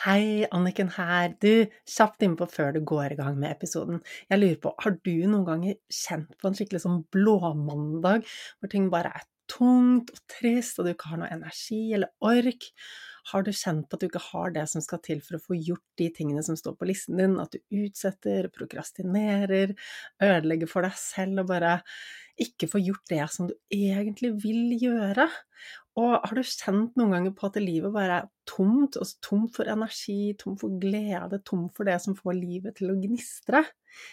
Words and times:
Hei, 0.00 0.46
Anniken 0.56 0.88
her. 0.94 1.34
Du, 1.44 1.66
kjapt 1.84 2.24
innpå 2.24 2.46
før 2.48 2.70
du 2.72 2.78
går 2.88 3.12
i 3.12 3.18
gang 3.18 3.34
med 3.36 3.52
episoden. 3.52 3.98
Jeg 4.30 4.40
lurer 4.40 4.60
på, 4.62 4.72
har 4.80 4.94
du 4.96 5.12
noen 5.28 5.44
ganger 5.44 5.76
kjent 5.92 6.38
på 6.40 6.48
en 6.48 6.56
skikkelig 6.56 6.80
sånn 6.86 7.02
blåmandag, 7.12 8.24
hvor 8.56 8.72
ting 8.72 8.86
bare 8.94 9.12
er 9.18 9.26
tungt 9.50 10.08
og 10.14 10.22
trist, 10.30 10.80
og 10.80 10.88
du 10.88 10.94
ikke 10.94 11.10
har 11.10 11.20
noe 11.20 11.28
energi 11.34 11.82
eller 11.92 12.14
ork? 12.24 12.70
Har 13.28 13.44
du 13.44 13.52
kjent 13.52 13.90
på 13.90 13.98
at 13.98 14.00
du 14.00 14.08
ikke 14.08 14.24
har 14.30 14.54
det 14.54 14.64
som 14.72 14.80
skal 14.80 15.02
til 15.04 15.20
for 15.26 15.36
å 15.36 15.42
få 15.44 15.58
gjort 15.58 15.84
de 16.00 16.08
tingene 16.16 16.42
som 16.48 16.56
står 16.56 16.78
på 16.80 16.88
listen 16.88 17.20
din, 17.20 17.36
at 17.42 17.52
du 17.52 17.60
utsetter, 17.82 18.48
prokrastinerer, 18.56 19.76
ødelegger 20.24 20.70
for 20.70 20.88
deg 20.88 20.96
selv 20.96 21.44
og 21.44 21.52
bare 21.52 21.76
ikke 22.40 22.70
får 22.72 22.86
gjort 22.86 23.12
det 23.12 23.24
som 23.34 23.50
du 23.50 23.54
egentlig 23.68 24.32
vil 24.40 24.78
gjøre? 24.80 25.28
Og 25.98 26.12
har 26.22 26.36
du 26.36 26.42
kjent 26.46 26.94
noen 26.98 27.16
ganger 27.16 27.32
på 27.34 27.48
at 27.48 27.58
livet 27.62 27.90
bare 27.94 28.20
er 28.20 28.28
tomt, 28.48 28.94
altså 29.00 29.18
tomt 29.26 29.56
for 29.56 29.70
energi, 29.70 30.36
tomt 30.38 30.60
for 30.62 30.76
glede, 30.82 31.40
tomt 31.46 31.74
for 31.76 31.88
det 31.88 31.96
som 32.04 32.14
får 32.18 32.36
livet 32.38 32.78
til 32.78 32.92
å 32.92 32.98
gnistre? 33.00 33.64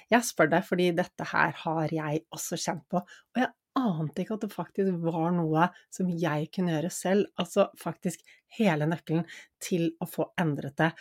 Jeg 0.09 0.25
spør 0.25 0.49
deg 0.55 0.65
fordi 0.65 0.89
dette 0.97 1.29
her 1.29 1.53
har 1.61 1.93
jeg 1.93 2.25
også 2.33 2.57
kjent 2.63 2.85
på, 2.89 3.03
og 3.05 3.41
jeg 3.43 3.53
ante 3.77 4.23
ikke 4.23 4.37
at 4.37 4.45
det 4.47 4.53
faktisk 4.53 5.05
var 5.05 5.29
noe 5.35 5.67
som 5.93 6.09
jeg 6.09 6.49
kunne 6.53 6.73
gjøre 6.73 6.91
selv. 6.93 7.29
Altså 7.37 7.67
faktisk 7.77 8.23
hele 8.57 8.87
nøkkelen 8.89 9.25
til 9.63 9.91
å 10.01 10.07
få 10.09 10.29
endret 10.41 10.77
det 10.79 10.91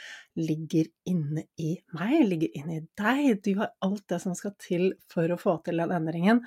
ligger 0.40 0.90
inne 1.08 1.46
i 1.56 1.72
meg, 1.96 2.18
ligger 2.28 2.60
inne 2.60 2.80
i 2.80 2.86
deg. 3.00 3.40
Du 3.44 3.54
har 3.62 3.72
alt 3.86 4.04
det 4.12 4.20
som 4.24 4.36
skal 4.36 4.56
til 4.60 4.90
for 5.12 5.32
å 5.32 5.40
få 5.40 5.58
til 5.66 5.80
den 5.82 5.94
endringen. 5.96 6.44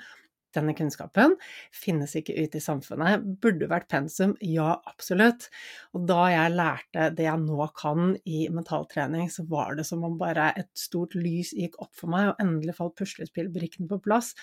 Denne 0.56 0.74
kunnskapen 0.74 1.36
finnes 1.74 2.16
ikke 2.18 2.34
ute 2.34 2.58
i 2.58 2.64
samfunnet. 2.64 3.26
Burde 3.42 3.68
vært 3.70 3.88
pensum? 3.92 4.34
Ja, 4.42 4.72
absolutt. 4.90 5.48
Og 5.94 6.08
da 6.10 6.24
jeg 6.32 6.56
lærte 6.56 7.10
det 7.14 7.28
jeg 7.28 7.44
nå 7.44 7.68
kan 7.78 8.16
i 8.26 8.46
mentaltrening, 8.52 9.30
så 9.30 9.46
var 9.50 9.76
det 9.78 9.86
som 9.88 10.02
om 10.06 10.18
bare 10.20 10.50
et 10.58 10.70
stort 10.78 11.14
lys 11.18 11.54
gikk 11.56 11.78
opp 11.82 11.94
for 11.98 12.10
meg, 12.12 12.32
og 12.32 12.42
endelig 12.42 12.76
falt 12.80 12.98
puslespillbrikkene 12.98 13.90
på 13.90 14.00
plass. 14.04 14.34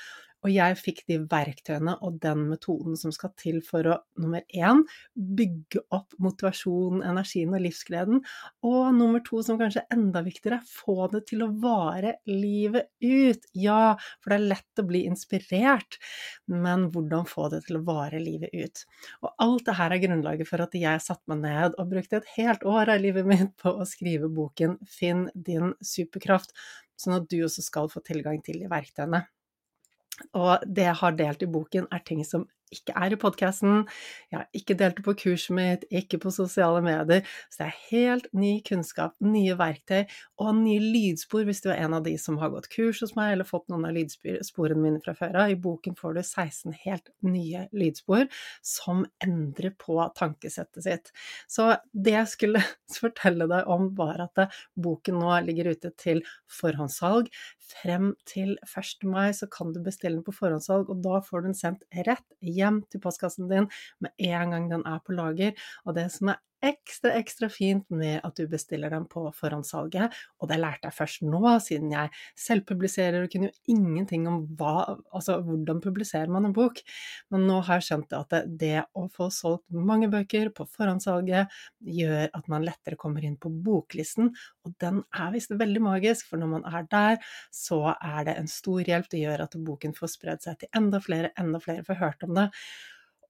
Og 0.48 0.54
jeg 0.56 0.78
fikk 0.80 1.02
de 1.12 1.18
verktøyene 1.28 1.98
og 2.08 2.22
den 2.24 2.46
metoden 2.48 2.96
som 2.96 3.12
skal 3.12 3.34
til 3.36 3.58
for 3.66 3.84
å 3.92 3.98
nummer 4.16 4.46
én 4.56 4.86
bygge 5.14 5.82
opp 5.92 6.16
motivasjonen, 6.24 7.02
energien 7.04 7.52
og 7.52 7.66
livsgleden, 7.66 8.22
og 8.64 8.86
nummer 8.96 9.20
to, 9.28 9.42
som 9.44 9.60
kanskje 9.60 9.84
er 9.84 9.98
enda 9.98 10.24
viktigere, 10.24 10.62
få 10.64 11.10
det 11.12 11.26
til 11.34 11.44
å 11.44 11.50
vare 11.60 12.16
livet 12.32 12.88
ut. 13.04 13.50
Ja, 13.60 13.98
for 14.24 14.32
det 14.32 14.40
er 14.40 14.48
lett 14.54 14.80
å 14.80 14.88
bli 14.88 15.04
inspirert, 15.10 16.00
men 16.48 16.88
hvordan 16.96 17.28
få 17.28 17.50
det 17.52 17.66
til 17.68 17.82
å 17.82 17.86
vare 17.92 18.24
livet 18.24 18.56
ut? 18.56 18.86
Og 19.26 19.32
alt 19.44 19.68
det 19.68 19.78
her 19.82 19.98
er 19.98 20.04
grunnlaget 20.08 20.48
for 20.48 20.64
at 20.64 20.80
jeg 20.80 21.04
satte 21.04 21.28
meg 21.34 21.44
ned 21.44 21.76
og 21.76 21.92
brukte 21.92 22.22
et 22.22 22.36
helt 22.38 22.64
år 22.64 22.96
av 22.96 23.04
livet 23.04 23.28
mitt 23.28 23.56
på 23.60 23.76
å 23.76 23.88
skrive 23.90 24.32
boken 24.32 24.80
Finn 24.88 25.28
din 25.36 25.76
superkraft, 25.84 26.56
sånn 26.96 27.20
at 27.20 27.28
du 27.28 27.42
også 27.44 27.66
skal 27.66 27.92
få 27.92 28.00
tilgang 28.08 28.40
til 28.46 28.64
de 28.64 28.72
verktøyene. 28.72 29.28
Og 30.34 30.64
det 30.66 30.88
jeg 30.88 31.02
har 31.02 31.18
delt 31.18 31.44
i 31.44 31.52
boken, 31.52 31.90
er 31.94 32.06
ting 32.06 32.24
som 32.26 32.48
ikke 32.74 32.94
er 33.00 33.14
i 33.16 33.20
podkasten. 33.20 33.86
Jeg 34.32 34.40
har 34.42 34.48
ikke 34.58 34.76
delt 34.78 34.98
det 35.00 35.04
på 35.06 35.16
kurset 35.22 35.54
mitt, 35.56 35.86
ikke 35.94 36.20
på 36.24 36.32
sosiale 36.36 36.82
medier. 36.84 37.24
Så 37.52 37.62
det 37.62 37.68
er 37.68 37.78
helt 37.92 38.28
ny 38.36 38.58
kunnskap, 38.68 39.16
nye 39.24 39.56
verktøy 39.60 40.04
og 40.44 40.52
nye 40.60 40.82
lydspor 40.84 41.46
hvis 41.48 41.64
du 41.64 41.70
er 41.72 41.86
en 41.86 41.96
av 41.98 42.04
de 42.06 42.18
som 42.20 42.40
har 42.42 42.52
gått 42.54 42.70
kurs 42.74 43.02
hos 43.04 43.16
meg 43.18 43.34
eller 43.36 43.48
fått 43.48 43.68
noen 43.72 43.88
av 43.88 43.96
lydsporene 43.96 44.84
mine 44.84 45.02
fra 45.04 45.16
før 45.18 45.40
av. 45.44 45.54
I 45.54 45.60
boken 45.64 45.96
får 46.00 46.18
du 46.18 46.22
16 46.24 46.76
helt 46.84 47.12
nye 47.26 47.68
lydspor 47.76 48.28
som 48.66 49.06
endrer 49.24 49.74
på 49.80 50.00
tankesettet 50.18 50.84
sitt. 50.84 51.14
Så 51.48 51.70
det 51.94 52.18
jeg 52.18 52.34
skulle 52.34 52.64
fortelle 53.00 53.48
deg 53.50 53.72
om, 53.72 53.94
var 53.98 54.26
at 54.28 54.44
boken 54.76 55.22
nå 55.22 55.40
ligger 55.48 55.72
ute 55.72 55.94
til 55.96 56.24
forhåndssalg. 56.52 57.32
Frem 57.68 58.14
til 58.30 58.56
1. 58.64 59.04
mai 59.04 59.34
så 59.36 59.48
kan 59.52 59.74
du 59.76 59.82
bestille 59.84 60.20
den 60.20 60.26
på 60.26 60.36
forhåndssalg, 60.36 60.88
og 60.92 61.02
da 61.04 61.20
får 61.24 61.44
du 61.44 61.50
den 61.50 61.58
sendt 61.58 61.84
rett 62.08 62.28
hjem 62.40 62.82
til 62.92 63.04
postkassen 63.04 63.50
din 63.52 63.68
med 64.04 64.14
en 64.30 64.56
gang 64.56 64.70
den 64.72 64.86
er 64.88 65.02
på 65.04 65.16
lager. 65.18 65.58
Og 65.86 65.98
det 65.98 66.08
som 66.16 66.32
er 66.32 66.42
ekstra, 66.66 67.14
ekstra 67.20 67.50
fint 67.54 67.86
med 67.94 68.20
at 68.26 68.38
du 68.40 68.48
bestiller 68.50 68.92
dem 68.94 69.06
på 69.10 69.26
forhåndssalget, 69.36 70.16
og 70.42 70.50
det 70.50 70.60
lærte 70.60 70.90
jeg 70.90 70.98
først 70.98 71.26
nå, 71.28 71.42
siden 71.64 71.94
jeg 71.94 72.12
selvpubliserer 72.40 73.26
og 73.26 73.32
kunne 73.34 73.52
jo 73.52 73.76
ingenting 73.76 74.28
om 74.30 74.42
hva, 74.58 74.98
altså 75.14 75.38
hvordan 75.46 75.82
publiserer 75.84 76.32
man 76.34 76.50
en 76.50 76.56
bok, 76.56 76.82
men 77.34 77.46
nå 77.50 77.60
har 77.68 77.82
jeg 77.82 77.90
skjønt 77.90 78.18
at 78.18 78.38
det, 78.48 78.74
å 78.98 79.08
få 79.14 79.30
solgt 79.34 79.66
mange 79.72 80.10
bøker 80.12 80.52
på 80.56 80.66
forhåndssalget 80.74 81.54
gjør 81.98 82.28
at 82.34 82.52
man 82.52 82.66
lettere 82.66 83.00
kommer 83.00 83.26
inn 83.26 83.38
på 83.42 83.52
boklisten, 83.52 84.34
og 84.66 84.76
den 84.82 85.04
er 85.16 85.32
visst 85.36 85.54
veldig 85.54 85.84
magisk, 85.84 86.30
for 86.32 86.42
når 86.42 86.54
man 86.58 86.68
er 86.68 86.88
der, 86.92 87.18
så 87.54 87.84
er 87.96 88.28
det 88.28 88.38
en 88.38 88.50
stor 88.52 88.82
hjelp. 88.84 89.10
Det 89.12 89.22
gjør 89.22 89.46
at 89.46 89.58
boken 89.68 89.96
får 89.98 90.14
spredd 90.14 90.46
seg 90.46 90.62
til 90.62 90.72
enda 90.78 91.02
flere, 91.04 91.34
enda 91.40 91.62
flere 91.64 91.86
får 91.88 92.02
hørt 92.02 92.28
om 92.28 92.38
det. 92.38 92.50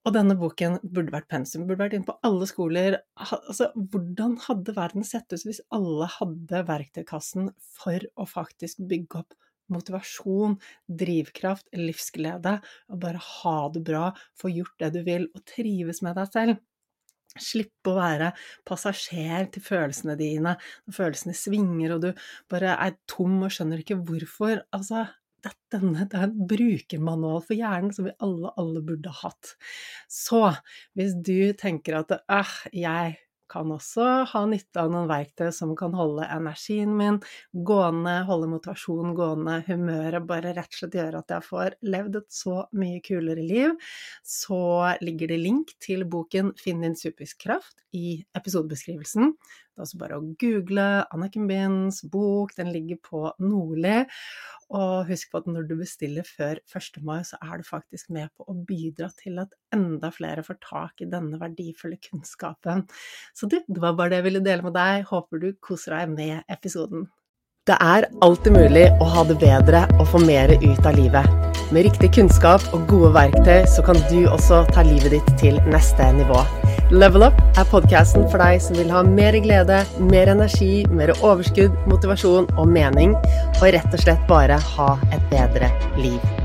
Og 0.08 0.14
denne 0.16 0.38
boken 0.40 0.78
burde 0.88 1.12
vært 1.12 1.28
pensum, 1.28 1.66
burde 1.68 1.82
vært 1.82 1.98
inne 1.98 2.08
på 2.08 2.14
alle 2.24 2.46
skoler. 2.48 2.94
Altså, 3.20 3.66
hvordan 3.76 4.38
hadde 4.46 4.72
verden 4.76 5.04
sett 5.04 5.28
ut 5.34 5.44
hvis 5.44 5.60
alle 5.74 6.08
hadde 6.14 6.62
verktøykassen 6.70 7.50
for 7.76 8.06
å 8.16 8.24
faktisk 8.28 8.80
bygge 8.88 9.20
opp 9.20 9.36
motivasjon, 9.68 10.56
drivkraft, 10.88 11.68
livsglede, 11.76 12.54
og 12.88 13.02
bare 13.02 13.20
ha 13.20 13.58
det 13.74 13.84
bra, 13.84 14.06
få 14.40 14.48
gjort 14.54 14.80
det 14.80 14.94
du 14.96 15.02
vil, 15.04 15.28
og 15.36 15.44
trives 15.52 16.00
med 16.06 16.16
deg 16.16 16.32
selv? 16.32 16.64
Slippe 17.38 17.92
å 17.92 17.98
være 17.98 18.32
passasjer 18.66 19.50
til 19.52 19.62
følelsene 19.62 20.16
dine 20.18 20.56
når 20.56 20.96
følelsene 20.96 21.36
svinger 21.36 21.92
og 21.94 22.06
du 22.06 22.24
bare 22.50 22.78
er 22.80 22.96
tom 23.10 23.36
og 23.44 23.52
skjønner 23.52 23.84
ikke 23.84 24.00
hvorfor. 24.08 24.64
Altså, 24.72 25.04
denne 25.72 26.06
det 26.08 26.18
er 26.18 26.28
en 26.28 26.48
brukermanual 26.50 27.40
for 27.44 27.58
hjernen 27.58 27.94
som 27.94 28.08
vi 28.08 28.16
alle, 28.24 28.52
alle 28.60 28.82
burde 28.84 29.12
hatt. 29.22 29.54
Så 30.10 30.42
hvis 30.98 31.16
du 31.16 31.52
tenker 31.58 32.00
at 32.00 32.14
øh, 32.18 32.54
jeg 32.72 33.18
kan 33.48 33.70
også 33.72 34.06
ha 34.28 34.42
nytte 34.48 34.82
av 34.82 34.90
noen 34.92 35.08
verktøy 35.08 35.48
som 35.56 35.72
kan 35.78 35.94
holde 35.96 36.26
energien 36.28 36.92
min 36.98 37.18
gående, 37.66 38.18
holde 38.28 38.50
motivasjonen 38.52 39.14
gående, 39.16 39.58
humøret 39.68 40.26
bare 40.28 40.52
rett 40.56 40.74
og 40.74 40.80
slett 40.82 40.98
gjøre 40.98 41.22
at 41.22 41.34
jeg 41.34 41.46
får 41.46 41.78
levd 41.94 42.20
et 42.20 42.28
så 42.40 42.58
mye 42.76 43.00
kulere 43.04 43.44
liv, 43.44 43.72
så 44.26 44.60
ligger 45.04 45.32
det 45.32 45.40
link 45.40 45.72
til 45.84 46.04
boken 46.08 46.52
Finn 46.60 46.84
din 46.84 46.98
superkraft 46.98 47.80
i 47.96 48.20
episodebeskrivelsen. 48.36 49.32
Det 49.78 49.84
er 49.84 49.86
også 49.86 49.98
bare 50.00 50.16
å 50.18 50.28
google 50.42 50.84
Anniken 51.14 51.44
Binds 51.46 52.00
bok, 52.10 52.50
den 52.58 52.72
ligger 52.74 52.98
på 52.98 53.20
Nordli. 53.38 54.00
Og 54.74 55.06
husk 55.06 55.30
på 55.30 55.38
at 55.38 55.46
når 55.46 55.68
du 55.68 55.76
bestiller 55.78 56.26
før 56.26 56.58
1. 56.66 56.98
mai, 57.06 57.20
så 57.22 57.38
er 57.38 57.60
du 57.60 57.68
faktisk 57.68 58.10
med 58.10 58.32
på 58.34 58.42
å 58.50 58.56
bidra 58.66 59.06
til 59.14 59.38
at 59.38 59.54
enda 59.72 60.10
flere 60.12 60.42
får 60.42 60.58
tak 60.66 61.04
i 61.06 61.08
denne 61.12 61.38
verdifulle 61.38 62.00
kunnskapen. 62.08 62.82
Så 63.38 63.46
du, 63.46 63.60
det 63.62 63.84
var 63.86 63.94
bare 63.94 64.16
det 64.16 64.18
jeg 64.18 64.26
ville 64.26 64.42
dele 64.50 64.66
med 64.66 64.74
deg. 64.74 65.06
Håper 65.12 65.46
du 65.46 65.52
koser 65.62 65.94
deg 65.94 66.18
med 66.18 66.42
episoden. 66.50 67.06
Det 67.68 67.76
er 67.84 68.06
alltid 68.24 68.54
mulig 68.54 68.86
å 68.96 69.06
ha 69.12 69.22
det 69.28 69.34
bedre 69.42 69.82
og 69.98 70.06
få 70.08 70.22
mer 70.24 70.54
ut 70.62 70.86
av 70.88 70.96
livet. 70.96 71.26
Med 71.68 71.84
riktig 71.84 72.08
kunnskap 72.16 72.64
og 72.72 72.86
gode 72.88 73.10
verktøy 73.12 73.66
så 73.68 73.84
kan 73.84 74.00
du 74.08 74.22
også 74.24 74.62
ta 74.72 74.86
livet 74.88 75.12
ditt 75.18 75.28
til 75.42 75.60
neste 75.68 76.06
nivå. 76.16 76.40
Level 76.88 77.26
Up 77.28 77.44
er 77.60 77.68
podkasten 77.68 78.24
for 78.32 78.40
deg 78.40 78.64
som 78.64 78.80
vil 78.80 78.88
ha 78.94 79.04
mer 79.04 79.36
glede, 79.44 79.82
mer 80.00 80.32
energi, 80.32 80.86
mer 80.88 81.12
overskudd, 81.18 81.76
motivasjon 81.92 82.48
og 82.56 82.72
mening, 82.72 83.12
og 83.60 83.70
rett 83.76 83.92
og 83.92 84.00
slett 84.06 84.28
bare 84.32 84.56
ha 84.72 84.90
et 85.12 85.32
bedre 85.34 85.68
liv. 86.00 86.37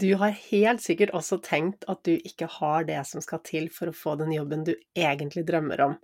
Du 0.00 0.14
har 0.16 0.32
helt 0.32 0.80
sikkert 0.80 1.10
også 1.16 1.40
tenkt 1.44 1.84
at 1.90 2.00
du 2.06 2.14
ikke 2.14 2.46
har 2.58 2.86
det 2.88 3.00
som 3.08 3.20
skal 3.24 3.42
til 3.44 3.66
for 3.74 3.90
å 3.90 3.96
få 3.96 4.14
den 4.20 4.30
jobben 4.32 4.62
du 4.64 4.72
egentlig 4.96 5.42
drømmer 5.48 5.82
om. 5.84 5.96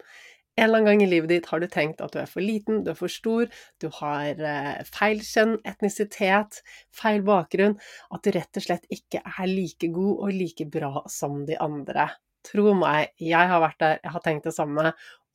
En 0.56 0.64
eller 0.64 0.80
annen 0.80 0.88
gang 0.88 1.02
i 1.04 1.08
livet 1.08 1.30
ditt 1.30 1.48
har 1.50 1.60
du 1.60 1.66
tenkt 1.68 2.00
at 2.04 2.14
du 2.14 2.18
er 2.22 2.28
for 2.30 2.44
liten, 2.44 2.80
du 2.84 2.90
er 2.92 2.98
for 2.98 3.12
stor, 3.12 3.48
du 3.80 3.90
har 3.98 4.40
eh, 4.50 4.78
feil 4.88 5.20
kjønn, 5.24 5.58
etnisitet, 5.68 6.62
feil 6.96 7.20
bakgrunn, 7.24 7.76
at 8.12 8.24
du 8.24 8.32
rett 8.32 8.60
og 8.60 8.64
slett 8.64 8.88
ikke 8.92 9.20
er 9.20 9.50
like 9.50 9.90
god 9.92 10.24
og 10.26 10.32
like 10.32 10.68
bra 10.72 11.04
som 11.12 11.42
de 11.48 11.60
andre. 11.60 12.08
Tro 12.46 12.72
meg, 12.78 13.12
jeg 13.20 13.52
har 13.52 13.62
vært 13.64 13.80
der, 13.84 14.00
jeg 14.00 14.16
har 14.16 14.24
tenkt 14.24 14.48
det 14.48 14.56
samme, 14.56 14.94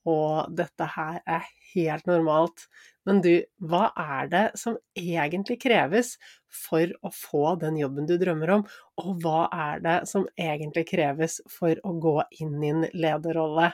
og 0.09 0.57
dette 0.57 0.89
her 0.95 1.21
er 1.29 1.45
helt 1.75 2.09
normalt. 2.09 2.65
Men 3.09 3.21
du, 3.25 3.33
hva 3.57 3.87
er 3.97 4.27
det 4.29 4.43
som 4.61 4.75
egentlig 4.97 5.57
kreves 5.63 6.15
for 6.53 6.91
å 7.01 7.11
få 7.15 7.55
den 7.61 7.79
jobben 7.79 8.09
du 8.09 8.17
drømmer 8.21 8.55
om, 8.57 8.65
og 9.01 9.23
hva 9.23 9.45
er 9.49 9.81
det 9.85 9.95
som 10.11 10.27
egentlig 10.37 10.85
kreves 10.91 11.39
for 11.49 11.79
å 11.87 11.95
gå 12.03 12.17
inn 12.43 12.59
i 12.61 12.73
en 12.73 12.85
lederrolle? 12.93 13.71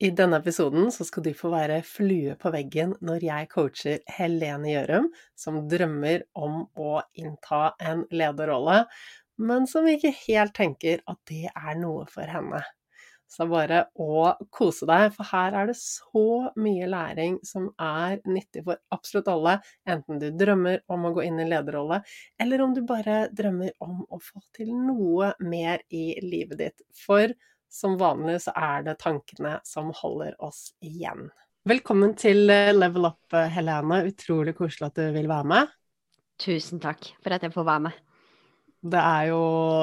I 0.00 0.08
denne 0.16 0.38
episoden 0.40 0.88
så 0.92 1.04
skal 1.04 1.26
du 1.26 1.34
få 1.36 1.50
være 1.52 1.82
flue 1.84 2.32
på 2.40 2.52
veggen 2.54 2.94
når 3.04 3.24
jeg 3.26 3.48
coacher 3.52 3.98
Helene 4.08 4.70
Gjørum, 4.72 5.10
som 5.36 5.58
drømmer 5.68 6.24
om 6.40 6.62
å 6.80 7.02
innta 7.20 7.74
en 7.84 8.06
lederrolle, 8.08 8.86
men 9.40 9.68
som 9.68 9.88
ikke 9.88 10.14
helt 10.22 10.56
tenker 10.56 11.04
at 11.08 11.20
det 11.28 11.48
er 11.52 11.76
noe 11.80 12.06
for 12.08 12.28
henne. 12.32 12.62
Så 13.30 13.44
det 13.44 13.46
er 13.46 13.50
bare 13.52 13.80
å 14.02 14.22
kose 14.50 14.86
deg, 14.90 15.12
for 15.14 15.28
her 15.30 15.54
er 15.54 15.68
det 15.70 15.76
så 15.78 16.50
mye 16.58 16.88
læring 16.90 17.36
som 17.46 17.68
er 17.78 18.18
nyttig 18.26 18.64
for 18.66 18.80
absolutt 18.90 19.30
alle, 19.30 19.52
enten 19.86 20.18
du 20.18 20.26
drømmer 20.34 20.82
om 20.90 21.06
å 21.06 21.12
gå 21.14 21.22
inn 21.28 21.38
i 21.38 21.46
lederrolle, 21.46 22.00
eller 22.42 22.64
om 22.64 22.74
du 22.74 22.82
bare 22.88 23.28
drømmer 23.30 23.76
om 23.86 24.02
å 24.10 24.18
få 24.18 24.42
til 24.56 24.72
noe 24.74 25.30
mer 25.46 25.84
i 25.94 26.18
livet 26.26 26.58
ditt. 26.58 26.84
For 26.90 27.30
som 27.70 27.94
vanlig 28.00 28.40
så 28.48 28.56
er 28.58 28.88
det 28.88 28.98
tankene 28.98 29.60
som 29.62 29.94
holder 29.94 30.34
oss 30.42 30.72
igjen. 30.82 31.28
Velkommen 31.70 32.16
til 32.18 32.50
eh, 32.50 32.74
Level 32.74 33.12
Up, 33.12 33.22
eh, 33.36 33.46
Helene. 33.54 34.02
Utrolig 34.10 34.56
koselig 34.58 34.90
at 34.90 34.98
du 34.98 35.06
vil 35.14 35.30
være 35.30 35.52
med. 35.54 35.74
Tusen 36.40 36.82
takk 36.82 37.12
for 37.22 37.36
at 37.36 37.46
jeg 37.46 37.54
får 37.54 37.68
være 37.68 37.86
med 37.86 38.06
det 38.80 39.00
er 39.00 39.24
jo 39.28 39.40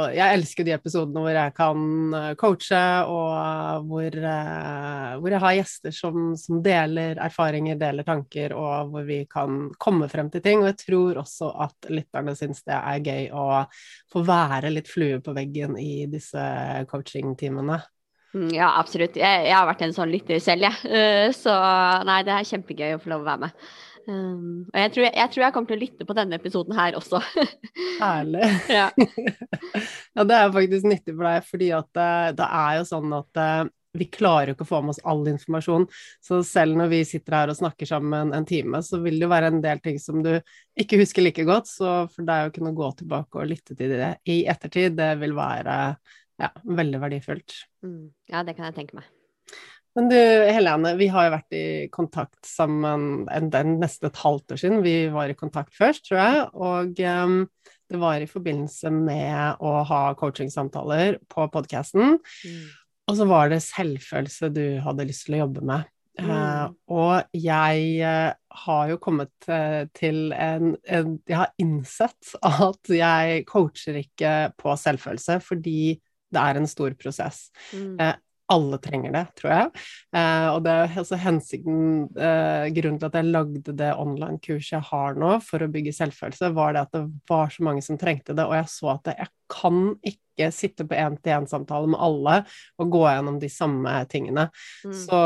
Jeg 0.10 0.38
elsker 0.40 0.66
de 0.66 0.74
episodene 0.74 1.22
hvor 1.22 1.36
jeg 1.36 1.54
kan 1.58 1.82
eh, 2.18 2.32
coache, 2.40 2.84
og 3.06 3.34
eh, 3.38 3.84
hvor, 3.90 4.18
eh, 4.32 5.12
hvor 5.22 5.36
jeg 5.36 5.44
har 5.44 5.58
gjester 5.60 5.94
som, 5.94 6.32
som, 6.40 6.62
deler 6.66 7.20
erfaringer, 7.22 7.78
deler 7.78 8.08
tanker, 8.08 8.56
og 8.58 8.94
hvor 8.94 9.06
vi 9.06 9.20
kan 9.30 9.68
komme 9.78 10.10
frem 10.10 10.32
til 10.34 10.42
ting. 10.46 10.64
Og 10.64 10.72
jeg 10.72 10.80
tror 10.82 11.22
også 11.22 11.52
at 11.68 11.92
lytterne 11.94 12.34
syns 12.38 12.64
det 12.66 12.78
er 12.78 13.04
gøy 13.06 13.30
å 13.38 13.46
få 14.14 14.24
være 14.26 14.74
litt 14.74 14.90
flue 14.90 15.22
på 15.22 15.36
veggen 15.38 15.78
i 15.78 16.08
disse 16.10 16.48
coachingtimene. 16.90 17.78
Mm, 18.34 18.50
ja, 18.56 18.72
absolutt. 18.82 19.16
Jeg, 19.18 19.46
jeg, 19.46 19.54
har 19.56 19.70
vært 19.70 19.86
en 19.86 19.94
sånn 19.96 20.10
lytter 20.12 20.42
selv, 20.44 20.66
jeg. 20.68 21.34
Så 21.44 21.54
nei, 22.08 22.24
det 22.26 22.34
er 22.34 22.50
kjempegøy 22.50 22.98
å 22.98 23.04
få 23.04 23.14
lov 23.14 23.28
å 23.28 23.30
være 23.30 23.46
med. 23.46 23.70
Um, 24.08 24.68
og 24.72 24.78
jeg 24.80 24.92
tror 24.96 25.04
jeg, 25.04 25.14
jeg 25.20 25.32
tror 25.34 25.44
jeg, 25.44 25.54
kommer 25.56 25.72
til 25.72 25.78
å 25.78 25.82
lytte 25.82 26.06
på 26.08 26.16
denne 26.16 26.38
episoden 26.40 26.78
her 26.78 26.96
også. 26.96 27.20
Herlig. 28.04 28.52
ja. 28.72 28.86
ja. 30.16 30.24
det 30.24 30.38
er 30.38 30.54
faktisk 30.56 30.88
nyttig 30.88 31.16
for 31.16 31.28
deg, 31.28 31.50
fordi 31.50 31.74
at 31.76 31.90
det, 31.98 32.06
eh, 32.06 32.30
det 32.38 32.48
er 32.62 32.78
jo 32.80 32.86
sånn 32.88 33.18
at 33.18 33.42
uh, 33.42 33.74
vi 33.98 34.08
klarer 34.14 34.52
jo 34.52 34.56
ikke 34.56 34.68
å 34.68 34.70
få 34.70 34.82
med 34.86 34.94
oss 34.96 35.04
all 35.12 35.26
informasjon. 35.28 35.88
Så 36.24 36.40
selv 36.48 36.80
når 36.80 36.92
vi 36.94 37.02
sitter 37.10 37.36
her 37.40 37.52
og 37.52 37.60
snakker 37.60 37.90
sammen 37.90 38.32
en 38.38 38.48
time, 38.48 38.82
så 38.86 39.02
vil 39.04 39.18
det 39.18 39.28
jo 39.28 39.34
være 39.34 39.52
en 39.52 39.64
del 39.64 39.82
ting 39.84 40.00
som 40.02 40.22
du 40.24 40.36
ikke 40.80 41.02
husker 41.02 41.26
like 41.26 41.48
godt. 41.48 41.72
Så 41.72 41.98
for 42.14 42.28
deg 42.28 42.48
å 42.48 42.56
kunne 42.56 42.76
gå 42.78 42.92
tilbake 43.02 43.42
og 43.42 43.52
lytte 43.52 43.76
til 43.76 43.98
det 43.98 44.14
i 44.30 44.44
ettertid, 44.48 44.96
det 45.00 45.16
vil 45.24 45.36
være 45.38 45.78
ja, 46.38 46.54
veldig 46.64 47.04
verdifullt. 47.08 47.62
Mm. 47.84 48.04
Ja, 48.30 48.46
det 48.46 48.56
kan 48.56 48.70
jeg 48.70 48.78
tenke 48.78 49.02
meg. 49.02 49.10
Men 49.98 50.12
du 50.12 50.18
Helene, 50.54 50.92
vi 51.00 51.08
har 51.10 51.26
jo 51.26 51.34
vært 51.34 51.56
i 51.58 51.66
kontakt 51.90 52.46
sammen 52.46 53.24
en, 53.34 53.48
en, 53.50 53.78
nesten 53.82 54.12
et 54.12 54.20
halvt 54.22 54.54
år 54.54 54.60
siden. 54.62 54.84
Vi 54.86 55.08
var 55.10 55.32
i 55.32 55.38
kontakt 55.38 55.74
først, 55.74 56.06
tror 56.06 56.20
jeg. 56.22 56.44
Og 56.54 57.02
um, 57.02 57.38
det 57.90 58.02
var 58.04 58.22
i 58.22 58.30
forbindelse 58.30 58.92
med 58.94 59.64
å 59.64 59.72
ha 59.90 60.02
coachingsamtaler 60.20 61.18
på 61.34 61.48
podkasten. 61.50 62.20
Mm. 62.22 62.68
Og 63.10 63.18
så 63.18 63.26
var 63.26 63.50
det 63.50 63.64
selvfølelse 63.66 64.52
du 64.54 64.66
hadde 64.86 65.08
lyst 65.10 65.26
til 65.26 65.40
å 65.40 65.42
jobbe 65.48 65.66
med. 65.66 65.90
Mm. 66.22 66.30
Uh, 66.30 66.70
og 66.94 67.34
jeg 67.38 67.90
uh, 68.06 68.38
har 68.68 68.94
jo 68.94 69.00
kommet 69.02 69.50
uh, 69.50 69.86
til 69.98 70.32
en, 70.34 70.76
en, 70.90 71.18
Jeg 71.30 71.38
har 71.42 71.52
innsett 71.62 72.36
at 72.46 72.94
jeg 72.94 73.44
coacher 73.50 73.98
ikke 74.02 74.38
på 74.58 74.78
selvfølelse 74.78 75.38
fordi 75.46 75.98
det 76.34 76.42
er 76.42 76.58
en 76.60 76.70
stor 76.70 76.94
prosess. 77.00 77.48
Mm 77.74 77.98
alle 78.54 78.80
trenger 78.84 79.16
det, 79.16 79.24
tror 79.40 79.52
jeg. 79.54 79.86
Eh, 80.16 80.48
og 80.54 80.62
det 80.66 80.74
er 80.74 81.00
altså 81.02 81.20
hensikten 81.20 81.82
eh, 82.16 82.68
Grunnen 82.78 83.00
til 83.02 83.10
at 83.10 83.18
jeg 83.20 83.32
lagde 83.32 83.76
det 83.76 83.90
online-kurset 84.00 84.78
jeg 84.78 84.88
har 84.92 85.18
nå 85.20 85.34
for 85.44 85.64
å 85.64 85.72
bygge 85.72 85.96
selvfølelse, 85.96 86.54
var 86.56 86.76
det 86.76 86.86
at 86.86 86.96
det 86.96 87.04
var 87.30 87.52
så 87.54 87.68
mange 87.68 87.84
som 87.84 88.00
trengte 88.00 88.36
det, 88.38 88.46
og 88.48 88.56
jeg 88.58 88.72
så 88.72 88.94
at 88.96 89.12
jeg 89.16 89.30
kan 89.48 89.84
ikke 90.04 90.50
sitte 90.54 90.86
på 90.86 90.96
én-til-én-samtale 90.96 91.90
med 91.90 92.02
alle 92.04 92.34
og 92.78 92.90
gå 92.94 93.04
gjennom 93.08 93.40
de 93.42 93.50
samme 93.50 93.94
tingene. 94.12 94.48
Mm. 94.86 94.96
Så, 94.96 95.22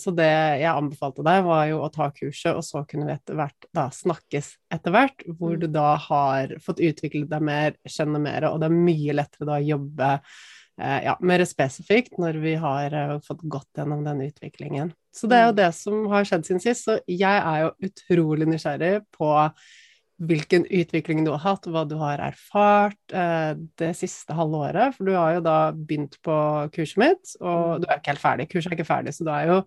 så, 0.00 0.14
det 0.14 0.30
jeg 0.60 0.70
anbefalte 0.70 1.24
deg, 1.26 1.42
var 1.48 1.64
jo 1.70 1.80
å 1.82 1.90
ta 1.92 2.10
kurset, 2.14 2.52
og 2.52 2.64
så 2.64 2.84
kunne 2.88 3.08
vi 3.08 3.16
etter 3.16 3.40
hvert 3.40 3.68
da 3.74 3.88
snakkes 3.92 4.52
etter 4.76 4.94
hvert, 4.94 5.24
hvor 5.32 5.56
mm. 5.56 5.64
du 5.64 5.68
da 5.74 5.94
har 6.06 6.54
fått 6.64 6.84
utviklet 6.84 7.32
deg 7.32 7.44
mer, 7.44 7.78
kjenne 7.88 8.20
mer, 8.22 8.50
og 8.52 8.60
det 8.62 8.70
er 8.70 8.84
mye 8.90 9.16
lettere 9.16 9.48
da 9.48 9.58
å 9.58 9.68
jobbe 9.74 10.12
ja, 10.78 11.14
mer 11.22 11.44
spesifikt 11.46 12.18
når 12.18 12.40
vi 12.42 12.56
har 12.58 12.94
uh, 12.94 13.14
fått 13.22 13.44
gått 13.46 13.78
gjennom 13.78 14.02
denne 14.06 14.26
utviklingen. 14.30 14.90
Så 15.14 15.30
det 15.30 15.38
er 15.38 15.48
jo 15.48 15.54
mm. 15.54 15.60
det 15.60 15.70
som 15.78 16.04
har 16.10 16.26
skjedd 16.26 16.46
siden 16.48 16.62
sist. 16.64 16.88
Så 16.88 16.98
jeg 17.06 17.40
er 17.40 17.64
jo 17.64 17.72
utrolig 17.88 18.48
nysgjerrig 18.50 18.94
på 19.14 19.30
hvilken 20.24 20.62
utvikling 20.70 21.24
du 21.26 21.32
har 21.32 21.42
hatt, 21.42 21.66
hva 21.66 21.82
du 21.86 21.96
har 22.00 22.22
erfart 22.22 23.14
uh, 23.14 23.54
det 23.78 23.92
siste 23.98 24.34
halve 24.34 24.64
året. 24.70 24.96
For 24.96 25.06
du 25.06 25.14
har 25.14 25.38
jo 25.38 25.44
da 25.46 25.58
begynt 25.74 26.18
på 26.26 26.38
kurset 26.74 27.00
mitt, 27.02 27.36
og 27.40 27.78
mm. 27.78 27.84
du 27.84 27.88
er 27.88 28.00
ikke 28.00 28.14
helt 28.14 28.24
ferdig. 28.26 28.48
Kurset 28.50 28.72
er 28.72 28.78
ikke 28.78 28.90
ferdig, 28.90 29.14
så 29.14 29.26
du 29.26 29.32
er 29.34 29.48
jo 29.52 29.62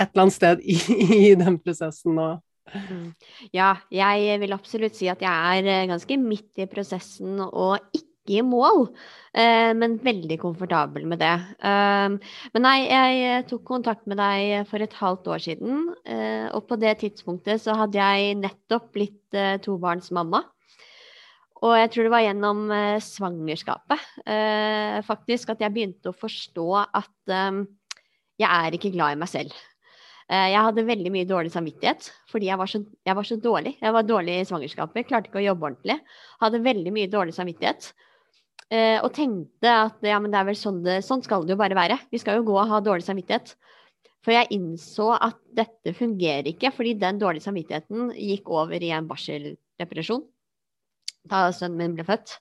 et 0.00 0.06
eller 0.08 0.26
annet 0.26 0.36
sted 0.36 0.62
i, 0.64 0.78
i 1.30 1.34
den 1.40 1.60
prosessen 1.62 2.16
nå. 2.20 2.30
Mm. 2.70 3.08
Ja, 3.56 3.72
jeg 3.90 4.36
vil 4.44 4.54
absolutt 4.54 4.94
si 4.98 5.08
at 5.10 5.22
jeg 5.24 5.64
er 5.64 5.88
ganske 5.90 6.20
midt 6.20 6.60
i 6.60 6.68
prosessen 6.70 7.40
og 7.48 7.80
ikke 7.96 8.09
ikke 8.20 8.38
i 8.38 8.44
mål, 8.44 8.88
eh, 9.34 9.72
men 9.74 9.98
veldig 10.02 10.38
komfortabel 10.40 11.06
med 11.08 11.20
det. 11.20 11.34
Um, 11.64 12.18
men 12.54 12.62
nei, 12.62 12.86
jeg 12.86 13.46
tok 13.48 13.64
kontakt 13.64 14.06
med 14.06 14.18
deg 14.20 14.68
for 14.68 14.80
et 14.80 14.94
halvt 14.94 15.26
år 15.32 15.38
siden, 15.40 15.94
eh, 16.04 16.48
og 16.52 16.66
på 16.68 16.76
det 16.80 16.98
tidspunktet 17.00 17.60
så 17.62 17.74
hadde 17.74 17.98
jeg 17.98 18.36
nettopp 18.40 18.92
blitt 18.92 19.34
eh, 19.34 19.58
tobarnsmamma. 19.62 20.44
Og 21.60 21.74
jeg 21.76 21.90
tror 21.92 22.06
det 22.06 22.12
var 22.14 22.22
gjennom 22.24 22.60
svangerskapet 23.04 24.04
faktisk 25.04 25.50
at 25.52 25.60
jeg 25.60 25.74
begynte 25.74 26.08
å 26.08 26.16
forstå 26.16 26.68
at 26.80 27.34
jeg 28.40 28.48
er 28.48 28.76
ikke 28.78 28.92
glad 28.94 29.12
i 29.12 29.18
meg 29.20 29.28
selv. 29.28 29.52
Jeg 30.24 30.56
hadde 30.56 30.86
veldig 30.88 31.12
mye 31.12 31.28
dårlig 31.28 31.52
samvittighet 31.52 32.08
fordi 32.32 32.48
jeg 32.48 32.56
var, 32.56 32.70
så, 32.72 32.80
jeg 33.04 33.18
var 33.18 33.28
så, 33.28 33.36
dårlig. 33.36 33.74
Jeg 33.76 33.92
var 33.92 34.08
dårlig 34.08 34.38
i 34.38 34.48
svangerskapet, 34.48 35.04
klarte 35.10 35.28
ikke 35.28 35.42
å 35.42 35.44
jobbe 35.50 35.68
ordentlig. 35.68 35.98
Hadde 36.40 36.62
veldig 36.64 36.94
mye 36.96 37.12
dårlig 37.12 37.36
samvittighet. 37.36 37.90
Eh, 38.70 38.98
og 39.02 39.10
tenkte 39.16 39.70
at 39.88 40.06
ja, 40.06 40.20
men 40.22 40.30
det 40.30 40.38
er 40.38 40.46
vel 40.46 40.58
sånn 40.58 40.84
det 40.84 41.00
Sånn 41.02 41.24
skal 41.26 41.42
det 41.42 41.56
jo 41.56 41.60
bare 41.60 41.78
være. 41.78 41.98
Vi 42.12 42.20
skal 42.22 42.38
jo 42.38 42.46
gå 42.46 42.54
og 42.54 42.70
ha 42.70 42.82
dårlig 42.84 43.06
samvittighet. 43.06 43.56
For 44.24 44.36
jeg 44.36 44.52
innså 44.54 45.08
at 45.16 45.38
dette 45.56 45.94
fungerer 45.96 46.50
ikke, 46.52 46.70
fordi 46.76 46.92
den 47.00 47.18
dårlige 47.18 47.46
samvittigheten 47.46 48.12
gikk 48.14 48.50
over 48.52 48.76
i 48.76 48.92
en 48.92 49.08
barseldepresjon 49.08 50.26
da 51.28 51.48
sønnen 51.52 51.80
min 51.80 51.96
ble 51.96 52.04
født. 52.08 52.36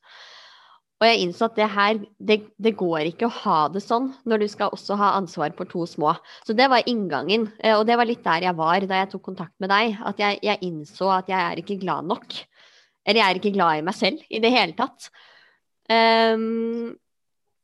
Og 1.00 1.08
jeg 1.08 1.22
innså 1.24 1.48
at 1.48 1.56
det 1.56 1.68
her, 1.72 2.00
det, 2.20 2.38
det, 2.60 2.74
går 2.80 3.08
ikke 3.08 3.30
å 3.30 3.36
ha 3.46 3.60
det 3.72 3.80
sånn 3.86 4.10
når 4.28 4.42
du 4.42 4.48
skal 4.52 4.74
også 4.76 4.98
ha 5.00 5.14
ansvar 5.16 5.54
for 5.56 5.70
to 5.72 5.86
små. 5.88 6.12
Så 6.44 6.56
det 6.58 6.68
var 6.72 6.88
inngangen, 6.92 7.48
eh, 7.64 7.78
og 7.78 7.86
det 7.88 7.96
var 8.00 8.10
litt 8.10 8.26
der 8.26 8.50
jeg 8.50 8.58
var 8.60 8.84
da 8.84 9.00
jeg 9.00 9.12
tok 9.14 9.24
kontakt 9.30 9.56
med 9.64 9.72
deg. 9.72 9.96
At 10.04 10.20
jeg, 10.20 10.42
jeg 10.44 10.60
innså 10.68 11.08
at 11.16 11.32
jeg 11.32 11.40
er 11.40 11.62
ikke 11.64 11.80
glad 11.80 12.10
nok. 12.12 12.36
Eller 13.08 13.22
jeg 13.22 13.30
er 13.30 13.40
ikke 13.40 13.56
glad 13.56 13.80
i 13.80 13.86
meg 13.88 13.96
selv 13.96 14.28
i 14.28 14.44
det 14.44 14.52
hele 14.52 14.76
tatt. 14.76 15.08
Um, 15.90 16.94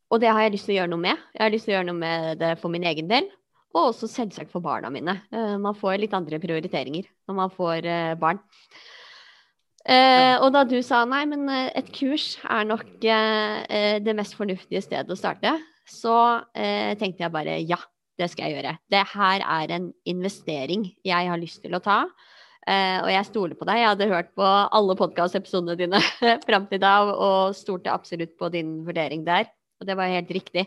og 0.09 0.21
det 0.21 0.31
har 0.31 0.45
jeg 0.45 0.55
lyst 0.55 0.69
til 0.69 0.75
å 0.75 0.79
gjøre 0.79 0.91
noe 0.93 1.03
med. 1.03 1.23
Jeg 1.35 1.43
har 1.43 1.53
lyst 1.53 1.67
til 1.67 1.73
å 1.73 1.77
gjøre 1.77 1.89
noe 1.91 2.01
med 2.01 2.41
det 2.41 2.51
for 2.61 2.73
min 2.73 2.85
egen 2.89 3.09
del, 3.09 3.29
og 3.75 3.91
også 3.91 4.09
selvsagt 4.09 4.53
for 4.53 4.65
barna 4.65 4.91
mine. 4.93 5.17
Uh, 5.33 5.55
man 5.61 5.77
får 5.77 5.99
litt 6.01 6.15
andre 6.17 6.39
prioriteringer 6.41 7.07
når 7.29 7.39
man 7.41 7.53
får 7.53 7.89
uh, 7.89 8.13
barn. 8.19 8.41
Uh, 9.85 10.41
og 10.41 10.49
da 10.55 10.63
du 10.65 10.79
sa 10.81 11.03
nei, 11.05 11.23
men 11.29 11.45
et 11.49 11.91
kurs 11.93 12.39
er 12.41 12.65
nok 12.65 12.87
det 13.03 14.15
mest 14.17 14.33
fornuftige 14.37 14.81
stedet 14.81 15.13
å 15.13 15.19
starte, 15.19 15.53
så 15.85 16.41
tenkte 16.97 17.21
jeg 17.21 17.29
bare 17.29 17.59
ja, 17.61 17.77
det 18.17 18.31
skal 18.31 18.49
jeg 18.49 18.57
gjøre. 18.57 18.71
Det 18.89 19.03
her 19.11 19.43
er 19.45 19.73
en 19.75 19.91
investering 20.09 20.87
jeg 21.05 21.29
har 21.29 21.37
lyst 21.37 21.61
til 21.61 21.77
å 21.77 21.83
ta. 21.83 21.99
Uh, 22.65 22.97
og 23.03 23.11
jeg 23.13 23.27
stoler 23.27 23.57
på 23.57 23.65
deg. 23.69 23.77
Jeg 23.77 23.89
hadde 23.91 24.09
hørt 24.09 24.31
på 24.33 24.45
alle 24.45 24.95
podkastepisodene 24.97 25.77
dine 25.77 25.99
fram 26.47 26.65
til 26.71 26.81
da, 26.81 26.95
og 27.13 27.53
stolte 27.53 27.93
absolutt 27.93 28.33
på 28.39 28.49
din 28.53 28.79
vurdering 28.87 29.25
der. 29.27 29.51
Og 29.77 29.85
det 29.85 29.97
var 29.99 30.09
helt 30.09 30.31
riktig. 30.33 30.65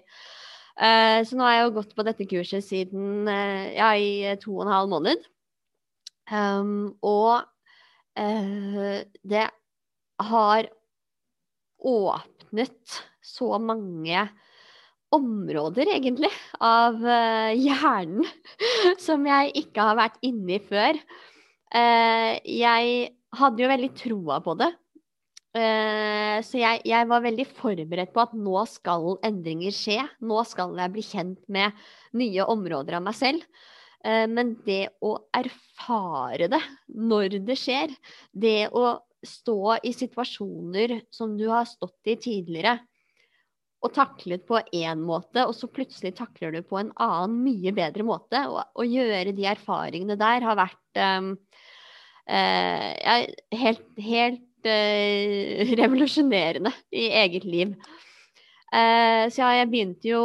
Uh, 0.78 1.26
så 1.26 1.34
nå 1.34 1.42
har 1.42 1.56
jeg 1.56 1.64
jo 1.64 1.76
gått 1.80 1.96
på 1.98 2.04
dette 2.06 2.26
kurset 2.30 2.62
siden 2.62 3.26
uh, 3.26 3.66
ja, 3.74 3.90
i 3.98 4.36
to 4.38 4.54
og 4.60 4.68
en 4.68 4.74
halv 4.76 4.92
måned. 4.94 5.26
Um, 6.30 6.94
og 7.02 7.42
det 8.18 9.44
har 10.26 10.66
åpnet 11.78 12.96
så 13.22 13.60
mange 13.62 14.24
områder, 15.14 15.92
egentlig, 15.94 16.30
av 16.58 16.98
hjernen 17.54 18.26
som 19.06 19.22
jeg 19.30 19.54
ikke 19.62 19.86
har 19.86 20.00
vært 20.00 20.18
inni 20.26 20.58
før. 20.66 20.98
Uh, 21.74 22.36
jeg 22.48 23.08
hadde 23.38 23.64
jo 23.64 23.70
veldig 23.70 23.90
troa 23.98 24.38
på 24.44 24.54
det. 24.60 24.68
Uh, 25.56 26.38
så 26.44 26.60
jeg, 26.60 26.82
jeg, 26.88 27.08
var 27.10 27.24
veldig 27.24 27.48
forberedt 27.56 28.12
på 28.14 28.22
at 28.22 28.36
nå 28.36 28.62
skal 28.70 29.18
endringer 29.26 29.74
skje. 29.74 29.98
Nå 30.24 30.44
skal 30.48 30.76
jeg 30.78 30.94
bli 30.94 31.04
kjent 31.04 31.42
med 31.52 31.76
nye 32.18 32.46
områder 32.48 32.98
av 33.00 33.04
meg 33.08 33.18
selv. 33.18 33.44
men 34.30 34.52
det 34.62 34.92
å 35.02 35.08
erfare 35.34 36.46
det 36.48 36.60
når 36.94 37.40
det 37.42 37.56
skjer, 37.58 37.90
det 38.30 38.68
å 38.70 38.92
stå 39.26 39.80
i 39.82 39.90
situasjoner 39.92 41.00
som 41.10 41.34
du 41.36 41.48
har 41.50 41.66
stått 41.66 42.06
i 42.06 42.14
tidligere, 42.14 42.76
og 43.78 43.94
taklet 43.94 44.42
på 44.48 44.58
én 44.74 45.02
måte, 45.06 45.44
og 45.46 45.54
så 45.54 45.68
plutselig 45.70 46.16
takler 46.18 46.56
du 46.56 46.62
på 46.66 46.80
en 46.80 46.90
annen, 46.98 47.36
mye 47.44 47.72
bedre 47.74 48.06
måte. 48.06 48.40
Å 48.50 48.86
gjøre 48.86 49.34
de 49.36 49.46
erfaringene 49.46 50.18
der 50.18 50.46
har 50.46 50.58
vært 50.58 51.00
um, 51.20 51.30
uh, 52.26 53.22
helt, 53.60 53.86
helt 54.02 54.66
uh, 54.66 55.70
revolusjonerende 55.82 56.74
i 56.90 57.06
eget 57.22 57.46
liv. 57.46 57.76
Uh, 58.68 59.30
så 59.30 59.44
ja, 59.44 59.52
jeg 59.60 59.70
begynte 59.70 60.10
jo 60.10 60.24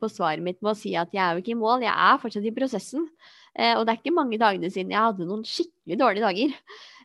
på 0.00 0.10
svaret 0.12 0.42
mitt 0.44 0.58
med 0.60 0.74
å 0.74 0.76
si 0.76 0.92
at 0.98 1.14
jeg 1.14 1.22
er 1.22 1.38
jo 1.38 1.44
ikke 1.44 1.54
i 1.54 1.62
mål, 1.62 1.86
jeg 1.86 1.94
er 1.94 2.20
fortsatt 2.20 2.50
i 2.50 2.56
prosessen. 2.56 3.06
og 3.54 3.86
det 3.86 3.92
er 3.92 4.00
ikke 4.00 4.18
mange 4.18 4.42
dagene 4.42 4.68
siden 4.74 4.90
jeg 4.90 5.06
hadde 5.06 5.26
noen 5.28 5.46
skikkelig 5.46 5.98
dårlige 6.02 6.26
dager. 6.26 6.58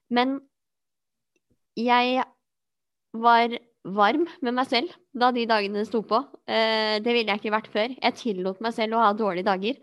Men 0.09 0.39
jeg 1.77 2.25
var 3.13 3.53
varm 3.87 4.27
med 4.43 4.55
meg 4.57 4.67
selv 4.69 4.93
da 5.15 5.31
de 5.35 5.47
dagene 5.49 5.85
sto 5.87 6.01
på. 6.05 6.19
Eh, 6.49 6.99
det 7.03 7.15
ville 7.15 7.31
jeg 7.31 7.41
ikke 7.41 7.55
vært 7.55 7.73
før. 7.73 7.95
Jeg 7.95 8.17
tillot 8.19 8.63
meg 8.63 8.75
selv 8.75 8.97
å 8.97 9.03
ha 9.03 9.11
dårlige 9.17 9.47
dager. 9.47 9.79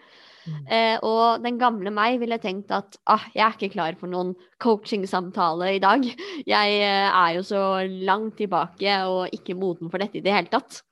Mm. 0.47 0.67
Eh, 0.71 0.97
og 1.03 1.43
den 1.43 1.57
gamle 1.59 1.91
meg 1.91 2.21
ville 2.23 2.39
tenkt 2.39 2.71
at 2.75 2.99
ah, 3.11 3.25
jeg 3.35 3.43
er 3.43 3.57
ikke 3.57 3.73
klar 3.75 3.97
for 3.99 4.11
noen 4.13 4.35
coachingsamtale 4.63 5.73
i 5.77 5.83
dag. 5.83 6.05
Jeg 6.47 6.77
eh, 6.83 7.09
er 7.09 7.39
jo 7.39 7.47
så 7.47 7.63
langt 8.07 8.37
tilbake 8.39 9.01
og 9.11 9.35
ikke 9.35 9.59
moden 9.59 9.91
for 9.91 10.03
dette 10.03 10.21
i 10.21 10.25
det 10.25 10.35
hele 10.35 10.53
tatt. 10.53 10.83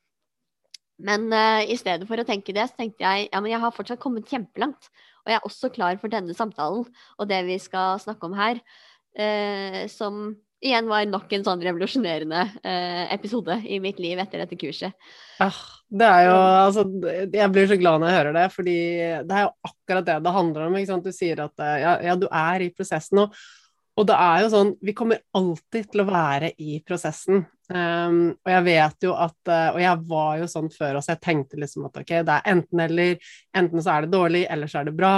Men 1.05 1.27
uh, 1.35 1.59
i 1.67 1.75
stedet 1.75 2.07
for 2.07 2.21
å 2.21 2.27
tenke 2.27 2.55
det, 2.55 2.69
så 2.71 2.79
tenkte 2.79 3.03
jeg 3.03 3.27
ja, 3.27 3.41
men 3.43 3.51
jeg 3.51 3.59
har 3.59 3.75
fortsatt 3.75 3.99
kommet 4.03 4.31
kjempelangt. 4.31 4.91
Og 5.25 5.33
jeg 5.33 5.41
er 5.41 5.49
også 5.49 5.71
klar 5.75 5.99
for 5.99 6.13
denne 6.13 6.37
samtalen 6.37 6.85
og 6.87 7.27
det 7.31 7.41
vi 7.49 7.57
skal 7.59 7.99
snakke 8.03 8.29
om 8.29 8.37
her. 8.39 8.61
Uh, 9.19 9.85
som 9.91 10.37
igjen 10.65 10.89
var 10.89 11.05
nok 11.09 11.33
en 11.37 11.45
sånn 11.47 11.63
revolusjonerende 11.65 12.43
eh, 12.65 13.05
episode 13.15 13.59
i 13.69 13.79
mitt 13.83 14.01
liv 14.03 14.21
etter 14.21 14.43
dette 14.43 14.59
kurset. 14.59 14.95
Ah, 15.43 15.59
det 15.91 16.07
er 16.09 16.29
jo 16.29 16.37
Altså, 16.39 16.85
jeg 17.35 17.51
blir 17.53 17.69
så 17.71 17.79
glad 17.81 18.01
når 18.01 18.11
jeg 18.11 18.19
hører 18.19 18.39
det, 18.39 18.47
fordi 18.55 18.79
det 19.29 19.37
er 19.37 19.45
jo 19.47 19.53
akkurat 19.71 20.09
det 20.09 20.17
det 20.25 20.37
handler 20.39 20.67
om. 20.69 20.79
ikke 20.79 20.93
sant? 20.93 21.09
Du 21.09 21.17
sier 21.17 21.45
at 21.45 21.67
eh, 21.67 21.77
ja, 21.85 21.93
ja 22.11 22.17
du 22.19 22.27
er 22.31 22.65
i 22.65 22.73
prosessen, 22.75 23.25
og, 23.27 23.37
og 23.95 24.09
det 24.09 24.17
er 24.19 24.45
jo 24.45 24.53
sånn 24.55 24.73
Vi 24.83 24.97
kommer 24.97 25.21
alltid 25.37 25.93
til 25.93 26.05
å 26.05 26.09
være 26.09 26.55
i 26.59 26.81
prosessen. 26.87 27.45
Um, 27.65 28.35
og 28.45 28.51
jeg 28.53 28.65
vet 28.67 29.05
jo 29.07 29.15
at 29.17 29.49
uh, 29.49 29.71
Og 29.73 29.79
jeg 29.81 30.01
var 30.11 30.33
jo 30.37 30.49
sånn 30.53 30.67
før 30.69 30.99
også, 30.99 31.15
jeg 31.15 31.23
tenkte 31.25 31.57
liksom 31.57 31.87
at 31.89 31.97
ok, 32.03 32.11
det 32.27 32.35
er 32.35 32.51
enten 32.53 32.83
eller. 32.85 33.31
Enten 33.57 33.81
så 33.81 33.95
er 33.95 34.05
det 34.05 34.13
dårlig, 34.13 34.43
eller 34.53 34.69
så 34.69 34.83
er 34.83 34.91
det 34.91 34.97
bra. 34.99 35.13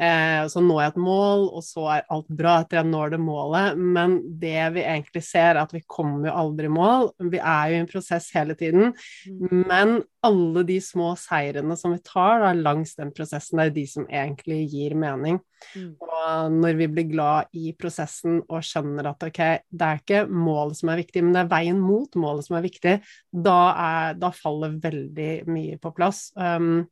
Uh, 0.00 0.46
så 0.48 0.62
når 0.64 0.80
jeg 0.80 0.94
et 0.94 1.00
mål, 1.04 1.44
og 1.58 1.66
så 1.66 1.86
er 1.96 2.06
alt 2.16 2.30
bra 2.40 2.54
etter 2.62 2.80
jeg 2.80 2.90
når 2.90 3.14
det 3.14 3.20
målet. 3.24 3.82
Men 3.98 4.16
det 4.40 4.64
vi 4.76 4.86
egentlig 4.86 5.24
ser, 5.26 5.52
er 5.52 5.62
at 5.64 5.74
vi 5.76 5.82
kommer 5.84 6.30
jo 6.30 6.38
aldri 6.44 6.70
i 6.70 6.74
mål. 6.74 7.10
Vi 7.32 7.42
er 7.42 7.74
jo 7.74 7.76
i 7.76 7.82
en 7.84 7.90
prosess 7.90 8.30
hele 8.36 8.56
tiden. 8.58 8.94
Mm. 9.26 9.60
Men 9.68 10.00
alle 10.24 10.64
de 10.68 10.76
små 10.84 11.12
seirene 11.20 11.76
som 11.80 11.94
vi 11.94 12.00
tar 12.04 12.42
da, 12.42 12.52
langs 12.56 12.96
den 12.98 13.12
prosessen, 13.16 13.60
det 13.60 13.70
er 13.70 13.76
de 13.76 13.86
som 13.88 14.08
egentlig 14.08 14.62
gir 14.72 14.96
mening. 14.98 15.40
Mm. 15.76 15.92
Og 16.00 16.56
når 16.56 16.78
vi 16.78 16.88
blir 16.92 17.08
glad 17.10 17.50
i 17.56 17.72
prosessen 17.76 18.40
og 18.46 18.64
skjønner 18.64 19.10
at 19.10 19.28
ok, 19.28 19.40
det 19.68 19.86
er 19.86 20.00
ikke 20.00 20.22
målet 20.30 20.80
som 20.80 20.92
er 20.92 21.02
viktig, 21.02 21.24
men 21.24 21.36
det 21.36 21.44
er 21.44 21.52
veien 21.52 21.80
mot 21.80 21.89
målet 22.20 22.46
som 22.46 22.56
er 22.58 22.64
viktig, 22.66 22.96
da, 23.30 23.58
er, 23.74 24.16
da 24.20 24.32
faller 24.34 24.78
veldig 24.82 25.32
mye 25.50 25.78
på 25.82 25.92
plass. 25.96 26.28
Um, 26.38 26.86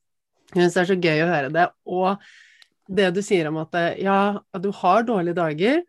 jeg 0.54 0.64
syns 0.64 0.76
det 0.76 0.82
er 0.82 0.90
så 0.92 0.98
gøy 0.98 1.22
å 1.24 1.30
høre 1.32 1.52
det. 1.54 1.66
Og 1.88 2.28
det 2.98 3.10
du 3.16 3.22
sier 3.24 3.50
om 3.50 3.60
at 3.60 3.76
ja, 4.00 4.18
du 4.56 4.70
har 4.80 5.06
dårlige 5.08 5.36
dager, 5.36 5.82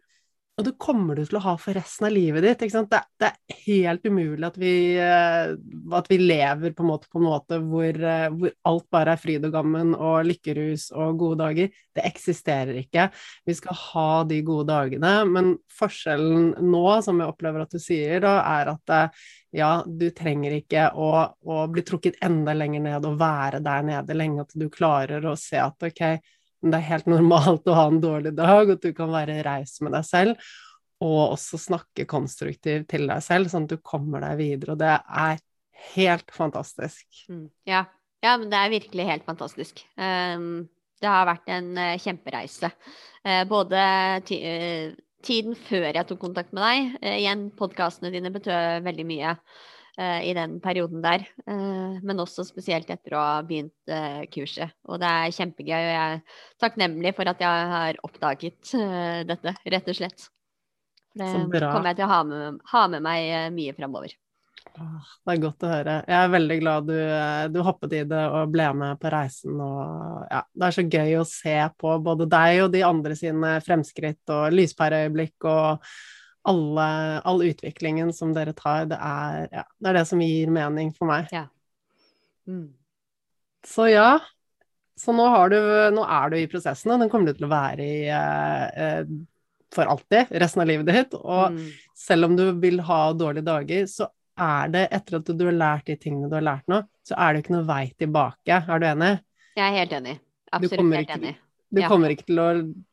og 0.60 0.66
det 0.68 0.74
kommer 0.82 1.16
du 1.16 1.22
til 1.24 1.38
å 1.40 1.44
ha 1.46 1.54
for 1.60 1.78
resten 1.78 2.10
av 2.10 2.12
livet 2.12 2.44
ditt. 2.44 2.64
Det, 2.92 3.00
det, 3.22 3.30
er 3.32 3.60
helt 3.64 4.04
umulig 4.04 4.44
at 4.44 4.58
vi, 4.60 4.74
eh, 5.00 5.54
at 5.96 6.10
vi 6.12 6.18
lever 6.20 6.74
på 6.76 6.84
en 6.84 6.90
måte, 6.90 7.08
på 7.08 7.22
en 7.22 7.28
måte 7.30 7.60
hvor, 7.64 7.96
eh, 7.96 8.26
hvor, 8.34 8.52
alt 8.68 8.86
bare 8.92 9.16
er 9.16 9.22
fryd 9.22 9.48
og 9.48 9.54
gammen 9.56 9.94
og 9.96 10.28
lykkerus 10.28 10.90
og 10.92 11.22
gode 11.22 11.40
dager. 11.46 11.72
Det 11.96 12.04
eksisterer 12.10 12.82
ikke. 12.82 13.08
Vi 13.48 13.56
skal 13.56 13.80
ha 13.86 14.10
de 14.28 14.42
gode 14.44 14.68
dagene, 14.68 15.14
men 15.32 15.54
forskjellen 15.80 16.52
nå, 16.60 16.84
som 17.08 17.24
jeg 17.24 17.32
opplever 17.32 17.64
at 17.64 17.76
du 17.76 17.80
sier, 17.80 18.20
da, 18.26 18.36
er 18.60 18.74
at 18.74 18.96
eh, 18.98 19.24
ja, 19.62 19.72
du 19.88 20.10
trenger 20.12 20.60
ikke 20.60 20.90
å, 20.92 21.14
å 21.40 21.62
bli 21.72 21.86
trukket 21.88 22.20
enda 22.26 22.54
lenger 22.58 22.84
ned 22.84 23.08
og 23.08 23.16
være 23.22 23.64
der 23.64 23.88
nede 23.88 24.20
lenge, 24.20 24.44
at 24.44 24.60
du 24.60 24.68
klarer 24.74 25.24
å 25.24 25.38
se 25.40 25.64
at 25.64 25.88
ok, 25.88 26.04
det 26.62 26.76
er 26.76 26.88
helt 26.90 27.08
normalt 27.08 27.68
å 27.70 27.76
ha 27.78 27.86
en 27.88 28.02
dårlig 28.04 28.34
dag, 28.38 28.74
at 28.74 28.84
du 28.84 28.92
kan 28.96 29.12
være 29.14 29.40
raus 29.46 29.78
med 29.86 29.96
deg 29.96 30.08
selv. 30.08 30.50
Og 31.00 31.36
også 31.38 31.60
snakke 31.62 32.04
konstruktivt 32.10 32.90
til 32.92 33.06
deg 33.08 33.24
selv, 33.24 33.48
sånn 33.52 33.70
at 33.70 33.78
du 33.78 33.80
kommer 33.80 34.26
deg 34.26 34.42
videre. 34.42 34.76
Og 34.76 34.82
det 34.82 34.92
er 34.98 35.40
helt 35.94 36.34
fantastisk. 36.36 37.06
Mm, 37.32 37.48
ja. 37.70 37.86
ja. 38.26 38.36
men 38.36 38.52
det 38.52 38.60
er 38.60 38.74
virkelig 38.76 39.08
helt 39.08 39.28
fantastisk. 39.28 39.86
Um, 39.96 40.68
det 41.00 41.08
har 41.08 41.30
vært 41.30 41.48
en 41.56 41.72
uh, 41.80 41.96
kjempereise. 42.04 42.74
Uh, 43.24 43.44
både 43.48 43.86
uh, 44.20 44.92
tiden 45.24 45.56
før 45.56 45.88
jeg 45.94 46.08
tok 46.10 46.20
kontakt 46.28 46.52
med 46.56 46.66
deg, 46.66 47.00
igjen, 47.22 47.48
podkastene 47.56 48.12
dine 48.12 48.32
betød 48.36 48.84
veldig 48.84 49.08
mye. 49.08 49.38
Eh, 50.00 50.30
i 50.30 50.34
den 50.34 50.60
perioden 50.64 51.02
der. 51.04 51.26
Eh, 51.48 51.96
men 52.08 52.22
også 52.24 52.46
spesielt 52.48 52.88
etter 52.88 53.18
å 53.18 53.20
ha 53.20 53.40
begynt 53.44 53.92
eh, 53.92 54.22
kurset. 54.32 54.72
Og 54.88 55.02
det 55.02 55.10
er 55.10 55.34
kjempegøy, 55.36 55.76
og 55.76 55.90
jeg 55.92 56.14
er 56.14 56.44
takknemlig 56.64 57.12
for 57.18 57.28
at 57.28 57.42
jeg 57.44 57.66
har 57.74 58.00
oppdaget 58.08 58.72
dette, 59.28 59.54
rett 59.74 59.90
og 59.92 59.98
slett. 59.98 60.30
Det 61.20 61.28
kommer 61.52 61.90
jeg 61.90 61.98
til 62.00 62.06
å 62.06 62.12
ha 62.14 62.20
med, 62.24 62.62
ha 62.72 62.84
med 62.94 63.04
meg 63.04 63.52
mye 63.52 63.74
framover. 63.76 64.14
Det 64.70 65.34
er 65.34 65.42
godt 65.42 65.66
å 65.66 65.72
høre. 65.74 65.96
Jeg 66.08 66.16
er 66.16 66.32
veldig 66.32 66.58
glad 66.62 66.88
du, 66.88 66.96
du, 67.52 67.60
hoppet 67.66 67.96
i 67.98 68.04
det 68.08 68.22
og 68.38 68.54
ble 68.54 68.70
med 68.80 69.02
på 69.02 69.12
reisen. 69.12 69.58
Og, 69.60 70.22
ja, 70.30 70.46
det 70.54 70.70
er 70.70 70.78
så 70.78 70.86
gøy 70.86 71.18
å 71.20 71.28
se 71.28 71.58
på 71.82 71.98
både 72.06 72.30
deg 72.30 72.62
og 72.64 72.72
de 72.78 72.86
andre 72.88 73.20
sine 73.20 73.58
fremskritt 73.66 74.32
og 74.32 74.56
lyspæreøyeblikk 74.56 75.50
og 75.50 75.92
alle, 76.48 76.88
all 77.28 77.44
utviklingen 77.44 78.14
som 78.16 78.34
dere 78.34 78.54
tar, 78.58 78.88
det 78.92 78.98
er, 78.98 79.48
ja, 79.52 79.64
det 79.80 79.90
er, 79.92 79.98
det 80.00 80.06
som 80.10 80.22
gir 80.24 80.52
mening 80.54 80.92
for 80.96 81.10
meg. 81.10 81.32
Ja. 81.36 81.48
Mm. 82.48 82.70
Så 83.68 83.90
ja. 83.92 84.20
Så 85.00 85.14
nå, 85.16 85.26
du, 85.52 85.60
nå, 85.96 86.04
er 86.04 86.32
du 86.32 86.38
i 86.40 86.48
prosessen, 86.52 86.92
og 86.92 87.00
den 87.00 87.12
kommer 87.12 87.30
du 87.30 87.38
til 87.38 87.48
å 87.48 87.52
være 87.54 87.86
i 87.86 88.00
eh, 88.12 88.64
eh, 88.84 89.12
for 89.72 89.88
alltid, 89.88 90.34
resten 90.44 90.64
av 90.64 90.68
livet 90.68 90.90
ditt. 90.90 91.16
Og 91.16 91.56
mm. 91.56 91.68
selv 91.96 92.28
om 92.28 92.36
du 92.36 92.50
vil 92.60 92.82
ha 92.84 93.02
dårlige 93.16 93.48
dager, 93.48 93.86
så 93.88 94.10
er 94.40 94.74
det, 94.74 94.86
etter 94.96 95.20
at 95.20 95.32
du 95.40 95.46
har 95.46 95.56
lært 95.56 95.88
de 95.88 95.96
tingene 96.00 96.28
du 96.32 96.36
har 96.36 96.46
lært 96.46 96.68
nå, 96.72 96.82
så 97.08 97.16
er 97.16 97.36
det 97.36 97.44
ikke 97.44 97.56
noe 97.56 97.68
vei 97.70 97.84
tilbake. 98.00 98.60
Er 98.60 98.82
du 98.82 98.88
enig? 98.90 99.14
Jeg 99.56 99.66
er 99.68 99.78
helt 99.78 99.96
enig. 100.00 100.18
Absolutt 100.52 100.96
helt 100.98 101.16
enig. 101.16 101.36
Du 101.70 101.82
ja. 101.82 101.90
kommer 101.92 102.10
ikke 102.10 102.26
til 102.26 102.40
å, 102.42 102.48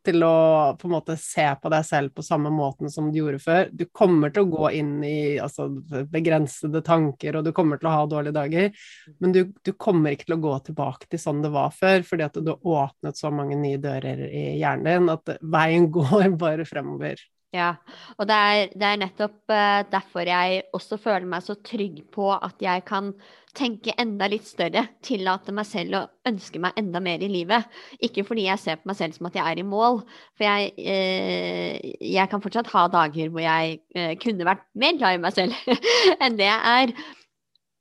til 0.05 0.25
å, 0.27 0.37
på 0.77 0.89
en 0.89 0.93
måte 0.93 1.15
se 1.17 1.47
på 1.63 1.71
deg 1.73 1.85
selv 1.89 2.13
på 2.13 2.25
samme 2.25 2.51
måten 2.53 2.91
som 2.93 3.09
du 3.09 3.17
gjorde 3.23 3.41
før. 3.41 3.71
Du 3.73 3.87
kommer 3.89 4.35
til 4.35 4.45
å 4.45 4.51
gå 4.53 4.73
inn 4.77 4.99
i 5.07 5.39
altså, 5.41 5.71
begrensede 6.13 6.83
tanker, 6.85 7.39
og 7.39 7.47
du 7.47 7.55
kommer 7.57 7.81
til 7.81 7.89
å 7.89 7.95
ha 7.95 8.03
dårlige 8.11 8.37
dager. 8.37 8.91
Men 9.25 9.33
du, 9.33 9.41
du, 9.65 9.73
kommer 9.81 10.13
ikke 10.13 10.29
til 10.29 10.37
å 10.37 10.43
gå 10.45 10.59
tilbake 10.69 11.09
til 11.09 11.23
sånn 11.23 11.41
det 11.45 11.55
var 11.55 11.73
før, 11.73 12.05
fordi 12.05 12.27
at 12.29 12.37
du 12.37 12.53
har 12.53 12.69
åpnet 12.83 13.17
så 13.17 13.33
mange 13.33 13.57
nye 13.61 13.81
dører 13.81 14.27
i 14.29 14.45
hjernen 14.61 14.85
din 14.87 15.15
at 15.17 15.37
veien 15.41 15.89
går 15.97 16.37
bare 16.37 16.69
fremover. 16.69 17.25
Ja, 17.55 17.73
og 18.19 18.27
det 18.29 18.37
er, 18.37 18.73
det 18.77 18.87
er 18.89 19.01
nettopp 19.01 19.53
uh, 19.53 19.81
derfor 19.89 20.29
jeg 20.29 20.65
også 20.77 20.99
føler 21.01 21.29
meg 21.31 21.45
så 21.47 21.57
trygg 21.65 22.03
på 22.13 22.29
at 22.35 22.61
jeg 22.61 22.85
kan 22.89 23.15
tenke 23.57 23.95
enda 24.01 24.29
litt 24.31 24.47
større, 24.47 24.85
tillate 25.05 25.53
meg 25.55 25.67
selv 25.69 25.99
å 25.99 26.03
ønske 26.29 26.61
meg 26.63 26.77
enda 26.81 27.01
mer 27.03 27.23
i 27.25 27.31
livet. 27.31 27.67
Ikke 28.05 28.25
fordi 28.27 28.47
jeg 28.47 28.63
ser 28.63 28.81
på 28.81 28.91
meg 28.91 28.99
selv 28.99 29.17
som 29.17 29.29
at 29.31 29.39
jeg 29.39 29.45
er 29.45 29.61
i 29.63 29.67
mål, 29.67 30.03
for 30.37 30.47
jeg, 30.47 30.73
eh, 30.79 31.93
jeg 32.15 32.31
kan 32.33 32.43
fortsatt 32.45 32.71
ha 32.75 32.87
dager 32.93 33.31
hvor 33.33 33.45
jeg 33.45 33.79
eh, 33.97 34.17
kunne 34.23 34.49
vært 34.49 34.67
mer 34.79 34.99
glad 34.99 35.19
i 35.19 35.23
meg 35.25 35.37
selv 35.37 35.57
enn 36.23 36.39
det 36.39 36.49
jeg 36.49 36.83
er. 36.83 36.95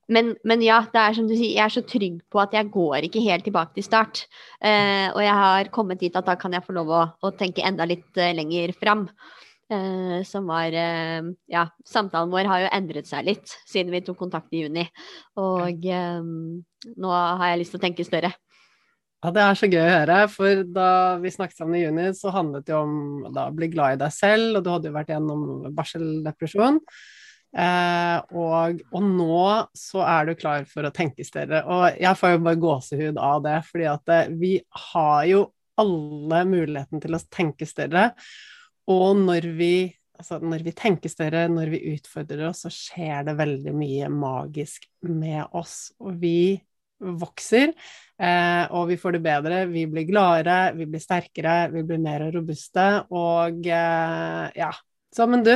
Men, 0.05 0.35
men, 0.45 0.61
ja, 0.61 0.83
det 0.93 1.01
er 1.01 1.15
som 1.17 1.25
du 1.25 1.33
sier, 1.33 1.55
jeg 1.55 1.65
er 1.65 1.73
så 1.73 1.81
trygg 1.81 2.19
på 2.29 2.37
at 2.43 2.53
jeg 2.53 2.69
går 2.73 3.07
ikke 3.07 3.23
helt 3.25 3.47
tilbake 3.47 3.73
til 3.73 3.87
start. 3.87 4.27
og 4.61 5.21
jeg 5.23 5.33
har 5.33 5.71
kommet 5.73 5.97
dit 6.03 6.13
at 6.13 6.27
da 6.27 6.35
kan 6.37 6.53
jeg 6.53 6.61
få 6.61 6.75
lov 6.77 6.91
å, 6.93 7.01
å 7.25 7.31
tenke 7.33 7.65
enda 7.65 7.87
litt 7.89 8.21
lenger 8.37 8.75
fram. 8.77 9.07
Eh, 9.65 10.23
som 10.23 10.45
var 10.45 10.69
eh, 10.77 11.23
Ja, 11.49 11.63
samtalen 11.85 12.29
vår 12.29 12.45
har 12.45 12.59
jo 12.61 12.73
endret 12.75 13.07
seg 13.09 13.25
litt 13.25 13.49
siden 13.65 13.89
vi 13.95 14.03
tok 14.05 14.19
kontakt 14.19 14.53
i 14.53 14.61
juni. 14.61 14.85
Og 15.41 15.87
eh, 15.89 16.21
nå 16.21 17.13
har 17.15 17.49
jeg 17.49 17.63
lyst 17.63 17.73
til 17.73 17.81
å 17.81 17.85
tenke 17.87 18.05
større. 18.05 18.35
Ja, 19.25 19.31
det 19.33 19.41
er 19.41 19.57
så 19.57 19.65
gøy 19.65 19.81
å 19.81 19.89
høre, 19.89 20.17
for 20.29 20.61
da 20.69 20.89
vi 21.17 21.31
snakket 21.33 21.57
sammen 21.57 21.79
i 21.79 21.81
juni, 21.81 22.11
så 22.13 22.29
handlet 22.35 22.67
det 22.67 22.75
om 22.77 23.25
å 23.25 23.45
bli 23.57 23.71
glad 23.73 23.95
i 23.95 24.01
deg 24.03 24.13
selv, 24.13 24.59
og 24.59 24.61
du 24.61 24.69
hadde 24.69 24.91
jo 24.91 24.97
vært 24.99 25.13
gjennom 25.15 25.45
barseldepresjon. 25.73 26.77
Eh, 27.55 28.17
og, 28.35 28.83
og, 28.91 29.07
nå 29.07 29.41
så 29.79 30.03
er 30.05 30.29
du 30.29 30.35
klar 30.37 30.67
for 30.69 30.85
å 30.85 30.93
tenke 30.93 31.25
større. 31.25 31.63
Og 31.65 31.97
jeg 32.03 32.19
får 32.19 32.35
jo 32.35 32.43
bare 32.45 32.61
gåsehud 32.67 33.17
av 33.17 33.41
det, 33.47 33.57
fordi 33.65 33.89
at 33.89 34.15
vi 34.37 34.53
har 34.91 35.25
jo 35.31 35.45
alle 35.81 36.43
muligheten 36.51 37.01
til 37.01 37.17
å 37.17 37.23
tenke 37.33 37.65
større. 37.65 38.11
Og 38.91 39.17
når 39.17 39.49
vi, 39.57 39.73
altså 40.19 40.39
når 40.43 40.65
vi 40.65 40.75
tenker 40.77 41.11
større, 41.11 41.47
når 41.51 41.73
vi 41.73 41.83
utfordrer 41.95 42.47
oss, 42.49 42.65
så 42.65 42.71
skjer 42.73 43.25
det 43.27 43.37
veldig 43.39 43.73
mye 43.75 44.09
magisk 44.13 44.87
med 45.09 45.43
oss. 45.57 45.91
Og 46.01 46.17
vi 46.21 46.55
vokser, 46.99 47.73
eh, 48.21 48.63
og 48.71 48.89
vi 48.91 48.97
får 48.97 49.17
det 49.17 49.23
bedre. 49.25 49.61
Vi 49.71 49.85
blir 49.91 50.07
gladere, 50.07 50.73
vi 50.77 50.87
blir 50.89 51.03
sterkere, 51.03 51.71
vi 51.73 51.83
blir 51.87 52.01
mer 52.01 52.27
robuste. 52.33 52.85
Og 53.11 53.65
eh, 53.67 54.45
ja, 54.55 54.71
så, 55.15 55.27
men 55.31 55.45
du, 55.45 55.53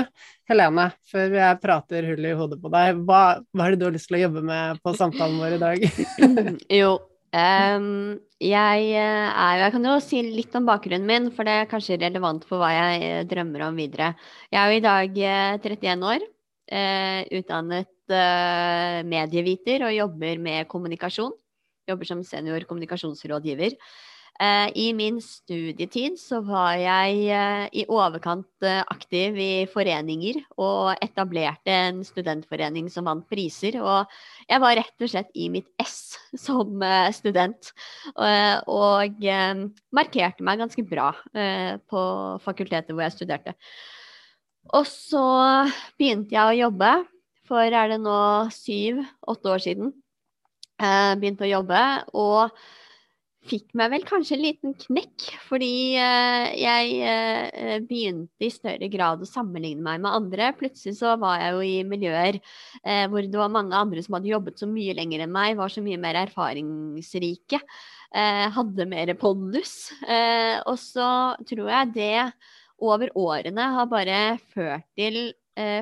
Helene, 0.49 0.89
før 1.11 1.33
jeg 1.35 1.59
prater 1.59 2.05
hull 2.13 2.27
i 2.29 2.35
hodet 2.37 2.59
på 2.63 2.71
deg, 2.71 3.01
hva, 3.07 3.23
hva 3.51 3.65
er 3.65 3.75
det 3.75 3.81
du 3.81 3.87
har 3.89 3.95
lyst 3.95 4.07
til 4.07 4.19
å 4.19 4.21
jobbe 4.21 4.43
med 4.47 4.79
på 4.83 4.93
samtalen 4.95 5.39
vår 5.41 5.55
i 5.57 5.63
dag? 5.63 5.87
jo, 6.79 6.93
um, 7.35 8.17
jeg 8.39 8.83
eh, 8.95 9.59
Jeg 9.59 9.71
kan 9.75 9.85
jo 9.85 9.95
si 10.03 10.21
litt 10.23 10.55
om 10.55 10.67
bakgrunnen 10.69 11.07
min, 11.07 11.29
for 11.35 11.47
det 11.47 11.55
er 11.59 11.69
kanskje 11.69 11.99
relevant 11.99 12.45
for 12.47 12.61
hva 12.61 12.71
jeg 12.71 13.01
eh, 13.03 13.23
drømmer 13.27 13.65
om 13.67 13.79
videre. 13.79 14.13
Jeg 14.49 14.59
er 14.61 14.71
jo 14.71 14.79
i 14.79 14.85
dag 14.85 15.19
31 15.65 15.89
eh, 15.91 16.05
år, 16.13 16.27
uh, 16.69 17.21
utdannet 17.39 17.91
uh, 18.13 18.99
medieviter 19.09 19.83
og 19.87 19.95
jobber 19.95 20.39
med 20.39 20.69
kommunikasjon. 20.71 21.35
Jobber 21.89 22.07
som 22.07 22.23
senior 22.23 22.63
kommunikasjonsrådgiver. 22.69 23.75
Eh, 24.39 24.69
I 24.75 24.85
min 24.95 25.17
studietid 25.19 26.15
så 26.15 26.37
var 26.47 26.77
jeg 26.79 27.25
eh, 27.27 27.65
i 27.81 27.83
overkant 27.91 28.63
eh, 28.63 28.79
aktiv 28.87 29.35
i 29.35 29.65
foreninger 29.67 30.39
og 30.55 30.93
etablerte 31.03 31.73
en 31.73 31.99
studentforening 32.07 32.87
som 32.93 33.09
vant 33.09 33.25
priser. 33.27 33.75
Og 33.83 34.07
jeg 34.47 34.63
var 34.63 34.77
rett 34.79 35.03
og 35.03 35.11
slett 35.11 35.35
i 35.35 35.49
mitt 35.51 35.67
ess 35.81 36.15
som 36.45 36.79
student. 37.15 37.73
Og 38.69 39.29
markerte 39.95 40.45
meg 40.45 40.61
ganske 40.61 40.83
bra 40.87 41.09
på 41.89 42.01
fakultetet 42.45 42.93
hvor 42.93 43.03
jeg 43.03 43.15
studerte. 43.17 43.55
Og 44.77 44.85
så 44.87 45.23
begynte 45.99 46.35
jeg 46.35 46.45
å 46.45 46.59
jobbe, 46.67 46.91
for 47.49 47.65
er 47.65 47.91
det 47.91 47.99
nå 48.03 48.19
syv-åtte 48.53 49.55
år 49.55 49.63
siden. 49.65 49.95
Begynte 50.79 51.47
å 51.47 51.55
jobbe. 51.57 51.81
og 52.13 52.53
fikk 53.47 53.71
meg 53.77 53.91
vel 53.93 54.03
kanskje 54.07 54.35
en 54.35 54.43
liten 54.43 54.73
knekk, 54.83 55.25
fordi 55.47 55.95
uh, 55.95 56.49
jeg 56.59 56.97
uh, 56.99 57.77
begynte 57.87 58.45
i 58.45 58.51
større 58.53 58.89
grad 58.91 59.23
å 59.23 59.29
sammenligne 59.29 59.83
meg 59.85 60.01
med 60.03 60.11
andre. 60.11 60.51
Plutselig 60.59 60.97
så 60.99 61.15
var 61.21 61.39
jeg 61.41 61.55
jo 61.55 61.63
i 61.65 61.77
miljøer 61.87 62.39
uh, 62.41 63.05
hvor 63.11 63.23
det 63.23 63.39
var 63.39 63.53
mange 63.53 63.77
andre 63.77 64.03
som 64.05 64.17
hadde 64.17 64.31
jobbet 64.33 64.61
så 64.61 64.69
mye 64.69 64.97
lenger 64.97 65.25
enn 65.25 65.33
meg, 65.33 65.57
var 65.59 65.73
så 65.73 65.83
mye 65.85 66.01
mer 66.01 66.19
erfaringsrike, 66.25 67.61
hadde 68.09 68.87
mer 68.89 69.11
pondus. 69.21 69.91
og 70.65 70.77
så 70.81 71.09
tror 71.45 71.67
jeg 71.69 71.91
det 71.93 72.23
over 72.81 73.11
årene 73.13 73.67
har 73.75 73.85
bare 73.91 74.39
ført 74.49 74.87
til 74.97 75.27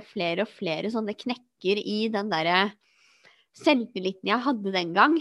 flere 0.10 0.44
og 0.44 0.52
flere 0.52 0.92
sånne 0.92 1.16
knekker 1.16 1.80
i 1.80 2.10
den 2.12 2.28
derre 2.34 2.66
selvtilliten 3.56 4.28
jeg 4.28 4.44
hadde 4.44 4.76
den 4.76 4.92
gang. 4.98 5.16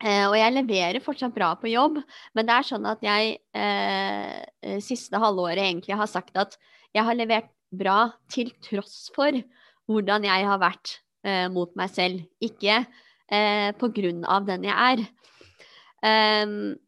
Eh, 0.00 0.24
og 0.24 0.34
jeg 0.38 0.54
leverer 0.54 1.04
fortsatt 1.04 1.34
bra 1.36 1.52
på 1.60 1.68
jobb, 1.68 1.98
men 2.32 2.48
det 2.48 2.54
er 2.56 2.68
sånn 2.70 2.86
at 2.88 3.02
jeg 3.04 3.34
eh, 3.52 4.36
eh, 4.64 4.78
siste 4.80 5.20
halvåret 5.20 5.60
egentlig 5.60 5.98
har 6.00 6.08
sagt 6.08 6.38
at 6.40 6.56
jeg 6.96 7.04
har 7.04 7.18
levert 7.18 7.50
bra 7.70 8.10
til 8.32 8.50
tross 8.64 9.10
for 9.14 9.36
hvordan 9.90 10.24
jeg 10.24 10.46
har 10.48 10.60
vært 10.62 10.96
eh, 11.26 11.46
mot 11.52 11.72
meg 11.78 11.92
selv, 11.92 12.24
ikke 12.40 12.80
eh, 12.80 13.70
på 13.76 13.90
grunn 13.94 14.24
av 14.24 14.48
den 14.48 14.64
jeg 14.68 14.76
er. 14.94 15.04
Um, 16.00 16.78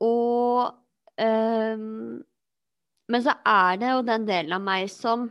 og 0.00 0.72
um, 1.20 2.22
Men 3.12 3.24
så 3.26 3.34
er 3.44 3.76
det 3.82 3.90
jo 3.90 3.98
den 4.06 4.24
delen 4.24 4.54
av 4.56 4.62
meg 4.64 4.86
som 4.88 5.26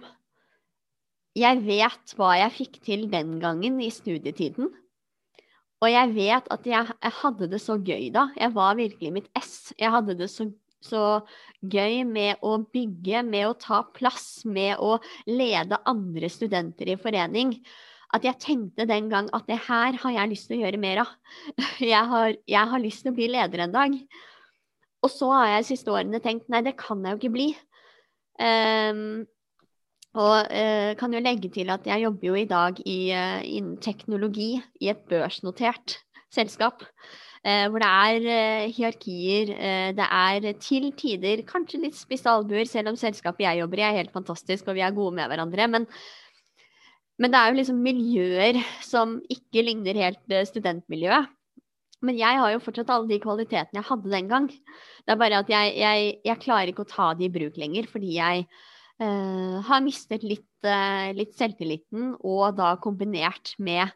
Jeg 1.34 1.64
vet 1.66 2.14
hva 2.20 2.36
jeg 2.38 2.54
fikk 2.54 2.78
til 2.86 3.08
den 3.10 3.40
gangen 3.42 3.82
i 3.82 3.90
studietiden. 3.90 4.70
Og 5.84 5.92
jeg 5.92 6.12
vet 6.16 6.46
at 6.54 6.68
jeg, 6.70 6.94
jeg, 7.04 7.16
hadde 7.22 7.50
det 7.52 7.60
så 7.62 7.76
gøy 7.78 8.08
da. 8.14 8.30
Jeg 8.40 8.54
var 8.56 8.78
virkelig 8.80 9.12
mitt 9.18 9.28
ess. 9.38 9.74
Jeg 9.80 9.92
hadde 9.92 10.16
det 10.18 10.30
så, 10.32 10.48
så, 10.84 11.02
gøy 11.66 12.04
med 12.08 12.42
å 12.46 12.58
bygge, 12.64 13.26
med 13.28 13.50
å 13.50 13.58
ta 13.60 13.82
plass, 13.96 14.46
med 14.46 14.80
å 14.80 14.96
lede 15.28 15.82
andre 15.90 16.32
studenter 16.32 16.94
i 16.94 16.98
forening. 17.02 17.58
At 18.16 18.24
jeg 18.28 18.40
tenkte 18.40 18.88
den 18.88 19.10
gang 19.12 19.28
at 19.36 19.50
det 19.50 19.60
her 19.68 19.98
har 20.00 20.16
jeg 20.16 20.32
lyst 20.32 20.48
til 20.48 20.60
å 20.60 20.64
gjøre 20.64 20.80
mer 20.80 21.04
av. 21.04 21.14
Jeg 21.84 22.08
har, 22.08 22.36
jeg 22.48 22.72
har 22.72 22.80
lyst 22.80 23.04
til 23.04 23.12
å 23.12 23.18
bli 23.18 23.28
leder 23.34 23.66
en 23.66 23.74
dag. 23.74 23.96
Og 25.04 25.12
så 25.12 25.28
har 25.34 25.50
jeg 25.50 25.64
de 25.64 25.68
siste 25.68 25.92
årene 25.92 26.22
tenkt 26.24 26.48
nei, 26.50 26.64
det 26.66 26.78
kan 26.80 27.04
jeg 27.04 27.14
jo 27.14 27.20
ikke 27.20 27.34
bli. 27.36 27.50
Um, 28.42 29.26
og 30.16 30.48
eh, 30.54 30.96
kan 31.00 31.14
jo 31.14 31.22
legge 31.24 31.52
til 31.52 31.70
at 31.74 31.86
jeg 31.88 32.06
jobber 32.06 32.30
jo 32.30 32.40
i 32.40 32.48
dag 32.50 32.80
i, 32.88 33.00
innen 33.12 33.78
teknologi 33.84 34.56
i 34.82 34.92
et 34.94 35.04
børsnotert 35.12 36.00
selskap. 36.34 36.84
Eh, 37.46 37.68
hvor 37.70 37.78
det 37.78 37.88
er 37.88 38.24
eh, 38.34 38.72
hierarkier. 38.74 39.52
Eh, 39.54 39.90
det 39.94 40.06
er 40.10 40.46
til 40.58 40.90
tider 40.98 41.44
kanskje 41.46 41.84
litt 41.84 41.98
spisse 41.98 42.30
albuer, 42.32 42.66
selv 42.66 42.90
om 42.90 42.98
selskapet 42.98 43.46
jeg 43.46 43.62
jobber 43.62 43.82
i 43.84 43.86
er 43.86 43.98
helt 44.00 44.16
fantastisk 44.16 44.72
og 44.72 44.78
vi 44.78 44.82
er 44.82 44.96
gode 44.96 45.14
med 45.20 45.30
hverandre. 45.30 45.68
Men, 45.70 45.86
men 47.22 47.34
det 47.34 47.40
er 47.40 47.52
jo 47.52 47.60
liksom 47.60 47.84
miljøer 47.86 48.62
som 48.82 49.20
ikke 49.30 49.62
ligner 49.68 50.02
helt 50.08 50.34
eh, 50.34 50.48
studentmiljøet. 50.50 51.30
Men 52.06 52.18
jeg 52.18 52.42
har 52.42 52.52
jo 52.52 52.62
fortsatt 52.62 52.90
alle 52.94 53.10
de 53.10 53.22
kvalitetene 53.22 53.80
jeg 53.80 53.90
hadde 53.92 54.12
den 54.12 54.28
gang. 54.30 54.50
Det 54.50 55.14
er 55.14 55.22
bare 55.22 55.44
at 55.46 55.50
jeg, 55.50 55.78
jeg, 55.78 56.10
jeg 56.26 56.42
klarer 56.42 56.74
ikke 56.74 56.84
å 56.86 56.90
ta 56.90 57.14
de 57.18 57.30
i 57.30 57.34
bruk 57.34 57.62
lenger, 57.62 57.86
fordi 57.90 58.18
jeg 58.18 58.50
uh, 59.02 59.62
har 59.66 59.84
mistet 59.86 60.24
litt, 60.26 60.48
uh, 60.68 61.12
litt, 61.16 61.36
selvtilliten, 61.38 62.14
og 62.24 62.56
da 62.60 62.76
kombinert 62.82 63.56
med 63.60 63.90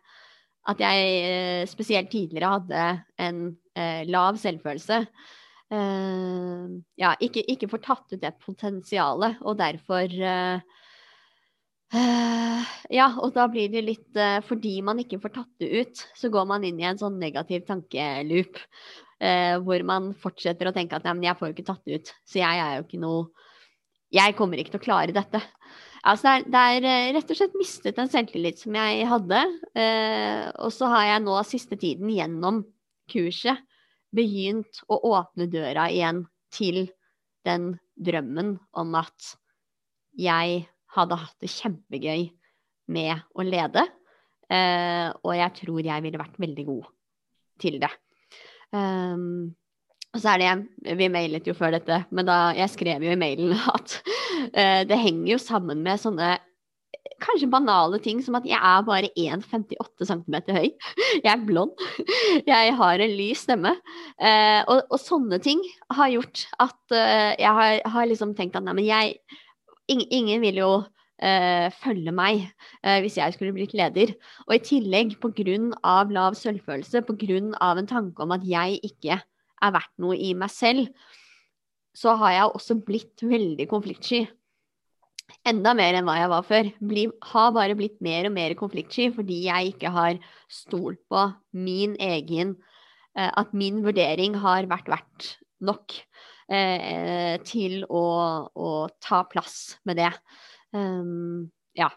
at 0.70 0.82
jeg 0.84 1.12
uh, 1.24 1.64
spesielt 1.70 2.12
tidligere 2.12 2.54
hadde 2.58 2.88
en 3.26 3.44
lav 4.10 4.36
selvfølelse. 4.36 5.06
ja, 7.00 7.12
ikke, 7.24 7.44
ikke 7.48 7.70
får 7.72 7.80
tatt 7.86 8.12
ut 8.12 8.20
det 8.20 8.34
potensialet, 8.44 9.38
og 9.40 9.56
derfor 9.56 10.12
ja, 12.98 13.06
og 13.24 13.32
da 13.38 13.46
blir 13.48 13.70
det 13.72 13.86
litt 13.86 14.20
Fordi 14.50 14.82
man 14.84 15.00
ikke 15.00 15.22
får 15.24 15.32
tatt 15.38 15.64
det 15.64 15.70
ut, 15.70 16.04
så 16.18 16.28
går 16.34 16.50
man 16.50 16.66
inn 16.68 16.82
i 16.82 16.88
en 16.90 17.00
sånn 17.00 17.22
negativ 17.22 17.64
tankeloop. 17.70 18.60
hvor 19.64 19.86
man 19.88 20.12
fortsetter 20.20 20.68
å 20.68 20.76
tenke 20.76 21.00
at 21.00 21.08
nei, 21.08 21.16
men 21.16 21.30
jeg 21.30 21.40
får 21.40 21.48
jo 21.48 21.56
ikke 21.56 21.70
tatt 21.72 21.86
det 21.86 22.02
ut, 22.02 22.12
så 22.28 22.42
jeg 22.42 22.66
er 22.66 22.76
jo 22.76 22.84
ikke 22.90 23.04
noe 23.06 23.48
jeg 24.14 24.36
kommer 24.38 24.60
ikke 24.60 24.74
til 24.76 24.82
å 24.82 24.88
klare 24.88 25.16
dette. 25.16 25.42
Altså 26.08 26.40
det, 26.48 26.56
er, 26.56 26.80
det 26.82 26.92
er 26.94 27.10
eh, 27.10 27.12
rett 27.18 27.32
og 27.34 27.38
slett 27.38 27.58
mistet 27.60 28.00
en 28.00 28.12
selvtillit 28.12 28.62
som 28.62 28.78
jeg 28.78 29.08
hadde. 29.10 29.42
Eh, 29.76 30.46
og 30.64 30.72
så 30.74 30.90
har 30.94 31.08
jeg 31.10 31.26
nå 31.26 31.36
siste 31.48 31.80
tiden 31.80 32.12
gjennom 32.14 32.64
kurset 33.12 33.62
begynt 34.16 34.82
å 34.90 34.98
åpne 35.12 35.50
døra 35.52 35.90
igjen 35.92 36.24
til 36.56 36.88
den 37.46 37.74
drømmen 38.00 38.56
om 38.80 38.96
at 38.98 39.34
jeg 40.20 40.64
hadde 40.96 41.20
hatt 41.22 41.44
det 41.44 41.52
kjempegøy 41.54 42.30
med 42.90 43.22
å 43.38 43.46
lede. 43.46 43.86
Eh, 44.50 45.10
og 45.22 45.36
jeg 45.38 45.56
tror 45.62 45.86
jeg 45.86 46.06
ville 46.06 46.22
vært 46.22 46.40
veldig 46.42 46.66
god 46.72 46.88
til 47.62 47.78
det. 47.84 47.92
Um, 48.74 49.52
og 50.16 50.22
så 50.24 50.34
er 50.34 50.42
det 50.42 50.98
Vi 51.00 51.10
mailet 51.12 51.48
jo 51.48 51.56
før 51.58 51.76
dette, 51.78 52.04
men 52.10 52.28
da 52.30 52.52
jeg 52.58 52.74
skrev 52.74 53.04
jo 53.06 53.14
i 53.14 53.20
mailen 53.20 53.56
at 53.76 53.98
uh, 54.54 54.82
det 54.90 55.02
henger 55.02 55.36
jo 55.36 55.42
sammen 55.42 55.84
med 55.86 56.02
sånne 56.02 56.38
kanskje 57.20 57.50
banale 57.52 58.00
ting 58.04 58.22
som 58.24 58.38
at 58.40 58.46
jeg 58.48 58.58
er 58.58 58.86
bare 58.88 59.10
1,58 59.20 60.08
cm 60.08 60.38
høy. 60.56 60.70
Jeg 61.26 61.32
er 61.34 61.42
blond. 61.46 61.74
Jeg 62.48 62.76
har 62.80 63.04
en 63.04 63.16
lys 63.18 63.44
stemme. 63.46 63.74
Uh, 64.16 64.62
og, 64.72 64.86
og, 64.88 65.00
sånne 65.04 65.42
ting 65.44 65.62
har 65.96 66.14
gjort 66.14 66.46
at 66.64 66.80
uh, 66.96 67.36
jeg 67.36 67.52
har, 67.60 67.82
har, 67.86 68.08
liksom 68.08 68.32
tenkt 68.38 68.56
at 68.56 68.64
nei, 68.66 68.78
men 68.78 68.88
jeg 68.88 69.18
ingen, 69.92 70.08
ingen 70.10 70.48
vil 70.48 70.64
jo 70.66 70.72
Uh, 71.20 71.68
følge 71.84 72.14
meg 72.16 72.46
uh, 72.86 73.02
hvis 73.04 73.18
jeg 73.18 73.34
skulle 73.36 73.52
blitt 73.52 73.74
leder. 73.76 74.14
Og 74.46 74.54
i 74.56 74.62
tillegg, 74.64 75.18
pga. 75.20 75.58
lav 76.16 76.38
selvfølelse, 76.40 77.02
pga. 77.04 77.42
en 77.68 77.90
tanke 77.90 78.24
om 78.24 78.32
at 78.32 78.46
jeg 78.48 78.80
ikke 78.88 79.18
er 79.64 79.74
verdt 79.76 79.96
noe 80.02 80.18
i 80.18 80.34
meg 80.38 80.52
selv, 80.54 80.90
så 81.96 82.16
har 82.20 82.36
jeg 82.36 82.52
også 82.56 82.78
blitt 82.86 83.24
veldig 83.26 83.68
konfliktsky. 83.72 84.28
enda 85.46 85.76
mer 85.78 85.94
enn 85.94 86.08
hva 86.08 86.16
jeg 86.18 86.30
var 86.32 86.46
før. 86.48 86.70
Bli, 86.92 87.04
har 87.32 87.52
bare 87.54 87.76
blitt 87.78 88.00
mer 88.02 88.30
og 88.30 88.34
mer 88.34 88.56
konfliktsky 88.58 89.10
fordi 89.14 89.44
jeg 89.46 89.76
ikke 89.76 89.92
har 89.94 90.18
stolt 90.50 91.02
på 91.10 91.28
min 91.54 91.96
egen 92.02 92.56
eh, 93.16 93.30
At 93.30 93.54
min 93.54 93.84
vurdering 93.86 94.40
har 94.42 94.70
vært 94.72 94.90
verdt 94.90 95.30
nok 95.62 95.94
eh, 96.50 97.38
til 97.46 97.84
å, 97.86 98.06
å, 98.50 98.72
ta 99.04 99.24
plass 99.30 99.80
med 99.86 100.00
det. 100.00 100.12
Um, 100.74 101.50
ja. 101.78 101.90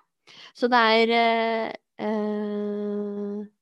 Så 0.56 0.68
det 0.72 0.82
er 0.92 1.16
eh, 1.16 1.72
eh 2.04 3.61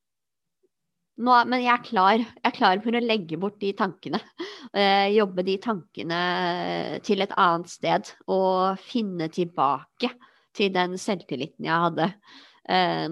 nå, 1.21 1.37
men 1.51 1.63
jeg 1.63 1.73
er 1.73 1.85
klar. 1.85 2.23
Jeg 2.23 2.49
er 2.49 2.57
klar 2.57 2.81
for 2.85 2.97
å 2.97 3.03
legge 3.05 3.39
bort 3.41 3.61
de 3.63 3.73
tankene. 3.77 4.21
Eh, 4.71 5.11
jobbe 5.17 5.45
de 5.47 5.57
tankene 5.63 6.21
til 7.07 7.25
et 7.25 7.35
annet 7.41 7.73
sted. 7.73 8.11
Og 8.31 8.81
finne 8.83 9.31
tilbake 9.33 10.13
til 10.57 10.73
den 10.75 10.97
selvtilliten 11.01 11.69
jeg 11.69 11.87
hadde. 11.87 12.11
Eh, 12.69 13.09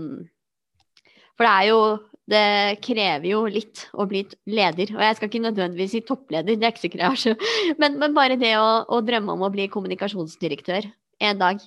for 1.37 1.47
det 1.49 1.57
er 1.57 1.73
jo 1.73 1.83
Det 2.29 2.81
krever 2.85 3.25
jo 3.25 3.39
litt 3.49 3.87
å 3.97 4.05
bli 4.05 4.21
leder. 4.53 4.91
Og 4.93 5.01
jeg 5.01 5.17
skal 5.17 5.31
ikke 5.31 5.47
nødvendigvis 5.47 5.95
si 5.95 6.03
toppleder, 6.05 6.59
det 6.61 6.67
er 6.67 6.75
ikke 6.75 6.83
sikkert 6.83 7.01
jeg 7.01 7.09
har 7.15 7.21
så 7.23 7.33
Men, 7.81 7.97
men 8.03 8.13
bare 8.13 8.37
det 8.37 8.51
å, 8.61 8.85
å, 8.85 8.99
drømme 9.01 9.33
om 9.33 9.47
å 9.47 9.49
bli 9.55 9.65
kommunikasjonsdirektør 9.73 10.91
en 11.25 11.41
dag. 11.41 11.63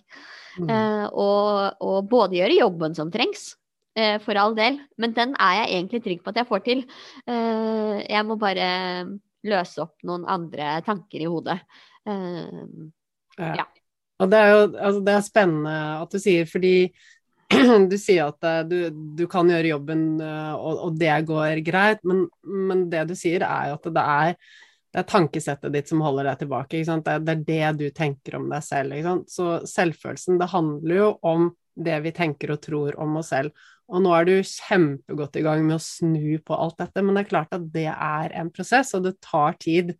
Mm. 0.60 0.69
Uh, 0.69 1.08
og, 1.17 1.82
og 1.82 2.12
både 2.12 2.38
gjøre 2.38 2.60
jobben 2.60 2.93
som 2.93 3.10
trengs, 3.10 3.56
Eh, 3.56 3.61
for 4.23 4.39
all 4.39 4.56
del. 4.56 4.80
Men 5.01 5.13
den 5.17 5.36
er 5.36 5.62
jeg 5.62 5.71
egentlig 5.75 6.01
trygg 6.06 6.23
på 6.23 6.32
at 6.32 6.41
jeg 6.41 6.49
får 6.49 6.63
til. 6.67 6.84
Eh, 7.27 7.97
jeg 8.06 8.27
må 8.27 8.38
bare 8.39 8.69
løse 9.47 9.84
opp 9.84 10.06
noen 10.08 10.25
andre 10.30 10.77
tanker 10.86 11.23
i 11.23 11.30
hodet. 11.30 11.58
Eh, 12.08 12.62
ja. 13.41 13.65
Og 14.21 14.30
det 14.30 14.38
er 14.38 14.51
jo 14.51 14.62
altså 14.69 15.01
det 15.06 15.13
er 15.15 15.25
spennende 15.25 15.77
at 16.04 16.13
du 16.13 16.21
sier, 16.21 16.49
fordi 16.49 16.75
du 17.91 17.97
sier 17.99 18.30
at 18.30 18.67
du, 18.69 18.91
du 19.17 19.23
kan 19.30 19.49
gjøre 19.49 19.73
jobben, 19.73 20.04
og, 20.21 20.84
og 20.88 20.99
det 20.99 21.15
går 21.27 21.63
greit, 21.65 22.04
men, 22.08 22.27
men, 22.45 22.86
det 22.91 23.08
du 23.10 23.15
sier, 23.17 23.43
er 23.43 23.71
jo 23.71 23.80
at 23.80 23.89
det 23.97 24.04
er, 24.13 24.36
det 24.93 25.01
er 25.01 25.10
tankesettet 25.10 25.73
ditt 25.73 25.89
som 25.89 26.04
holder 26.06 26.30
deg 26.30 26.43
tilbake. 26.43 26.84
Det 26.86 27.17
det, 27.25 27.58
er 27.58 27.73
det 27.73 27.73
du 27.82 27.97
tenker 27.97 28.38
om 28.38 28.47
deg 28.54 28.63
selv. 28.63 29.10
Så 29.27 29.58
selvfølelsen, 29.67 30.39
det 30.39 30.51
handler 30.54 31.01
jo 31.01 31.10
om 31.27 31.49
det 31.75 31.97
vi 32.06 32.13
tenker 32.15 32.54
og 32.54 32.62
tror 32.63 32.97
om 33.01 33.19
oss 33.21 33.32
selv. 33.34 33.51
Og 33.91 34.04
nå 34.04 34.12
er 34.15 34.27
du 34.27 34.34
kjempegodt 34.39 35.38
i 35.39 35.43
gang 35.45 35.63
med 35.67 35.75
å 35.77 35.84
snu 35.84 36.38
på 36.45 36.56
alt 36.56 36.77
dette, 36.80 37.04
men 37.04 37.17
det 37.17 37.25
er 37.25 37.32
klart 37.32 37.56
at 37.56 37.65
det 37.73 37.89
er 37.91 38.36
en 38.39 38.51
prosess, 38.54 38.93
og 38.95 39.04
det 39.08 39.17
tar 39.23 39.58
tid. 39.60 39.91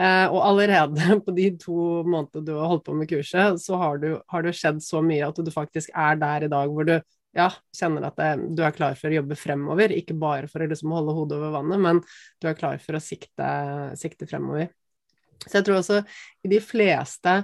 Eh, 0.00 0.26
og 0.28 0.38
allerede 0.44 1.16
på 1.24 1.34
de 1.36 1.48
to 1.60 1.78
månedene 2.04 2.46
du 2.46 2.52
har 2.56 2.70
holdt 2.74 2.86
på 2.88 2.96
med 2.96 3.10
kurset, 3.10 3.60
så 3.60 3.80
har, 3.80 3.98
du, 4.02 4.14
har 4.32 4.44
det 4.44 4.54
skjedd 4.56 4.84
så 4.84 5.02
mye 5.04 5.26
at 5.28 5.40
du 5.40 5.50
faktisk 5.52 5.92
er 5.92 6.20
der 6.20 6.46
i 6.46 6.52
dag 6.52 6.72
hvor 6.72 6.88
du 6.88 6.96
ja, 7.36 7.48
kjenner 7.76 8.08
at 8.08 8.18
det, 8.20 8.30
du 8.56 8.62
er 8.64 8.74
klar 8.76 8.96
for 8.98 9.08
å 9.08 9.16
jobbe 9.16 9.36
fremover, 9.40 9.92
ikke 9.96 10.16
bare 10.20 10.48
for 10.52 10.64
å 10.64 10.68
liksom 10.68 10.92
holde 10.92 11.16
hodet 11.16 11.38
over 11.38 11.54
vannet, 11.56 11.80
men 11.80 12.00
du 12.40 12.48
er 12.48 12.58
klar 12.58 12.80
for 12.82 12.98
å 12.98 13.02
sikte, 13.02 13.48
sikte 14.00 14.28
fremover. 14.28 14.68
Så 15.42 15.58
jeg 15.58 15.66
tror 15.66 15.80
også 15.80 16.02
i 16.44 16.50
de 16.52 16.60
fleste 16.62 17.38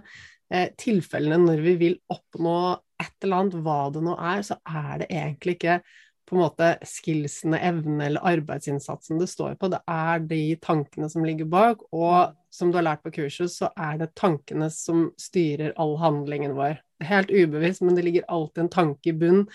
eh, 0.53 0.69
tilfellene 0.79 1.41
når 1.49 1.65
vi 1.65 1.75
vil 1.81 1.97
oppnå 2.13 2.59
et 3.03 3.25
eller 3.25 3.43
annet, 3.43 3.57
hva 3.63 3.81
det 3.95 4.03
nå 4.05 4.15
er, 4.17 4.45
så 4.47 4.59
er 4.67 5.03
det 5.03 5.09
egentlig 5.11 5.59
ikke 5.59 5.81
på 6.29 6.37
en 6.37 6.43
måte 6.43 6.67
skillsene, 6.85 7.57
evnene 7.65 8.05
eller 8.05 8.27
arbeidsinnsatsen 8.35 9.21
det 9.21 9.31
står 9.31 9.55
på, 9.61 9.71
det 9.73 9.81
er 9.89 10.21
de 10.29 10.43
tankene 10.61 11.09
som 11.09 11.25
ligger 11.25 11.49
bak. 11.49 11.87
Og 11.97 12.35
som 12.53 12.69
du 12.69 12.77
har 12.77 12.85
lært 12.85 13.05
på 13.07 13.15
kurset, 13.17 13.53
så 13.55 13.71
er 13.73 13.97
det 14.03 14.13
tankene 14.19 14.69
som 14.73 15.09
styrer 15.21 15.73
all 15.81 15.97
handlingen 16.03 16.57
vår. 16.59 16.83
Helt 17.05 17.33
ubevisst, 17.33 17.85
men 17.87 17.97
det 17.97 18.05
ligger 18.05 18.29
alltid 18.29 18.67
en 18.67 18.73
tanke 18.77 19.13
i 19.13 19.17
bunn 19.17 19.47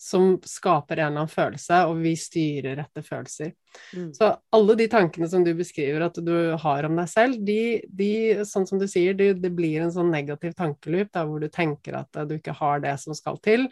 som 0.00 0.34
skaper 0.44 0.98
en 0.98 1.06
eller 1.06 1.22
annen 1.22 1.32
følelse, 1.32 1.84
og 1.88 2.02
vi 2.02 2.16
styrer 2.20 2.82
etter 2.82 3.06
følelser. 3.06 3.54
Mm. 3.96 4.10
Så 4.16 4.30
alle 4.56 4.76
de 4.78 4.86
tankene 4.90 5.28
som 5.30 5.44
du 5.44 5.52
beskriver 5.56 6.06
at 6.06 6.18
du 6.22 6.34
har 6.62 6.88
om 6.88 6.98
deg 6.98 7.10
selv, 7.10 7.40
de, 7.46 7.82
de 7.88 8.10
sånn 8.48 8.66
som 8.68 8.80
du 8.80 8.86
sier, 8.90 9.16
det 9.16 9.32
de 9.42 9.50
blir 9.52 9.84
en 9.84 9.92
sånn 9.92 10.12
negativ 10.12 10.54
tankeloop 10.58 11.12
der 11.14 11.28
hvor 11.28 11.42
du 11.42 11.48
tenker 11.52 11.98
at 12.00 12.20
du 12.28 12.36
ikke 12.38 12.56
har 12.58 12.82
det 12.84 12.94
som 13.02 13.16
skal 13.16 13.40
til, 13.44 13.66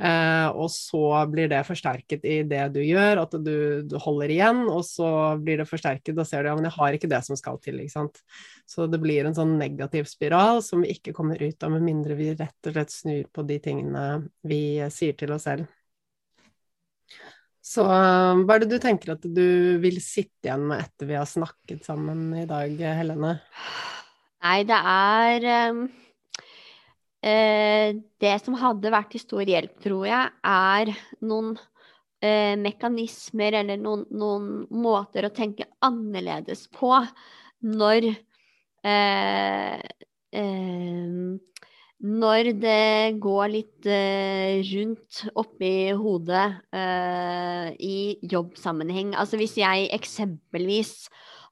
eh, 0.00 0.48
og 0.50 0.68
så 0.72 1.04
blir 1.30 1.50
det 1.52 1.62
forsterket 1.68 2.26
i 2.26 2.40
det 2.48 2.64
du 2.76 2.82
gjør, 2.84 3.22
at 3.24 3.38
du, 3.40 3.56
du, 3.88 3.96
holder 4.02 4.34
igjen, 4.36 4.64
og 4.72 4.84
så 4.86 5.10
blir 5.42 5.62
det 5.62 5.68
forsterket, 5.70 6.16
da 6.16 6.26
ser 6.26 6.44
du 6.44 6.52
ja, 6.52 6.58
men 6.58 6.68
jeg 6.68 6.76
har 6.78 6.98
ikke 6.98 7.12
det 7.12 7.22
som 7.26 7.38
skal 7.38 7.60
til, 7.64 7.80
ikke 7.82 7.96
sant. 7.96 8.22
Så 8.66 8.88
det 8.90 9.00
blir 9.02 9.26
en 9.26 9.36
sånn 9.36 9.56
negativ 9.60 10.08
spiral 10.10 10.62
som 10.64 10.82
vi 10.82 10.96
ikke 10.96 11.14
kommer 11.16 11.40
ut 11.42 11.62
av 11.62 11.74
med 11.76 11.86
mindre 11.86 12.18
vi 12.18 12.32
rett 12.34 12.68
og 12.68 12.76
slett 12.76 12.94
snur 12.94 13.24
på 13.32 13.46
de 13.46 13.60
tingene 13.62 14.06
vi 14.46 14.62
sier 14.92 15.16
til 15.18 15.34
oss 15.36 15.46
selv. 15.46 15.66
Så 17.66 17.82
hva 17.82 18.54
er 18.54 18.62
det 18.62 18.70
du 18.70 18.78
tenker 18.82 19.16
at 19.16 19.24
du 19.26 19.78
vil 19.82 19.98
sitte 20.02 20.46
igjen 20.46 20.68
med 20.70 20.84
etter 20.84 21.08
vi 21.08 21.16
har 21.18 21.26
snakket 21.26 21.82
sammen 21.86 22.28
i 22.38 22.46
dag, 22.46 22.70
Helene? 23.00 23.32
Nei, 24.46 24.60
det 24.68 24.76
er 24.92 25.46
um, 25.72 25.80
uh, 27.26 27.88
Det 28.22 28.34
som 28.44 28.58
hadde 28.60 28.92
vært 28.94 29.10
til 29.16 29.24
stor 29.24 29.50
hjelp, 29.50 29.74
tror 29.82 30.04
jeg, 30.06 30.30
er 30.46 30.92
noen 31.26 31.56
uh, 31.58 32.54
mekanismer 32.62 33.58
eller 33.64 33.82
noen, 33.82 34.06
noen, 34.14 34.46
måter 34.70 35.26
å 35.26 35.34
tenke 35.34 35.66
annerledes 35.82 36.68
på 36.70 36.92
når 37.66 38.12
uh, 38.86 39.82
når 42.06 42.52
det 42.62 43.18
går 43.22 43.50
litt 43.50 43.88
uh, 43.90 44.62
rundt 44.70 45.22
oppi 45.38 45.72
hodet 45.98 46.46
uh, 46.76 47.68
i 47.82 48.16
jobbsammenheng. 48.30 49.14
Altså 49.18 49.40
hvis 49.40 49.56
jeg 49.58 49.88
eksempelvis 49.96 50.94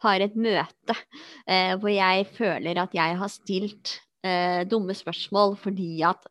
har 0.04 0.22
et 0.22 0.36
møte 0.36 0.94
uh, 0.94 1.74
hvor 1.80 1.90
jeg 1.90 2.28
føler 2.36 2.82
at 2.82 2.94
jeg 2.96 3.20
har 3.20 3.32
stilt 3.32 4.00
dumme 4.72 4.94
spørsmål 4.96 5.50
fordi 5.60 5.98
at 6.08 6.22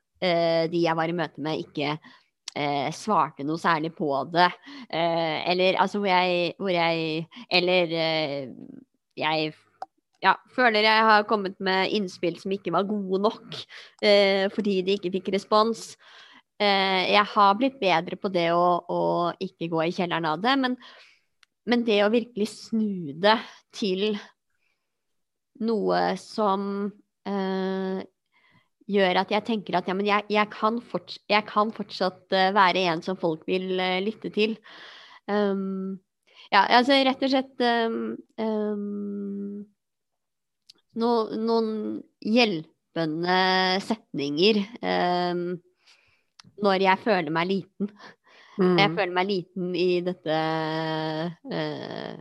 de 0.73 0.79
jeg 0.81 0.97
var 0.97 1.11
i 1.11 1.13
møte 1.13 1.43
med, 1.45 1.59
ikke 1.61 1.91
svarte 2.97 3.45
noe 3.45 3.61
særlig 3.61 3.91
på 3.93 4.07
det, 4.33 4.47
eller 4.89 5.77
altså 5.77 6.01
hvor 6.01 6.09
jeg, 6.09 6.55
hvor 6.57 6.73
jeg 6.73 7.27
Eller 7.53 7.93
jeg 9.13 9.53
ja, 10.23 10.37
føler 10.55 10.85
jeg 10.85 11.07
har 11.09 11.25
kommet 11.27 11.57
med 11.63 11.91
innspill 11.95 12.37
som 12.39 12.53
ikke 12.55 12.73
var 12.73 12.87
gode 12.87 13.19
nok 13.25 13.57
eh, 14.03 14.47
fordi 14.53 14.79
de 14.85 14.97
ikke 14.97 15.11
fikk 15.17 15.33
respons. 15.35 15.91
Eh, 16.61 17.11
jeg 17.11 17.25
har 17.33 17.57
blitt 17.59 17.79
bedre 17.81 18.19
på 18.19 18.31
det 18.31 18.49
å, 18.55 18.67
å, 18.87 19.01
ikke 19.43 19.71
gå 19.73 19.83
i 19.83 19.95
kjelleren 19.95 20.29
av 20.29 20.43
det, 20.43 20.55
men, 20.61 20.77
men, 21.67 21.83
det 21.87 21.99
å 22.05 22.11
virkelig 22.13 22.49
snu 22.53 23.17
det 23.23 23.39
til 23.75 24.13
noe 25.63 26.01
som 26.21 26.87
eh, 27.27 27.99
gjør 28.93 29.21
at 29.21 29.31
jeg 29.31 29.47
tenker 29.47 29.77
at 29.79 29.87
ja, 29.89 29.95
men 29.97 30.07
jeg, 30.07 30.27
jeg, 30.31 30.49
kan, 30.53 30.79
forts 30.87 31.19
jeg 31.31 31.47
kan, 31.49 31.71
fortsatt 31.75 32.35
eh, 32.35 32.51
være 32.55 32.87
en 32.91 33.03
som 33.05 33.19
folk 33.19 33.45
vil 33.47 33.75
uh, 33.79 33.99
lytte 34.03 34.31
til. 34.33 34.57
Um, 35.27 35.99
ja, 36.51 36.65
altså 36.67 36.99
rett 36.99 37.23
og 37.23 37.31
slett 37.31 37.63
um, 37.63 38.11
um, 38.37 39.63
no, 40.99 41.11
noen 41.33 41.69
hjelpende 42.23 43.37
setninger 43.83 44.59
um, 44.79 45.45
når 46.63 46.85
jeg 46.85 47.01
føler 47.03 47.33
meg 47.33 47.49
liten. 47.49 47.89
Mm. 48.59 48.75
Jeg 48.77 48.91
føler 48.93 49.15
meg 49.15 49.29
liten 49.29 49.73
i 49.77 49.89
dette 50.05 50.37
uh, 51.49 52.13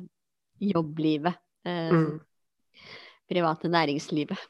jobblivet. 0.73 1.37
Uh, 1.67 1.93
mm. 1.93 2.81
Private 3.33 3.71
næringslivet. 3.73 4.49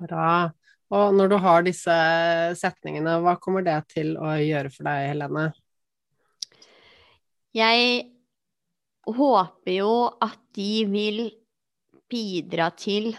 Bra. 0.00 0.50
Og 0.90 1.14
når 1.14 1.28
du 1.30 1.36
har 1.38 1.66
disse 1.66 1.96
setningene, 2.58 3.18
hva 3.22 3.36
kommer 3.42 3.62
det 3.66 3.76
til 3.92 4.16
å 4.18 4.32
gjøre 4.40 4.72
for 4.74 4.88
deg, 4.88 5.10
Helene? 5.12 5.50
Jeg 7.54 8.08
håper 9.10 9.74
jo 9.74 9.92
at 10.22 10.38
de 10.54 10.72
vil 10.90 11.22
bidra 12.10 12.70
til 12.76 13.12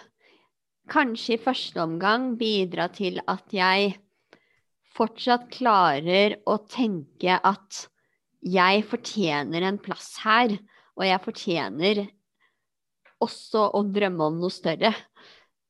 Kanskje 0.91 1.37
i 1.37 1.39
første 1.39 1.79
omgang 1.79 2.33
bidra 2.39 2.89
til 2.91 3.21
at 3.29 3.53
jeg 3.55 3.93
fortsatt 4.91 5.47
klarer 5.53 6.39
å 6.49 6.57
tenke 6.67 7.37
at 7.37 7.85
jeg 8.41 8.81
fortjener 8.89 9.63
en 9.67 9.77
plass 9.79 10.15
her, 10.25 10.57
og 10.97 11.05
jeg 11.05 11.23
fortjener 11.23 12.01
også 13.21 13.67
å 13.77 13.83
drømme 13.85 14.31
om 14.31 14.39
noe 14.41 14.53
større. 14.53 14.91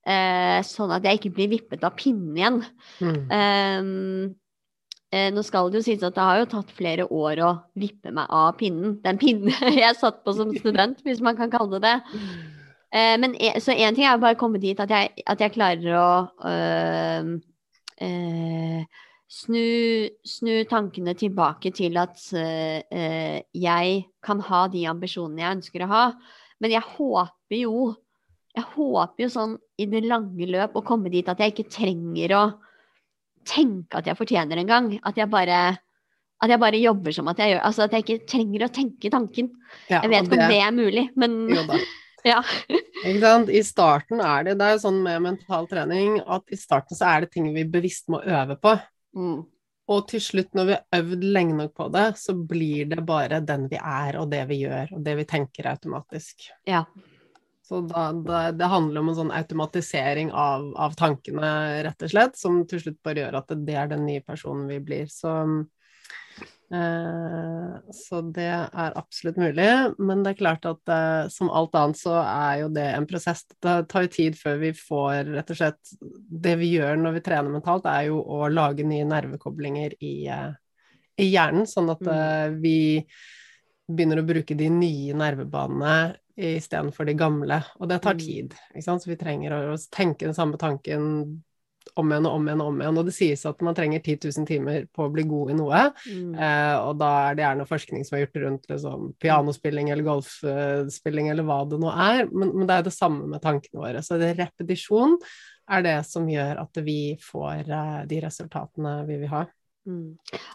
Eh, 0.01 0.59
sånn 0.65 0.93
at 0.95 1.05
jeg 1.05 1.19
ikke 1.19 1.33
blir 1.35 1.51
vippet 1.51 1.83
av 1.85 1.93
pinnen 1.99 2.37
igjen. 2.39 2.61
Mm. 3.03 3.19
Um, 3.29 4.23
eh, 5.13 5.27
nå 5.35 5.43
skal 5.45 5.69
det 5.69 5.81
jo 5.81 5.85
sies 5.85 6.05
at 6.07 6.15
det 6.15 6.25
har 6.25 6.39
jo 6.39 6.47
tatt 6.55 6.71
flere 6.73 7.05
år 7.05 7.43
å 7.45 7.51
vippe 7.77 8.15
meg 8.15 8.31
av 8.33 8.55
pinnen. 8.57 8.97
Den 9.03 9.21
pinnen 9.21 9.53
jeg 9.83 9.99
satt 9.99 10.23
på 10.25 10.33
som 10.39 10.55
student, 10.57 11.03
hvis 11.05 11.21
man 11.21 11.37
kan 11.37 11.53
kalle 11.53 11.77
det 11.77 11.91
det. 11.91 12.17
Eh, 12.91 13.15
men 13.19 13.35
e, 13.39 13.53
så 13.63 13.71
én 13.71 13.95
ting 13.95 14.05
er 14.07 14.19
bare 14.19 14.35
å 14.35 14.39
komme 14.39 14.59
dit 14.59 14.79
at 14.83 14.91
jeg, 14.91 15.23
at 15.23 15.39
jeg 15.39 15.53
klarer 15.55 15.93
å 15.95 16.11
øh, 16.49 17.29
øh, 18.03 19.03
snu, 19.31 19.67
snu, 20.27 20.53
tankene 20.67 21.15
tilbake 21.15 21.71
til 21.75 21.95
at 22.01 22.19
øh, 22.35 23.37
jeg 23.55 23.93
kan 24.23 24.43
ha 24.43 24.65
de 24.73 24.83
ambisjonene 24.91 25.45
jeg 25.45 25.59
ønsker 25.59 25.85
å 25.85 25.91
ha. 25.91 26.05
Men 26.59 26.75
jeg 26.75 26.83
håper 26.97 27.61
jo 27.63 27.93
jeg 28.51 28.67
håper 28.73 29.23
jo 29.23 29.29
sånn 29.31 29.53
i 29.79 29.85
det 29.87 30.01
lange 30.03 30.43
løp 30.49 30.75
å 30.75 30.83
komme 30.83 31.07
dit 31.13 31.29
at 31.31 31.39
jeg 31.39 31.53
ikke 31.53 31.71
trenger 31.71 32.33
å 32.35 32.41
tenke 33.47 34.01
at 34.01 34.09
jeg 34.09 34.19
fortjener 34.19 34.59
en 34.59 34.67
gang. 34.67 34.91
At 35.07 35.15
jeg 35.15 35.31
bare 35.31 35.61
at 36.41 36.49
jeg 36.49 36.59
bare 36.59 36.81
jobber 36.81 37.15
som 37.15 37.29
at 37.29 37.39
jeg 37.39 37.53
gjør 37.53 37.63
Altså 37.69 37.85
at 37.85 37.95
jeg 37.95 38.03
ikke 38.03 38.27
trenger 38.27 38.65
å 38.65 38.71
tenke 38.73 39.13
tanken. 39.13 39.51
Ja, 39.87 40.01
jeg 40.01 40.11
vet 40.11 40.27
ikke 40.27 40.41
om 40.41 40.51
det 40.51 40.59
er 40.59 40.75
mulig, 40.75 41.07
men. 41.15 41.37
Ja. 42.27 42.41
ikke 43.05 43.21
sant. 43.23 43.49
I 43.49 43.63
starten 43.65 44.21
er 44.23 44.45
det 44.47 44.57
Det 44.59 44.67
er 44.67 44.75
jo 44.77 44.83
sånn 44.85 44.99
med 45.05 45.23
mental 45.25 45.69
trening 45.71 46.19
at 46.21 46.53
i 46.53 46.59
starten 46.59 46.97
så 46.97 47.13
er 47.13 47.25
det 47.25 47.33
ting 47.35 47.49
vi 47.55 47.65
bevisst 47.67 48.11
må 48.11 48.21
øve 48.21 48.57
på. 48.61 48.75
Mm. 49.17 49.41
Og 49.91 50.03
til 50.07 50.21
slutt, 50.23 50.53
når 50.55 50.67
vi 50.67 50.75
har 50.77 51.01
øvd 51.01 51.23
lenge 51.35 51.55
nok 51.57 51.73
på 51.75 51.87
det, 51.91 52.05
så 52.21 52.35
blir 52.35 52.91
det 52.93 53.01
bare 53.07 53.41
den 53.43 53.65
vi 53.71 53.79
er, 53.79 54.19
og 54.21 54.29
det 54.31 54.45
vi 54.47 54.61
gjør, 54.61 54.93
og 54.95 55.01
det 55.03 55.15
vi 55.19 55.25
tenker 55.27 55.67
automatisk. 55.73 56.45
Ja. 56.69 56.85
Så 57.71 57.81
da, 57.87 58.09
da, 58.11 58.39
det 58.55 58.67
handler 58.71 59.01
om 59.01 59.11
en 59.11 59.17
sånn 59.17 59.33
automatisering 59.35 60.31
av, 60.35 60.69
av, 60.79 60.95
tankene, 60.99 61.51
rett 61.87 62.03
og 62.03 62.13
slett, 62.13 62.39
som 62.39 62.61
til 62.67 62.83
slutt 62.83 62.97
bare 63.03 63.25
gjør 63.25 63.37
at 63.41 63.53
det 63.67 63.77
er 63.79 63.91
den 63.91 64.05
nye 64.07 64.23
personen 64.23 64.65
vi 64.67 64.79
blir. 64.83 65.11
Så 65.11 65.31
så 66.71 68.21
det 68.31 68.47
er 68.47 68.93
absolutt 68.95 69.39
mulig, 69.41 69.67
men 69.99 70.21
det 70.23 70.33
er 70.33 70.39
klart 70.39 70.67
at 70.69 70.91
eh, 70.93 71.27
som 71.33 71.51
alt 71.51 71.75
annet 71.75 71.99
så 71.99 72.15
er 72.21 72.61
jo 72.61 72.69
det 72.71 72.85
en 72.93 73.07
prosess. 73.09 73.43
Det 73.59 73.75
tar 73.91 74.05
jo 74.05 74.11
tid 74.13 74.37
før 74.39 74.61
vi 74.61 74.71
får 74.77 75.33
rett 75.33 75.51
og 75.51 75.59
slett 75.59 75.93
Det 75.99 76.55
vi 76.61 76.71
gjør 76.77 76.95
når 77.01 77.17
vi 77.17 77.25
trener 77.25 77.51
mentalt, 77.51 77.89
er 77.91 78.07
jo 78.07 78.21
å 78.23 78.47
lage 78.51 78.87
nye 78.87 79.07
nervekoblinger 79.09 79.97
i, 79.99 80.15
eh, 80.31 80.49
i 81.19 81.29
hjernen, 81.33 81.67
sånn 81.67 81.91
at 81.91 82.07
mm. 82.07 82.57
vi 82.63 82.79
begynner 83.91 84.21
å 84.21 84.27
bruke 84.27 84.55
de 84.55 84.71
nye 84.71 85.15
nervebanene 85.17 85.95
istedenfor 86.41 87.09
de 87.09 87.17
gamle. 87.19 87.59
Og 87.81 87.89
det 87.91 87.99
tar 88.05 88.15
mm. 88.15 88.21
tid, 88.23 88.55
ikke 88.71 88.87
sant? 88.87 89.03
så 89.03 89.11
vi 89.11 89.19
trenger 89.19 89.57
å 89.57 89.79
tenke 89.91 90.29
den 90.29 90.37
samme 90.37 90.59
tanken 90.61 91.41
om 91.99 92.11
igjen 92.11 92.27
og 92.29 92.37
om 92.37 92.47
igjen 92.47 92.61
og 92.63 92.71
om 92.71 92.81
igjen. 92.81 92.99
Og 93.01 93.07
det 93.07 93.13
sies 93.15 93.43
at 93.49 93.63
man 93.65 93.75
trenger 93.77 94.01
10 94.01 94.29
000 94.29 94.47
timer 94.47 94.85
på 94.93 95.05
å 95.05 95.11
bli 95.13 95.25
god 95.27 95.53
i 95.53 95.57
noe. 95.57 95.81
Mm. 96.07 96.33
Eh, 96.35 96.75
og 96.79 96.99
da 97.01 97.11
er 97.27 97.37
det 97.37 97.45
gjerne 97.45 97.67
forskning 97.69 98.07
som 98.07 98.17
er 98.17 98.23
gjort 98.25 98.41
rundt 98.45 98.69
liksom, 98.71 99.07
pianospilling 99.21 99.91
eller 99.93 100.07
golfspilling 100.07 101.31
eller 101.33 101.47
hva 101.47 101.61
det 101.69 101.81
nå 101.81 101.91
er. 101.91 102.23
Men, 102.31 102.53
men, 102.55 102.67
det 102.67 102.75
er 102.75 102.83
jo 102.83 102.89
det 102.89 102.97
samme 102.97 103.27
med 103.31 103.43
tankene 103.43 103.83
våre. 103.83 104.03
Så 104.05 104.19
det 104.21 104.33
repetisjon 104.39 105.17
er 105.71 105.85
det 105.85 105.97
som 106.07 106.29
gjør 106.29 106.63
at 106.63 106.81
vi 106.85 106.99
får 107.21 107.67
eh, 107.67 107.99
de 108.11 108.23
resultatene 108.25 108.95
vi 109.09 109.21
vil 109.23 109.33
ha. 109.33 109.45
Mm. 109.89 110.09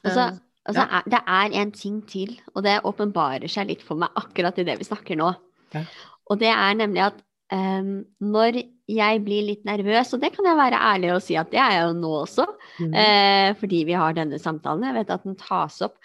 Altså, 0.04 0.28
eh, 0.30 0.42
altså 0.70 0.88
ja. 0.88 1.04
det 1.16 1.22
er 1.38 1.60
en 1.62 1.76
ting 1.76 2.02
til, 2.08 2.36
og 2.54 2.64
det 2.66 2.80
åpenbarer 2.88 3.50
seg 3.50 3.72
litt 3.72 3.86
for 3.86 3.98
meg 4.00 4.14
akkurat 4.18 4.58
i 4.62 4.66
det 4.68 4.78
vi 4.80 4.88
snakker 4.88 5.18
nå. 5.20 5.32
Ja. 5.74 5.86
Og 6.30 6.40
det 6.40 6.50
er 6.50 6.74
nemlig 6.78 7.04
at 7.10 7.22
um, 7.52 7.90
når 8.22 8.60
jeg 8.90 9.22
blir 9.26 9.46
litt 9.48 9.66
nervøs, 9.66 10.12
og 10.14 10.22
det 10.22 10.32
kan 10.34 10.46
jeg 10.48 10.58
være 10.58 10.80
ærlig 10.92 11.12
og 11.14 11.22
si 11.24 11.36
at 11.38 11.50
det 11.52 11.60
er 11.62 11.76
jeg 11.76 11.84
jo 11.88 11.98
nå 11.98 12.12
også, 12.22 12.46
mm. 12.78 12.94
uh, 12.94 13.50
fordi 13.60 13.82
vi 13.88 13.98
har 13.98 14.16
denne 14.16 14.40
samtalen. 14.42 14.86
Jeg 14.88 14.98
vet 15.00 15.12
at 15.14 15.26
den 15.26 15.38
tas 15.40 15.78
opp. 15.86 15.98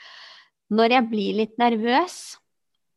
Når 0.72 0.98
jeg 0.98 1.10
blir 1.12 1.40
litt 1.42 1.58
nervøs, 1.62 2.20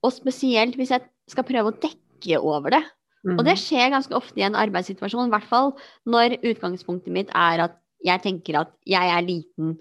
og 0.04 0.12
spesielt 0.14 0.76
hvis 0.78 0.92
jeg 0.94 1.04
skal 1.30 1.46
prøve 1.48 1.72
å 1.72 1.78
dekke 1.80 2.40
over 2.40 2.76
det, 2.76 2.82
mm. 3.24 3.38
og 3.38 3.46
det 3.48 3.56
skjer 3.60 3.94
ganske 3.94 4.14
ofte 4.16 4.40
i 4.40 4.46
en 4.46 4.58
arbeidssituasjon, 4.58 5.30
i 5.30 5.34
hvert 5.34 5.48
fall 5.48 5.72
når 6.08 6.38
utgangspunktet 6.42 7.14
mitt 7.14 7.32
er 7.36 7.66
at 7.68 7.80
jeg 8.04 8.20
tenker 8.24 8.60
at 8.60 8.72
jeg 8.88 9.10
er 9.10 9.24
liten, 9.24 9.78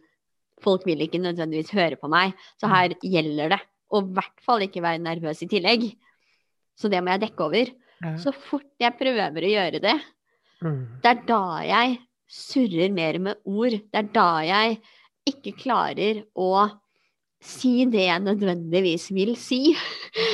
folk 0.63 0.85
vil 0.87 1.03
ikke 1.03 1.19
nødvendigvis 1.19 1.73
høre 1.75 1.99
på 1.99 2.07
meg, 2.11 2.37
så 2.61 2.71
her 2.71 2.95
mm. 2.95 3.05
gjelder 3.13 3.55
det 3.57 3.61
å 3.93 4.01
i 4.01 4.13
hvert 4.15 4.43
fall 4.45 4.63
ikke 4.65 4.81
være 4.83 5.03
nervøs 5.03 5.43
i 5.45 5.49
tillegg. 5.51 5.91
Så 6.79 6.89
det 6.89 7.03
må 7.03 7.13
jeg 7.13 7.27
dekke 7.27 7.45
over. 7.45 7.69
Så 8.21 8.33
fort 8.35 8.67
jeg 8.81 8.97
prøver 8.99 9.45
å 9.47 9.51
gjøre 9.53 9.81
det, 9.83 9.97
mm. 10.63 10.79
det 11.03 11.11
er 11.11 11.25
da 11.29 11.43
jeg 11.67 11.97
surrer 12.33 12.93
mer 12.93 13.19
med 13.21 13.43
ord. 13.45 13.75
Det 13.77 13.99
er 13.99 14.09
da 14.15 14.29
jeg 14.47 14.79
ikke 15.29 15.55
klarer 15.59 16.23
å 16.35 16.65
si 17.43 17.83
det 17.91 18.05
jeg 18.07 18.23
nødvendigvis 18.23 19.09
vil 19.15 19.35
si. 19.39 19.65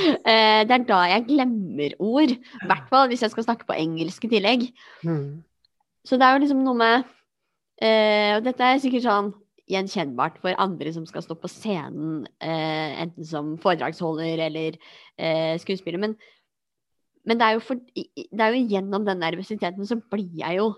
Eh, 0.10 0.62
det 0.68 0.74
er 0.74 0.84
da 0.88 0.98
jeg 1.08 1.26
glemmer 1.30 1.94
ord. 2.04 2.32
I 2.34 2.68
hvert 2.68 2.88
fall 2.92 3.08
hvis 3.10 3.22
jeg 3.24 3.32
skal 3.32 3.46
snakke 3.46 3.68
på 3.68 3.76
engelsk 3.78 4.26
i 4.26 4.30
tillegg. 4.32 4.66
Mm. 5.08 5.42
Så 6.08 6.18
det 6.20 6.26
er 6.26 6.36
jo 6.36 6.42
liksom 6.44 6.64
noe 6.66 6.78
med 6.80 7.06
eh, 7.82 8.36
Og 8.36 8.44
dette 8.46 8.66
er 8.66 8.82
sikkert 8.84 9.06
sånn 9.06 9.30
gjenkjennbart 9.70 10.40
for 10.44 10.58
andre 10.62 10.92
som 10.96 11.06
skal 11.08 11.24
stå 11.24 11.38
på 11.40 11.52
scenen, 11.52 12.26
eh, 12.42 13.00
enten 13.04 13.28
som 13.28 13.54
foredragsholder 13.62 14.42
eller 14.50 14.78
eh, 15.16 15.56
skuespiller. 15.62 16.02
Men 16.02 16.18
men 17.28 17.40
det 17.40 17.48
er, 17.48 17.60
for, 17.64 17.80
det 17.96 18.40
er, 18.40 18.56
jo 18.56 18.66
gjennom 18.72 19.06
den 19.08 19.20
nervøsiteten 19.22 19.88
så 19.88 20.00
blir 20.12 20.30
jeg 20.40 20.60
jo 20.60 20.70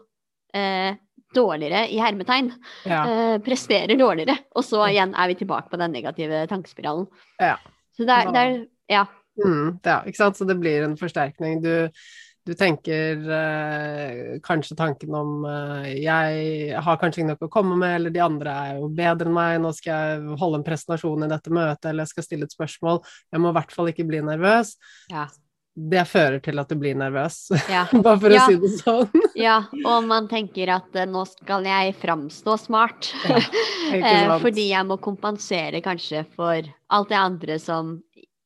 eh, 0.57 0.97
dårligere 1.35 1.85
i 1.91 1.99
hermetegn. 2.01 2.51
Ja. 2.87 3.01
Eh, 3.05 3.35
presterer 3.43 3.99
dårligere. 3.99 4.37
Og 4.55 4.65
så 4.67 4.83
igjen 4.89 5.13
er 5.15 5.31
vi 5.31 5.37
tilbake 5.41 5.71
på 5.71 5.79
den 5.81 5.93
negative 5.95 6.45
tankespiralen. 6.51 7.07
Ja. 7.39 7.55
Så 7.95 8.07
det 8.07 8.17
er, 8.17 8.33
det 8.33 8.41
er 8.41 8.57
ja. 8.91 9.05
Mm, 9.39 9.79
ja. 9.85 10.01
Ikke 10.07 10.19
sant. 10.23 10.39
Så 10.39 10.47
det 10.49 10.57
blir 10.59 10.83
en 10.85 10.97
forsterkning. 10.99 11.61
Du, 11.63 11.87
du 12.47 12.53
tenker 12.57 13.21
eh, 13.37 14.33
kanskje 14.43 14.75
tanken 14.79 15.15
om 15.15 15.45
eh, 15.47 15.91
jeg 16.01 16.81
har 16.83 16.99
kanskje 16.99 17.21
ikke 17.21 17.29
noe 17.29 17.47
å 17.47 17.53
komme 17.53 17.77
med, 17.79 17.95
eller 17.99 18.15
de 18.15 18.25
andre 18.25 18.57
er 18.65 18.81
jo 18.81 18.89
bedre 18.97 19.29
enn 19.29 19.37
meg, 19.37 19.59
nå 19.61 19.71
skal 19.77 20.17
jeg 20.17 20.41
holde 20.41 20.59
en 20.59 20.67
presentasjon 20.67 21.27
i 21.27 21.31
dette 21.31 21.53
møtet, 21.53 21.91
eller 21.91 22.07
jeg 22.07 22.15
skal 22.15 22.27
stille 22.27 22.49
et 22.49 22.57
spørsmål. 22.57 22.99
Jeg 23.31 23.43
må 23.43 23.53
i 23.53 23.57
hvert 23.59 23.77
fall 23.77 23.93
ikke 23.93 24.09
bli 24.09 24.23
nervøs. 24.25 24.75
Ja 25.13 25.29
det 25.71 26.03
fører 26.09 26.41
til 26.43 26.59
at 26.59 26.71
du 26.71 26.75
blir 26.79 26.97
nervøs, 26.99 27.45
ja. 27.71 27.85
bare 28.05 28.19
for 28.19 28.33
ja. 28.33 28.43
å 28.43 28.51
si 28.51 28.59
det 28.59 28.71
sånn. 28.81 29.21
ja, 29.39 29.57
og 29.87 30.07
man 30.09 30.27
tenker 30.31 30.73
at 30.75 30.97
uh, 30.99 31.07
nå 31.07 31.23
skal 31.29 31.67
jeg 31.69 31.97
framstå 32.01 32.57
smart. 32.67 33.13
Ja, 33.91 34.29
uh, 34.29 34.37
fordi 34.39 34.69
jeg 34.69 34.87
må 34.87 34.95
kompensere 35.03 35.81
kanskje 35.83 36.21
for 36.37 36.67
alt 36.95 37.09
det 37.09 37.17
andre 37.17 37.57
som 37.59 37.97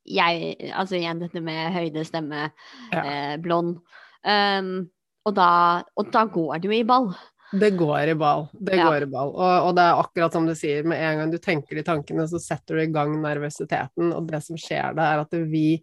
jeg 0.05 0.55
Altså 0.73 0.95
igjen 0.97 1.19
dette 1.21 1.41
med 1.41 1.73
høyde, 1.73 2.03
stemme, 2.05 2.47
eh, 2.93 3.35
blond. 3.41 3.79
Um, 4.21 4.87
og, 5.25 5.33
da, 5.37 5.49
og, 5.97 6.11
da, 6.13 6.23
går 6.29 6.61
det 6.61 6.69
jo 6.69 6.75
i 6.77 6.83
ball. 6.85 7.07
Det 7.53 7.71
går 7.77 8.11
i 8.13 8.17
ball. 8.17 8.45
Det 8.53 8.77
går 8.77 9.07
i 9.07 9.09
ball. 9.09 9.33
Og, 9.33 9.67
og, 9.67 9.71
det 9.77 9.85
er 9.85 10.01
akkurat 10.03 10.37
som 10.37 10.45
du 10.45 10.53
sier, 10.57 10.85
med 10.85 11.01
en 11.01 11.23
gang 11.23 11.33
du 11.33 11.39
tenker 11.41 11.77
de 11.77 11.85
tankene, 11.85 12.27
så 12.29 12.41
setter 12.41 12.77
du 12.77 12.83
i 12.85 12.91
gang 12.93 13.15
nervøsiteten, 13.21 14.13
og 14.13 14.29
det 14.29 14.43
som 14.45 14.61
skjer 14.61 14.93
da, 14.97 15.09
er 15.09 15.25
at 15.25 15.37
vi 15.49 15.81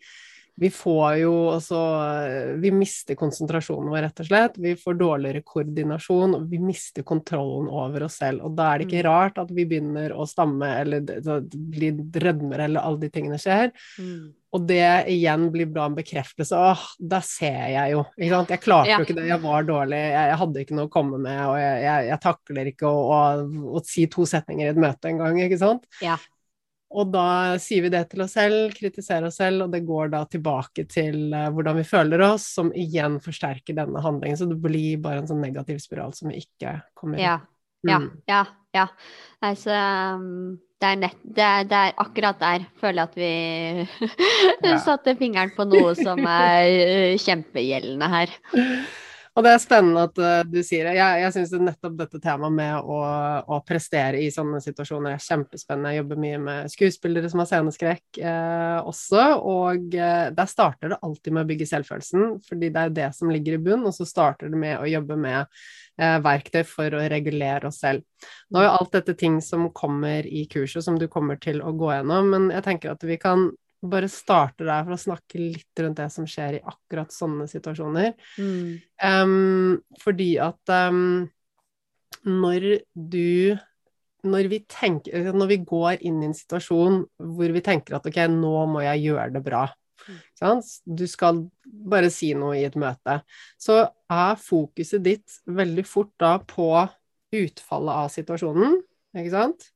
vi 0.60 0.68
får 0.70 1.14
jo 1.16 1.32
altså 1.54 1.78
Vi 2.60 2.70
mister 2.74 3.16
konsentrasjonen 3.18 3.88
vår, 3.92 4.02
rett 4.04 4.20
og 4.20 4.28
slett. 4.28 4.58
Vi 4.60 4.74
får 4.76 4.98
dårligere 5.00 5.44
koordinasjon, 5.46 6.36
og 6.36 6.44
vi 6.50 6.60
mister 6.62 7.06
kontrollen 7.08 7.70
over 7.72 8.06
oss 8.08 8.20
selv. 8.20 8.44
Og 8.46 8.58
da 8.58 8.68
er 8.68 8.82
det 8.82 8.88
ikke 8.90 9.00
mm. 9.00 9.08
rart 9.08 9.40
at 9.42 9.50
vi 9.54 9.66
begynner 9.68 10.12
å 10.12 10.28
stamme 10.28 10.68
eller 10.82 11.08
bli 11.56 11.90
rødmer 11.96 12.66
eller 12.66 12.84
alle 12.84 13.04
de 13.06 13.12
tingene 13.14 13.40
skjer. 13.40 13.72
Mm. 13.98 14.30
Og 14.52 14.64
det 14.68 14.84
igjen 15.08 15.46
blir 15.54 15.70
bra 15.72 15.86
en 15.88 15.96
bekreftelse. 15.96 16.58
Åh, 16.60 16.82
da 17.00 17.22
ser 17.24 17.70
jeg 17.72 17.94
jo. 17.94 18.02
Ikke 18.18 18.34
sant? 18.34 18.52
Jeg 18.52 18.62
klarte 18.66 18.90
ja. 18.90 18.98
jo 19.00 19.06
ikke 19.06 19.16
det, 19.16 19.24
jeg 19.30 19.40
var 19.46 19.64
dårlig, 19.68 20.00
jeg, 20.02 20.26
jeg, 20.28 20.38
hadde 20.42 20.64
ikke 20.66 20.76
noe 20.76 20.90
å 20.90 20.92
komme 20.92 21.20
med, 21.22 21.40
og 21.48 21.56
jeg, 21.56 21.78
jeg, 21.86 22.08
jeg 22.10 22.22
takler 22.26 22.70
ikke 22.74 22.90
å, 22.90 23.00
å, 23.16 23.22
å, 23.72 23.82
si 23.88 24.04
to 24.12 24.28
setninger 24.28 24.68
i 24.68 24.74
et 24.74 24.82
møte 24.84 25.08
engang, 25.08 25.40
ikke 25.40 25.60
sant. 25.62 25.88
Ja. 26.04 26.18
Og 26.92 27.12
da 27.14 27.58
sier 27.62 27.86
vi 27.86 27.92
det 27.92 28.02
til 28.10 28.24
oss 28.24 28.34
selv, 28.36 28.74
kritiserer 28.76 29.28
oss 29.28 29.38
selv, 29.40 29.64
og 29.66 29.72
det 29.72 29.82
går 29.88 30.12
da 30.12 30.24
tilbake 30.30 30.84
til 30.90 31.32
uh, 31.32 31.48
hvordan 31.54 31.78
vi 31.80 31.86
føler 31.88 32.24
oss, 32.26 32.50
som 32.58 32.72
igjen 32.76 33.18
forsterker 33.24 33.76
denne 33.78 34.02
handlingen. 34.04 34.38
Så 34.38 34.48
det 34.50 34.60
blir 34.62 35.00
bare 35.02 35.22
en 35.22 35.30
sånn 35.30 35.42
negativ 35.44 35.80
spiral 35.82 36.12
som 36.16 36.32
vi 36.32 36.42
ikke 36.44 36.78
kommer 36.98 37.20
i. 37.20 37.24
Ja. 37.24 37.38
Ja, 37.82 37.98
mm. 37.98 38.10
ja, 38.30 38.44
ja. 38.76 38.84
Nei, 39.42 39.56
så 39.58 39.74
um, 39.74 40.58
det, 40.78 40.86
er 40.86 40.98
nett, 41.00 41.22
det, 41.22 41.42
er, 41.42 41.64
det 41.66 41.78
er 41.78 41.96
akkurat 42.04 42.38
der 42.38 42.66
føler 42.78 43.16
jeg 43.16 43.88
at 43.88 44.68
vi 44.70 44.76
satte 44.86 45.16
fingeren 45.18 45.50
på 45.56 45.66
noe 45.66 45.96
som 45.98 46.22
er 46.22 46.68
uh, 46.70 47.22
kjempegjeldende 47.22 48.12
her. 48.12 48.36
Og 49.32 49.46
det 49.46 49.52
er 49.54 49.60
spennende 49.62 50.02
at 50.04 50.18
uh, 50.20 50.42
du 50.44 50.58
sier 50.60 50.84
det. 50.84 50.96
Jeg, 50.98 51.20
jeg 51.22 51.32
syns 51.32 51.52
nettopp 51.56 51.94
dette 51.96 52.18
temaet 52.20 52.52
med 52.52 52.74
å, 52.84 52.98
å, 53.48 53.60
prestere 53.64 54.20
i 54.20 54.28
sånne 54.32 54.60
situasjoner 54.60 55.14
er 55.14 55.22
kjempespennende. 55.24 55.94
Jeg 55.94 56.02
jobber 56.02 56.20
mye 56.20 56.40
med 56.42 56.72
skuespillere 56.72 57.30
som 57.32 57.40
har 57.40 57.48
sceneskrekk 57.48 58.20
eh, 58.20 58.90
også, 58.90 59.22
og 59.48 59.96
eh, 59.96 60.26
der 60.36 60.50
starter 60.50 60.92
det 60.92 61.00
alltid 61.00 61.32
med 61.32 61.46
å 61.46 61.48
bygge 61.48 61.70
selvfølelsen, 61.70 62.26
fordi 62.44 62.70
det 62.74 62.82
er 62.82 62.92
det 62.98 63.08
som 63.16 63.32
ligger 63.32 63.56
i 63.56 63.62
bunn, 63.70 63.86
og 63.88 63.96
så 63.96 64.04
starter 64.08 64.52
det 64.52 64.60
med 64.60 64.76
å 64.82 64.90
jobbe 64.90 65.16
med 65.20 65.64
verktøy 65.92 66.62
for 66.64 66.94
å 66.96 67.02
regulere 67.12 67.68
oss 67.68 67.82
selv. 67.82 68.00
Nå 68.50 68.60
er 68.60 68.64
jo 68.64 68.76
alt 68.78 68.94
dette 68.96 69.12
ting 69.20 69.36
som 69.44 69.66
kommer 69.76 70.24
i 70.24 70.46
kurset, 70.50 70.80
som 70.86 70.96
du 70.98 71.04
kommer 71.12 71.36
til 71.40 71.60
å 71.60 71.74
gå 71.76 71.90
gjennom, 71.92 72.30
men 72.32 72.48
jeg 72.52 72.64
tenker 72.64 72.94
at 72.94 73.04
vi 73.04 73.18
kan 73.20 73.50
bare 73.82 74.08
starte 74.10 74.66
der 74.66 74.84
for 74.86 74.94
å 74.94 75.00
snakke 75.00 75.40
litt 75.40 75.82
rundt 75.82 75.98
det 75.98 76.08
som 76.14 76.26
skjer 76.28 76.58
i 76.58 76.62
akkurat 76.62 77.12
sånne 77.14 77.48
situasjoner. 77.50 78.14
Mm. 78.38 78.78
Um, 79.02 79.76
fordi 80.02 80.36
at 80.42 80.74
um, 80.90 81.26
når 82.28 82.84
du 82.94 83.58
når 84.22 84.46
vi, 84.52 84.60
tenker, 84.70 85.32
når 85.34 85.48
vi 85.50 85.56
går 85.66 86.04
inn 86.06 86.20
i 86.22 86.28
en 86.28 86.36
situasjon 86.36 87.00
hvor 87.18 87.54
vi 87.54 87.62
tenker 87.64 87.96
at 87.98 88.04
ok, 88.06 88.20
nå 88.30 88.54
må 88.70 88.84
jeg 88.84 89.08
gjøre 89.08 89.32
det 89.34 89.42
bra. 89.42 89.64
Mm. 90.06 90.60
Du 90.86 91.04
skal 91.10 91.40
bare 91.64 92.10
si 92.14 92.32
noe 92.38 92.54
i 92.60 92.64
et 92.68 92.78
møte. 92.78 93.18
Så 93.58 93.80
er 93.82 94.38
fokuset 94.38 95.02
ditt 95.02 95.40
veldig 95.50 95.84
fort 95.88 96.12
da 96.22 96.36
på 96.38 96.70
utfallet 97.32 98.04
av 98.04 98.12
situasjonen, 98.12 98.78
ikke 99.20 99.32
sant? 99.32 99.66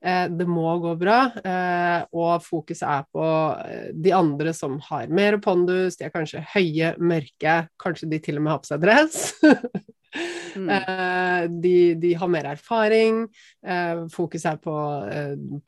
Eh, 0.00 0.26
det 0.32 0.46
må 0.48 0.64
gå 0.80 0.94
bra, 1.00 1.18
eh, 1.44 2.06
og 2.16 2.40
fokuset 2.44 2.86
er 2.88 3.04
på 3.12 3.24
eh, 3.66 3.90
de 3.92 4.14
andre 4.16 4.54
som 4.56 4.78
har 4.88 5.12
mer 5.12 5.36
pondus, 5.44 5.98
de 6.00 6.06
er 6.08 6.14
kanskje 6.14 6.44
høye, 6.54 6.94
mørke, 6.96 7.56
kanskje 7.80 8.08
de 8.10 8.20
til 8.24 8.40
og 8.40 8.46
med 8.46 8.54
har 8.54 8.62
på 8.62 8.70
seg 8.70 8.82
dress. 8.86 9.18
mm. 10.56 10.70
de, 11.64 11.74
de, 12.00 12.14
har 12.16 12.32
mer 12.32 12.48
erfaring. 12.54 13.26
Fokuset 14.14 14.54
er 14.54 14.62
på, 14.64 14.78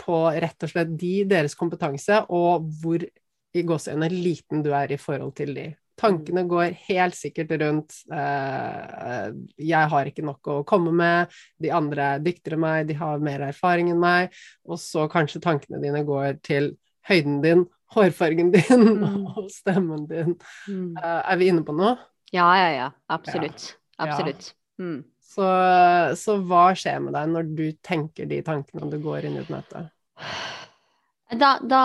på, 0.01 0.23
rett 0.33 0.67
og 0.67 0.73
slett 0.73 0.97
de, 0.99 1.15
deres 1.29 1.59
kompetanse, 1.59 2.25
og 2.33 2.67
hvor 2.81 3.05
i 3.53 3.67
gåseøynene 3.69 4.09
liten 4.17 4.65
du 4.65 4.73
er 4.73 4.97
i 4.97 5.01
forhold 5.01 5.37
til 5.37 5.53
de. 5.59 5.69
Tankene 6.03 6.43
går 6.51 6.75
helt 6.89 7.15
sikkert 7.15 7.53
rundt 7.63 8.01
eh, 8.11 9.29
'jeg 9.57 9.91
har 9.93 10.09
ikke 10.11 10.25
nok 10.27 10.51
å 10.51 10.57
komme 10.67 10.93
med', 10.99 11.31
'de 11.63 11.71
andre 11.71 12.09
er 12.17 12.25
dyktigere 12.25 12.59
enn 12.59 12.65
meg', 12.65 12.87
'de 12.89 12.99
har 12.99 13.23
mer 13.23 13.47
erfaring 13.53 13.93
enn 13.93 14.03
meg', 14.03 14.35
og 14.67 14.81
så 14.83 15.07
kanskje 15.11 15.43
tankene 15.45 15.83
dine 15.83 16.03
går 16.09 16.43
til 16.43 16.73
høyden 17.09 17.41
din, 17.45 17.67
hårfargen 17.95 18.51
din 18.55 18.89
mm. 18.99 19.27
og 19.37 19.47
stemmen 19.53 20.07
din. 20.11 20.35
Mm. 20.67 20.97
Eh, 20.97 21.21
er 21.33 21.39
vi 21.41 21.53
inne 21.53 21.65
på 21.67 21.77
noe? 21.77 21.97
Ja, 22.33 22.49
ja, 22.57 22.71
ja. 22.73 22.91
Absolutt. 23.13 23.75
Ja. 23.99 24.09
Absolutt. 24.09 24.55
Mm. 24.81 25.03
Så, 25.33 25.45
så 26.19 26.37
hva 26.45 26.71
skjer 26.77 26.99
med 27.05 27.15
deg 27.17 27.29
når 27.33 27.53
du 27.57 27.67
tenker 27.85 28.29
de 28.29 28.41
tankene 28.45 28.91
du 28.93 28.99
går 29.01 29.29
inn 29.29 29.39
i 29.39 29.43
et 29.45 29.53
møte? 29.53 29.87
Da, 31.33 31.55
da, 31.65 31.85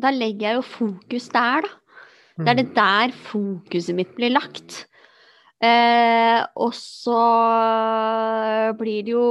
da 0.00 0.12
legger 0.14 0.48
jeg 0.48 0.60
jo 0.60 0.68
fokus 0.70 1.28
der, 1.34 1.66
da. 1.66 1.74
Det 2.36 2.50
er 2.52 2.58
det 2.58 2.68
mm. 2.68 2.74
der 2.76 3.12
fokuset 3.26 3.96
mitt 3.96 4.12
blir 4.16 4.34
lagt. 4.34 4.84
Eh, 5.64 6.40
og 6.60 6.74
så 6.76 7.20
blir 8.76 9.06
det 9.06 9.14
jo 9.14 9.28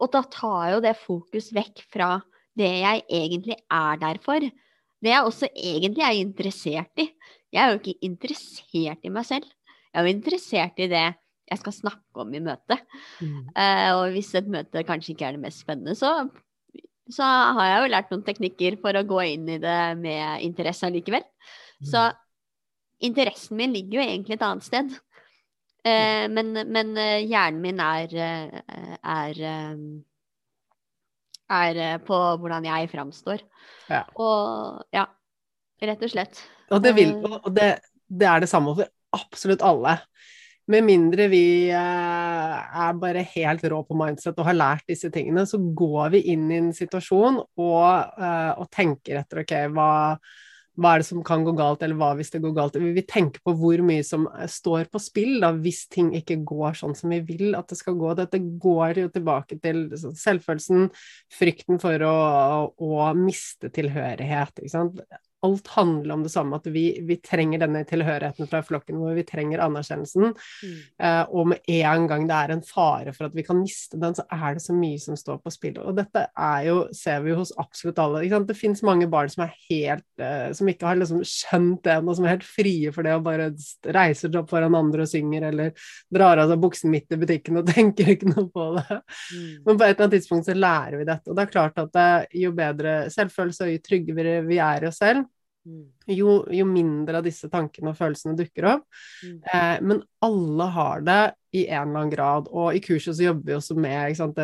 Og 0.00 0.08
da 0.10 0.22
tar 0.24 0.70
jo 0.72 0.78
det 0.82 0.96
fokus 0.96 1.50
vekk 1.52 1.82
fra 1.92 2.14
det 2.58 2.70
jeg 2.80 3.02
egentlig 3.06 3.54
er 3.70 4.00
der 4.00 4.18
for. 4.24 4.42
Det 4.42 5.10
jeg 5.12 5.22
også 5.22 5.46
egentlig 5.54 6.02
er 6.02 6.18
interessert 6.18 6.98
i. 6.98 7.06
Jeg 7.52 7.62
er 7.62 7.70
jo 7.70 7.78
ikke 7.78 8.06
interessert 8.08 9.06
i 9.06 9.12
meg 9.14 9.28
selv. 9.28 9.46
Jeg 9.92 10.00
er 10.00 10.08
jo 10.08 10.14
interessert 10.16 10.82
i 10.82 10.88
det 10.90 11.04
jeg 11.52 11.60
skal 11.60 11.74
snakke 11.76 12.24
om 12.24 12.32
i 12.34 12.42
møtet. 12.42 12.82
Mm. 13.20 13.52
Eh, 13.54 13.88
og 13.94 14.14
hvis 14.14 14.32
et 14.38 14.48
møte 14.50 14.82
kanskje 14.88 15.12
ikke 15.14 15.28
er 15.28 15.36
det 15.36 15.44
mest 15.44 15.62
spennende, 15.62 15.94
så, 15.98 16.26
så 17.12 17.28
har 17.58 17.68
jeg 17.68 17.80
jo 17.82 17.92
lært 17.94 18.12
noen 18.12 18.26
teknikker 18.26 18.78
for 18.82 18.96
å 18.96 19.06
gå 19.06 19.22
inn 19.34 19.48
i 19.54 19.60
det 19.62 19.80
med 20.00 20.46
interesse 20.46 20.88
allikevel. 20.88 21.24
Så 21.82 22.08
mm. 22.08 22.21
Interessen 23.02 23.58
min 23.58 23.74
ligger 23.74 24.00
jo 24.00 24.04
egentlig 24.06 24.38
et 24.38 24.46
annet 24.46 24.66
sted. 24.66 24.94
Eh, 25.82 26.28
men, 26.30 26.52
men, 26.54 26.94
eh, 26.98 27.24
hjernen 27.26 27.62
min 27.62 27.80
er, 27.82 28.12
eh, 28.14 28.98
er, 29.02 29.40
er 31.50 32.04
på 32.06 32.20
hvordan 32.38 32.68
jeg 32.70 32.90
framstår. 32.92 33.42
Ja. 33.90 34.04
Og 34.14 34.84
ja, 34.94 35.08
rett 35.82 36.06
og 36.06 36.12
slett. 36.14 36.44
Og 36.72 36.82
det, 36.84 36.94
vil, 36.96 37.16
og 37.18 37.50
det, 37.54 37.74
det 38.06 38.28
er 38.30 38.44
det 38.44 38.50
samme 38.50 38.76
for 38.78 38.88
absolutt 39.18 39.64
alle. 39.66 39.98
Med 40.70 40.86
mindre 40.86 41.26
vi 41.28 41.68
er 41.74 42.92
bare 43.02 43.24
helt 43.32 43.64
rå 43.68 43.80
på 43.82 43.96
mindset 43.98 44.38
og 44.38 44.46
har 44.46 44.54
lært 44.54 44.86
disse 44.88 45.10
tingene, 45.12 45.42
så 45.50 45.58
går 45.58 46.14
vi 46.14 46.20
inn 46.32 46.46
i 46.52 46.60
en 46.62 46.70
situasjon 46.72 47.40
og, 47.42 48.22
og 48.22 48.70
tenker 48.72 49.18
etter 49.18 49.42
ok, 49.42 49.56
hva, 49.74 49.90
hva 50.80 50.94
er 50.94 51.02
det 51.02 51.06
som 51.08 51.20
kan 51.26 51.42
gå 51.44 51.52
galt, 51.56 51.82
eller 51.84 51.98
hva 52.00 52.12
hvis 52.16 52.32
det 52.32 52.40
går 52.40 52.54
galt? 52.56 52.78
Vi 52.80 53.04
tenke 53.08 53.42
på 53.44 53.52
hvor 53.60 53.82
mye 53.84 54.04
som 54.06 54.24
eh, 54.32 54.48
står 54.48 54.88
på 54.92 55.00
spill 55.02 55.34
da, 55.42 55.52
hvis 55.52 55.84
ting 55.92 56.12
ikke 56.16 56.38
går 56.48 56.78
sånn 56.80 56.96
som 56.96 57.12
vi 57.12 57.20
vil 57.28 57.56
at 57.58 57.68
det 57.68 57.78
skal 57.80 57.98
gå. 58.00 58.14
Dette 58.16 58.40
går 58.40 59.02
jo 59.02 59.10
tilbake 59.12 59.60
til 59.60 59.84
selvfølelsen, 59.98 60.88
frykten 61.32 61.82
for 61.82 62.06
å, 62.08 62.16
å 62.72 63.10
miste 63.18 63.72
tilhørighet. 63.74 64.64
Alt 65.42 65.72
handler 65.74 66.14
om 66.14 66.22
det 66.22 66.32
samme, 66.32 66.58
at 66.58 66.66
vi, 66.70 66.84
vi, 67.06 67.16
trenger 67.22 67.62
denne 67.62 67.82
tilhørigheten 67.88 68.46
fra 68.50 68.62
flokken 68.62 69.00
hvor 69.00 69.16
vi 69.16 69.24
trenger 69.26 69.62
anerkjennelsen. 69.64 70.32
Mm. 70.62 70.76
Uh, 71.02 71.24
og 71.34 71.48
med 71.52 71.72
en 71.72 72.06
gang 72.10 72.28
det 72.30 72.38
er 72.38 72.54
en 72.54 72.64
fare 72.66 73.14
for 73.16 73.26
at 73.26 73.34
vi 73.34 73.44
kan 73.46 73.58
miste 73.58 73.98
den, 74.00 74.14
så 74.14 74.24
er 74.30 74.56
det 74.56 74.62
så 74.64 74.76
mye 74.76 75.00
som 75.02 75.18
står 75.18 75.40
på 75.42 75.52
spill. 75.54 75.80
Og 75.82 75.96
dette 75.98 76.24
er 76.30 76.68
jo, 76.68 76.76
ser 76.94 77.24
vi 77.24 77.32
jo 77.32 77.40
hos 77.40 77.54
absolutt 77.58 77.98
alle. 78.02 78.22
Det 78.46 78.58
fins 78.58 78.84
mange 78.86 79.08
barn 79.10 79.32
som 79.32 79.44
er 79.46 79.56
helt 79.70 80.06
uh, 80.22 80.52
som 80.54 80.70
ikke 80.70 80.88
har 80.88 81.00
liksom 81.00 81.24
skjønt 81.26 81.82
det 81.86 81.98
og 82.02 82.14
som 82.16 82.26
er 82.26 82.36
helt 82.36 82.46
frie 82.46 82.92
for 82.94 83.06
det 83.06 83.16
og 83.16 83.26
bare 83.26 83.50
reiser 83.94 84.28
seg 84.28 84.38
opp 84.40 84.50
foran 84.52 84.78
andre 84.78 85.06
og 85.06 85.10
synger, 85.10 85.48
eller 85.50 85.74
drar 86.12 86.42
av 86.42 86.52
seg 86.52 86.62
buksen 86.62 86.92
midt 86.92 87.14
i 87.14 87.20
butikken 87.20 87.60
og 87.60 87.68
tenker 87.74 88.14
ikke 88.14 88.30
noe 88.30 88.46
på 88.52 88.68
det. 88.78 89.00
Mm. 89.34 89.50
Men 89.66 89.74
på 89.74 89.86
et 89.86 89.94
eller 89.94 90.06
annet 90.06 90.16
tidspunkt 90.18 90.48
så 90.48 90.56
lærer 90.56 90.98
vi 91.00 91.08
dette. 91.08 91.30
Og 91.30 91.38
det 91.38 91.46
er 91.46 91.54
klart 91.54 91.82
at 91.82 91.92
det, 91.96 92.08
jo 92.42 92.54
bedre 92.56 92.96
selvfølelse 93.12 93.66
og 93.66 93.74
jo 93.74 93.84
tryggere 93.84 94.40
vi 94.46 94.58
er 94.62 94.86
i 94.86 94.90
oss 94.90 95.00
selv. 95.02 95.26
Jo, 96.10 96.42
jo, 96.50 96.66
mindre 96.66 97.20
av 97.20 97.26
disse 97.26 97.48
tankene 97.50 97.92
og 97.92 97.98
følelsene 97.98 98.34
dukker 98.38 98.66
opp. 98.72 98.84
Mm. 99.22 99.38
Eh, 99.54 99.76
men 99.86 100.02
alle 100.24 100.68
har 100.74 101.06
det 101.06 101.22
i 101.54 101.66
en 101.68 101.88
eller 101.88 102.00
annen 102.00 102.12
grad. 102.12 102.50
Og 102.50 102.74
i 102.74 102.82
kurset 102.82 103.16
så 103.16 103.28
jobber 103.28 103.50
vi 103.52 103.58
også 103.58 103.76
med 103.78 104.18
sant, 104.18 104.40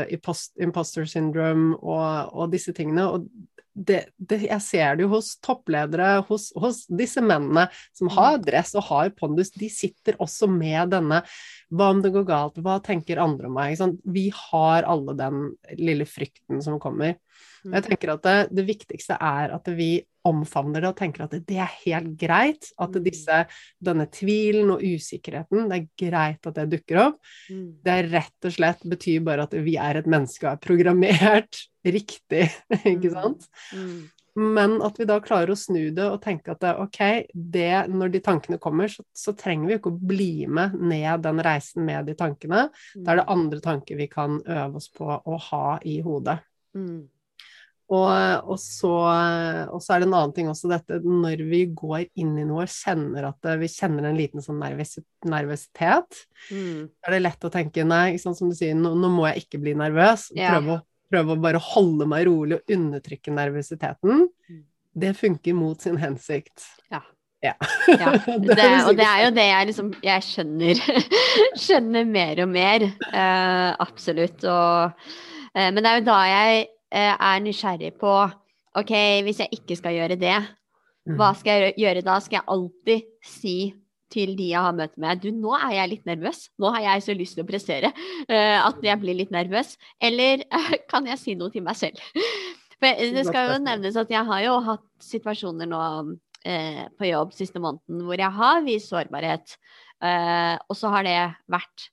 imposter 0.62 1.09
syndrome 1.09 1.76
og, 1.81 2.35
og, 2.35 2.50
disse 2.54 2.74
tingene. 2.76 3.09
Og 3.11 3.26
det, 3.78 4.00
det, 4.16 4.40
jeg 4.46 4.62
ser 4.64 4.98
det 4.98 5.07
jo 5.07 5.12
hos 5.16 5.35
toppledere, 5.44 6.22
hos, 6.28 6.48
hos, 6.59 6.83
disse 6.90 7.22
mennene 7.22 7.68
som 7.96 8.11
har 8.14 8.38
mm. 8.38 8.46
dress 8.46 8.74
og 8.78 8.88
har 8.90 9.12
pondus. 9.18 9.52
De 9.54 9.70
sitter 9.72 10.18
også 10.22 10.50
med 10.50 10.94
denne 10.94 11.22
Hva 11.68 11.92
om 11.94 12.02
det 12.04 12.14
går 12.14 12.26
galt? 12.28 12.62
Hva 12.62 12.78
tenker 12.85 13.22
andre 13.22 13.50
om 13.50 13.59
meg? 13.59 13.78
Vi 14.07 14.28
har 14.35 14.87
alle 14.87 15.18
den 15.18 15.46
lille 15.78 16.07
frykten 16.09 16.62
som 16.64 16.78
kommer. 16.83 17.18
Jeg 17.64 17.72
mm. 17.74 17.86
tenker 17.88 18.12
at 18.14 18.26
det, 18.26 18.36
det, 18.54 18.64
viktigste 18.68 19.18
er 19.20 19.54
at 19.56 19.70
vi 19.76 19.90
omfavner 20.28 20.82
det 20.84 20.90
og 20.90 20.98
tenker 20.98 21.24
at 21.24 21.36
det 21.48 21.58
er 21.62 21.78
helt 21.84 22.12
greit. 22.20 22.70
At 22.80 22.94
mm. 22.96 23.00
disse, 23.06 23.40
denne 23.84 24.08
tvilen 24.12 24.74
og 24.74 24.84
usikkerheten, 24.84 25.66
det 25.70 25.78
er 25.78 25.88
greit 26.08 26.50
at 26.50 26.60
det 26.60 26.68
dukker 26.76 27.02
opp. 27.06 27.18
Mm. 27.48 27.64
Det 27.84 27.96
er 27.96 28.12
rett 28.18 28.50
og 28.50 28.54
slett 28.58 28.86
betyr 28.88 29.24
bare 29.26 29.48
at 29.48 29.56
vi 29.64 29.78
er 29.80 30.00
et 30.00 30.10
menneske 30.10 30.46
og 30.46 30.54
er 30.54 30.62
programmert 30.68 31.64
riktig, 31.98 32.46
ikke 32.84 33.12
sant? 33.14 33.50
Men 34.38 34.76
at 34.86 34.98
vi 35.00 35.06
da 35.08 35.16
klarer 35.22 35.50
å 35.50 35.58
snu 35.58 35.88
det 35.94 36.04
og 36.06 36.20
tenke 36.22 36.52
at 36.54 36.62
ok, 36.78 37.00
det, 37.32 37.72
når 37.90 38.12
de 38.14 38.20
tankene 38.22 38.60
kommer, 38.62 38.90
så, 38.92 39.02
så, 39.16 39.34
trenger 39.34 39.66
vi 39.66 39.78
ikke 39.80 39.90
å 39.90 39.98
bli 40.12 40.32
med 40.46 40.76
ned 40.78 41.24
den 41.24 41.42
reisen 41.42 41.82
med 41.88 42.06
de 42.06 42.14
tankene. 42.18 42.68
Da 42.94 43.14
er 43.14 43.22
det 43.22 43.30
andre 43.34 43.62
tanker 43.64 43.98
vi 43.98 44.06
kan 44.10 44.38
øve 44.44 44.78
oss 44.78 44.90
på 44.94 45.08
å 45.08 45.40
ha 45.48 45.78
i 45.82 45.98
hodet. 46.06 46.38
Mm. 46.76 47.08
Og, 47.88 48.51
og, 48.53 48.59
så, 48.61 48.90
og, 49.72 49.79
så, 49.81 49.94
er 49.94 50.03
det 50.03 50.09
en 50.11 50.16
annen 50.18 50.35
ting 50.37 50.51
også 50.51 50.68
dette 50.68 50.98
når 51.01 51.40
vi 51.48 51.62
går 51.72 52.03
inn 52.20 52.35
i 52.37 52.44
noe 52.44 52.66
og 52.66 52.72
kjenner 52.72 53.31
at 53.31 53.48
vi 53.62 53.70
kjenner 53.72 54.11
en 54.11 54.18
liten 54.18 54.44
sånn 54.44 54.61
nervøs, 54.61 54.98
nervøsitet, 55.24 56.20
mm. 56.53 56.83
er 56.85 57.16
det 57.16 57.22
lett 57.22 57.48
å 57.48 57.53
tenke 57.55 57.87
nei, 57.88 58.18
sånn 58.20 58.37
som 58.37 58.53
du 58.53 58.59
sier, 58.59 58.77
nå, 58.77 58.92
nå, 58.92 59.12
må 59.14 59.24
jeg 59.31 59.46
ikke 59.46 59.62
bli 59.64 59.72
nervøs. 59.81 60.29
Yeah. 60.37 60.59
Prøve, 60.59 60.83
prøve, 61.09 61.38
å 61.38 61.44
bare 61.48 61.64
holde 61.70 62.11
meg 62.12 62.29
rolig 62.29 62.59
og 62.59 62.77
undertrykke 62.77 63.37
nervøsiteten. 63.40 64.27
Mm. 64.53 64.64
Det 64.98 65.16
funker 65.16 65.57
mot 65.57 65.81
sin 65.81 65.96
hensikt. 66.03 66.68
Ja. 66.92 67.01
Ja. 67.40 67.55
ja. 67.87 68.12
Det, 68.27 68.64
og 68.83 68.96
det 68.98 69.05
er 69.07 69.20
jo 69.22 69.29
det 69.31 69.44
jeg 69.46 69.66
liksom 69.68 69.90
Jeg 70.03 70.24
skjønner, 70.27 70.81
skjønner 71.64 72.09
mer 72.09 72.42
og 72.44 72.51
mer. 72.53 72.90
Uh, 73.09 73.77
absolutt. 73.81 74.42
Og, 74.44 75.07
uh, 75.55 75.68
men 75.70 75.81
det 75.81 75.92
er 75.92 76.03
jo 76.03 76.11
da 76.11 76.24
jeg 76.29 76.66
er 76.90 77.42
nysgjerrig 77.44 77.92
på 78.01 78.12
OK, 78.79 78.92
hvis 79.27 79.42
jeg 79.42 79.59
ikke 79.59 79.77
skal 79.77 79.96
gjøre 79.96 80.16
det, 80.20 80.38
hva 81.09 81.33
mm. 81.33 81.38
skal 81.40 81.62
jeg 81.62 81.77
gjøre 81.81 82.05
da? 82.05 82.18
Skal 82.20 82.40
jeg 82.40 82.51
alltid 82.55 83.07
si 83.24 83.57
til 84.12 84.35
de 84.38 84.51
jeg 84.53 84.64
har 84.64 84.77
møtt 84.77 84.94
med 85.01 85.20
Du, 85.22 85.29
nå 85.35 85.53
er 85.57 85.74
jeg 85.77 85.92
litt 85.92 86.07
nervøs. 86.09 86.46
Nå 86.61 86.72
har 86.74 86.85
jeg 86.85 87.05
så 87.05 87.16
lyst 87.16 87.37
til 87.37 87.44
å 87.44 87.48
prestere 87.48 87.92
uh, 87.92 88.59
at 88.64 88.81
jeg 88.85 89.01
blir 89.03 89.18
litt 89.18 89.35
nervøs. 89.35 89.74
Eller 90.01 90.44
kan 90.92 91.09
jeg 91.09 91.20
si 91.20 91.37
noe 91.38 91.53
til 91.55 91.64
meg 91.66 91.78
selv? 91.80 92.01
For 92.78 93.14
det 93.16 93.24
skal 93.26 93.53
jo 93.53 93.61
nevnes 93.64 93.99
at 93.99 94.11
jeg 94.12 94.24
har 94.28 94.43
jo 94.45 94.59
hatt 94.68 94.86
situasjoner 95.03 95.68
nå 95.68 95.82
uh, 95.82 96.84
på 96.97 97.11
jobb 97.11 97.34
siste 97.36 97.61
måneden 97.62 98.05
hvor 98.07 98.20
jeg 98.20 98.39
har 98.39 98.64
vist 98.66 98.93
sårbarhet. 98.93 99.57
og 99.99 100.76
så 100.78 100.93
har 100.95 101.03
det 101.03 101.16
vært 101.51 101.89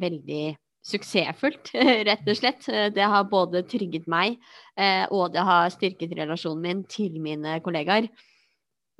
veldig 0.00 0.44
suksessfullt, 0.86 1.72
rett 2.08 2.28
og 2.28 2.38
slett. 2.38 2.68
Det 2.94 3.08
har 3.12 3.28
både 3.30 3.64
trygget 3.68 4.08
meg, 4.10 4.38
eh, 4.80 5.04
og 5.12 5.34
det 5.34 5.44
har 5.46 5.72
styrket 5.74 6.14
relasjonen 6.18 6.62
min 6.64 6.84
til 6.90 7.20
mine 7.22 7.58
kollegaer. 7.64 8.08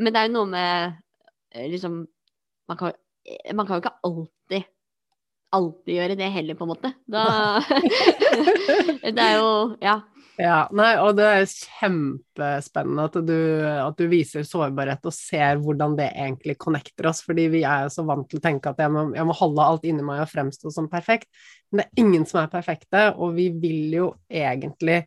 Men 0.00 0.12
det 0.12 0.20
er 0.20 0.28
jo 0.28 0.36
noe 0.38 0.50
med 0.50 0.92
eh, 1.54 1.70
liksom 1.72 2.02
man 2.70 2.78
kan, 2.78 2.92
man 3.54 3.66
kan 3.66 3.76
jo 3.76 3.82
ikke 3.82 3.98
alltid 4.06 4.68
alltid 5.50 5.96
gjøre 5.96 6.16
det 6.18 6.30
heller, 6.30 6.54
på 6.54 6.66
en 6.66 6.70
måte. 6.70 6.92
Da 7.10 7.24
Det 9.16 9.24
er 9.24 9.38
jo 9.40 9.76
Ja. 9.82 10.00
Ja, 10.40 10.60
nei, 10.72 10.94
og 11.02 11.18
det 11.18 11.26
er 11.26 11.42
kjempespennende 11.44 13.06
at 13.10 13.16
du, 13.28 13.38
at 13.68 13.98
du, 13.98 14.06
viser 14.08 14.46
sårbarhet 14.46 15.04
og 15.04 15.12
ser 15.12 15.60
hvordan 15.60 15.96
det 15.98 16.06
egentlig 16.14 16.56
connecter 16.60 17.10
oss, 17.10 17.20
fordi 17.26 17.48
vi 17.52 17.60
er 17.68 17.90
så 17.92 18.06
vant 18.08 18.28
til 18.30 18.40
å 18.40 18.44
tenke 18.44 18.72
at 18.72 18.80
jeg 18.80 18.92
må, 18.94 19.08
jeg 19.16 19.28
må 19.28 19.36
holde 19.36 19.66
alt 19.66 19.84
inni 19.90 20.06
meg 20.06 20.22
og 20.24 20.30
fremstå 20.30 20.72
som 20.72 20.88
perfekt. 20.92 21.28
Men 21.68 21.82
det 21.82 21.86
er 21.88 22.04
ingen 22.04 22.24
som 22.30 22.40
er 22.40 22.52
perfekte, 22.52 23.10
og 23.18 23.34
vi 23.36 23.50
vil 23.52 23.98
jo 23.98 24.12
egentlig 24.32 25.02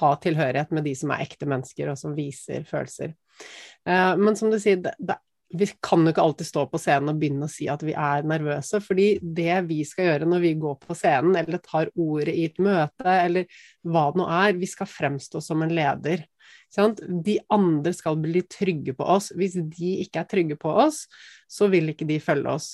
ha 0.00 0.12
tilhørighet 0.22 0.72
med 0.72 0.86
de 0.86 0.94
som 0.96 1.12
er 1.12 1.26
ekte 1.26 1.50
mennesker, 1.50 1.90
og 1.90 2.00
som 2.00 2.16
viser 2.16 2.64
følelser. 2.68 3.12
Uh, 3.84 4.14
men 4.20 4.38
som 4.38 4.52
du 4.52 4.58
sier, 4.62 4.80
det, 4.80 4.94
det 4.96 5.18
vi 5.50 5.66
kan 5.82 6.04
jo 6.04 6.12
ikke 6.12 6.22
alltid 6.22 6.46
stå 6.46 6.64
på 6.70 6.78
scenen 6.78 7.10
og 7.10 7.20
begynne 7.20 7.46
å 7.48 7.50
si 7.50 7.66
at 7.70 7.82
vi 7.82 7.94
er 7.98 8.26
nervøse, 8.28 8.78
fordi 8.84 9.08
det 9.20 9.56
vi 9.66 9.80
skal 9.88 10.06
gjøre 10.06 10.28
når 10.30 10.44
vi 10.44 10.52
går 10.62 10.76
på 10.84 10.94
scenen 10.94 11.38
eller 11.40 11.58
tar 11.64 11.90
ordet 11.98 12.36
i 12.38 12.44
et 12.46 12.60
møte, 12.62 13.06
eller 13.10 13.48
hva 13.82 14.04
det 14.12 14.20
nå 14.20 14.28
er, 14.36 14.60
vi 14.60 14.68
skal 14.70 14.90
fremstå 14.90 15.42
som 15.42 15.64
en 15.66 15.74
leder. 15.74 16.22
De 16.70 17.36
andre 17.50 17.94
skal 17.96 18.20
bli 18.22 18.44
trygge 18.46 18.94
på 18.94 19.08
oss. 19.16 19.32
Hvis 19.34 19.58
de 19.58 19.96
ikke 20.04 20.22
er 20.22 20.30
trygge 20.30 20.60
på 20.60 20.70
oss, 20.84 21.02
så 21.50 21.66
vil 21.72 21.90
ikke 21.90 22.06
de 22.06 22.20
følge 22.22 22.54
oss. 22.54 22.70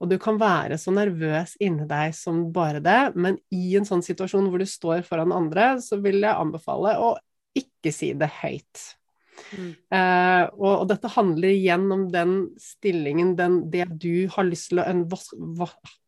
Og 0.00 0.08
du 0.08 0.16
kan 0.20 0.40
være 0.40 0.76
så 0.80 0.92
nervøs 0.92 1.54
inni 1.60 1.84
deg 1.88 2.16
som 2.16 2.46
bare 2.52 2.80
det, 2.84 3.12
men 3.16 3.36
i 3.52 3.76
en 3.76 3.88
sånn 3.88 4.04
situasjon 4.04 4.48
hvor 4.48 4.60
du 4.60 4.68
står 4.68 5.04
foran 5.04 5.36
andre, 5.36 5.74
så 5.84 6.00
vil 6.00 6.22
jeg 6.24 6.32
anbefale 6.32 6.96
å 7.00 7.14
ikke 7.56 7.92
si 7.92 8.12
det 8.16 8.28
høyt. 8.40 8.88
Mm. 9.56 9.70
Uh, 9.92 10.44
og, 10.56 10.72
og, 10.72 10.84
dette 10.90 11.12
handler 11.12 11.52
igjen 11.52 11.86
om 11.92 12.06
den 12.12 12.36
stillingen, 12.60 13.34
den, 13.38 13.64
det 13.72 13.88
du 14.00 14.26
har 14.32 14.48
lyst 14.48 14.72
til 14.72 14.82
å 14.82 14.86
en, 14.88 15.06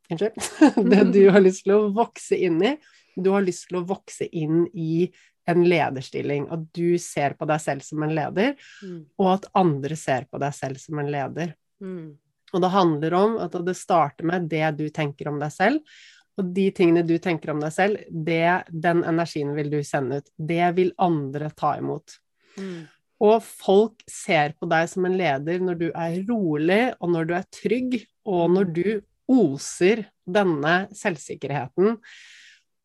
Unnskyld. 0.08 0.38
det 0.90 1.02
du 1.12 1.22
har 1.28 1.42
lyst 1.44 1.66
til 1.66 1.74
å 1.76 1.88
vokse 1.92 2.36
inn 2.36 2.62
i. 2.64 2.76
Du 3.18 3.32
har 3.34 3.44
lyst 3.44 3.68
til 3.68 3.80
å 3.80 3.86
vokse 3.88 4.28
inn 4.32 4.62
i 4.72 5.08
en 5.48 5.64
lederstilling, 5.64 6.46
at 6.52 6.64
du 6.76 6.98
ser 7.00 7.34
på 7.38 7.48
deg 7.48 7.60
selv 7.64 7.84
som 7.84 8.02
en 8.04 8.12
leder, 8.16 8.52
mm. 8.84 8.98
og 9.16 9.30
at 9.32 9.46
andre 9.56 9.96
ser 9.96 10.26
på 10.28 10.40
deg 10.42 10.52
selv 10.56 10.80
som 10.80 11.00
en 11.00 11.08
leder. 11.12 11.54
Mm. 11.80 12.18
Og 12.52 12.64
det 12.64 12.70
handler 12.72 13.16
om 13.16 13.38
at 13.44 13.56
det 13.64 13.76
starter 13.76 14.28
med 14.28 14.48
det 14.52 14.66
du 14.76 14.86
tenker 14.92 15.30
om 15.32 15.40
deg 15.40 15.52
selv, 15.54 15.96
og 16.38 16.52
de 16.54 16.68
tingene 16.74 17.02
du 17.02 17.16
tenker 17.18 17.50
om 17.54 17.62
deg 17.64 17.72
selv, 17.74 18.04
det, 18.08 18.68
den 18.70 19.02
energien 19.08 19.54
vil 19.56 19.72
du 19.72 19.80
sende 19.84 20.20
ut. 20.20 20.28
Det 20.36 20.68
vil 20.76 20.92
andre 21.02 21.50
ta 21.56 21.74
imot. 21.80 22.14
Mm. 22.60 22.84
Og 23.24 23.42
folk 23.42 24.04
ser 24.06 24.54
på 24.58 24.68
deg 24.70 24.86
som 24.90 25.06
en 25.08 25.16
leder 25.18 25.62
når 25.64 25.78
du 25.80 25.86
er 25.90 26.20
rolig, 26.28 26.82
og 27.02 27.12
når 27.14 27.28
du 27.28 27.34
er 27.38 27.48
trygg, 27.54 27.96
og 28.28 28.44
når 28.54 28.70
du 28.76 28.88
oser 29.28 30.06
denne 30.28 30.76
selvsikkerheten. 30.96 31.98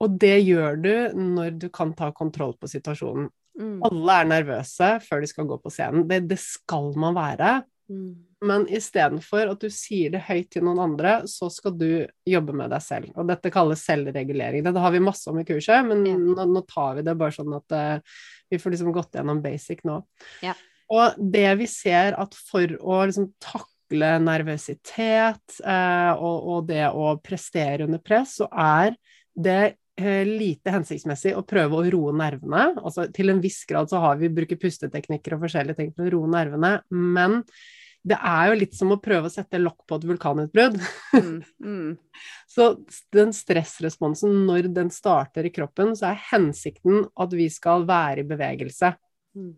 Og 0.04 0.18
det 0.20 0.36
gjør 0.44 0.80
du 0.82 0.94
når 1.36 1.58
du 1.62 1.70
kan 1.74 1.94
ta 1.96 2.10
kontroll 2.16 2.56
på 2.60 2.70
situasjonen. 2.72 3.30
Mm. 3.60 3.84
Alle 3.86 4.16
er 4.18 4.30
nervøse 4.32 4.90
før 5.06 5.22
de 5.22 5.30
skal 5.30 5.48
gå 5.50 5.60
på 5.62 5.72
scenen. 5.72 6.08
Det, 6.10 6.24
det 6.32 6.40
skal 6.42 6.90
man 7.00 7.16
være. 7.16 7.60
Mm. 7.94 8.14
Men 8.44 8.66
istedenfor 8.68 9.54
at 9.54 9.62
du 9.64 9.70
sier 9.72 10.12
det 10.12 10.26
høyt 10.28 10.50
til 10.52 10.66
noen 10.66 10.82
andre, 10.84 11.14
så 11.32 11.48
skal 11.54 11.76
du 11.80 12.04
jobbe 12.28 12.56
med 12.58 12.74
deg 12.74 12.84
selv. 12.84 13.14
Og 13.16 13.30
dette 13.30 13.52
kalles 13.54 13.86
selvregulering. 13.88 14.66
Det 14.66 14.84
har 14.84 14.94
vi 14.96 15.04
masse 15.04 15.30
om 15.32 15.40
i 15.40 15.46
kurset, 15.48 15.86
men 15.88 16.04
ja. 16.10 16.18
nå, 16.20 16.48
nå, 16.52 16.64
tar 16.68 16.98
vi 16.98 17.06
det 17.08 17.16
bare 17.20 17.36
sånn 17.38 17.56
at 17.56 17.78
uh, 17.78 18.18
vi 18.52 18.60
får 18.60 18.76
liksom 18.76 18.92
gått 18.96 19.16
gjennom 19.16 19.40
basic 19.44 19.86
nå. 19.88 20.02
Ja. 20.44 20.58
Og 20.94 21.16
det 21.18 21.48
vi 21.62 21.68
ser 21.70 22.18
at 22.20 22.36
for 22.50 22.76
å 22.82 23.04
liksom 23.08 23.32
takle 23.42 24.18
nervøsitet 24.22 25.62
eh, 25.64 26.12
og, 26.14 26.50
og, 26.50 26.60
det 26.70 26.86
å 26.90 27.16
prestere 27.24 27.88
under 27.88 28.02
press, 28.04 28.38
så 28.42 28.50
er 28.52 28.98
det 29.34 29.76
eh, 29.98 30.24
lite 30.28 30.74
hensiktsmessig 30.74 31.34
å 31.38 31.46
prøve 31.48 31.80
å 31.80 31.86
roe 31.96 32.14
nervene. 32.18 32.74
Altså 32.84 33.08
til 33.16 33.34
en 33.34 33.42
viss 33.44 33.64
grad 33.70 33.90
så 33.90 34.02
har 34.04 34.20
vi 34.22 34.32
bruker 34.34 34.60
pusteteknikker 34.62 35.38
og 35.38 35.48
forskjellige 35.48 35.80
ting 35.80 35.94
for 35.96 36.10
å 36.10 36.14
roe 36.18 36.34
nervene, 36.36 36.76
men 36.94 37.42
det 38.04 38.18
er 38.20 38.50
jo 38.50 38.56
litt 38.60 38.74
som 38.76 38.92
å 38.92 39.00
prøve 39.02 39.30
å 39.30 39.32
sette 39.32 39.62
lokk 39.62 39.86
på 39.88 39.96
et 39.96 40.08
vulkanutbrudd. 40.10 40.76
Mm, 41.16 41.38
mm. 41.64 41.92
så 42.54 42.74
den 43.16 43.32
stressresponsen, 43.36 44.42
når 44.48 44.68
den 44.76 44.92
starter 44.92 45.48
i 45.48 45.54
kroppen, 45.56 45.94
så 45.96 46.12
er 46.12 46.26
hensikten 46.34 47.06
at 47.16 47.36
vi 47.38 47.48
skal 47.54 47.88
være 47.88 48.26
i 48.26 48.28
bevegelse. 48.28 48.92
Mm. 49.40 49.54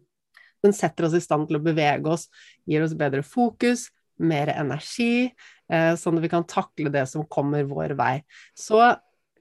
Den 0.65 0.77
setter 0.77 1.07
oss 1.07 1.17
i 1.17 1.23
stand 1.23 1.49
til 1.49 1.57
å 1.57 1.65
bevege 1.65 2.13
oss, 2.13 2.27
gir 2.69 2.85
oss 2.85 2.93
bedre 2.97 3.25
fokus, 3.25 3.87
mer 4.21 4.53
energi, 4.53 5.27
eh, 5.69 5.93
sånn 5.99 6.19
at 6.19 6.23
vi 6.23 6.31
kan 6.31 6.45
takle 6.47 6.93
det 6.93 7.03
som 7.11 7.25
kommer 7.25 7.65
vår 7.69 7.95
vei. 7.97 8.13
Så 8.57 8.79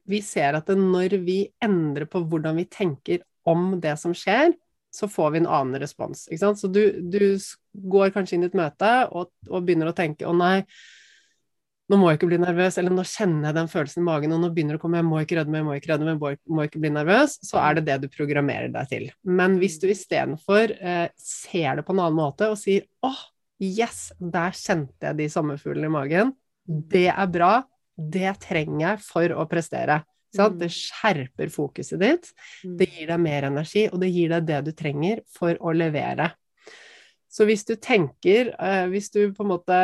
vi 0.09 0.21
ser 0.25 0.57
at 0.59 0.73
når 0.73 1.19
vi 1.25 1.39
endrer 1.65 2.09
på 2.11 2.25
hvordan 2.25 2.57
vi 2.61 2.67
tenker 2.69 3.25
om 3.49 3.77
det 3.81 3.99
som 4.01 4.17
skjer, 4.17 4.57
så 4.95 5.09
får 5.11 5.35
vi 5.35 5.43
en 5.43 5.51
annen 5.51 5.81
respons. 5.83 6.27
Så 6.31 6.71
du, 6.71 6.83
du 7.03 7.37
går 7.75 8.12
kanskje 8.14 8.39
inn 8.39 8.47
i 8.47 8.51
et 8.51 8.59
møte 8.59 8.91
og, 9.11 9.33
og 9.51 9.64
begynner 9.64 9.91
å 9.91 9.97
tenke 9.97 10.27
'Å 10.27 10.35
nei, 10.37 10.64
nå 11.91 11.99
må 12.01 12.09
jeg 12.09 12.18
ikke 12.18 12.31
bli 12.31 12.39
nervøs', 12.41 12.79
eller 12.81 12.95
'nå 12.95 13.05
kjenner 13.05 13.51
jeg 13.51 13.59
den 13.59 13.68
følelsen 13.68 14.01
i 14.01 14.07
magen', 14.07 14.33
og 14.33 14.41
nå 14.41 14.51
begynner 14.55 14.77
det 14.77 14.81
å 14.81 14.85
komme 14.85 15.01
'jeg 15.01 15.09
må 15.09 15.20
ikke 15.20 15.39
rødme, 15.41 15.61
jeg 15.61 15.66
må 15.66 15.77
ikke 15.77 15.93
rødme, 15.93 16.14
jeg 16.14 16.20
må, 16.22 16.33
må 16.57 16.64
ikke 16.68 16.81
bli 16.81 16.93
nervøs', 16.95 17.37
så 17.45 17.61
er 17.61 17.75
det 17.75 17.85
det 17.91 17.99
du 18.05 18.09
programmerer 18.09 18.72
deg 18.72 18.89
til. 18.89 19.11
Men 19.25 19.59
hvis 19.61 19.77
du 19.83 19.89
istedenfor 19.91 20.72
eh, 20.81 21.09
ser 21.18 21.77
det 21.77 21.85
på 21.85 21.93
en 21.93 22.01
annen 22.07 22.16
måte 22.16 22.49
og 22.49 22.57
sier 22.61 22.89
'Å, 23.05 23.12
yes, 23.61 24.12
der 24.18 24.57
kjente 24.57 25.11
jeg 25.11 25.20
de 25.20 25.29
sommerfuglene 25.29 25.93
i 25.93 25.97
magen', 25.99 26.33
det 26.64 27.11
er 27.12 27.29
bra, 27.29 27.55
det 27.95 28.33
trenger 28.41 28.95
jeg 28.95 29.05
for 29.05 29.37
å 29.37 29.49
prestere'. 29.51 30.03
Mm. 30.35 30.57
Det 30.59 30.70
skjerper 30.72 31.51
fokuset 31.53 32.01
ditt, 32.01 32.33
mm. 32.64 32.79
det 32.81 32.89
gir 32.91 33.11
deg 33.12 33.20
mer 33.22 33.47
energi, 33.53 33.85
og 33.93 34.01
det 34.03 34.11
gir 34.11 34.33
deg 34.35 34.49
det 34.49 34.62
du 34.66 34.72
trenger 34.75 35.20
for 35.31 35.55
å 35.61 35.75
levere. 35.77 36.33
Så 37.35 37.47
hvis 37.49 37.64
du 37.66 37.74
tenker, 37.82 38.53
uh, 38.62 38.87
hvis 38.93 39.11
du 39.11 39.32
på 39.35 39.43
en 39.43 39.51
måte 39.51 39.78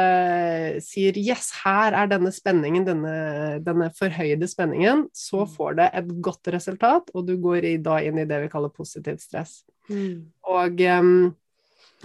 sier 0.86 1.16
'yes, 1.18 1.50
her 1.64 1.96
er 1.98 2.10
denne 2.12 2.30
spenningen, 2.30 2.86
denne, 2.86 3.58
denne 3.66 3.90
forhøyde 3.96 4.46
spenningen', 4.46 5.08
så 5.10 5.42
mm. 5.42 5.50
får 5.56 5.74
det 5.80 5.88
et 5.98 6.12
godt 6.22 6.52
resultat, 6.54 7.10
og 7.14 7.26
du 7.26 7.34
går 7.42 7.66
i, 7.66 7.76
da 7.82 7.98
inn 8.06 8.22
i 8.22 8.28
det 8.28 8.44
vi 8.44 8.52
kaller 8.52 8.70
positivt 8.70 9.24
stress. 9.24 9.64
Mm. 9.90 10.30
Og 10.46 10.84
um, 11.00 11.34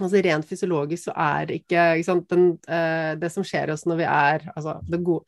altså 0.00 0.22
rent 0.26 0.48
fysiologisk 0.48 1.06
så 1.06 1.14
er 1.14 1.54
ikke, 1.54 1.84
ikke 1.94 2.08
sant, 2.10 2.26
den, 2.30 2.48
uh, 2.66 3.14
det 3.14 3.30
som 3.30 3.46
skjer 3.46 3.70
oss 3.70 3.86
når 3.86 4.02
vi 4.02 4.08
er 4.10 4.50
altså 4.56 4.80
det 4.82 5.04
gode 5.06 5.24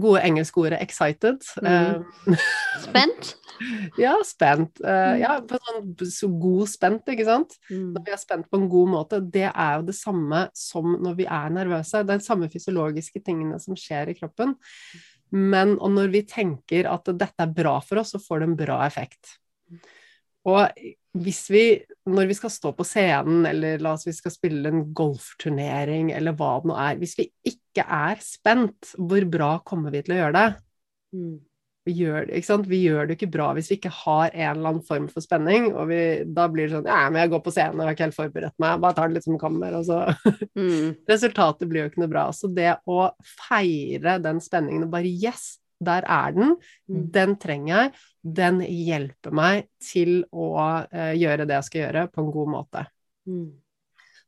gode 0.00 0.22
engelske 0.24 0.60
ordet 0.60 0.80
'excited'. 0.80 1.44
Mm. 1.62 2.04
Eh, 2.32 2.46
spent? 2.86 3.34
ja, 3.98 4.14
spent. 4.26 4.80
Uh, 4.84 5.16
ja, 5.18 5.34
på 5.42 5.58
sånn 5.58 5.90
så 6.12 6.28
god 6.40 6.70
spent, 6.70 7.10
ikke 7.10 7.26
sant. 7.26 7.56
Mm. 7.70 7.90
Når 7.96 8.04
vi 8.06 8.14
er 8.14 8.20
spent 8.22 8.48
på 8.50 8.60
en 8.60 8.68
god 8.70 8.92
måte. 8.94 9.20
Det 9.20 9.48
er 9.48 9.72
jo 9.78 9.88
det 9.88 9.96
samme 9.98 10.44
som 10.56 10.94
når 11.02 11.18
vi 11.18 11.26
er 11.26 11.54
nervøse. 11.54 12.04
Det 12.04 12.14
er 12.14 12.22
de 12.22 12.28
samme 12.28 12.50
fysiologiske 12.52 13.22
tingene 13.26 13.58
som 13.62 13.78
skjer 13.78 14.12
i 14.12 14.18
kroppen. 14.18 14.54
Men 15.34 15.76
og 15.76 15.92
når 15.96 16.14
vi 16.14 16.24
tenker 16.28 16.88
at 16.88 17.10
dette 17.10 17.44
er 17.44 17.52
bra 17.52 17.78
for 17.84 18.00
oss, 18.00 18.14
så 18.14 18.22
får 18.22 18.40
det 18.40 18.48
en 18.48 18.58
bra 18.62 18.80
effekt. 18.86 19.36
Og 20.48 20.64
hvis 21.18 21.42
vi, 21.50 21.64
når 22.08 22.28
vi 22.30 22.36
skal 22.38 22.52
stå 22.52 22.72
på 22.76 22.86
scenen, 22.86 23.42
eller 23.48 23.82
la 23.82 23.94
oss 23.96 24.06
vi 24.06 24.14
skal 24.16 24.32
spille 24.32 24.70
en 24.70 24.86
golfturnering, 24.96 26.12
eller 26.16 26.36
hva 26.38 26.54
det 26.62 26.70
nå 26.70 26.76
er 26.78 27.00
Hvis 27.00 27.16
vi 27.18 27.26
ikke 27.50 27.67
er 27.82 28.22
spent, 28.24 28.94
hvor 28.96 29.26
bra 29.30 29.52
kommer 29.66 29.94
vi 29.94 30.02
til 30.04 30.16
å 30.16 30.18
gjøre 30.22 30.34
det? 30.36 30.48
Mm. 31.16 31.36
Vi, 31.88 31.94
gjør, 32.02 32.26
vi 32.68 32.80
gjør, 32.82 33.06
det 33.08 33.14
ikke 33.16 33.30
bra 33.32 33.46
hvis 33.56 33.70
vi 33.72 33.78
ikke 33.78 33.92
har 34.02 34.34
en 34.34 34.50
eller 34.50 34.72
annen 34.74 34.84
form 34.84 35.06
for 35.12 35.24
spenning. 35.24 35.70
Og 35.72 35.88
vi, 35.92 36.00
da 36.36 36.48
blir 36.52 36.68
det 36.68 36.76
sånn 36.76 36.90
Ja, 36.90 37.06
men 37.08 37.22
jeg 37.22 37.32
går 37.32 37.44
på 37.46 37.54
scenen, 37.54 37.80
jeg 37.80 37.88
har 37.88 37.96
ikke 37.96 38.08
helt 38.08 38.18
forberedt 38.18 38.58
meg, 38.60 38.82
bare 38.82 38.98
tar 38.98 39.08
det 39.08 39.18
litt 39.18 39.28
som 39.28 39.38
kommer, 39.40 39.78
og 39.78 39.86
så 39.88 40.02
mm. 40.58 41.06
Resultatet 41.08 41.70
blir 41.70 41.84
jo 41.86 41.92
ikke 41.92 42.02
noe 42.04 42.12
bra. 42.12 42.26
Så 42.36 42.50
det 42.52 42.74
å 42.88 43.08
feire 43.48 44.18
den 44.24 44.42
spenningen 44.44 44.88
og 44.88 44.92
bare 44.98 45.08
Yes! 45.08 45.56
Der 45.78 46.02
er 46.10 46.32
den. 46.34 46.56
Mm. 46.90 47.02
Den 47.14 47.36
trenger 47.38 47.68
jeg. 47.70 47.90
Den 48.38 48.56
hjelper 48.66 49.34
meg 49.38 49.68
til 49.78 50.24
å 50.34 50.48
uh, 50.58 51.12
gjøre 51.14 51.46
det 51.46 51.54
jeg 51.54 51.66
skal 51.68 51.82
gjøre, 51.84 52.02
på 52.10 52.24
en 52.24 52.32
god 52.34 52.50
måte. 52.50 52.82
Mm. 53.30 53.52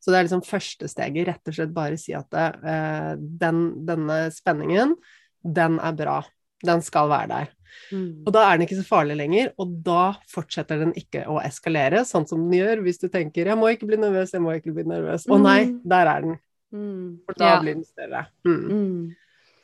Så 0.00 0.12
det 0.12 0.18
er 0.18 0.26
liksom 0.26 0.44
første 0.46 0.88
steget. 0.88 1.28
Rett 1.28 1.50
og 1.50 1.56
slett 1.56 1.72
bare 1.76 2.00
si 2.00 2.14
at 2.16 2.32
uh, 2.32 3.14
den, 3.16 3.64
denne 3.88 4.20
spenningen, 4.32 4.96
den 5.44 5.80
er 5.80 5.96
bra. 5.96 6.20
Den 6.64 6.84
skal 6.84 7.08
være 7.12 7.30
der. 7.30 7.50
Mm. 7.94 8.26
Og 8.26 8.32
da 8.34 8.44
er 8.44 8.58
den 8.58 8.66
ikke 8.66 8.80
så 8.80 8.86
farlig 8.86 9.16
lenger, 9.20 9.52
og 9.60 9.72
da 9.86 10.02
fortsetter 10.30 10.82
den 10.82 10.92
ikke 10.98 11.22
å 11.30 11.38
eskalere, 11.44 12.02
sånn 12.08 12.26
som 12.28 12.42
den 12.42 12.58
gjør 12.58 12.84
hvis 12.84 13.00
du 13.02 13.08
tenker 13.08 13.46
'jeg 13.46 13.58
må 13.58 13.70
ikke 13.70 13.86
bli 13.86 14.00
nervøs, 14.00 14.34
jeg 14.34 14.42
må 14.42 14.56
ikke 14.56 14.74
bli 14.74 14.84
nervøs'. 14.84 15.28
Å 15.30 15.38
nei, 15.38 15.60
mm. 15.70 15.80
der 15.84 16.10
er 16.10 16.26
den. 16.26 16.38
Mm. 16.72 17.06
For 17.26 17.38
da 17.38 17.54
ja. 17.54 17.60
blir 17.62 17.74
den 17.78 17.84
større. 17.86 18.26
Mm. 18.44 18.64
mm. 18.70 19.16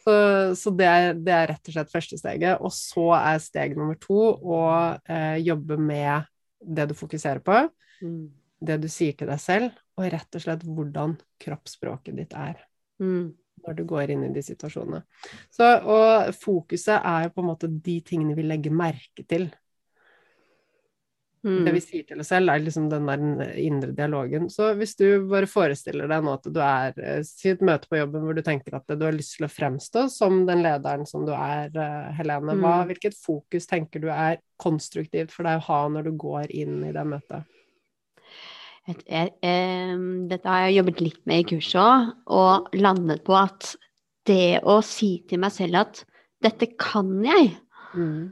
Så, 0.06 0.14
så 0.54 0.70
det, 0.70 0.86
er, 0.86 1.14
det, 1.18 1.32
er, 1.34 1.48
rett 1.50 1.68
og 1.68 1.74
slett 1.74 1.90
første 1.90 2.16
steget. 2.18 2.60
Og 2.62 2.70
så 2.70 3.08
er 3.18 3.40
steg 3.42 3.74
nummer 3.74 3.96
to 3.98 4.20
å 4.38 4.60
eh, 5.02 5.38
jobbe 5.42 5.80
med 5.82 6.28
det 6.62 6.86
du 6.90 6.94
fokuserer 6.94 7.42
på, 7.42 7.64
mm. 8.06 8.22
det 8.70 8.76
du 8.84 8.86
sier 8.86 9.18
til 9.18 9.26
deg 9.26 9.42
selv, 9.42 9.74
og 9.96 10.08
rett 10.12 10.38
og 10.38 10.42
slett 10.44 10.64
hvordan 10.64 11.16
kroppsspråket 11.42 12.16
ditt 12.18 12.36
er. 12.36 12.60
Mm. 13.00 13.34
når 13.66 13.74
du 13.74 13.84
går 13.88 14.10
inn 14.12 14.24
i 14.26 14.32
de 14.34 14.42
situasjonene. 14.44 15.02
Så, 15.50 15.66
og 15.88 16.34
fokuset 16.38 16.98
er 17.00 17.26
jo 17.26 17.32
på 17.34 17.42
en 17.42 17.48
måte 17.50 17.70
de 17.70 18.00
tingene 18.04 18.36
vi 18.36 18.44
legger 18.46 18.74
merke 18.74 19.24
til. 19.28 19.48
Mm. 21.46 21.64
Det 21.64 21.72
vi 21.76 21.80
sier 21.82 22.04
til 22.08 22.20
oss 22.20 22.30
selv, 22.32 22.50
er 22.50 22.62
liksom 22.62 22.88
den 22.90 23.06
der 23.06 23.56
indre 23.62 23.92
dialogen. 23.94 24.48
Så 24.50 24.72
hvis 24.78 24.96
du 24.98 25.06
bare 25.30 25.48
forestiller 25.50 26.10
deg 26.10 26.24
nå 26.26 26.34
at 26.34 26.48
du 26.50 26.60
er 26.62 26.96
i 26.98 27.16
Si 27.26 27.52
et 27.52 27.64
møte 27.64 27.90
på 27.90 28.00
jobben 28.00 28.24
hvor 28.26 28.36
du 28.36 28.42
tenker 28.44 28.78
at 28.78 28.90
du 28.90 29.04
har 29.06 29.14
lyst 29.14 29.36
til 29.38 29.46
å 29.46 29.52
fremstå 29.52 30.06
som 30.12 30.42
den 30.48 30.64
lederen 30.66 31.06
som 31.08 31.26
du 31.26 31.32
er, 31.36 31.70
eh, 31.70 32.14
Helene. 32.18 32.56
Hva, 32.58 32.80
mm. 32.82 32.90
hvilket 32.90 33.18
fokus 33.18 33.70
tenker 33.70 34.02
du 34.02 34.10
er 34.10 34.40
konstruktivt 34.62 35.34
for 35.34 35.46
deg 35.46 35.60
å 35.60 35.68
ha 35.68 35.82
når 35.96 36.10
du 36.10 36.16
går 36.18 36.50
inn 36.50 36.80
i 36.88 36.94
det 36.96 37.06
møtet? 37.14 37.55
Et, 38.86 39.00
et, 39.10 39.32
dette 40.30 40.46
har 40.46 40.66
jeg 40.66 40.76
jobbet 40.78 41.00
litt 41.02 41.22
med 41.26 41.42
i 41.42 41.46
kurset 41.50 41.80
òg, 41.82 42.10
og 42.30 42.76
landet 42.78 43.24
på 43.26 43.34
at 43.38 43.72
det 44.26 44.60
å 44.66 44.78
si 44.84 45.16
til 45.26 45.42
meg 45.42 45.54
selv 45.54 45.80
at 45.82 46.02
dette 46.44 46.68
kan 46.78 47.10
jeg, 47.24 47.50
mm. 47.96 48.30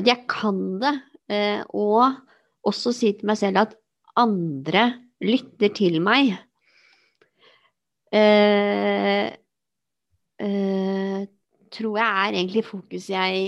at 0.00 0.08
jeg 0.08 0.24
kan 0.30 0.58
det, 0.82 0.94
eh, 1.30 1.62
og 1.70 2.18
også 2.66 2.94
si 2.96 3.12
til 3.18 3.30
meg 3.30 3.38
selv 3.38 3.62
at 3.64 3.76
andre 4.18 4.88
lytter 5.22 5.72
til 5.74 6.00
meg. 6.04 6.34
Eh, 8.12 9.30
eh, 10.42 11.20
tror 11.72 11.98
jeg 11.98 12.08
er 12.08 12.36
egentlig 12.36 12.64
fokus 12.66 13.08
jeg 13.12 13.46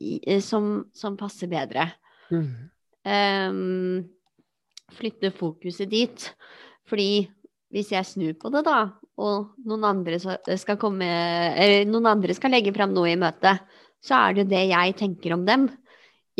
eh, 0.00 0.40
som, 0.44 0.86
som 0.94 1.18
passer 1.20 1.50
bedre. 1.50 1.90
Mm. 2.30 2.70
Um, 3.00 4.19
flytte 4.94 5.32
fokuset 5.34 5.90
dit. 5.90 6.26
Fordi 6.90 7.28
hvis 7.70 7.92
jeg 7.94 8.08
snur 8.08 8.34
på 8.38 8.50
det, 8.52 8.64
da, 8.66 8.80
og 9.20 9.52
noen 9.68 9.86
andre 9.86 10.18
skal, 10.20 10.78
komme, 10.80 11.06
noen 11.86 12.08
andre 12.10 12.34
skal 12.36 12.54
legge 12.54 12.72
fram 12.74 12.94
noe 12.96 13.12
i 13.12 13.20
møtet, 13.20 13.62
så 14.02 14.16
er 14.16 14.40
det 14.40 14.48
det 14.50 14.64
jeg 14.70 14.96
tenker 14.98 15.36
om 15.36 15.44
dem. 15.46 15.68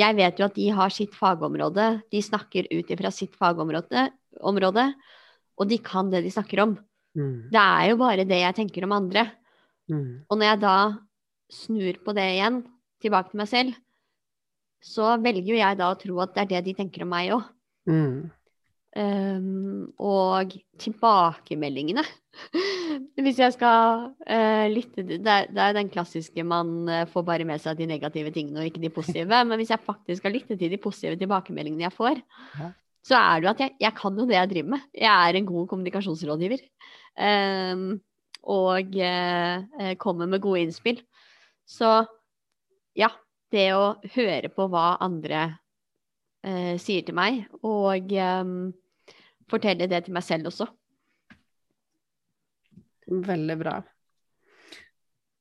Jeg 0.00 0.16
vet 0.16 0.40
jo 0.40 0.46
at 0.46 0.56
de 0.56 0.68
har 0.74 0.94
sitt 0.94 1.14
fagområde, 1.16 1.90
de 2.10 2.22
snakker 2.24 2.70
ut 2.72 2.92
ifra 2.94 3.12
sitt 3.12 3.36
fagområde, 3.38 4.08
område, 4.46 4.86
og 5.60 5.68
de 5.68 5.78
kan 5.84 6.08
det 6.12 6.24
de 6.24 6.32
snakker 6.32 6.64
om. 6.64 6.74
Mm. 7.18 7.50
Det 7.52 7.60
er 7.60 7.90
jo 7.90 8.00
bare 8.00 8.26
det 8.28 8.40
jeg 8.40 8.56
tenker 8.56 8.86
om 8.86 8.96
andre. 8.96 9.26
Mm. 9.90 10.24
Og 10.30 10.38
når 10.38 10.46
jeg 10.46 10.62
da 10.62 10.76
snur 11.52 12.00
på 12.04 12.14
det 12.16 12.26
igjen, 12.36 12.62
tilbake 13.02 13.32
til 13.32 13.40
meg 13.42 13.50
selv, 13.50 13.78
så 14.80 15.14
velger 15.20 15.52
jo 15.52 15.58
jeg 15.60 15.78
da 15.80 15.90
å 15.92 15.98
tro 16.00 16.20
at 16.24 16.32
det 16.36 16.42
er 16.42 16.52
det 16.54 16.70
de 16.70 16.76
tenker 16.78 17.04
om 17.04 17.12
meg 17.12 17.34
òg. 17.36 17.48
Mm. 17.90 18.30
Um, 18.90 19.92
og 20.02 20.50
tilbakemeldingene. 20.82 22.02
Hvis 23.22 23.38
jeg 23.38 23.54
skal 23.54 24.08
uh, 24.10 24.66
lytte 24.72 25.04
det 25.06 25.20
er, 25.22 25.46
det 25.46 25.62
er 25.62 25.76
den 25.76 25.92
klassiske 25.92 26.42
man 26.42 26.90
uh, 26.90 27.04
får 27.06 27.24
bare 27.28 27.46
med 27.46 27.62
seg 27.62 27.78
de 27.78 27.86
negative 27.86 28.32
tingene 28.34 28.64
og 28.64 28.66
ikke 28.70 28.82
de 28.82 28.90
positive. 28.90 29.44
Men 29.46 29.60
hvis 29.60 29.70
jeg 29.70 29.84
faktisk 29.86 30.22
skal 30.22 30.34
lytte 30.34 30.58
til 30.58 30.72
de 30.72 30.80
positive 30.82 31.20
tilbakemeldingene 31.20 31.86
jeg 31.86 31.94
får, 31.94 32.18
ja. 32.58 32.72
så 33.06 33.20
er 33.20 33.38
det 33.38 33.46
jo 33.46 33.52
at 33.54 33.64
jeg, 33.64 33.76
jeg, 33.86 33.96
kan 34.02 34.18
jo 34.18 34.26
det 34.26 34.38
jeg 34.40 34.52
driver 34.56 34.74
med. 34.74 34.86
Jeg 35.06 35.14
er 35.14 35.38
en 35.38 35.50
god 35.52 35.70
kommunikasjonsrådgiver. 35.70 36.66
Um, 37.14 37.88
og 38.50 39.00
uh, 39.06 39.94
kommer 40.02 40.26
med 40.26 40.42
gode 40.42 40.66
innspill. 40.66 41.02
Så 41.68 41.92
ja, 42.98 43.12
det 43.54 43.70
å 43.76 43.92
høre 44.16 44.50
på 44.50 44.66
hva 44.70 44.96
andre 45.02 45.46
sier 46.80 47.04
til 47.04 47.16
meg, 47.16 47.42
og 47.66 48.12
eh, 48.16 48.52
fortelle 49.50 49.88
det 49.90 50.04
til 50.06 50.16
meg 50.16 50.24
selv 50.24 50.50
også. 50.52 50.68
Veldig 53.10 53.56
bra. 53.60 53.80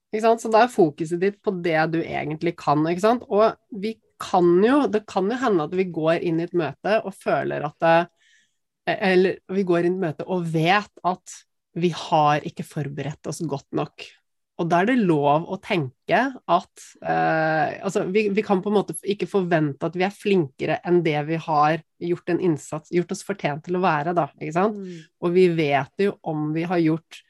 Så 0.10 0.50
da 0.50 0.64
er 0.64 0.72
fokuset 0.74 1.22
ditt 1.22 1.38
på 1.46 1.54
det 1.62 1.78
du 1.94 2.00
egentlig 2.02 2.56
kan. 2.58 2.82
Og 2.82 3.44
vi 3.70 3.94
kan 4.20 4.48
jo, 4.66 4.88
det 4.90 5.06
kan 5.08 5.30
jo 5.30 5.38
hende 5.38 5.68
at 5.68 5.76
vi 5.78 5.86
går 5.94 6.26
inn 6.26 6.42
i 6.42 6.48
et 6.48 6.56
møte 6.58 6.98
og 7.04 7.14
føler 7.16 7.68
at 7.68 7.78
det, 7.84 8.00
Eller 8.90 9.38
vi 9.54 9.64
går 9.64 9.86
inn 9.86 9.94
i 9.94 10.00
et 10.00 10.06
møte 10.08 10.26
og 10.26 10.48
vet 10.50 11.04
at 11.06 11.36
vi 11.78 11.92
har 11.94 12.42
ikke 12.42 12.66
forberedt 12.66 13.30
oss 13.30 13.44
godt 13.46 13.70
nok. 13.78 14.02
Og 14.60 14.68
da 14.68 14.82
er 14.82 14.90
det 14.90 14.98
lov 15.08 15.48
å 15.48 15.58
tenke 15.64 16.20
at 16.36 16.84
eh, 17.00 17.80
Altså, 17.86 18.04
vi, 18.12 18.28
vi, 18.36 18.44
kan 18.46 18.64
på 18.64 18.72
en 18.72 18.80
måte 18.80 18.98
ikke 19.08 19.30
forvente 19.30 19.88
at 19.88 19.96
vi 19.96 20.06
er 20.08 20.16
flinkere 20.16 20.80
enn 20.88 21.02
det 21.06 21.18
vi 21.30 21.40
har 21.40 21.80
gjort 22.04 22.34
en 22.34 22.44
innsats, 22.44 22.92
gjort 22.96 23.14
oss 23.16 23.24
fortjent 23.28 23.66
til 23.66 23.80
å 23.80 23.84
være, 23.84 24.14
da. 24.18 24.30
Ikke 24.40 24.56
sant? 24.56 24.78
Mm. 24.80 25.02
Og 25.24 25.34
vi 25.36 25.48
vet 25.56 26.06
jo 26.06 26.16
om 26.28 26.50
vi 26.56 26.66
har 26.68 26.82
gjort 26.84 27.22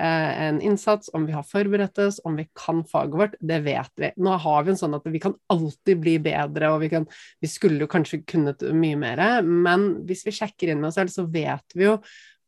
eh, 0.00 0.32
en 0.48 0.60
innsats, 0.64 1.12
om 1.16 1.26
vi 1.28 1.36
har 1.36 1.46
forberedt 1.48 2.00
oss, 2.04 2.20
om 2.28 2.36
vi 2.40 2.46
kan 2.56 2.82
faget 2.88 3.20
vårt, 3.20 3.38
det 3.40 3.60
vet 3.66 3.92
vi. 4.00 4.12
Nå 4.24 4.36
har 4.46 4.64
vi 4.64 4.74
en 4.74 4.80
sånn 4.80 4.96
at 4.96 5.08
vi 5.12 5.22
kan 5.22 5.36
alltid 5.52 6.02
bli 6.04 6.18
bedre, 6.24 6.72
og 6.72 6.84
vi, 6.84 6.92
kan, 6.92 7.08
vi 7.42 7.52
skulle 7.52 7.84
jo 7.84 7.92
kanskje 7.92 8.22
kunnet 8.24 8.64
mye 8.72 9.00
mer, 9.00 9.24
men 9.44 9.90
hvis 10.08 10.24
vi 10.28 10.36
sjekker 10.40 10.72
inn 10.72 10.80
med 10.80 10.92
oss 10.92 11.00
selv, 11.00 11.12
så 11.12 11.28
vet 11.28 11.76
vi 11.76 11.88
jo 11.90 11.98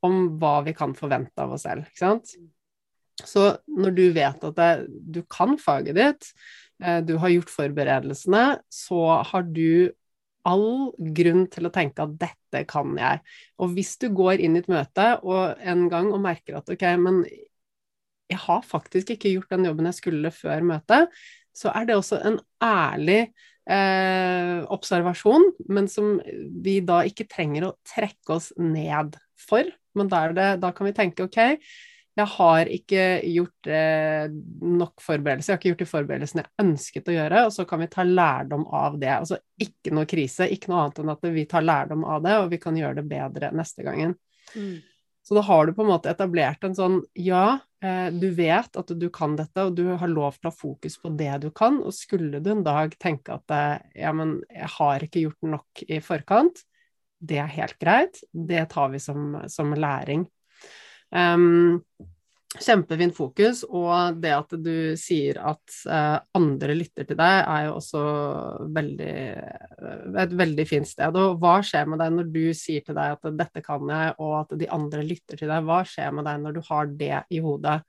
om 0.04 0.34
hva 0.40 0.58
vi 0.66 0.74
kan 0.76 0.92
forvente 0.96 1.40
av 1.40 1.56
oss 1.56 1.64
selv, 1.64 1.88
ikke 1.88 2.04
sant? 2.04 2.36
Så 3.22 3.54
når 3.70 3.94
du 3.94 4.04
vet 4.14 4.46
at 4.46 4.56
det, 4.58 4.70
du 4.88 5.22
kan 5.30 5.54
faget 5.60 5.98
ditt, 5.98 6.30
eh, 6.82 7.00
du 7.06 7.16
har 7.22 7.32
gjort 7.34 7.52
forberedelsene, 7.52 8.46
så 8.72 9.04
har 9.22 9.46
du 9.54 9.92
all 10.44 10.92
grunn 11.16 11.46
til 11.52 11.68
å 11.68 11.72
tenke 11.72 12.04
at 12.04 12.18
dette 12.20 12.64
kan 12.68 12.92
jeg. 12.98 13.22
Og 13.62 13.72
hvis 13.76 13.94
du 14.02 14.10
går 14.14 14.42
inn 14.44 14.58
i 14.58 14.62
et 14.64 14.70
møte 14.70 15.06
og 15.24 15.62
en 15.64 15.86
gang 15.92 16.10
og 16.12 16.22
merker 16.24 16.58
at 16.58 16.68
ok, 16.70 16.84
men 17.00 17.22
jeg 18.30 18.40
har 18.40 18.66
faktisk 18.66 19.14
ikke 19.14 19.34
gjort 19.36 19.54
den 19.54 19.68
jobben 19.68 19.88
jeg 19.88 20.00
skulle 20.00 20.34
før 20.34 20.64
møtet, 20.66 21.10
så 21.54 21.70
er 21.72 21.88
det 21.88 21.96
også 21.96 22.18
en 22.26 22.38
ærlig 22.64 23.20
eh, 23.70 24.60
observasjon, 24.74 25.52
men 25.70 25.88
som 25.90 26.16
vi 26.64 26.80
da 26.84 27.02
ikke 27.06 27.28
trenger 27.30 27.68
å 27.68 27.74
trekke 27.86 28.36
oss 28.36 28.50
ned 28.58 29.16
for. 29.38 29.68
Men 29.94 30.10
da, 30.10 30.26
det, 30.34 30.48
da 30.64 30.72
kan 30.74 30.88
vi 30.88 30.96
tenke 30.96 31.28
ok, 31.28 31.40
jeg 32.14 32.30
har 32.30 32.68
ikke 32.70 33.04
gjort 33.26 33.68
eh, 33.74 34.30
nok 34.62 35.02
forberedelser, 35.02 35.50
jeg 35.50 35.56
har 35.56 35.60
ikke 35.60 35.70
gjort 35.72 35.82
de 35.82 35.90
forberedelsene 35.90 36.44
jeg 36.44 36.64
ønsket 36.64 37.10
å 37.10 37.14
gjøre, 37.16 37.44
og 37.48 37.54
så 37.56 37.64
kan 37.66 37.82
vi 37.82 37.88
ta 37.90 38.04
lærdom 38.06 38.66
av 38.70 38.98
det. 39.02 39.10
Altså 39.16 39.40
ikke 39.58 39.94
noe 39.96 40.06
krise, 40.10 40.46
ikke 40.46 40.70
noe 40.70 40.84
annet 40.84 41.00
enn 41.02 41.14
at 41.16 41.26
vi 41.34 41.46
tar 41.50 41.66
lærdom 41.66 42.04
av 42.06 42.22
det, 42.22 42.36
og 42.38 42.50
vi 42.52 42.60
kan 42.62 42.78
gjøre 42.78 43.00
det 43.00 43.06
bedre 43.10 43.50
neste 43.58 43.86
gangen. 43.86 44.14
Mm. 44.54 44.76
Så 45.24 45.34
da 45.34 45.40
har 45.40 45.66
du 45.66 45.72
på 45.74 45.82
en 45.82 45.88
måte 45.88 46.12
etablert 46.12 46.64
en 46.66 46.76
sånn 46.76 46.98
ja, 47.18 47.58
eh, 47.82 48.06
du 48.12 48.28
vet 48.36 48.76
at 48.78 48.94
du 48.94 49.08
kan 49.10 49.34
dette, 49.38 49.64
og 49.64 49.74
du 49.74 49.88
har 49.98 50.10
lov 50.12 50.36
til 50.36 50.50
å 50.50 50.52
ha 50.52 50.58
fokus 50.58 50.98
på 51.00 51.10
det 51.18 51.32
du 51.42 51.48
kan, 51.50 51.80
og 51.82 51.96
skulle 51.96 52.42
du 52.44 52.50
en 52.52 52.62
dag 52.66 52.94
tenke 53.02 53.40
at 53.40 53.56
eh, 53.56 54.04
ja, 54.04 54.14
men 54.14 54.36
jeg 54.52 54.70
har 54.76 55.06
ikke 55.08 55.24
gjort 55.24 55.50
nok 55.56 55.84
i 55.88 55.98
forkant, 56.04 56.62
det 57.24 57.40
er 57.40 57.50
helt 57.56 57.78
greit, 57.80 58.20
det 58.30 58.68
tar 58.70 58.92
vi 58.92 59.00
som, 59.02 59.40
som 59.48 59.72
læring. 59.74 60.28
Um, 61.14 61.80
Kjempefint 62.54 63.16
fokus, 63.16 63.64
og 63.66 64.20
det 64.22 64.30
at 64.30 64.52
du 64.62 64.94
sier 64.98 65.40
at 65.42 65.74
uh, 65.90 66.20
andre 66.38 66.76
lytter 66.78 67.06
til 67.08 67.18
deg, 67.18 67.38
er 67.50 67.64
jo 67.66 67.72
også 67.80 68.02
veldig, 68.76 69.16
et 70.22 70.36
veldig 70.38 70.66
fint 70.70 70.86
sted. 70.86 71.18
Og 71.18 71.40
hva 71.42 71.56
skjer 71.66 71.90
med 71.90 71.98
deg 71.98 72.14
når 72.14 72.30
du 72.30 72.44
sier 72.54 72.86
til 72.86 72.94
deg 72.94 73.16
at 73.16 73.26
'dette 73.40 73.64
kan 73.64 73.82
jeg', 73.90 74.14
og 74.22 74.36
at 74.44 74.54
de 74.60 74.70
andre 74.70 75.02
lytter 75.02 75.40
til 75.40 75.50
deg? 75.50 75.66
Hva 75.66 75.80
skjer 75.82 76.14
med 76.14 76.30
deg 76.30 76.44
når 76.44 76.54
du 76.54 76.62
har 76.70 76.94
det 77.02 77.18
i 77.34 77.42
hodet 77.42 77.80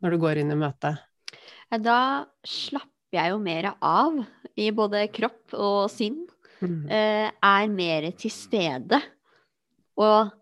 når 0.00 0.16
du 0.16 0.22
går 0.24 0.40
inn 0.40 0.54
i 0.54 0.60
møtet? 0.64 1.04
Da 1.84 2.00
slapper 2.40 3.20
jeg 3.20 3.34
jo 3.34 3.38
mer 3.42 3.72
av 3.84 4.20
i 4.56 4.72
både 4.72 5.06
kropp 5.12 5.52
og 5.52 5.90
sinn. 5.92 6.22
Mm. 6.64 6.88
Uh, 6.88 7.28
er 7.28 7.68
mer 7.68 8.12
til 8.16 8.32
stede. 8.32 9.04
Og 10.00 10.32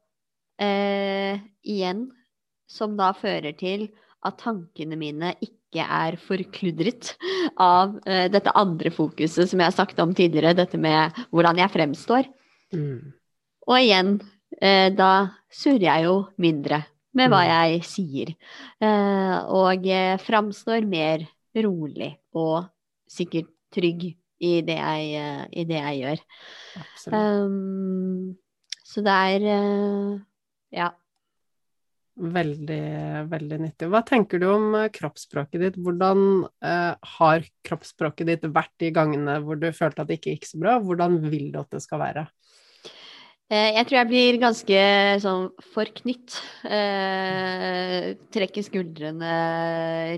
uh, 0.62 1.34
igjen 1.66 2.06
som 2.74 2.96
da 2.98 3.12
fører 3.16 3.54
til 3.58 3.88
at 4.24 4.38
tankene 4.40 4.96
mine 4.98 5.34
ikke 5.44 5.84
er 5.84 6.16
forkludret 6.22 7.12
av 7.60 7.96
uh, 8.06 8.26
dette 8.32 8.54
andre 8.56 8.92
fokuset 8.94 9.50
som 9.50 9.60
jeg 9.60 9.70
har 9.70 9.76
sagt 9.76 10.00
om 10.02 10.14
tidligere, 10.16 10.56
dette 10.56 10.80
med 10.80 11.14
hvordan 11.34 11.60
jeg 11.60 11.72
fremstår. 11.74 12.30
Mm. 12.74 13.12
Og 13.68 13.76
igjen, 13.78 14.16
uh, 14.58 14.88
da 14.96 15.12
surrer 15.52 15.88
jeg 15.88 16.08
jo 16.08 16.18
mindre 16.40 16.82
med 17.14 17.30
hva 17.30 17.44
mm. 17.44 17.50
jeg 17.52 17.86
sier. 17.86 18.34
Uh, 18.82 19.38
og 19.54 19.88
framstår 20.24 20.88
mer 20.88 21.26
rolig 21.54 22.14
og 22.34 22.64
sikkert 23.10 23.52
trygg 23.74 24.08
i 24.44 24.56
det 24.66 24.74
jeg, 24.74 25.46
i 25.54 25.62
det 25.68 25.78
jeg 25.78 26.00
gjør. 26.00 26.24
Um, 27.14 28.34
så 28.84 29.02
det 29.06 29.14
er 29.14 29.46
Ja 30.74 30.88
Veldig, 32.14 32.82
veldig 33.26 33.56
nyttig. 33.58 33.88
Hva 33.90 34.04
tenker 34.06 34.38
du 34.38 34.46
om 34.52 34.68
eh, 34.78 34.90
kroppsspråket 34.94 35.64
ditt? 35.64 35.78
Hvordan 35.82 36.44
eh, 36.62 36.92
har 37.16 37.48
kroppsspråket 37.66 38.30
ditt 38.30 38.46
vært 38.54 38.70
de 38.78 38.92
gangene 38.94 39.40
hvor 39.42 39.58
du 39.58 39.66
følte 39.74 40.04
at 40.04 40.10
det 40.10 40.20
ikke 40.20 40.36
gikk 40.36 40.46
så 40.46 40.60
bra? 40.62 40.76
Hvordan 40.78 41.18
vil 41.26 41.50
du 41.50 41.58
at 41.64 41.74
det 41.74 41.82
skal 41.82 42.04
være? 42.04 42.28
Eh, 43.52 43.74
jeg 43.76 43.84
tror 43.88 43.98
jeg 43.98 44.08
blir 44.08 44.38
ganske 44.40 44.78
sånn 45.20 45.48
forknytt. 45.74 46.38
Eh, 46.64 48.14
trekker 48.32 48.64
skuldrene 48.64 49.34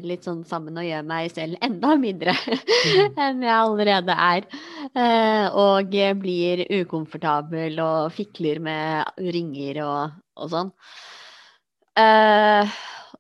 litt 0.05 0.29
sånn 0.29 0.45
sammen 0.47 0.77
og 0.79 0.87
gjør 0.87 1.09
meg 1.09 1.33
selv 1.35 1.59
enda 1.65 1.97
mindre 1.99 2.37
mm. 2.37 3.19
enn 3.25 3.43
jeg 3.43 3.57
allerede 3.57 4.21
er. 4.29 4.47
Eh, 4.93 5.59
og 5.59 5.99
blir 6.21 6.67
ukomfortabel 6.83 7.81
og 7.83 8.15
fikler 8.15 8.63
med 8.63 9.27
ringer 9.33 9.83
og, 9.89 10.17
og 10.39 10.53
sånn. 10.53 10.75
Eh, 11.97 12.77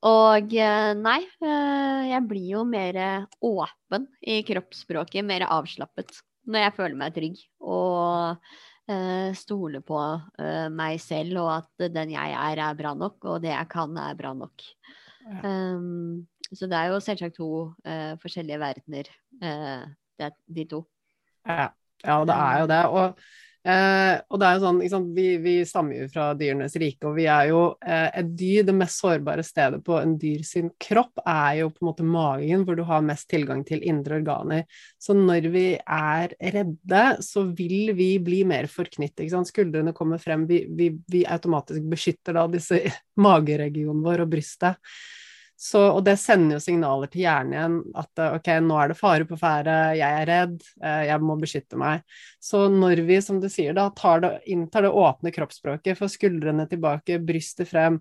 og 0.07 0.53
eh, 0.53 0.93
nei, 1.01 1.20
eh, 1.41 2.01
jeg 2.11 2.22
blir 2.29 2.49
jo 2.53 2.62
mer 2.68 2.99
åpen 3.45 4.07
i 4.20 4.43
kroppsspråket, 4.47 5.24
mer 5.24 5.47
avslappet 5.49 6.18
når 6.47 6.66
jeg 6.66 6.77
føler 6.77 6.99
meg 7.01 7.14
trygg. 7.16 7.41
Og 7.66 8.37
uh, 8.93 9.31
stole 9.35 9.81
på 9.83 9.99
uh, 9.99 10.68
meg 10.70 11.01
selv, 11.03 11.41
og 11.43 11.51
at 11.57 11.89
den 11.95 12.12
jeg 12.14 12.37
er, 12.39 12.62
er 12.62 12.79
bra 12.79 12.93
nok, 12.95 13.18
og 13.24 13.41
det 13.43 13.51
jeg 13.51 13.70
kan, 13.72 13.97
er 13.99 14.18
bra 14.18 14.31
nok. 14.37 14.66
Ja. 15.27 15.41
Um, 15.74 16.27
så 16.55 16.68
det 16.70 16.79
er 16.79 16.93
jo 16.93 17.01
selvsagt 17.03 17.41
to 17.41 17.51
uh, 17.83 18.14
forskjellige 18.22 18.61
verdener, 18.62 19.11
det, 20.16 20.31
de 20.47 20.64
to. 20.70 20.85
Ja. 21.43 21.66
ja, 22.05 22.20
det 22.29 22.37
er 22.37 22.61
jo 22.61 22.68
det. 22.70 22.83
Og 22.87 23.27
Eh, 23.67 24.14
og 24.31 24.39
det 24.39 24.47
er 24.47 24.57
jo 24.57 24.62
sånn, 24.62 24.77
sant, 24.93 25.09
vi, 25.17 25.25
vi, 25.43 25.55
stammer 25.67 26.05
jo 26.05 26.07
fra 26.12 26.29
dyrenes 26.39 26.77
rike, 26.79 27.09
og 27.09 27.17
vi 27.17 27.25
er 27.27 27.49
jo 27.51 27.62
eh, 27.83 28.12
et 28.21 28.29
dyr 28.39 28.67
Det 28.69 28.75
mest 28.77 29.01
sårbare 29.03 29.43
stedet 29.43 29.81
på 29.87 29.97
en 29.99 30.12
dyr 30.23 30.45
sin 30.47 30.69
kropp 30.79 31.19
er 31.25 31.62
jo 31.64 31.73
på 31.73 31.83
en 31.83 31.89
måte 31.89 32.07
magen, 32.07 32.62
hvor 32.62 32.79
du 32.79 32.85
har 32.87 33.03
mest 33.03 33.27
tilgang 33.33 33.64
til 33.67 33.83
indre 33.83 34.21
organer. 34.21 34.64
Så 35.03 35.17
når 35.19 35.51
vi 35.51 35.67
er 35.81 36.37
redde, 36.55 37.05
så 37.27 37.43
vil 37.59 37.91
vi 37.99 38.12
bli 38.23 38.45
mer 38.47 38.71
sant? 38.71 39.51
Skuldrene 39.51 39.95
kommer 39.97 40.23
frem, 40.23 40.47
vi, 40.47 40.62
vi, 40.71 40.93
vi 41.11 41.27
automatisk 41.27 41.91
beskytter 41.91 42.39
da 42.39 42.47
disse 42.51 42.85
mageregionen 43.27 44.05
vår 44.07 44.27
og 44.27 44.35
brystet. 44.37 44.79
Så, 45.57 45.81
og 45.81 46.03
det 46.05 46.19
sender 46.21 46.59
jo 46.59 46.61
signaler 46.61 47.09
til 47.09 47.23
hjernen 47.23 47.55
igjen 47.55 47.77
at 47.97 48.21
eh, 48.21 48.35
ok, 48.37 48.51
nå 48.61 48.77
er 48.77 48.93
det 48.93 48.99
fare 48.99 49.25
på 49.29 49.39
ferde, 49.41 49.75
jeg 49.97 50.21
er 50.21 50.29
redd, 50.29 50.59
eh, 50.85 51.03
jeg 51.09 51.25
må 51.25 51.39
beskytte 51.41 51.81
meg. 51.81 52.05
Så 52.45 52.67
når 52.73 53.01
vi, 53.09 53.17
som 53.25 53.41
du 53.41 53.49
sier, 53.53 53.73
da 53.77 53.89
det, 54.21 54.33
inntar 54.53 54.85
det 54.85 54.93
åpne 54.93 55.33
kroppsspråket, 55.33 55.97
får 55.97 56.13
skuldrene 56.13 56.69
tilbake, 56.69 57.23
brystet 57.25 57.73
frem, 57.73 57.97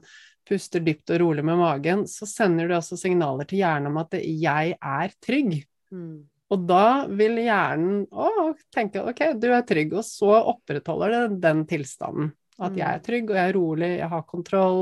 puster 0.46 0.84
dypt 0.84 1.16
og 1.16 1.22
rolig 1.24 1.48
med 1.48 1.62
magen, 1.64 2.04
så 2.12 2.28
sender 2.28 2.68
du 2.68 2.76
også 2.76 3.00
signaler 3.00 3.48
til 3.48 3.64
hjernen 3.64 3.94
om 3.94 4.04
at 4.04 4.20
jeg 4.20 4.76
er 4.76 5.16
trygg. 5.24 5.62
Mm. 5.96 6.26
Og 6.54 6.68
da 6.70 6.86
vil 7.10 7.40
hjernen 7.42 8.04
å, 8.12 8.52
tenke 8.76 9.02
ok, 9.02 9.30
du 9.40 9.50
er 9.56 9.64
trygg, 9.66 9.96
og 9.96 10.06
så 10.06 10.36
opprettholder 10.52 11.16
det 11.16 11.44
den 11.48 11.64
tilstanden. 11.72 12.36
At 12.56 12.76
jeg 12.78 12.88
er 12.88 13.02
mm. 13.02 13.06
trygg, 13.08 13.32
og 13.32 13.40
jeg 13.40 13.50
er 13.50 13.58
rolig, 13.58 13.92
jeg 13.98 14.12
har 14.12 14.28
kontroll. 14.30 14.82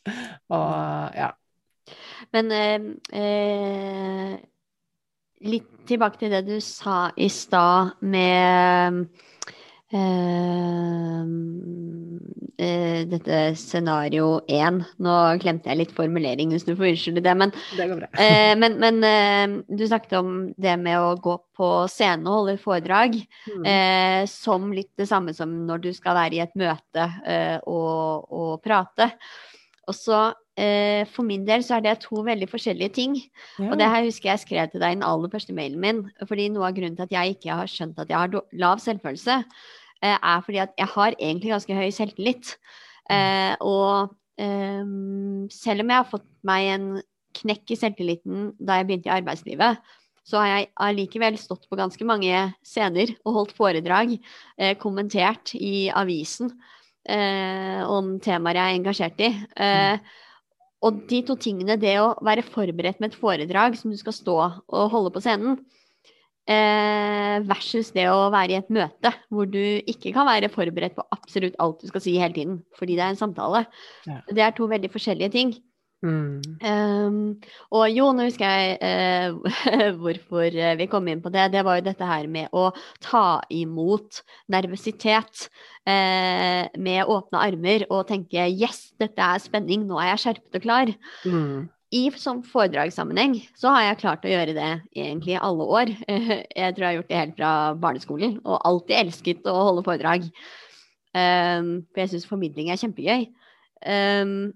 og 0.56 1.16
ja. 1.16 1.32
Men 2.36 2.52
eh, 2.54 2.86
eh, 3.20 4.38
litt 5.48 5.68
tilbake 5.88 6.20
til 6.20 6.32
det 6.32 6.44
du 6.48 6.56
sa 6.62 7.10
i 7.16 7.28
stad 7.32 7.96
med 8.04 9.04
eh, 9.90 11.22
eh 12.60 12.98
dette 13.10 13.38
scenario 13.56 14.42
én. 14.46 14.82
Nå 15.02 15.14
klemte 15.40 15.70
jeg 15.70 15.80
litt 15.80 15.94
formulering, 15.96 16.52
hvis 16.52 16.66
du 16.68 16.74
får 16.76 16.92
unnskylde 16.92 17.22
det. 17.24 17.34
Men, 17.34 17.54
det 17.78 17.88
går 17.88 18.02
bra. 18.02 18.10
Eh, 18.20 18.52
men, 18.60 18.76
men 18.82 19.00
eh, 19.06 19.56
du 19.66 19.86
snakket 19.88 20.18
om 20.20 20.34
det 20.60 20.76
med 20.78 21.00
å 21.00 21.16
gå 21.16 21.38
på 21.56 21.70
scenen 21.90 22.28
og 22.28 22.42
holde 22.42 22.60
foredrag 22.60 23.16
mm. 23.16 24.26
som 24.30 24.70
litt 24.72 24.92
det 25.00 25.08
samme 25.10 25.34
som 25.36 25.50
når 25.66 25.82
du 25.84 25.90
skal 25.96 26.16
være 26.16 26.36
i 26.38 26.42
et 26.44 26.54
møte 26.56 27.08
og, 27.68 28.30
og 28.32 28.52
prate. 28.64 29.10
Og 29.90 29.96
så 29.96 30.20
eh, 30.60 31.02
for 31.10 31.26
min 31.26 31.44
del 31.48 31.64
så 31.66 31.78
er 31.78 31.84
det 31.84 31.96
to 32.04 32.22
veldig 32.26 32.48
forskjellige 32.50 32.94
ting. 32.96 33.18
Ja. 33.58 33.72
Og 33.72 33.78
det 33.80 33.90
her 33.90 34.06
husker 34.06 34.32
jeg 34.32 34.44
skrev 34.44 34.70
til 34.70 34.82
deg 34.82 34.94
i 34.94 34.98
den 35.00 35.06
aller 35.06 35.32
første 35.32 35.56
mailen 35.56 35.82
min. 35.82 36.04
Fordi 36.28 36.48
noe 36.52 36.68
av 36.70 36.78
grunnen 36.78 36.98
til 36.98 37.08
at 37.08 37.16
jeg 37.16 37.36
ikke 37.36 37.58
har 37.62 37.70
skjønt 37.70 38.00
at 38.00 38.12
jeg 38.12 38.18
har 38.18 38.48
lav 38.62 38.82
selvfølelse, 38.82 39.40
eh, 40.02 40.16
er 40.16 40.46
fordi 40.46 40.62
at 40.66 40.74
jeg 40.78 40.92
har 40.94 41.18
egentlig 41.18 41.54
ganske 41.54 41.78
høy 41.82 41.90
selvtillit. 41.96 42.56
Eh, 43.10 43.54
og 43.66 44.14
ehm, 44.40 45.48
selv 45.50 45.82
om 45.82 45.90
jeg 45.90 45.98
har 45.98 46.10
fått 46.10 46.28
meg 46.46 46.74
en 46.74 46.90
knekk 47.40 47.72
i 47.72 47.78
selvtilliten 47.78 48.52
da 48.58 48.78
jeg 48.78 48.86
begynte 48.88 49.10
i 49.10 49.16
arbeidslivet, 49.18 49.80
så 50.26 50.42
har 50.42 50.50
jeg 50.50 50.68
allikevel 50.84 51.38
stått 51.40 51.64
på 51.70 51.78
ganske 51.78 52.04
mange 52.06 52.50
scener 52.66 53.10
og 53.24 53.36
holdt 53.38 53.54
foredrag, 53.56 54.12
eh, 54.60 54.76
kommentert 54.78 55.54
i 55.58 55.88
avisen 55.90 56.52
eh, 57.08 57.80
om 57.88 58.16
temaer 58.22 58.60
jeg 58.60 58.66
er 58.72 58.78
engasjert 58.80 59.22
i. 59.24 59.30
Eh, 59.56 60.18
og 60.86 61.02
de 61.10 61.20
to 61.28 61.36
tingene, 61.40 61.76
det 61.80 61.98
å 62.00 62.14
være 62.24 62.44
forberedt 62.46 63.00
med 63.02 63.12
et 63.12 63.20
foredrag 63.20 63.76
som 63.76 63.92
du 63.92 63.98
skal 64.00 64.16
stå 64.16 64.36
og 64.40 64.92
holde 64.94 65.12
på 65.12 65.22
scenen, 65.24 65.58
eh, 66.48 67.36
versus 67.48 67.92
det 67.96 68.06
å 68.10 68.30
være 68.32 68.54
i 68.54 68.60
et 68.60 68.70
møte 68.72 69.12
hvor 69.28 69.48
du 69.48 69.60
ikke 69.60 70.14
kan 70.16 70.28
være 70.28 70.50
forberedt 70.52 70.96
på 70.96 71.04
absolutt 71.12 71.58
alt 71.62 71.82
du 71.82 71.90
skal 71.90 72.04
si 72.04 72.16
hele 72.18 72.36
tiden, 72.36 72.62
fordi 72.78 72.96
det 72.96 73.04
er 73.04 73.14
en 73.14 73.20
samtale. 73.20 73.66
Ja. 74.08 74.22
Det 74.30 74.46
er 74.46 74.56
to 74.56 74.70
veldig 74.70 74.92
forskjellige 74.92 75.34
ting. 75.36 75.54
Mm. 76.00 76.40
Um, 76.64 77.16
og 77.76 77.90
jo, 77.92 78.06
nå 78.16 78.24
husker 78.30 78.48
jeg 78.48 78.78
uh, 78.80 79.90
hvorfor 80.00 80.54
vi 80.80 80.86
kom 80.88 81.10
inn 81.12 81.20
på 81.20 81.32
det. 81.32 81.50
Det 81.52 81.64
var 81.66 81.80
jo 81.80 81.88
dette 81.90 82.08
her 82.08 82.28
med 82.32 82.48
å 82.56 82.70
ta 83.04 83.40
imot 83.52 84.22
nervøsitet 84.52 85.48
uh, 85.88 86.64
med 86.80 87.04
åpne 87.04 87.42
armer 87.42 87.84
og 87.90 88.06
tenke 88.08 88.48
'yes, 88.48 88.94
dette 89.00 89.20
er 89.20 89.44
spenning, 89.44 89.84
nå 89.88 90.00
er 90.00 90.14
jeg 90.14 90.24
skjerpet 90.24 90.60
og 90.60 90.64
klar'. 90.64 90.96
Mm. 91.26 91.68
I 91.90 92.04
som 92.14 92.38
foredragssammenheng 92.46 93.34
så 93.58 93.72
har 93.74 93.88
jeg 93.88 94.00
klart 94.04 94.24
å 94.24 94.30
gjøre 94.30 94.54
det 94.54 94.70
egentlig 94.94 95.34
i 95.34 95.42
alle 95.42 95.64
år. 95.66 95.90
Jeg 96.60 96.74
tror 96.76 96.84
jeg 96.84 96.86
har 96.86 96.96
gjort 97.00 97.08
det 97.08 97.18
helt 97.18 97.34
fra 97.34 97.52
barneskolen, 97.82 98.36
og 98.46 98.62
alltid 98.62 98.94
elsket 98.94 99.48
å 99.50 99.56
holde 99.58 99.82
foredrag. 99.82 100.28
Um, 101.10 101.82
for 101.90 102.04
jeg 102.04 102.12
syns 102.12 102.28
formidling 102.30 102.70
er 102.70 102.78
kjempegøy. 102.78 103.24
Um, 103.82 104.52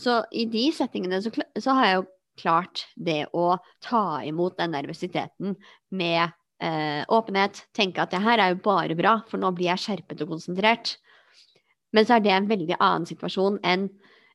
så 0.00 0.22
i 0.34 0.46
de 0.50 0.68
settingene 0.74 1.20
så, 1.22 1.30
så, 1.32 1.74
har 1.76 1.86
jeg 1.86 1.98
jo 1.98 2.06
klart 2.40 2.86
det 2.96 3.20
å 3.36 3.54
ta 3.84 4.22
imot 4.26 4.58
den 4.58 4.74
nervøsiteten 4.74 5.54
med 5.94 6.22
eh, 6.62 7.02
åpenhet. 7.06 7.64
Tenke 7.76 8.02
at 8.02 8.14
det 8.14 8.22
her 8.24 8.42
er 8.42 8.54
jo 8.54 8.62
bare 8.64 8.96
bra, 8.98 9.20
for 9.30 9.40
nå 9.40 9.52
blir 9.54 9.70
jeg 9.70 9.84
skjerpet 9.84 10.24
og 10.24 10.34
konsentrert. 10.34 10.96
Men 11.94 12.06
så 12.06 12.16
er 12.16 12.24
det 12.24 12.34
en 12.34 12.50
veldig 12.50 12.80
annen 12.80 13.06
situasjon 13.06 13.60
enn 13.62 13.86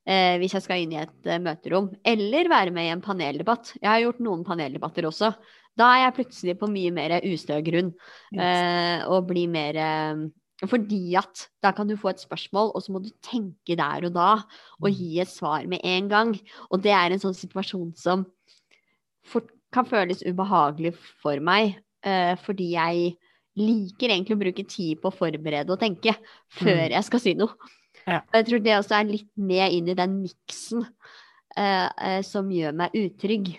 eh, 0.07 0.37
hvis 0.39 0.55
jeg 0.55 0.63
skal 0.63 0.83
inn 0.83 0.95
i 0.95 1.01
et 1.01 1.27
eh, 1.27 1.41
møterom. 1.43 1.91
Eller 2.07 2.51
være 2.51 2.75
med 2.75 2.87
i 2.87 2.93
en 2.93 3.03
paneldebatt. 3.03 3.75
Jeg 3.81 3.89
har 3.91 4.03
gjort 4.05 4.23
noen 4.23 4.45
paneldebatter 4.47 5.09
også. 5.11 5.33
Da 5.79 5.91
er 5.95 6.05
jeg 6.05 6.15
plutselig 6.21 6.55
på 6.59 6.71
mye 6.71 6.91
mer 6.95 7.19
ustø 7.27 7.59
grunn. 7.65 7.91
Eh, 8.31 9.03
og 9.11 9.27
blir 9.27 9.51
mer 9.51 9.79
eh, 9.79 10.23
fordi 10.67 11.15
at 11.15 11.45
da 11.63 11.71
kan 11.75 11.87
du 11.87 11.95
få 11.99 12.11
et 12.11 12.19
spørsmål, 12.19 12.73
og 12.75 12.83
så 12.83 12.91
må 12.91 12.99
du 13.03 13.11
tenke 13.23 13.77
der 13.79 14.09
og 14.09 14.15
da 14.15 14.31
og 14.81 14.89
mm. 14.89 14.97
gi 14.97 15.21
et 15.23 15.31
svar 15.31 15.63
med 15.71 15.79
en 15.87 16.09
gang. 16.11 16.33
Og 16.69 16.83
det 16.83 16.91
er 16.91 17.13
en 17.13 17.21
sånn 17.21 17.37
situasjon 17.37 17.93
som 17.99 18.25
fort 19.27 19.47
kan 19.71 19.87
føles 19.87 20.23
ubehagelig 20.25 20.95
for 21.21 21.39
meg, 21.45 21.77
eh, 22.03 22.33
fordi 22.41 22.73
jeg 22.73 23.13
liker 23.59 24.11
egentlig 24.11 24.35
å 24.35 24.41
bruke 24.41 24.65
tid 24.69 24.99
på 25.01 25.11
å 25.11 25.15
forberede 25.15 25.73
og 25.73 25.81
tenke 25.81 26.15
før 26.57 26.87
mm. 26.87 26.95
jeg 26.95 27.07
skal 27.07 27.23
si 27.23 27.35
noe. 27.39 27.71
Ja. 28.07 28.21
Jeg 28.33 28.47
tror 28.47 28.61
det 28.65 28.75
også 28.77 28.97
er 28.97 29.09
litt 29.09 29.29
med 29.37 29.75
inn 29.75 29.89
i 29.91 29.97
den 29.97 30.21
miksen 30.23 30.85
eh, 31.57 31.87
eh, 31.87 32.21
som 32.25 32.49
gjør 32.51 32.77
meg 32.79 32.95
utrygg 32.97 33.51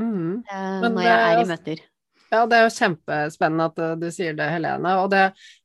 mm. 0.00 0.44
Eh, 0.50 0.86
når 0.86 1.04
jeg 1.04 1.26
er 1.26 1.42
i 1.42 1.48
møter. 1.50 1.84
Ja, 2.34 2.46
det 2.50 2.58
er 2.58 2.66
jo 2.66 2.74
kjempespennende 2.74 3.68
at 3.70 3.78
eh, 3.82 3.94
du 4.00 4.08
sier 4.14 4.34
det, 4.38 4.48
Helene. 4.50 4.96
Og 5.02 5.12
det, 5.12 5.22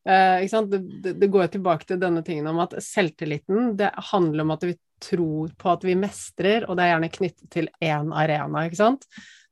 eh, 0.10 0.46
det, 0.70 1.16
det 1.22 1.32
går 1.34 1.50
tilbake 1.56 1.90
til 1.90 2.00
denne 2.02 2.22
tingen 2.26 2.50
om 2.52 2.62
at 2.64 2.78
selvtilliten, 2.84 3.74
det 3.80 3.92
handler 4.12 4.46
om 4.46 4.56
at 4.56 4.68
vi 4.68 4.76
tror 5.00 5.52
på 5.58 5.74
at 5.74 5.84
vi 5.88 5.96
mestrer, 5.98 6.68
og 6.68 6.78
det 6.78 6.86
er 6.86 6.94
gjerne 6.94 7.12
knyttet 7.14 7.52
til 7.54 7.70
én 7.84 8.14
arena, 8.16 8.66
ikke 8.68 8.82
sant. 8.82 9.08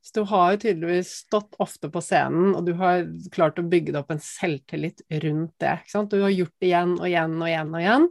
Så 0.08 0.22
du 0.22 0.28
har 0.30 0.54
jo 0.54 0.60
tydeligvis 0.62 1.10
stått 1.26 1.58
ofte 1.60 1.90
på 1.92 2.02
scenen, 2.04 2.54
og 2.56 2.68
du 2.68 2.74
har 2.80 3.08
klart 3.34 3.58
å 3.60 3.66
bygge 3.68 3.96
opp 4.00 4.14
en 4.14 4.22
selvtillit 4.24 5.04
rundt 5.24 5.56
det. 5.60 5.74
ikke 5.82 5.96
sant? 5.96 6.14
Du 6.14 6.24
har 6.24 6.32
gjort 6.32 6.54
det 6.62 6.70
igjen 6.70 6.94
og 7.00 7.08
igjen 7.10 7.34
og 7.42 7.50
igjen 7.50 7.74
og 7.74 7.82
igjen, 7.82 8.06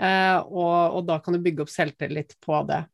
eh, 0.00 0.38
og, 0.38 0.78
og 1.00 1.02
da 1.10 1.18
kan 1.24 1.36
du 1.36 1.42
bygge 1.44 1.66
opp 1.66 1.72
selvtillit 1.74 2.38
på 2.44 2.62
det. 2.70 2.84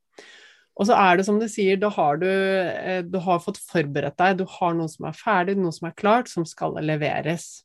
Og 0.75 0.89
så 0.89 0.97
er 0.99 1.18
det 1.18 1.27
som 1.29 1.39
du 1.39 1.47
sier, 1.51 1.79
da 1.79 1.91
har 1.95 2.18
du, 2.18 2.27
eh, 2.27 3.03
du 3.07 3.20
har 3.22 3.43
fått 3.43 3.61
forberedt 3.62 4.18
deg, 4.18 4.41
du 4.41 4.47
har 4.57 4.75
noe 4.75 4.91
som 4.91 5.07
er 5.07 5.18
ferdig, 5.18 5.57
noe 5.59 5.75
som 5.75 5.89
er 5.89 5.99
klart, 5.99 6.31
som 6.31 6.47
skal 6.49 6.81
leveres. 6.83 7.62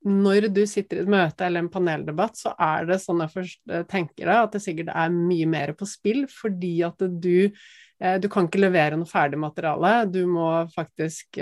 når 0.00 0.46
du 0.48 0.62
sitter 0.64 0.96
i 0.96 1.00
et 1.02 1.08
møte 1.12 1.44
eller 1.44 1.60
en 1.60 1.68
paneldebatt, 1.68 2.32
så 2.32 2.54
er 2.56 2.86
det 2.88 2.96
sånn 3.02 3.18
jeg 3.20 3.32
først 3.34 3.58
eh, 3.68 3.82
tenker 3.84 4.30
det, 4.30 4.36
at 4.46 4.54
det 4.54 4.62
sikkert 4.64 4.94
er 4.96 5.10
mye 5.12 5.44
mer 5.44 5.74
på 5.76 5.84
spill, 5.84 6.22
fordi 6.32 6.70
at 6.86 7.04
du 7.20 7.50
eh, 8.00 8.16
du 8.16 8.24
kan 8.32 8.48
ikke 8.48 8.62
levere 8.62 8.96
noe 8.96 9.04
ferdig 9.04 9.36
materiale, 9.36 10.06
du 10.08 10.24
må 10.24 10.46
faktisk 10.72 11.36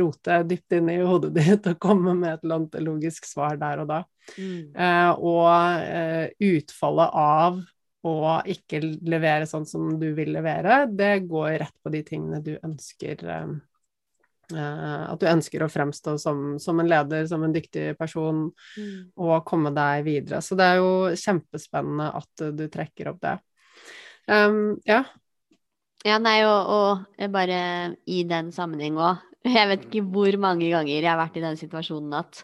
rote 0.00 0.40
dypt 0.42 0.74
inn 0.74 0.90
i 0.90 0.98
hodet 1.06 1.30
ditt 1.38 1.70
og 1.70 1.78
komme 1.78 2.16
med 2.18 2.32
et 2.32 2.42
eller 2.42 2.64
annet 2.64 2.80
logisk 2.82 3.30
svar 3.30 3.54
der 3.62 3.84
og 3.84 3.92
da. 3.92 4.02
Mm. 4.38 4.74
og 5.26 6.34
utfallet 6.50 7.14
av 7.18 7.62
å 8.06 8.38
ikke 8.48 8.80
levere 9.04 9.48
sånn 9.48 9.66
som 9.68 9.90
du 10.00 10.08
vil 10.16 10.32
levere, 10.32 10.86
det 10.88 11.26
går 11.28 11.58
rett 11.60 11.76
på 11.82 11.92
de 11.92 12.00
tingene 12.06 12.40
du 12.44 12.54
ønsker 12.56 13.26
Eh, 14.56 15.02
at 15.12 15.20
du 15.20 15.26
ønsker 15.30 15.62
å 15.62 15.70
fremstå 15.70 16.16
som, 16.20 16.42
som, 16.62 16.80
en 16.82 16.90
leder, 16.90 17.26
som 17.30 17.42
en 17.46 17.54
dyktig 17.54 17.94
person, 17.98 18.48
mm. 18.76 19.12
og 19.20 19.44
komme 19.48 19.72
deg 19.76 20.04
videre. 20.06 20.40
Så 20.44 20.58
det 20.58 20.66
er 20.66 20.80
jo 20.80 20.92
kjempespennende 21.18 22.10
at 22.20 22.46
du 22.56 22.66
trekker 22.72 23.12
opp 23.12 23.20
det. 23.24 23.36
Um, 24.30 24.78
ja. 24.88 25.04
Ja, 26.06 26.16
nei, 26.22 26.38
og, 26.48 26.70
og 26.72 27.32
bare 27.32 27.60
i 28.08 28.22
den 28.28 28.50
sammenheng 28.56 28.98
òg. 29.00 29.26
Jeg 29.44 29.68
vet 29.70 29.86
ikke 29.86 30.04
hvor 30.12 30.36
mange 30.40 30.68
ganger 30.68 30.98
jeg 30.98 31.08
har 31.08 31.20
vært 31.20 31.38
i 31.40 31.44
den 31.44 31.56
situasjonen 31.56 32.12
at 32.18 32.42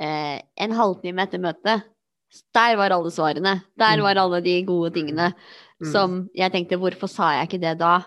eh, 0.00 0.38
en 0.64 0.76
halvtime 0.76 1.26
etter 1.26 1.42
møtet, 1.44 1.88
der 2.54 2.76
var 2.80 2.94
alle 2.94 3.10
svarene. 3.12 3.58
Der 3.78 4.00
mm. 4.00 4.04
var 4.06 4.20
alle 4.22 4.40
de 4.44 4.54
gode 4.68 4.92
tingene 4.94 5.32
mm. 5.32 5.90
som 5.92 6.22
jeg 6.36 6.52
tenkte 6.54 6.78
Hvorfor 6.80 7.10
sa 7.10 7.34
jeg 7.36 7.50
ikke 7.50 7.62
det 7.64 7.76
da? 7.82 7.98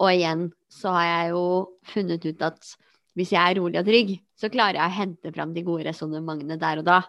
Og 0.00 0.12
igjen 0.14 0.48
så 0.72 0.94
har 0.94 1.08
jeg 1.08 1.34
jo 1.34 1.44
funnet 1.92 2.24
ut 2.24 2.46
at 2.46 2.70
hvis 3.18 3.34
jeg 3.34 3.42
er 3.42 3.58
rolig 3.58 3.80
og 3.80 3.88
trygg, 3.88 4.14
så 4.38 4.48
klarer 4.52 4.78
jeg 4.78 4.86
å 4.86 4.98
hente 5.00 5.32
fram 5.34 5.52
de 5.52 5.64
gode 5.66 5.84
resonnementene 5.90 6.56
der 6.60 6.80
og 6.80 6.86
da. 6.86 7.02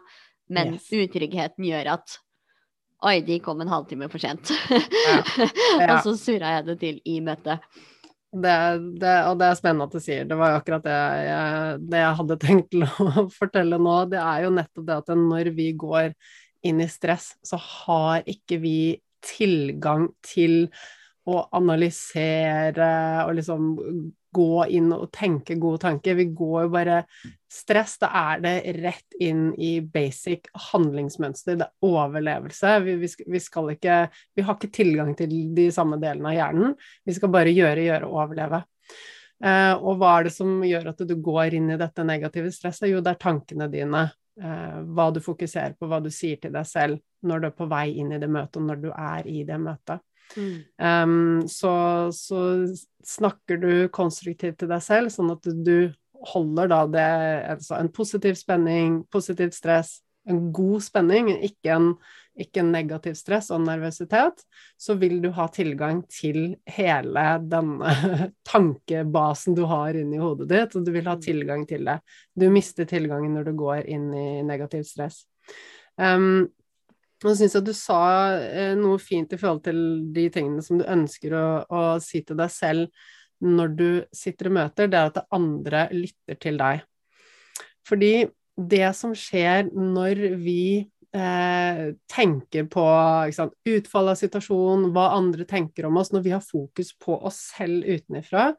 Men 0.52 0.76
yes. 0.76 0.90
utryggheten 0.92 1.68
gjør 1.68 1.96
at 1.98 2.20
Oi, 3.02 3.16
de 3.26 3.40
kom 3.42 3.58
en 3.64 3.72
halvtime 3.72 4.06
for 4.14 4.22
sent. 4.22 4.52
Ja. 4.70 5.22
Ja. 5.82 5.96
og 5.96 6.04
så 6.06 6.12
surra 6.20 6.52
jeg 6.58 6.66
det 6.68 6.76
til 6.84 7.00
i 7.10 7.16
møtet. 7.24 7.64
Det, 8.32 8.52
det, 9.02 9.14
og 9.28 9.40
det 9.40 9.48
er 9.48 9.58
spennende 9.58 9.88
at 9.90 9.96
du 9.96 10.04
sier. 10.04 10.28
Det 10.30 10.38
var 10.38 10.54
jo 10.54 10.60
akkurat 10.60 10.86
det 10.86 11.00
jeg, 11.26 11.80
det 11.92 12.04
jeg 12.04 12.18
hadde 12.20 12.38
tenkt 12.44 12.70
til 12.72 12.86
å 12.88 13.26
fortelle 13.34 13.80
nå. 13.82 13.96
Det 14.12 14.22
er 14.22 14.46
jo 14.46 14.54
nettopp 14.56 14.86
det 14.88 15.00
at 15.02 15.12
når 15.18 15.50
vi 15.58 15.72
går 15.82 16.14
inn 16.68 16.82
i 16.82 16.90
stress, 16.90 17.36
så 17.44 17.60
har 17.62 18.26
ikke 18.30 18.60
vi 18.62 18.80
tilgang 19.22 20.10
til 20.26 20.66
å 21.30 21.44
analysere 21.54 22.88
og 23.28 23.36
liksom 23.38 23.68
gå 24.32 24.66
inn 24.72 24.90
og 24.96 25.10
tenke 25.14 25.58
gode 25.60 25.82
tanker. 25.84 26.16
Vi 26.18 26.30
går 26.36 26.66
jo 26.66 26.74
bare 26.74 27.04
Stress, 27.52 27.98
da 28.00 28.08
er 28.16 28.44
det 28.44 28.54
rett 28.80 29.18
inn 29.20 29.50
i 29.60 29.74
basic 29.84 30.48
handlingsmønster. 30.72 31.58
Det 31.60 31.66
er 31.68 31.88
overlevelse. 31.88 32.78
Vi, 32.86 32.96
vi, 33.02 33.10
vi, 33.28 33.42
skal 33.44 33.74
ikke 33.74 33.98
Vi 34.36 34.46
har 34.48 34.56
ikke 34.56 34.72
tilgang 34.72 35.12
til 35.20 35.34
de 35.56 35.68
samme 35.76 36.00
delene 36.00 36.32
av 36.32 36.38
hjernen. 36.38 36.78
Vi 37.04 37.18
skal 37.18 37.34
bare 37.34 37.52
gjøre, 37.52 37.84
gjøre, 37.90 38.08
overleve. 38.08 38.62
Eh, 39.44 39.74
og 39.76 40.00
hva 40.00 40.16
er 40.16 40.30
det 40.30 40.34
som 40.38 40.62
gjør 40.64 40.94
at 40.94 41.04
du 41.10 41.16
går 41.20 41.58
inn 41.60 41.74
i 41.74 41.80
dette 41.82 42.08
negative 42.08 42.54
stresset? 42.56 42.88
Jo, 42.94 43.04
det 43.04 43.18
er 43.18 43.24
tankene 43.28 43.68
dine. 43.74 44.06
Eh, 44.40 44.78
hva 44.96 45.10
du 45.12 45.20
fokuserer 45.20 45.74
på, 45.76 45.90
hva 45.92 46.00
du 46.00 46.08
sier 46.14 46.40
til 46.40 46.54
deg 46.56 46.68
selv 46.68 47.02
når 47.28 47.42
du 47.42 47.48
er 47.50 47.58
på 47.58 47.68
vei 47.70 47.88
inn 48.00 48.14
i 48.16 48.20
det 48.22 48.30
møtet, 48.32 48.62
og 48.62 48.70
når 48.70 48.80
du 48.80 48.88
er 48.94 49.28
i 49.28 49.42
det 49.48 49.58
møtet. 49.60 50.00
Mm. 50.32 50.54
Um, 50.80 51.42
så, 51.52 51.74
så, 52.16 52.40
snakker 53.02 53.58
du 53.58 53.72
konstruktivt 53.92 54.60
til 54.62 54.70
deg 54.70 54.84
selv, 54.86 55.10
sånn 55.12 55.34
at 55.34 55.48
du 55.66 55.92
holder 56.32 56.70
da 56.70 56.80
det 56.94 57.06
altså 57.56 57.80
en 57.80 57.90
positiv 57.92 58.38
spenning, 58.38 59.00
positivt 59.12 59.58
stress, 59.58 59.96
en 60.30 60.52
god 60.54 60.86
spenning, 60.86 61.32
ikke 61.50 61.74
en, 61.74 61.88
ikke 62.40 62.64
negativ 62.64 63.18
stress 63.20 63.50
og 63.52 63.64
nervøsitet, 63.66 64.44
så 64.80 64.96
vil 65.00 65.18
du 65.24 65.30
ha 65.36 65.48
tilgang 65.52 66.02
til 66.12 66.56
hele 66.70 67.26
denne 67.44 67.92
tankebasen 68.52 69.58
du 69.58 69.66
har 69.70 69.98
inni 70.00 70.22
hodet 70.22 70.48
ditt, 70.52 70.78
og 70.78 70.88
du 70.88 70.94
vil 70.96 71.10
ha 71.10 71.18
mm. 71.20 71.26
tilgang 71.26 71.68
til 71.70 71.86
det. 71.90 72.00
Du 72.34 72.48
mister 72.54 72.88
tilgangen 72.90 73.36
når 73.36 73.52
du 73.52 73.54
går 73.60 73.86
inn 73.92 74.10
i 74.16 74.28
negativ 74.48 74.88
stress. 74.88 75.26
Um, 76.00 76.48
jeg 77.22 77.38
syns 77.38 77.58
at 77.60 77.66
du 77.68 77.74
sa 77.78 78.04
eh, 78.34 78.74
noe 78.80 78.98
fint 79.02 79.34
i 79.36 79.38
forhold 79.38 79.62
til 79.68 79.82
de 80.14 80.26
tingene 80.34 80.64
som 80.66 80.80
du 80.80 80.88
ønsker 80.90 81.36
å, 81.38 81.48
å, 81.70 81.82
si 82.02 82.24
til 82.26 82.40
deg 82.40 82.54
selv 82.54 83.04
når 83.42 83.76
du 83.78 83.90
sitter 84.14 84.50
i 84.50 84.54
møter, 84.54 84.90
det 84.90 84.98
er 84.98 85.12
at 85.12 85.24
andre 85.34 85.88
lytter 85.94 86.38
til 86.42 86.58
deg. 86.62 86.82
Fordi 87.86 88.14
det 88.58 88.90
som 88.98 89.14
skjer 89.18 89.70
når 89.74 90.22
vi 90.42 90.90
eh, 91.16 91.82
tenker 92.12 92.70
på 92.72 92.86
sant, 93.36 93.58
utfall 93.68 94.14
av 94.14 94.20
situasjonen, 94.20 94.92
hva 94.96 95.12
andre 95.18 95.48
tenker 95.50 95.90
om 95.90 96.00
oss, 96.02 96.14
når 96.14 96.26
vi 96.28 96.34
har 96.36 96.46
fokus 96.46 96.94
på 97.00 97.18
oss 97.30 97.44
selv 97.56 97.86
utenfra, 97.88 98.52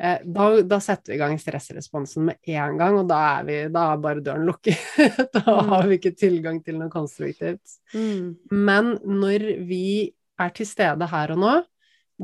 Eh, 0.00 0.20
da, 0.24 0.46
da, 0.64 0.78
setter 0.80 1.12
vi 1.12 1.18
i 1.18 1.20
gang 1.20 1.34
stressresponsen 1.36 2.24
med 2.30 2.38
en 2.48 2.78
gang, 2.80 2.96
og 3.02 3.08
da 3.10 3.18
er, 3.34 3.42
vi, 3.44 3.56
da 3.72 3.82
er 3.92 4.00
bare 4.00 4.22
døren 4.24 4.46
lukket. 4.48 4.80
da 5.36 5.42
mm. 5.44 5.72
har 5.74 5.88
vi 5.90 5.98
ikke 5.98 6.14
tilgang 6.16 6.62
til 6.64 6.78
noe 6.80 6.88
konstruktivt. 6.92 7.76
Mm. 7.92 8.30
Men 8.64 8.94
når 9.04 9.44
vi 9.68 10.08
er 10.40 10.56
til 10.56 10.68
stede 10.68 11.08
her 11.10 11.34
og 11.34 11.42
nå, 11.42 11.52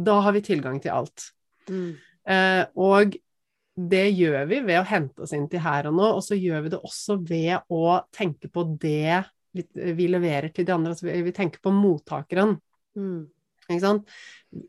da 0.09 0.17
har 0.25 0.37
vi 0.37 0.45
tilgang 0.47 0.81
til 0.81 0.95
alt. 0.97 1.29
Mm. 1.69 1.93
Eh, 2.33 2.63
og 2.81 3.19
det 3.77 4.07
gjør 4.17 4.49
vi 4.49 4.63
ved 4.65 4.81
å 4.81 4.89
hente 4.89 5.27
oss 5.27 5.37
inn 5.37 5.45
til 5.53 5.61
her 5.61 5.91
og 5.91 5.99
nå, 5.99 6.11
og 6.17 6.25
så 6.25 6.39
gjør 6.39 6.65
vi 6.65 6.73
det 6.73 6.81
også 6.81 7.19
ved 7.29 7.69
å 7.69 7.99
tenke 8.17 8.49
på 8.49 8.65
det 8.81 9.21
vi 9.57 10.09
leverer 10.11 10.53
til 10.55 10.67
de 10.67 10.75
andre. 10.75 10.95
Altså 10.95 11.09
vi 11.09 11.35
tenker 11.35 11.63
på 11.63 11.73
mottakeren. 11.75 12.57
Mm. 12.99 13.27
Ikke 13.67 13.83
sant? 13.83 14.17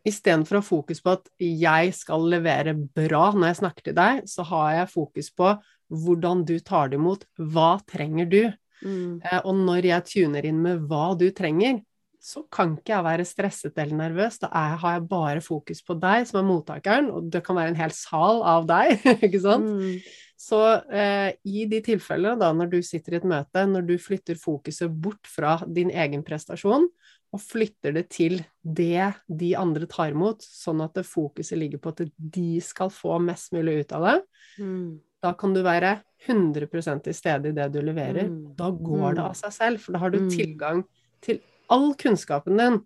Istedenfor 0.07 0.57
å 0.57 0.61
ha 0.61 0.65
fokus 0.65 1.01
på 1.03 1.13
at 1.13 1.27
jeg 1.43 1.93
skal 1.95 2.25
levere 2.31 2.73
bra 2.73 3.29
når 3.35 3.51
jeg 3.51 3.59
snakker 3.61 3.89
til 3.89 3.97
deg, 3.97 4.23
så 4.29 4.45
har 4.49 4.71
jeg 4.79 4.93
fokus 4.93 5.29
på 5.37 5.51
hvordan 5.93 6.43
du 6.47 6.57
tar 6.65 6.91
det 6.91 6.99
imot. 6.99 7.27
Hva 7.37 7.77
trenger 7.87 8.31
du? 8.31 8.41
Mm. 8.83 9.21
Eh, 9.23 9.39
og 9.43 9.53
når 9.61 9.89
jeg 9.91 10.07
tuner 10.09 10.47
inn 10.49 10.59
med 10.63 10.87
hva 10.89 11.11
du 11.17 11.29
trenger, 11.35 11.79
så 12.27 12.43
kan 12.51 12.73
ikke 12.75 12.91
jeg 12.91 13.05
være 13.05 13.25
stresset 13.27 13.77
eller 13.79 13.95
nervøs. 14.01 14.39
Da 14.41 14.49
er, 14.51 14.75
har 14.81 14.97
jeg 14.97 15.07
bare 15.07 15.43
fokus 15.43 15.79
på 15.85 15.95
deg 16.01 16.25
som 16.27 16.41
er 16.41 16.47
mottakeren, 16.49 17.07
og 17.13 17.29
det 17.31 17.43
kan 17.45 17.55
være 17.55 17.71
en 17.71 17.79
hel 17.79 17.93
sal 17.95 18.41
av 18.43 18.67
deg, 18.67 19.05
ikke 19.25 19.43
sant? 19.43 19.69
Mm. 19.69 20.25
Så 20.37 20.59
eh, 20.93 21.31
i 21.49 21.63
de 21.71 21.79
tilfellene, 21.85 22.35
da, 22.41 22.51
når 22.53 22.73
du 22.75 22.77
sitter 22.85 23.15
i 23.15 23.19
et 23.21 23.29
møte, 23.31 23.63
når 23.71 23.87
du 23.87 23.95
flytter 24.01 24.37
fokuset 24.37 24.91
bort 24.91 25.29
fra 25.31 25.55
din 25.71 25.89
egen 25.89 26.25
prestasjon, 26.27 26.89
og 27.35 27.43
flytter 27.43 27.95
det 27.95 28.05
til 28.13 28.37
det 28.61 29.07
de 29.27 29.55
andre 29.59 29.87
tar 29.89 30.13
imot, 30.13 30.43
sånn 30.43 30.83
at 30.85 30.99
fokuset 31.07 31.59
ligger 31.59 31.81
på 31.83 31.95
at 31.95 32.05
de 32.17 32.61
skal 32.63 32.91
få 32.93 33.17
mest 33.23 33.55
mulig 33.55 33.81
ut 33.81 33.97
av 33.97 34.07
det. 34.07 34.17
Mm. 34.59 34.87
Da 35.23 35.33
kan 35.39 35.55
du 35.55 35.63
være 35.65 35.97
100% 36.27 37.07
til 37.07 37.15
stede 37.15 37.51
i 37.51 37.55
det 37.55 37.71
du 37.73 37.81
leverer. 37.81 38.27
Mm. 38.29 38.55
Da 38.59 38.69
går 38.71 39.17
det 39.17 39.25
av 39.25 39.35
seg 39.39 39.55
selv, 39.55 39.83
for 39.83 39.95
da 39.95 40.03
har 40.03 40.13
du 40.13 40.25
mm. 40.27 40.33
tilgang 40.35 40.83
til 41.23 41.39
all 41.73 41.93
kunnskapen 41.99 42.57
din. 42.59 42.81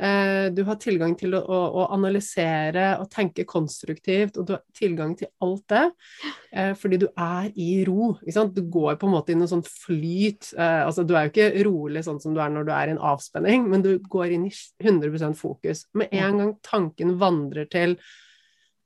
Eh, 0.00 0.46
du 0.52 0.62
har 0.64 0.78
tilgang 0.80 1.12
til 1.20 1.34
å, 1.36 1.42
å, 1.44 1.82
analysere 1.92 2.94
og 3.02 3.10
tenke 3.12 3.44
konstruktivt, 3.44 4.38
og 4.40 4.46
du 4.48 4.54
har 4.54 4.62
tilgang 4.74 5.12
til 5.20 5.28
alt 5.44 5.66
det 5.68 5.82
eh, 6.48 6.70
fordi 6.80 7.02
du 7.02 7.06
er 7.12 7.50
i 7.60 7.84
ro. 7.84 8.14
Du 8.24 8.62
går 8.72 8.96
på 8.96 9.08
en 9.08 9.12
måte 9.12 9.34
i 9.34 9.38
noe 9.38 9.50
sånt 9.50 9.68
flyt. 9.68 10.54
Eh, 10.56 10.80
altså, 10.86 11.04
du 11.04 11.12
er 11.14 11.28
jo 11.28 11.34
ikke 11.34 11.64
rolig 11.68 12.04
sånn 12.08 12.22
som 12.24 12.32
du 12.32 12.40
er 12.40 12.54
når 12.54 12.68
du 12.68 12.72
er 12.74 12.88
i 12.88 12.96
en 12.96 13.04
avspenning, 13.12 13.68
men 13.68 13.84
du 13.84 13.92
går 14.00 14.32
inn 14.32 14.48
i 14.48 14.54
100 14.82 15.36
fokus. 15.38 15.84
Med 15.92 16.14
en 16.16 16.40
gang 16.40 16.54
tanken 16.64 17.18
vandrer 17.20 17.68
til 17.70 17.98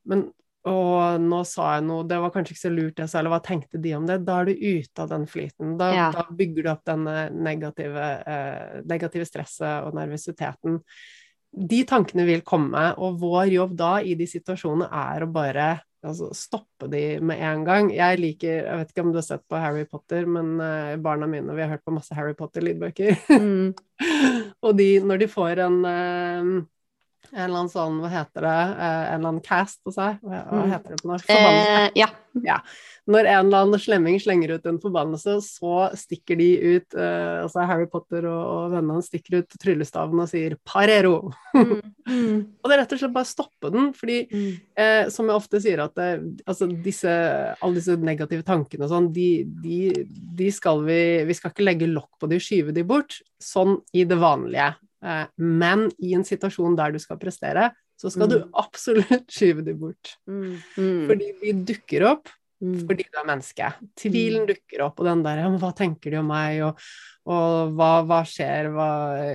Men 0.07 0.29
og 0.69 1.23
nå 1.23 1.41
sa 1.47 1.77
jeg 1.77 1.85
noe, 1.87 2.05
det 2.07 2.19
var 2.21 2.33
kanskje 2.33 2.55
ikke 2.55 2.63
så 2.63 2.71
lurt, 2.73 3.01
jeg 3.01 3.11
sa, 3.11 3.19
eller 3.19 3.33
hva 3.35 3.41
tenkte 3.45 3.81
de 3.81 3.93
om 3.97 4.07
det? 4.09 4.19
Da 4.27 4.39
er 4.41 4.49
du 4.49 4.53
ute 4.55 5.03
av 5.03 5.11
den 5.13 5.27
flyten. 5.29 5.75
Da, 5.79 5.91
ja. 5.95 6.07
da 6.15 6.25
bygger 6.39 6.65
du 6.65 6.71
opp 6.73 6.83
den 6.89 7.07
negative, 7.41 8.09
eh, 8.27 8.81
negative, 8.89 9.27
stresset 9.29 9.87
og 9.87 9.97
nervøsiteten. 9.97 10.81
De 11.57 11.81
tankene 11.89 12.27
vil 12.27 12.43
komme, 12.45 12.89
og 13.01 13.19
vår 13.21 13.53
jobb 13.55 13.75
da 13.79 13.97
i 14.03 14.17
de 14.19 14.27
situasjonene 14.29 14.89
er 14.91 15.25
å 15.25 15.31
bare 15.31 15.69
altså, 16.05 16.29
stoppe 16.37 16.89
de 16.91 17.03
med 17.23 17.41
en 17.43 17.65
gang. 17.67 17.91
Jeg 17.95 18.21
liker 18.21 18.55
Jeg 18.61 18.79
vet 18.81 18.93
ikke 18.93 19.05
om 19.05 19.11
du 19.13 19.19
har 19.21 19.27
sett 19.27 19.45
på 19.49 19.59
Harry 19.61 19.85
Potter, 19.89 20.27
men 20.29 20.57
eh, 20.63 20.95
barna 21.01 21.29
mine 21.29 21.55
vi 21.55 21.65
har 21.65 21.75
hørt 21.75 21.85
på 21.87 21.95
masse 21.95 22.15
Harry 22.17 22.35
Potter-lydbøker. 22.37 23.17
Mm. 23.31 23.73
og 24.65 24.77
de, 24.77 24.89
når 25.03 25.23
de 25.23 25.29
får 25.31 25.63
en 25.65 25.79
uh, 25.85 26.57
en 27.33 27.43
eller 27.47 27.59
annen 27.63 27.71
sånn, 27.73 27.99
hva 28.03 28.09
heter 28.11 28.45
det, 28.47 28.57
eh, 28.77 29.03
en 29.13 29.19
eller 29.19 29.33
annen 29.33 29.43
cast 29.45 29.81
på 29.85 29.93
seg. 29.95 30.19
Hva, 30.21 30.43
hva 30.51 30.63
heter 30.71 30.95
det 30.95 31.01
på 31.03 31.11
norsk? 31.11 31.29
Eh, 31.33 31.89
ja. 31.99 32.07
Ja. 32.45 32.59
Når 33.09 33.25
en 33.25 33.47
eller 33.47 33.63
annen 33.65 33.81
slemming 33.81 34.19
slenger 34.21 34.51
ut 34.57 34.65
en 34.69 34.77
forbannelse, 34.77 35.39
så 35.41 35.87
stikker 35.97 36.37
de 36.37 36.49
ut 36.75 36.93
eh, 36.93 37.39
Altså 37.41 37.63
Harry 37.65 37.87
Potter 37.89 38.27
og, 38.29 38.41
og 38.45 38.73
vennene 38.75 38.97
hans 38.99 39.07
stikker 39.09 39.39
ut 39.39 39.55
tryllestaven 39.57 40.21
og 40.21 40.29
sier 40.29 40.53
'parero'. 40.61 41.31
Mm. 41.55 41.81
Mm. 42.07 42.37
Og 42.61 42.69
det 42.69 42.75
er 42.75 42.81
rett 42.83 42.93
og 42.93 42.99
slett 43.01 43.15
bare 43.15 43.25
å 43.25 43.31
stoppe 43.31 43.71
den, 43.73 43.89
fordi 43.97 44.17
Mm. 44.27 44.59
eh, 44.77 45.09
som 45.09 45.25
jeg 45.27 45.35
ofte 45.39 45.61
sier, 45.61 45.79
at 45.81 45.95
det, 45.95 46.09
altså 46.45 46.67
disse, 46.83 47.09
alle 47.61 47.73
disse 47.79 47.95
negative 47.97 48.43
tankene 48.43 48.85
og 48.85 48.91
sånn, 48.91 49.11
de, 49.13 49.43
de, 49.63 50.05
de 50.37 50.51
skal 50.51 50.83
vi 50.85 51.23
Vi 51.25 51.33
skal 51.33 51.51
ikke 51.51 51.65
legge 51.65 51.87
lokk 51.89 52.19
på 52.19 52.29
de 52.29 52.37
skyve 52.39 52.73
de 52.73 52.83
bort, 52.83 53.21
sånn 53.41 53.79
i 53.93 54.03
det 54.03 54.17
vanlige. 54.19 54.75
Eh, 55.03 55.25
men 55.37 55.87
i 55.99 56.13
en 56.17 56.23
situasjon 56.25 56.75
der 56.77 56.91
du 56.95 56.99
skal 56.99 57.19
prestere, 57.21 57.71
så 57.97 58.11
skal 58.13 58.29
du 58.29 58.37
Mm. 58.43 58.49
absolutt 58.53 59.27
skyve 59.35 59.63
det 59.65 59.75
bort. 59.79 60.15
Mm. 60.29 60.57
Mm. 60.77 61.07
Fordi 61.09 61.31
vi 61.41 61.53
dukker 61.73 62.05
opp. 62.11 62.29
Fordi 62.59 63.03
du 63.05 63.17
er 63.19 63.27
menneske. 63.27 63.67
Tvilen 63.95 64.47
dukker 64.49 64.81
opp, 64.87 64.99
og 64.99 65.05
den 65.05 65.21
der 65.23 65.37
ja, 65.43 65.49
men 65.49 65.59
hva 65.61 65.69
tenker 65.77 66.09
de 66.11 66.17
om 66.17 66.25
meg, 66.31 66.63
og, 66.65 66.79
og 67.29 67.73
hva, 67.77 67.89
hva 68.07 68.21
skjer, 68.25 68.69
hva, 68.73 68.87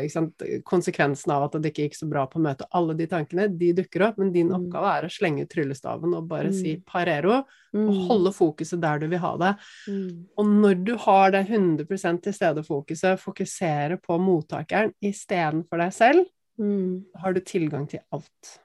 ikke 0.02 0.14
sant? 0.14 0.42
Konsekvensen 0.66 1.30
av 1.30 1.44
at 1.46 1.62
det 1.62 1.70
ikke 1.70 1.86
gikk 1.86 1.98
så 2.00 2.08
bra 2.10 2.24
på 2.26 2.40
møtet. 2.42 2.66
Alle 2.74 2.96
de 2.98 3.06
tankene, 3.06 3.46
de 3.58 3.72
dukker 3.78 4.08
opp, 4.08 4.18
men 4.18 4.32
din 4.32 4.48
Mm. 4.48 4.56
oppgave 4.58 4.90
er 4.98 5.06
å 5.06 5.12
slenge 5.12 5.42
ut 5.44 5.50
tryllestaven 5.54 6.16
og 6.16 6.26
bare 6.26 6.48
Mm. 6.50 6.52
si 6.54 6.76
parero, 6.84 7.38
og 7.38 7.46
Mm. 7.92 8.06
holde 8.08 8.32
fokuset 8.32 8.80
der 8.80 8.98
du 8.98 9.06
vil 9.08 9.18
ha 9.18 9.36
det. 9.36 9.56
Mm. 9.88 10.26
Og 10.36 10.44
når 10.46 10.84
du 10.84 10.96
har 10.96 11.30
det 11.30 11.46
100% 11.48 12.22
til 12.22 12.32
stede-fokuset, 12.32 13.20
fokusere 13.20 14.00
på 14.02 14.18
mottakeren 14.18 14.92
istedenfor 15.02 15.78
deg 15.78 15.92
selv, 15.92 16.26
Mm. 16.58 17.04
har 17.16 17.32
du 17.32 17.40
tilgang 17.40 17.88
til 17.88 18.00
alt. 18.12 18.58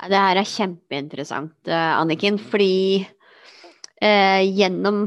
Det 0.00 0.10
her 0.12 0.36
er 0.36 0.44
kjempeinteressant, 0.44 1.52
eh, 1.66 2.00
Anniken, 2.00 2.38
fordi 2.38 3.06
eh, 4.04 4.42
gjennom, 4.52 5.06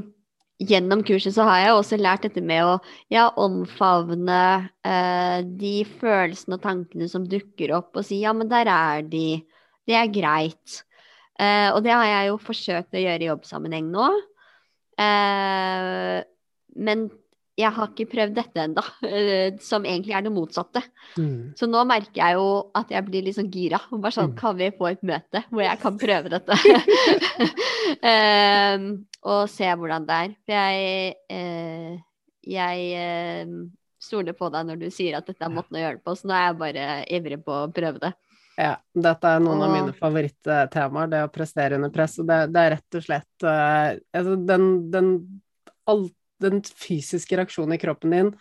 gjennom 0.62 1.04
kurset 1.06 1.36
så 1.36 1.46
har 1.48 1.62
jeg 1.62 1.76
også 1.76 2.00
lært 2.02 2.26
dette 2.26 2.42
med 2.42 2.66
å 2.66 2.74
ja, 3.14 3.28
omfavne 3.38 4.42
eh, 4.88 5.40
de 5.62 5.76
følelsene 6.00 6.58
og 6.58 6.66
tankene 6.66 7.10
som 7.12 7.28
dukker 7.30 7.76
opp, 7.78 7.94
og 7.96 8.08
si 8.08 8.24
ja, 8.24 8.34
men 8.38 8.50
der 8.52 8.72
er 8.74 9.06
de, 9.06 9.42
det 9.88 10.00
er 10.00 10.12
greit. 10.14 10.82
Eh, 11.38 11.70
og 11.70 11.84
det 11.86 11.94
har 11.94 12.08
jeg 12.10 12.32
jo 12.32 12.42
forsøkt 12.42 12.98
å 12.98 13.04
gjøre 13.04 13.26
i 13.26 13.30
jobbsammenheng 13.30 13.94
nå. 13.94 14.10
Eh, 14.98 16.18
men 16.78 17.08
jeg 17.58 17.74
har 17.74 17.90
ikke 17.90 18.06
prøvd 18.12 18.36
dette 18.38 18.62
ennå, 18.62 18.84
som 19.66 19.86
egentlig 19.88 20.14
er 20.14 20.26
det 20.28 20.32
motsatte. 20.34 20.84
Mm. 21.18 21.56
Så 21.58 21.66
nå 21.70 21.82
merker 21.90 22.20
jeg 22.22 22.38
jo 22.38 22.50
at 22.78 22.92
jeg 22.94 23.06
blir 23.08 23.26
litt 23.26 23.38
sånn 23.40 23.50
gira. 23.54 23.80
og 23.90 24.04
Bare 24.04 24.14
sånn, 24.14 24.30
Mm. 24.32 24.38
kan 24.38 24.58
vi 24.60 24.68
få 24.78 24.92
et 24.92 25.02
møte 25.02 25.42
hvor 25.50 25.64
jeg 25.66 25.80
kan 25.82 25.98
prøve 25.98 26.30
dette? 26.30 26.58
um, 28.06 28.86
og 29.32 29.50
se 29.50 29.72
hvordan 29.74 30.06
det 30.06 30.20
er. 30.22 30.36
For 30.46 30.54
jeg, 30.54 31.16
uh, 31.34 31.98
jeg 32.46 32.86
uh, 33.02 33.56
stoler 34.06 34.38
på 34.38 34.52
deg 34.54 34.70
når 34.70 34.80
du 34.84 34.88
sier 34.94 35.18
at 35.18 35.26
dette 35.26 35.44
er 35.44 35.54
måten 35.54 35.80
å 35.80 35.82
gjøre 35.82 35.98
det 35.98 36.06
på, 36.06 36.16
så 36.16 36.30
nå 36.30 36.38
er 36.38 36.46
jeg 36.46 36.60
bare 36.62 36.86
ivrig 37.18 37.42
på 37.48 37.58
å 37.64 37.72
prøve 37.74 38.04
det. 38.06 38.14
Ja, 38.58 38.76
dette 38.94 39.34
er 39.34 39.42
noen 39.42 39.62
av 39.62 39.74
mine 39.74 39.94
favorittemaer, 39.98 41.10
det 41.12 41.26
å 41.26 41.34
prestere 41.34 41.78
under 41.78 41.92
press. 41.94 42.16
Og 42.22 42.30
det, 42.30 42.40
det 42.54 42.62
er 42.62 42.72
rett 42.78 42.98
og 42.98 43.04
slett 43.06 43.46
uh, 43.46 43.98
altså 44.18 44.38
den, 44.46 44.70
den, 44.94 45.12
all, 45.90 46.08
den 46.44 46.62
fysiske 46.62 47.38
reaksjonen 47.40 47.76
i 47.78 47.82
kroppen 47.82 48.14
din 48.14 48.32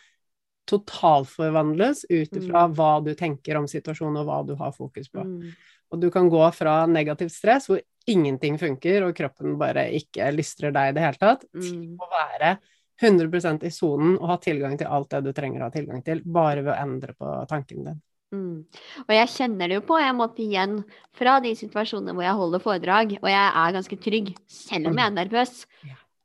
totalforvandles 0.67 2.05
ut 2.11 2.37
ifra 2.37 2.67
hva 2.75 2.93
du 3.05 3.13
tenker 3.15 3.59
om 3.59 3.69
situasjonen, 3.71 4.19
og 4.23 4.27
hva 4.27 4.39
du 4.47 4.57
har 4.59 4.73
fokus 4.75 5.11
på. 5.13 5.23
Mm. 5.23 5.53
Og 5.95 6.01
du 6.03 6.09
kan 6.11 6.27
gå 6.31 6.43
fra 6.57 6.81
negativt 6.91 7.35
stress, 7.37 7.69
hvor 7.71 7.79
ingenting 8.11 8.59
funker, 8.59 9.07
og 9.07 9.15
kroppen 9.19 9.55
bare 9.61 9.87
ikke 9.95 10.33
lystrer 10.35 10.75
deg 10.75 10.91
i 10.91 10.97
det 10.97 11.05
hele 11.05 11.21
tatt, 11.23 11.47
til 11.55 11.77
Mm. 11.79 11.97
å 12.03 12.09
være 12.11 12.59
100 12.99 13.63
i 13.63 13.71
sonen 13.71 14.17
og 14.19 14.27
ha 14.27 14.37
tilgang 14.39 14.77
til 14.79 14.87
alt 14.89 15.11
det 15.11 15.23
du 15.25 15.33
trenger 15.33 15.61
å 15.61 15.65
ha 15.65 15.71
tilgang 15.71 16.03
til, 16.03 16.23
bare 16.25 16.63
ved 16.63 16.75
å 16.75 16.83
endre 16.83 17.15
på 17.15 17.47
tanken 17.49 17.85
din. 17.85 18.03
Mm. 18.35 18.65
Og 19.07 19.13
jeg 19.15 19.29
kjenner 19.29 19.69
det 19.69 19.77
jo 19.79 19.87
på 19.87 19.99
en 20.03 20.17
måte 20.17 20.43
igjen 20.43 20.85
fra 21.15 21.39
de 21.41 21.55
situasjonene 21.55 22.15
hvor 22.17 22.27
jeg 22.27 22.41
holder 22.41 22.59
foredrag, 22.59 23.19
og 23.23 23.29
jeg 23.31 23.53
er 23.55 23.77
ganske 23.77 23.99
trygg, 24.03 24.35
selv 24.49 24.91
om 24.91 24.97
jeg 24.99 25.07
er 25.07 25.15
nervøs. 25.15 25.67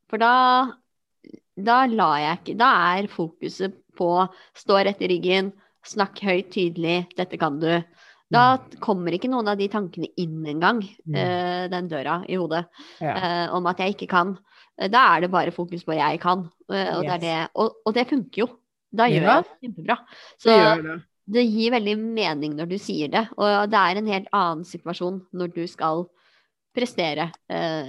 For 0.10 0.18
da, 0.18 0.72
da 1.58 1.86
lar 1.88 2.20
jeg 2.20 2.38
ikke 2.40 2.58
Da 2.58 2.70
er 2.98 3.08
fokuset 3.12 3.74
på 3.98 4.30
stå 4.56 4.84
rett 4.86 5.02
i 5.02 5.08
ryggen, 5.12 5.52
snakk 5.86 6.20
høyt, 6.22 6.52
tydelig, 6.54 7.08
dette 7.18 7.38
kan 7.38 7.60
du. 7.60 7.84
Da 8.32 8.58
kommer 8.80 9.12
ikke 9.12 9.28
noen 9.30 9.50
av 9.52 9.58
de 9.60 9.68
tankene 9.68 10.08
inn 10.18 10.46
engang, 10.48 10.82
Mm. 11.06 11.16
eh, 11.16 11.68
den 11.68 11.90
døra 11.90 12.24
i 12.30 12.36
hodet, 12.36 12.66
Ja. 13.02 13.16
eh, 13.18 13.54
om 13.54 13.66
at 13.68 13.78
jeg 13.78 13.96
ikke 13.96 14.08
kan. 14.08 14.38
Eh, 14.80 14.88
Da 14.88 15.18
er 15.18 15.22
det 15.22 15.32
bare 15.32 15.52
fokus 15.52 15.84
på 15.84 15.94
'jeg 15.94 16.20
kan', 16.22 16.50
uh, 16.70 16.98
og, 16.98 17.04
det, 17.04 17.10
er 17.10 17.14
Yes. 17.14 17.22
det, 17.22 17.50
og, 17.56 17.76
og 17.86 17.94
det 17.94 18.08
funker 18.08 18.38
jo. 18.38 18.48
Da 18.96 19.04
gjør 19.06 19.22
Ja. 19.22 19.36
jeg 19.36 19.44
det 19.44 19.76
kjempebra. 19.76 19.98
Så 20.40 20.76
Det 20.78 20.84
det. 20.84 21.04
det 21.34 21.46
gir 21.52 21.72
veldig 21.72 21.98
mening 22.00 22.56
når 22.56 22.70
du 22.70 22.78
sier 22.78 23.08
det, 23.10 23.28
og 23.38 23.70
det 23.70 23.78
er 23.78 23.98
en 23.98 24.08
helt 24.08 24.28
annen 24.34 24.64
situasjon 24.64 25.22
når 25.34 25.54
du 25.54 25.68
skal 25.68 26.06
prestere 26.74 27.32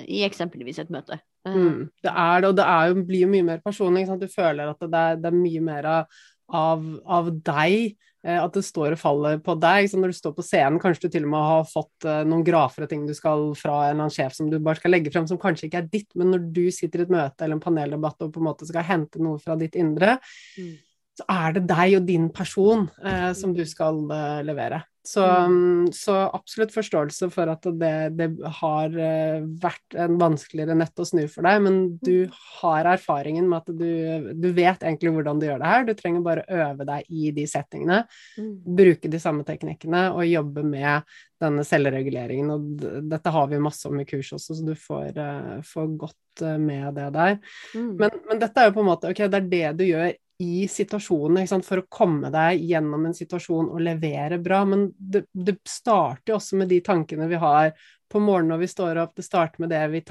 i 0.09 0.25
eksempelvis 0.29 0.79
et 0.81 0.91
møte. 0.91 1.21
Eh, 1.47 1.53
Mm, 1.57 1.89
det 2.03 2.13
er 2.13 2.41
det, 2.41 2.49
og 2.49 2.57
det 2.57 2.65
er 2.71 2.89
jo, 2.93 3.03
blir 3.09 3.25
jo 3.27 3.33
mye 3.33 3.45
mer 3.49 3.59
personlig. 3.65 4.07
Du 4.21 4.29
føler 4.31 4.71
at 4.71 4.79
det 4.81 4.95
er, 4.95 5.17
det 5.17 5.27
er 5.33 5.37
mye 5.43 5.61
mer 5.61 5.85
av, 5.91 6.87
av, 7.07 7.31
deg. 7.43 7.97
eh, 8.25 8.39
At 8.39 8.53
det 8.55 8.63
står 8.63 8.93
og 8.95 8.99
faller 9.01 9.39
på 9.43 9.57
deg. 9.59 9.89
Når 9.99 10.13
du 10.13 10.19
står 10.21 10.35
på 10.37 10.45
scenen, 10.47 10.79
kanskje 10.79 11.09
du 11.09 11.17
til 11.17 11.25
og 11.27 11.33
med 11.33 11.49
har 11.49 11.65
fått 11.67 12.07
eh, 12.07 12.23
noen 12.29 12.45
grafer 12.47 12.85
og 12.87 12.89
ting 12.93 13.07
du 13.09 13.15
skal 13.19 13.49
fra 13.59 13.89
en 13.89 13.97
eller 13.97 14.05
annen 14.05 14.15
sjef 14.15 14.37
som 14.39 14.51
du 14.53 14.59
bare 14.61 14.79
skal 14.79 14.95
legge 14.95 15.11
frem, 15.11 15.27
som 15.27 15.41
kanskje 15.43 15.67
ikke 15.67 15.83
er 15.83 15.91
ditt, 15.91 16.09
men 16.15 16.31
når 16.31 16.47
du 16.55 16.63
sitter 16.71 17.03
i 17.03 17.07
et 17.09 17.15
møte 17.17 17.43
eller 17.43 17.59
en 17.59 17.65
paneldebatt 17.67 18.23
og 18.23 18.33
på 18.37 18.39
en 18.43 18.47
måte 18.53 18.69
skal 18.71 18.87
hente 18.87 19.19
noe 19.23 19.39
fra 19.43 19.57
ditt 19.59 19.75
indre, 19.75 20.19
Mm. 20.59 20.77
Så 21.19 21.27
er 21.29 21.53
det 21.59 21.67
deg 21.69 21.99
og 21.99 22.07
din 22.09 22.31
person 22.33 22.87
eh, 23.05 23.33
som 23.37 23.53
du 23.57 23.65
skal 23.69 24.01
eh, 24.11 24.41
levere. 24.49 24.83
Så, 25.05 25.19
Mm. 25.27 25.51
mm, 25.51 25.87
så 25.99 26.15
absolutt 26.31 26.71
forståelse 26.71 27.27
for 27.35 27.51
at 27.51 27.65
det, 27.81 27.95
det 28.15 28.29
har 28.61 28.93
eh, 28.95 29.41
vært 29.43 29.97
en 29.99 30.15
vanskeligere 30.21 30.77
nett 30.79 30.95
å 31.03 31.07
snu 31.09 31.25
for 31.27 31.43
deg, 31.43 31.59
men 31.65 31.81
du 31.99 32.29
har 32.61 32.87
erfaringen 32.93 33.49
med 33.51 33.65
at 33.65 33.73
du, 33.81 34.31
du 34.39 34.49
vet 34.55 34.79
egentlig 34.87 35.11
hvordan 35.17 35.43
du 35.43 35.49
gjør 35.49 35.59
det 35.59 35.73
her. 35.73 35.89
Du 35.89 35.93
trenger 35.99 36.23
bare 36.23 36.47
øve 36.47 36.87
deg 36.87 37.11
i 37.11 37.33
de 37.35 37.49
settingene, 37.51 38.05
Mm. 38.39 38.53
bruke 38.79 39.11
de 39.11 39.19
samme 39.21 39.43
teknikkene 39.45 40.05
og 40.15 40.23
jobbe 40.31 40.63
med 40.65 41.03
denne 41.43 41.67
selvreguleringen. 41.67 42.55
Og 42.55 43.09
dette 43.11 43.35
har 43.35 43.51
vi 43.51 43.59
masse 43.59 43.91
om 43.91 43.99
i 44.01 44.07
kurs 44.07 44.31
også, 44.39 44.55
så 44.55 44.65
du 44.65 44.75
får, 44.79 45.19
eh, 45.19 45.61
får 45.67 45.97
godt 45.99 46.47
eh, 46.47 46.59
med 46.63 46.95
det 46.95 47.11
der. 47.19 47.41
Mm. 47.75 47.97
Men, 47.99 48.21
men 48.31 48.39
dette 48.47 48.57
er 48.63 48.71
jo 48.71 48.79
på 48.79 48.87
en 48.87 48.93
måte 48.95 49.11
Ok, 49.11 49.27
det 49.27 49.43
er 49.43 49.51
det 49.51 49.79
du 49.83 49.89
gjør 49.91 50.13
i 50.39 50.69
situasjonen 50.69 51.63
for 51.63 51.83
å 51.83 51.89
komme 51.93 52.31
deg 52.33 52.63
gjennom 52.67 53.07
en 53.07 53.15
situasjon 53.15 53.69
og 53.71 53.83
levere 53.85 54.39
bra. 54.43 54.65
Men 54.65 54.89
det, 54.97 55.27
det 55.33 55.59
starter 55.69 56.33
jo 56.33 56.39
også 56.39 56.59
med 56.63 56.73
de 56.73 56.81
tankene 56.85 57.29
vi 57.31 57.41
har 57.43 57.73
på 58.13 58.21
morgenen 58.21 58.55
når 58.55 58.63
vi 58.65 58.71
står 58.73 59.03
opp. 59.05 59.15
Det 59.17 59.27
starter 59.27 59.63
med 59.65 59.71
det 59.73 59.83
vi 59.93 60.03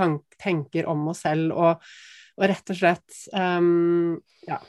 tenker 0.42 0.88
om 0.90 1.08
oss 1.12 1.24
selv, 1.26 1.52
og, 1.54 1.84
og 2.38 2.48
rett 2.54 2.74
og 2.74 2.80
slett 2.84 3.26
um, 3.34 4.20
Ja. 4.48 4.62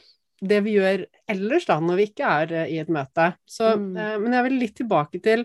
Det 0.43 0.59
vi 0.67 0.73
gjør 0.75 1.05
ellers, 1.31 1.69
da, 1.69 1.77
når 1.79 2.01
vi 2.01 2.05
ikke 2.09 2.27
er 2.27 2.53
eh, 2.65 2.71
i 2.75 2.81
et 2.83 2.89
møte. 2.91 3.29
Så, 3.47 3.77
Mm. 3.79 3.93
uh, 3.95 4.17
men 4.19 4.33
jeg 4.35 4.45
vil 4.49 4.59
litt 4.59 4.75
tilbake 4.81 5.21
til 5.23 5.45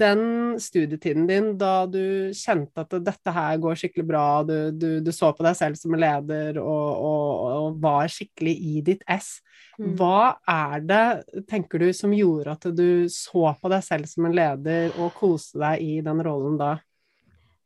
den 0.00 0.22
studietiden 0.60 1.26
din 1.28 1.52
da 1.60 1.86
du 1.88 2.30
kjente 2.36 2.84
at 2.84 2.96
dette 3.04 3.32
her 3.34 3.60
går 3.62 3.78
skikkelig 3.80 4.06
bra, 4.08 4.24
du, 4.46 4.56
du, 4.72 4.88
du 5.04 5.10
så 5.14 5.30
på 5.36 5.46
deg 5.46 5.56
selv 5.58 5.78
som 5.80 5.96
leder 5.98 6.60
og, 6.62 6.88
og, 7.08 7.30
og 7.48 7.78
var 7.82 8.10
skikkelig 8.12 8.54
i 8.54 8.82
ditt 8.86 9.06
ess. 9.08 9.38
Mm. 9.78 9.94
Hva 9.98 10.38
er 10.50 10.84
det, 10.84 11.04
tenker 11.50 11.82
du, 11.82 11.88
som 11.94 12.14
gjorde 12.14 12.56
at 12.56 12.68
du 12.74 13.06
så 13.12 13.54
på 13.60 13.72
deg 13.72 13.86
selv 13.86 14.10
som 14.10 14.28
en 14.28 14.36
leder 14.36 14.92
og 14.98 15.14
koste 15.16 15.62
deg 15.62 15.84
i 15.84 15.98
den 16.04 16.22
rollen 16.26 16.58
da? 16.60 16.76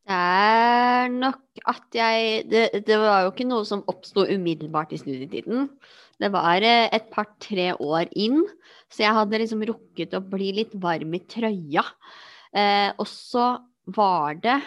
Det 0.03 0.19
er 0.19 1.13
nok 1.15 1.63
at 1.71 1.95
jeg 1.95 2.47
det, 2.51 2.83
det 2.87 2.97
var 2.99 3.23
jo 3.23 3.31
ikke 3.31 3.47
noe 3.47 3.67
som 3.67 3.85
oppsto 3.87 4.25
umiddelbart 4.27 4.93
i 4.93 4.99
studietiden. 4.99 5.69
Det 6.23 6.31
var 6.31 6.63
eh, 6.63 6.87
et 6.95 7.09
par-tre 7.11 7.73
år 7.83 8.11
inn, 8.15 8.45
så 8.93 9.07
jeg 9.07 9.17
hadde 9.17 9.41
liksom 9.43 9.65
rukket 9.67 10.15
å 10.15 10.23
bli 10.23 10.53
litt 10.61 10.77
varm 10.79 11.17
i 11.19 11.23
trøya. 11.27 11.85
Eh, 12.53 12.91
og 12.95 13.09
så 13.09 13.57
var 13.89 14.37
det 14.45 14.61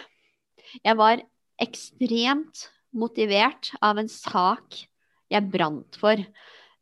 Jeg 0.82 0.98
var 0.98 1.22
ekstremt 1.62 2.66
motivert 2.92 3.70
av 3.80 4.00
en 4.00 4.10
sak 4.10 4.76
jeg 5.32 5.48
brant 5.52 5.96
for. 6.00 6.20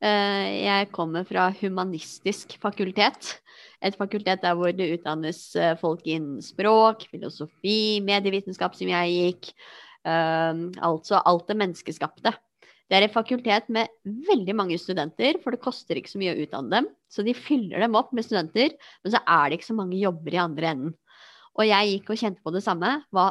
Eh, 0.05 0.49
jeg 0.65 0.91
kommer 0.93 1.27
fra 1.29 1.49
humanistisk 1.61 2.57
fakultet. 2.63 3.37
Et 3.85 3.97
fakultet 3.97 4.43
der 4.43 4.57
hvor 4.59 4.73
det 4.75 4.91
utdannes 4.99 5.41
eh, 5.57 5.77
folk 5.81 6.03
innen 6.09 6.43
språk, 6.43 7.07
filosofi, 7.13 8.01
medievitenskap, 8.05 8.75
som 8.75 8.91
jeg 8.91 9.15
gikk. 9.15 9.53
Eh, 10.05 10.65
altså 10.83 11.23
alt 11.23 11.47
det 11.49 11.61
menneskeskapte. 11.63 12.35
Det 12.95 13.01
er 13.01 13.09
et 13.09 13.15
fakultet 13.15 13.65
med 13.75 13.91
veldig 14.05 14.55
mange 14.55 14.77
studenter, 14.79 15.41
for 15.43 15.51
det 15.51 15.59
koster 15.65 15.99
ikke 15.99 16.13
så 16.13 16.19
mye 16.21 16.31
å 16.31 16.45
utdanne 16.45 16.71
dem. 16.71 16.85
Så 17.11 17.25
de 17.27 17.33
fyller 17.35 17.83
dem 17.83 17.97
opp 17.99 18.13
med 18.15 18.23
studenter, 18.23 18.77
men 19.03 19.11
så 19.11 19.19
er 19.19 19.49
det 19.51 19.59
ikke 19.59 19.67
så 19.67 19.75
mange 19.75 19.99
jobber 19.99 20.37
i 20.37 20.39
andre 20.39 20.69
enden. 20.71 20.93
Og 21.59 21.67
jeg 21.67 21.89
gikk 21.91 22.13
og 22.15 22.21
kjente 22.21 22.45
på 22.47 22.53
det 22.55 22.63
samme. 22.63 22.93
Hva, 23.11 23.25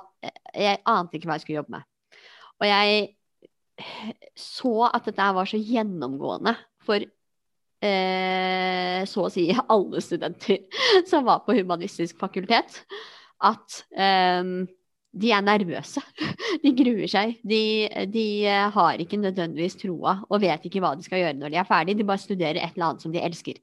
jeg 0.51 0.81
ante 0.83 1.15
ikke 1.15 1.29
hva 1.29 1.37
jeg 1.39 1.45
skulle 1.45 1.61
jobbe 1.61 1.77
med. 1.77 1.87
Og 2.59 2.67
jeg 2.67 3.07
så 4.43 4.73
at 4.89 5.07
dette 5.07 5.31
var 5.39 5.47
så 5.53 5.63
gjennomgående 5.63 6.57
for 6.83 7.07
eh, 7.87 8.99
så 9.15 9.27
å 9.29 9.31
si 9.31 9.47
alle 9.63 10.03
studenter 10.03 10.59
som 11.09 11.23
var 11.31 11.45
på 11.47 11.55
humanistisk 11.55 12.19
fakultet, 12.19 12.81
at 13.47 13.79
eh, 13.95 14.43
de 15.13 15.31
er 15.33 15.45
nervøse. 15.45 16.01
De 16.63 16.71
gruer 16.77 17.09
seg. 17.11 17.35
De, 17.45 17.61
de, 18.09 18.27
har 18.73 19.01
ikke 19.01 19.19
nødvendigvis 19.21 19.77
troa 19.81 20.17
og 20.27 20.41
vet 20.41 20.65
ikke 20.67 20.81
hva 20.83 20.93
de 20.97 21.05
skal 21.05 21.21
gjøre 21.21 21.37
når 21.37 21.53
de 21.53 21.59
er 21.61 21.69
ferdig. 21.69 21.97
De 21.99 22.07
bare 22.07 22.21
studerer 22.21 22.59
et 22.61 22.75
eller 22.75 22.91
annet 22.91 23.05
som 23.05 23.13
de 23.13 23.21
elsker. 23.21 23.59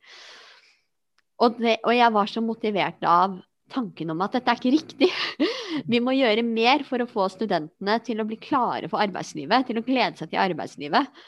Og, 1.40 1.56
det, 1.58 1.78
og 1.86 1.94
jeg 1.96 2.14
var 2.14 2.30
så 2.30 2.42
motivert 2.44 3.06
av 3.08 3.38
tanken 3.70 4.12
om 4.12 4.22
at 4.24 4.34
dette 4.36 4.52
er 4.52 4.60
ikke 4.60 4.74
riktig. 4.74 5.10
Vi 5.90 6.00
må 6.02 6.14
gjøre 6.16 6.44
mer 6.46 6.84
for 6.86 7.02
å 7.02 7.08
få 7.10 7.28
studentene 7.32 7.98
til 8.04 8.20
å 8.20 8.26
bli 8.28 8.38
klare 8.42 8.90
for 8.90 9.02
arbeidslivet, 9.02 9.68
til 9.68 9.80
å 9.80 9.86
glede 9.86 10.20
seg 10.20 10.32
til 10.32 10.42
arbeidslivet. 10.42 11.22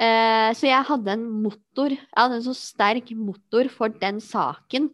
Eh, 0.00 0.50
så 0.56 0.68
jeg 0.70 0.88
hadde 0.88 1.16
en 1.16 1.24
motor, 1.44 1.92
jeg 1.92 2.16
hadde 2.16 2.38
en 2.40 2.46
så 2.46 2.54
sterk 2.56 3.12
motor 3.18 3.68
for 3.72 3.92
den 4.02 4.22
saken. 4.24 4.88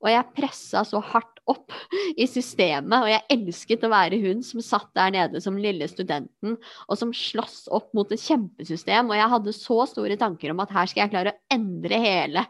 Og 0.00 0.08
jeg 0.08 0.32
pressa 0.36 0.82
så 0.88 1.00
hardt 1.12 1.39
opp 1.50 1.74
i 2.16 2.26
systemet, 2.30 2.96
og 2.96 3.10
jeg 3.10 3.26
elsket 3.36 3.86
å 3.86 3.92
være 3.92 4.20
hun 4.22 4.42
som 4.46 4.62
satt 4.64 4.90
der 4.96 5.14
nede 5.14 5.42
som 5.42 5.58
lille 5.60 5.88
studenten, 5.90 6.56
og 6.86 7.00
som 7.00 7.14
sloss 7.16 7.64
opp 7.74 7.90
mot 7.96 8.10
et 8.14 8.22
kjempesystem. 8.22 9.10
Og 9.10 9.18
jeg 9.18 9.32
hadde 9.34 9.56
så 9.56 9.80
store 9.90 10.18
tanker 10.20 10.54
om 10.54 10.62
at 10.64 10.74
her 10.74 10.90
skal 10.90 11.04
jeg 11.04 11.14
klare 11.14 11.34
å 11.34 11.40
endre 11.56 12.00
hele 12.02 12.46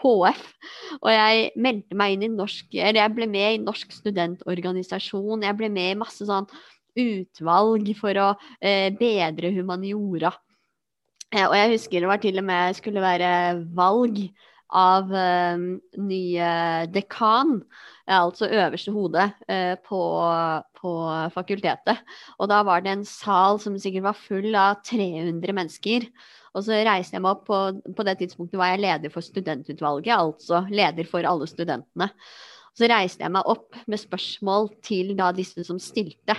HF. 0.00 0.42
Og 1.00 1.10
jeg 1.12 1.48
meldte 1.60 1.96
meg 1.98 2.16
inn 2.16 2.26
i 2.26 2.32
norsk 2.32 2.76
Eller 2.76 3.02
jeg 3.02 3.14
ble 3.16 3.26
med 3.30 3.56
i 3.56 3.62
Norsk 3.62 3.92
studentorganisasjon. 3.94 5.44
Jeg 5.44 5.58
ble 5.58 5.70
med 5.72 5.94
i 5.94 5.98
masse 6.00 6.26
sånn 6.26 6.48
utvalg 6.98 7.90
for 7.98 8.18
å 8.18 8.28
eh, 8.58 8.88
bedre 8.96 9.52
humaniora. 9.54 10.32
Eh, 11.30 11.46
og 11.46 11.54
jeg 11.54 11.74
husker 11.76 12.02
det 12.02 12.10
var 12.10 12.22
til 12.22 12.40
og 12.42 12.48
med 12.48 12.78
skulle 12.78 13.04
være 13.04 13.32
valg 13.76 14.24
av 14.76 15.10
eh, 15.14 15.62
nye 16.00 16.50
dekan, 16.92 17.60
altså 18.10 18.48
øverste 18.50 18.94
hode 18.94 19.24
eh, 19.50 19.74
på, 19.86 20.00
på, 20.80 20.92
fakultetet. 21.34 22.02
Og 22.38 22.50
da 22.50 22.60
var 22.66 22.84
det 22.84 22.94
en 22.94 23.06
sal 23.08 23.60
som 23.62 23.78
sikkert 23.78 24.08
var 24.10 24.18
full 24.18 24.54
av 24.58 24.80
300 24.86 25.56
mennesker. 25.56 26.06
Og 26.54 26.66
så 26.66 26.80
reiste 26.86 27.16
jeg 27.16 27.22
meg 27.22 27.36
opp 27.36 27.50
og 27.54 27.82
på 27.96 28.06
det 28.06 28.16
tidspunktet 28.22 28.58
var 28.58 28.72
jeg 28.72 28.82
leder 28.82 29.12
for 29.14 29.22
studentutvalget, 29.22 30.14
altså 30.16 30.64
leder 30.70 31.06
for 31.06 31.26
alle 31.26 31.46
studentene. 31.50 32.10
Så 32.74 32.88
reiste 32.90 33.26
jeg 33.26 33.34
meg 33.34 33.46
opp 33.50 33.76
med 33.90 34.00
spørsmål 34.00 34.70
til 34.86 35.14
da 35.18 35.30
disse 35.36 35.62
som 35.66 35.78
stilte. 35.82 36.38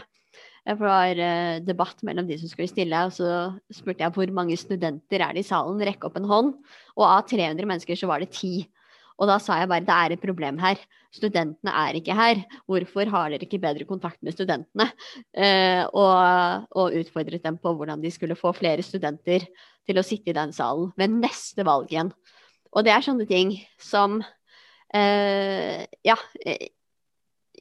For 0.62 0.78
det 0.78 0.92
var 0.92 1.20
uh, 1.20 1.62
debatt 1.66 2.04
mellom 2.06 2.28
de 2.30 2.38
som 2.38 2.52
skulle 2.52 2.70
stille, 2.70 3.06
og 3.08 3.16
så 3.16 3.30
spurte 3.74 4.06
jeg 4.06 4.14
hvor 4.14 4.34
mange 4.36 4.58
studenter 4.60 5.24
er 5.26 5.34
det 5.34 5.46
i 5.46 5.48
salen, 5.48 5.82
rekke 5.82 6.08
opp 6.08 6.20
en 6.20 6.30
hånd. 6.30 6.54
Og 6.98 7.06
av 7.08 7.26
300 7.30 7.66
mennesker 7.66 7.98
så 7.98 8.10
var 8.12 8.22
det 8.22 8.34
ti. 8.36 8.68
Og 9.22 9.30
da 9.30 9.38
sa 9.42 9.60
jeg 9.60 9.70
bare 9.70 9.86
det 9.86 9.96
er 9.96 10.16
et 10.16 10.24
problem 10.24 10.58
her. 10.62 10.80
Studentene 11.14 11.74
er 11.84 11.98
ikke 12.00 12.16
her. 12.18 12.42
Hvorfor 12.70 13.10
har 13.14 13.30
dere 13.30 13.46
ikke 13.46 13.62
bedre 13.62 13.86
kontakt 13.86 14.18
med 14.26 14.34
studentene? 14.34 14.88
Eh, 15.36 15.84
og, 15.86 16.66
og, 16.72 16.96
utfordret 16.98 17.44
dem 17.46 17.60
på 17.62 17.76
hvordan 17.78 18.02
de 18.02 18.12
skulle 18.14 18.38
få 18.40 18.54
flere 18.58 18.86
studenter 18.86 19.46
til 19.86 20.00
å 20.00 20.06
sitte 20.06 20.32
i 20.32 20.38
den 20.38 20.54
salen 20.56 20.90
ved 20.98 21.14
neste 21.22 21.66
valg 21.68 21.94
igjen. 21.94 22.10
Og 22.72 22.88
det 22.88 22.96
er 22.96 23.06
sånne 23.06 23.28
ting 23.30 23.58
som 23.82 24.22
eh, 24.94 25.86
Ja. 26.08 26.18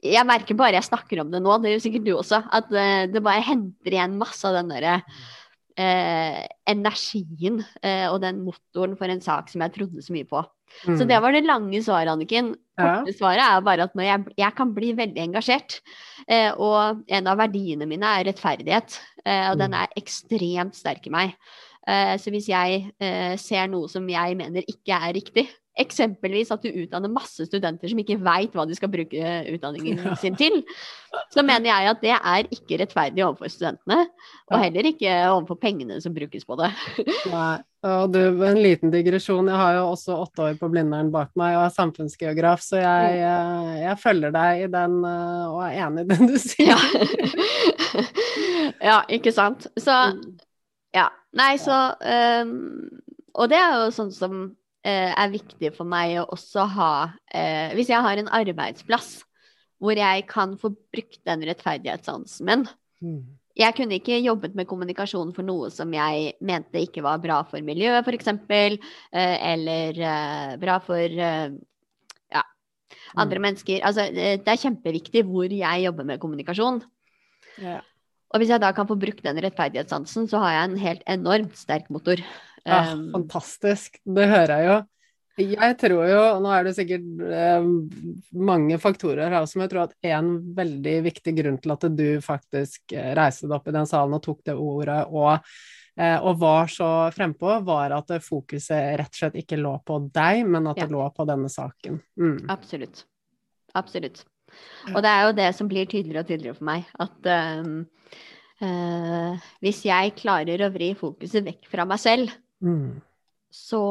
Jeg 0.01 0.25
merker 0.25 0.57
bare 0.57 0.79
jeg 0.79 0.87
snakker 0.87 1.21
om 1.21 1.29
det 1.33 1.43
nå, 1.43 1.59
det 1.61 1.69
er 1.69 1.77
jo 1.77 1.83
sikkert 1.83 2.07
du 2.07 2.15
også, 2.15 2.41
at 2.49 2.71
uh, 2.73 3.05
det 3.11 3.21
bare 3.21 3.45
henter 3.45 3.93
igjen 3.93 4.17
masse 4.17 4.47
av 4.47 4.57
den 4.57 4.73
derre 4.73 4.99
eh, 5.79 6.41
energien 6.69 7.61
eh, 7.81 8.07
og 8.09 8.21
den 8.23 8.41
motoren 8.45 8.97
for 8.99 9.11
en 9.11 9.23
sak 9.23 9.51
som 9.51 9.63
jeg 9.63 9.75
trodde 9.75 10.03
så 10.03 10.15
mye 10.15 10.27
på. 10.27 10.41
Mm. 10.87 10.97
Så 10.97 11.07
det 11.07 11.17
var 11.23 11.35
det 11.35 11.43
lange 11.45 11.81
svaret, 11.83 12.11
Anniken. 12.13 12.53
Korte 12.79 13.11
ja. 13.11 13.17
svaret 13.17 13.43
er 13.43 13.65
bare 13.65 13.87
at 13.89 13.97
jeg, 14.07 14.35
jeg, 14.39 14.55
kan 14.57 14.71
bli 14.75 14.93
veldig 14.97 15.23
engasjert. 15.25 15.81
Eh, 16.27 16.49
og 16.55 17.03
en 17.11 17.27
av 17.31 17.41
verdiene 17.41 17.87
mine 17.89 18.13
er 18.19 18.29
rettferdighet, 18.29 18.99
eh, 19.25 19.49
og 19.49 19.57
mm. 19.57 19.63
den 19.65 19.77
er 19.81 19.99
ekstremt 19.99 20.79
sterk 20.79 21.09
i 21.09 21.13
meg. 21.13 21.35
Eh, 21.89 22.15
så 22.21 22.33
hvis 22.33 22.47
jeg 22.51 22.85
eh, 23.01 23.35
ser 23.41 23.67
noe 23.71 23.89
som 23.91 24.07
jeg 24.09 24.37
mener 24.39 24.65
ikke 24.69 24.97
er 24.97 25.15
riktig, 25.17 25.47
Eksempelvis 25.79 26.49
at 26.51 26.65
du 26.65 26.67
utdanner 26.83 27.11
masse 27.11 27.45
studenter 27.47 27.87
som 27.87 27.99
ikke 28.01 28.17
veit 28.19 28.51
hva 28.55 28.65
de 28.67 28.75
skal 28.75 28.91
bruke 28.91 29.35
utdanningen 29.53 30.17
sin 30.19 30.35
til. 30.35 30.57
Så 31.31 31.45
mener 31.47 31.69
jeg 31.69 31.91
at 31.93 32.01
det 32.03 32.13
er 32.17 32.49
ikke 32.51 32.81
rettferdig 32.81 33.23
overfor 33.23 33.51
studentene, 33.51 34.03
og 34.51 34.59
heller 34.59 34.89
ikke 34.91 35.13
overfor 35.29 35.59
pengene 35.61 36.01
som 36.03 36.15
brukes 36.15 36.43
på 36.47 36.59
det. 36.59 36.71
Nei. 37.31 37.59
Og 37.81 38.11
du, 38.13 38.19
en 38.45 38.59
liten 38.61 38.91
digresjon. 38.93 39.47
Jeg 39.49 39.57
har 39.57 39.79
jo 39.79 39.85
også 39.95 40.19
åtte 40.21 40.43
år 40.45 40.57
på 40.59 40.67
Blindern 40.69 41.07
bak 41.13 41.31
meg 41.39 41.55
og 41.55 41.63
er 41.63 41.73
samfunnsgeograf, 41.73 42.61
så 42.61 42.77
jeg, 42.77 43.23
eh, 43.25 43.71
jeg 43.87 43.97
følger 44.03 44.35
deg 44.35 44.65
i 44.67 44.69
den 44.75 44.99
eh, 45.07 45.47
og 45.47 45.63
er 45.65 45.79
enig 45.87 46.03
i 46.05 46.11
den 46.11 46.29
du 46.29 46.37
sier. 46.37 46.75
Ja, 46.75 48.03
ja 48.91 48.99
ikke 49.17 49.33
sant. 49.33 49.65
Så 49.81 49.97
mm. 50.13 50.21
ja. 50.99 51.07
Nei, 51.31 51.55
så 51.63 51.75
um, 52.43 52.57
Og 53.39 53.47
det 53.47 53.55
er 53.55 53.77
jo 53.79 53.93
sånn 53.95 54.11
som 54.11 54.41
er 54.87 55.33
viktig 55.33 55.73
for 55.75 55.85
meg 55.85 56.15
å 56.17 56.29
også 56.33 56.63
ha 56.73 56.93
eh, 57.29 57.75
Hvis 57.77 57.91
jeg 57.91 58.01
har 58.01 58.17
en 58.17 58.31
arbeidsplass 58.33 59.19
hvor 59.81 59.97
jeg 59.97 60.25
kan 60.29 60.55
få 60.61 60.71
brukt 60.73 61.19
den 61.25 61.45
rettferdighetssansen 61.45 62.47
min 62.49 62.65
mm. 63.01 63.21
Jeg 63.57 63.75
kunne 63.75 63.97
ikke 63.99 64.19
jobbet 64.23 64.53
med 64.55 64.67
kommunikasjon 64.69 65.33
for 65.35 65.43
noe 65.43 65.67
som 65.73 65.91
jeg 65.91 66.35
mente 66.47 66.79
ikke 66.85 67.03
var 67.03 67.19
bra 67.23 67.41
for 67.49 67.63
miljøet, 67.65 68.07
f.eks., 68.07 68.29
eh, 68.31 69.35
eller 69.51 69.99
eh, 69.99 70.53
bra 70.61 70.77
for 70.83 71.19
eh, 71.27 71.51
ja, 72.31 72.43
andre 73.19 73.41
mm. 73.41 73.45
mennesker. 73.47 73.81
Altså, 73.87 74.07
det 74.15 74.47
er 74.47 74.61
kjempeviktig 74.61 75.25
hvor 75.27 75.51
jeg 75.51 75.83
jobber 75.83 76.07
med 76.07 76.21
kommunikasjon. 76.23 76.79
Ja. 77.59 77.81
Og 78.31 78.39
hvis 78.39 78.53
jeg 78.53 78.63
da 78.63 78.71
kan 78.71 78.87
få 78.87 78.95
brukt 78.95 79.25
den 79.25 79.43
rettferdighetssansen, 79.43 80.29
så 80.31 80.39
har 80.45 80.55
jeg 80.55 80.69
en 80.69 80.81
helt 80.85 81.03
enormt 81.11 81.59
sterk 81.59 81.91
motor. 81.91 82.23
Ja, 82.67 82.93
um, 82.93 83.07
fantastisk. 83.15 83.97
Det 84.05 84.27
hører 84.29 84.57
jeg 84.57 84.69
jo. 84.69 84.79
Jeg 85.39 85.77
tror 85.79 86.03
jo, 86.09 86.23
nå 86.43 86.49
er 86.53 86.65
det 86.67 86.73
sikkert 86.75 87.05
eh, 87.23 87.67
mange 88.35 88.77
faktorer 88.81 89.31
her 89.31 89.45
som 89.49 89.63
jeg 89.63 89.71
tror 89.71 89.85
at 89.85 89.93
en 90.11 90.33
veldig 90.57 90.95
viktig 91.07 91.33
grunn 91.37 91.59
til 91.61 91.73
at 91.73 91.85
du 91.95 92.07
faktisk 92.23 92.95
eh, 92.97 93.13
reiste 93.17 93.47
deg 93.47 93.55
opp 93.55 93.69
i 93.71 93.75
den 93.75 93.87
salen 93.89 94.17
og 94.17 94.23
tok 94.25 94.41
det 94.49 94.55
ordet 94.59 94.99
og, 95.07 95.53
eh, 95.95 96.17
og 96.19 96.41
var 96.41 96.73
så 96.73 96.89
frempå, 97.15 97.53
var 97.65 97.95
at 97.95 98.11
fokuset 98.25 98.99
rett 98.99 99.15
og 99.15 99.21
slett 99.21 99.39
ikke 99.41 99.61
lå 99.61 99.73
på 99.87 100.01
deg, 100.11 100.43
men 100.51 100.67
at 100.73 100.83
ja. 100.83 100.85
det 100.85 100.97
lå 100.97 101.07
på 101.15 101.27
denne 101.29 101.49
saken. 101.53 102.01
Mm. 102.19 102.37
Absolutt. 102.51 103.05
Absolutt. 103.79 104.25
Og 104.91 104.99
det 104.99 105.15
er 105.15 105.25
jo 105.25 105.39
det 105.39 105.49
som 105.55 105.71
blir 105.71 105.87
tydeligere 105.87 106.25
og 106.25 106.27
tydeligere 106.27 106.59
for 106.59 106.67
meg, 106.67 106.91
at 106.99 107.31
eh, 107.31 107.63
hvis 109.63 109.85
jeg 109.87 110.17
klarer 110.19 110.67
å 110.67 110.73
vri 110.75 110.91
fokuset 110.99 111.47
vekk 111.47 111.71
fra 111.71 111.87
meg 111.87 112.03
selv, 112.03 112.35
Mm. 112.61 112.99
Så, 113.51 113.81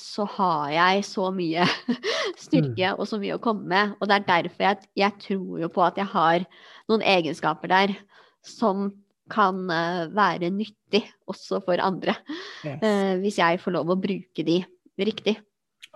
så, 0.00 0.24
har 0.38 0.70
jeg 0.72 1.02
så 1.04 1.28
mye 1.34 1.66
styrke 2.46 2.94
mm. 2.94 3.00
og 3.00 3.08
så 3.10 3.18
mye 3.20 3.36
å 3.36 3.42
komme 3.42 3.68
med. 3.68 3.96
Og 4.00 4.08
det 4.08 4.16
er 4.16 4.28
derfor 4.30 4.68
jeg, 4.70 4.86
jeg, 4.96 5.18
tror 5.26 5.58
jo 5.60 5.72
på 5.72 5.84
at 5.84 6.00
jeg 6.00 6.08
har 6.14 6.46
noen 6.88 7.04
egenskaper 7.04 7.72
der 7.74 7.92
som 8.46 8.88
kan 9.32 9.66
uh, 9.68 10.06
være 10.14 10.48
nyttig 10.54 11.02
også 11.28 11.60
for 11.66 11.82
andre. 11.82 12.14
Yes. 12.64 12.80
Uh, 12.80 13.12
hvis 13.20 13.40
jeg 13.42 13.60
får 13.60 13.76
lov 13.76 13.92
å 13.92 13.98
bruke 14.00 14.46
de 14.46 14.62
riktig. 14.96 15.36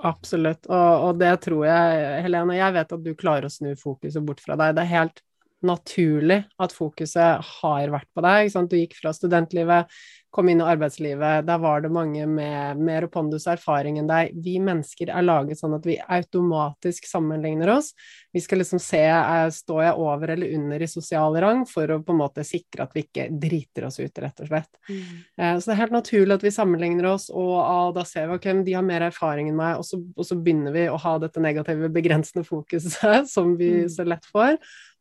Absolutt, 0.01 0.65
og, 0.69 0.93
og, 1.05 1.19
det 1.21 1.33
tror 1.45 1.67
jeg, 1.69 2.05
Helene, 2.25 2.57
jeg 2.57 2.77
vet 2.77 2.95
at 2.97 3.03
du 3.05 3.11
klarer 3.19 3.49
å 3.49 3.53
snu 3.53 3.75
fokuset 3.77 4.25
bort 4.25 4.41
fra 4.41 4.57
deg. 4.57 4.77
Det 4.77 4.85
er 4.85 4.95
helt 4.95 5.23
naturlig 5.67 6.43
at 6.61 6.75
fokuset 6.75 7.45
har 7.61 7.93
vært 7.93 8.09
på 8.15 8.25
deg. 8.25 8.53
Du 8.71 8.77
gikk 8.79 8.97
fra 9.01 9.13
studentlivet 9.17 9.91
kom 10.31 10.49
inn 10.49 10.61
i 10.61 10.65
arbeidslivet, 10.65 11.47
der 11.47 11.59
var 11.59 11.81
det 11.81 11.91
mange 11.91 12.27
med 12.27 12.79
mer 12.79 13.07
pondus 13.11 13.49
og 13.49 13.57
erfaring 13.57 13.99
enn 13.99 14.09
deg. 14.09 14.31
Vi 14.39 14.59
mennesker 14.63 15.11
er 15.11 15.25
laget 15.27 15.59
sånn 15.59 15.75
at 15.75 15.87
vi 15.87 15.97
automatisk 15.99 17.09
sammenligner 17.11 17.73
oss. 17.75 17.91
Vi 18.33 18.43
skal 18.43 18.63
liksom 18.63 18.79
se 18.83 19.03
eh, 19.11 19.49
står 19.51 19.83
jeg 19.89 19.97
over 19.99 20.35
eller 20.37 20.53
under 20.55 20.83
i 20.83 20.89
sosial 20.91 21.39
rang, 21.43 21.65
for 21.67 21.91
å 21.91 21.99
på 22.07 22.15
en 22.15 22.21
måte 22.21 22.45
sikre 22.47 22.87
at 22.87 22.95
vi 22.95 23.03
ikke 23.09 23.27
driter 23.43 23.89
oss 23.89 23.99
ut, 23.99 24.23
rett 24.23 24.45
og 24.45 24.53
slett. 24.53 24.71
Mm. 24.87 25.01
Eh, 25.35 25.57
så 25.59 25.71
det 25.71 25.75
er 25.75 25.81
helt 25.83 25.97
naturlig 25.99 26.39
at 26.39 26.47
vi 26.47 26.55
sammenligner 26.55 27.11
oss, 27.11 27.27
og 27.35 27.57
ah, 27.65 27.89
da 27.97 28.07
ser 28.07 28.31
vi 28.31 28.39
ok, 28.39 28.49
de 28.69 28.79
har 28.79 28.87
mer 28.87 29.09
erfaring 29.09 29.51
enn 29.51 29.59
meg, 29.59 29.81
og 29.83 29.89
så, 29.89 29.99
og 29.99 30.31
så 30.31 30.39
begynner 30.39 30.77
vi 30.77 30.87
å 30.93 31.01
ha 31.01 31.17
dette 31.19 31.43
negative, 31.43 31.91
begrensende 31.91 32.47
fokuset 32.47 33.27
som 33.35 33.57
vi 33.59 33.81
mm. 33.81 33.91
så 33.99 34.07
lett 34.07 34.31
får. 34.31 34.55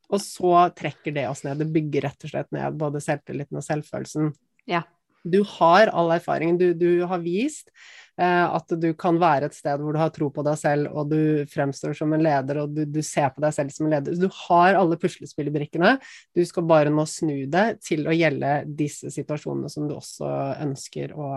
Og 0.10 0.22
så 0.24 0.54
trekker 0.78 1.14
det 1.16 1.28
oss 1.30 1.44
ned. 1.46 1.62
Det 1.62 1.70
bygger 1.74 2.08
rett 2.08 2.26
og 2.26 2.32
slett 2.32 2.50
ned 2.56 2.78
både 2.80 3.02
selvtilliten 3.04 3.60
og 3.60 3.66
selvfølelsen. 3.66 4.32
Ja. 4.70 4.84
Du 5.24 5.42
har 5.44 5.92
all 5.92 6.14
erfaringen. 6.16 6.58
Du, 6.58 6.72
du 6.74 7.04
har 7.10 7.20
vist 7.22 7.70
eh, 8.18 8.46
at 8.46 8.72
du 8.82 8.88
kan 8.98 9.20
være 9.22 9.50
et 9.50 9.58
sted 9.58 9.82
hvor 9.82 9.94
du 9.94 10.00
har 10.02 10.14
tro 10.16 10.30
på 10.34 10.46
deg 10.48 10.58
selv, 10.62 10.90
og 10.96 11.12
du 11.12 11.46
fremstår 11.52 11.94
som 11.98 12.16
en 12.16 12.24
leder, 12.24 12.62
og 12.64 12.74
du, 12.76 12.86
du 12.88 13.02
ser 13.06 13.30
på 13.36 13.44
deg 13.44 13.54
selv 13.56 13.76
som 13.76 13.88
en 13.88 13.98
leder. 13.98 14.18
Du 14.18 14.30
har 14.48 14.80
alle 14.80 14.98
puslespillbrikkene. 15.02 15.98
Du 16.36 16.42
skal 16.48 16.68
bare 16.70 16.94
nå 16.94 17.06
snu 17.10 17.44
det 17.52 17.68
til 17.86 18.08
å 18.08 18.16
gjelde 18.16 18.64
disse 18.80 19.12
situasjonene 19.14 19.72
som 19.72 19.90
du 19.90 19.98
også 19.98 20.32
ønsker 20.66 21.14
å, 21.14 21.30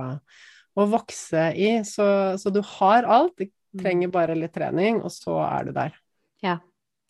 å 0.79 0.89
vokse 0.95 1.51
i. 1.59 1.75
Så, 1.89 2.07
så, 2.41 2.55
du 2.55 2.63
har 2.79 3.09
alt. 3.19 3.37
Du 3.37 3.49
mm. 3.49 3.83
trenger 3.83 4.15
bare 4.15 4.39
litt 4.39 4.55
trening, 4.57 5.03
og 5.03 5.13
så 5.13 5.43
er 5.49 5.69
du 5.69 5.77
der. 5.77 5.99
Ja. 6.45 6.61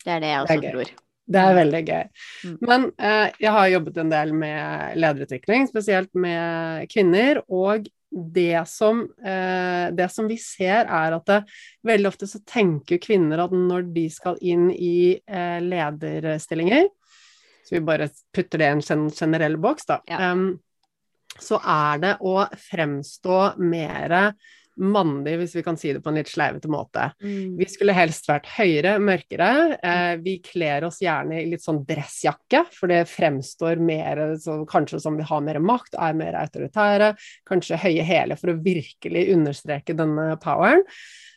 Det 0.03 0.11
er 0.11 0.19
det 0.19 0.29
jeg 0.33 0.43
også 0.43 0.71
tror. 0.73 0.89
Det 1.23 1.39
er 1.39 1.55
veldig 1.55 1.81
gøy. 1.87 2.07
Mm. 2.43 2.55
Men 2.67 2.87
eh, 2.99 3.27
jeg 3.39 3.51
har 3.55 3.67
jobbet 3.71 3.99
en 4.01 4.11
del 4.11 4.33
med 4.35 4.97
lederutvikling, 4.99 5.67
spesielt 5.69 6.11
med 6.19 6.89
kvinner. 6.91 7.39
Og 7.47 7.87
det 8.13 8.67
som, 8.69 9.01
eh, 9.25 9.87
det 9.95 10.09
som 10.11 10.27
vi 10.29 10.37
ser, 10.37 10.85
er 10.85 11.15
at 11.15 11.29
det, 11.29 11.39
veldig 11.87 12.11
ofte 12.11 12.29
så 12.29 12.41
tenker 12.45 13.01
kvinner 13.01 13.45
at 13.45 13.55
når 13.55 13.87
de 13.95 14.05
skal 14.13 14.37
inn 14.41 14.67
i 14.73 15.15
eh, 15.15 15.59
lederstillinger 15.63 16.91
Så 17.63 17.77
vi 17.77 17.85
bare 17.87 18.09
putter 18.35 18.59
det 18.59 18.67
i 18.67 18.75
en 18.75 19.09
generell 19.15 19.55
boks, 19.57 19.87
da. 19.87 20.01
Ja. 20.11 20.33
Um, 20.33 20.59
så 21.39 21.57
er 21.63 22.01
det 22.03 22.11
å 22.21 22.43
fremstå 22.59 23.37
mer 23.63 24.33
mandig, 24.81 25.35
hvis 25.39 25.55
vi 25.57 25.63
kan 25.65 25.77
si 25.79 25.91
det 25.93 26.01
på 26.03 26.11
en 26.11 26.17
litt 26.19 26.31
sleivete 26.31 26.69
måte. 26.71 27.09
Mm. 27.23 27.55
Vi 27.59 27.67
skulle 27.69 27.95
helst 27.95 28.29
vært 28.29 28.49
høyere, 28.55 28.95
mørkere. 29.03 29.49
Eh, 29.77 30.13
vi 30.23 30.37
kler 30.45 30.87
oss 30.87 31.01
gjerne 31.03 31.41
i 31.41 31.49
litt 31.51 31.65
sånn 31.65 31.83
dressjakke, 31.87 32.65
for 32.73 32.91
det 32.91 33.03
fremstår 33.11 33.81
mer 33.83 34.23
så, 34.41 34.61
kanskje 34.69 35.01
som 35.03 35.19
vi 35.19 35.27
har 35.29 35.43
mer 35.45 35.61
makt, 35.63 35.97
er 35.99 36.17
mer 36.17 36.39
autoritære. 36.41 37.13
Kanskje 37.49 37.81
høye 37.83 38.07
hæler 38.07 38.39
for 38.39 38.53
å 38.53 38.59
virkelig 38.63 39.27
understreke 39.35 39.97
denne 39.97 40.33
poweren. 40.43 40.85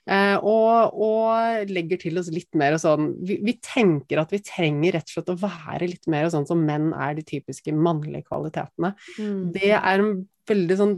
Eh, 0.06 0.36
og, 0.38 0.94
og, 1.02 1.66
legger 1.66 1.98
til 1.98 2.20
oss 2.20 2.28
litt 2.30 2.52
mer 2.54 2.76
sånn 2.78 3.08
vi, 3.26 3.40
vi, 3.42 3.56
tenker 3.58 4.20
at 4.22 4.30
vi 4.30 4.38
trenger 4.38 4.94
rett 4.94 5.08
og 5.10 5.16
slett 5.16 5.32
å 5.32 5.40
være 5.40 5.88
litt 5.90 6.06
mer 6.12 6.28
sånn 6.30 6.46
som 6.46 6.62
menn 6.62 6.92
er 6.94 7.16
de 7.18 7.24
typiske 7.26 7.74
mannlige 7.74 8.28
kvalitetene. 8.28 8.92
Mm. 9.18 9.40
Det 9.56 9.72
er 9.74 10.04
en 10.04 10.12
veldig 10.46 10.76
sånn 10.78 10.94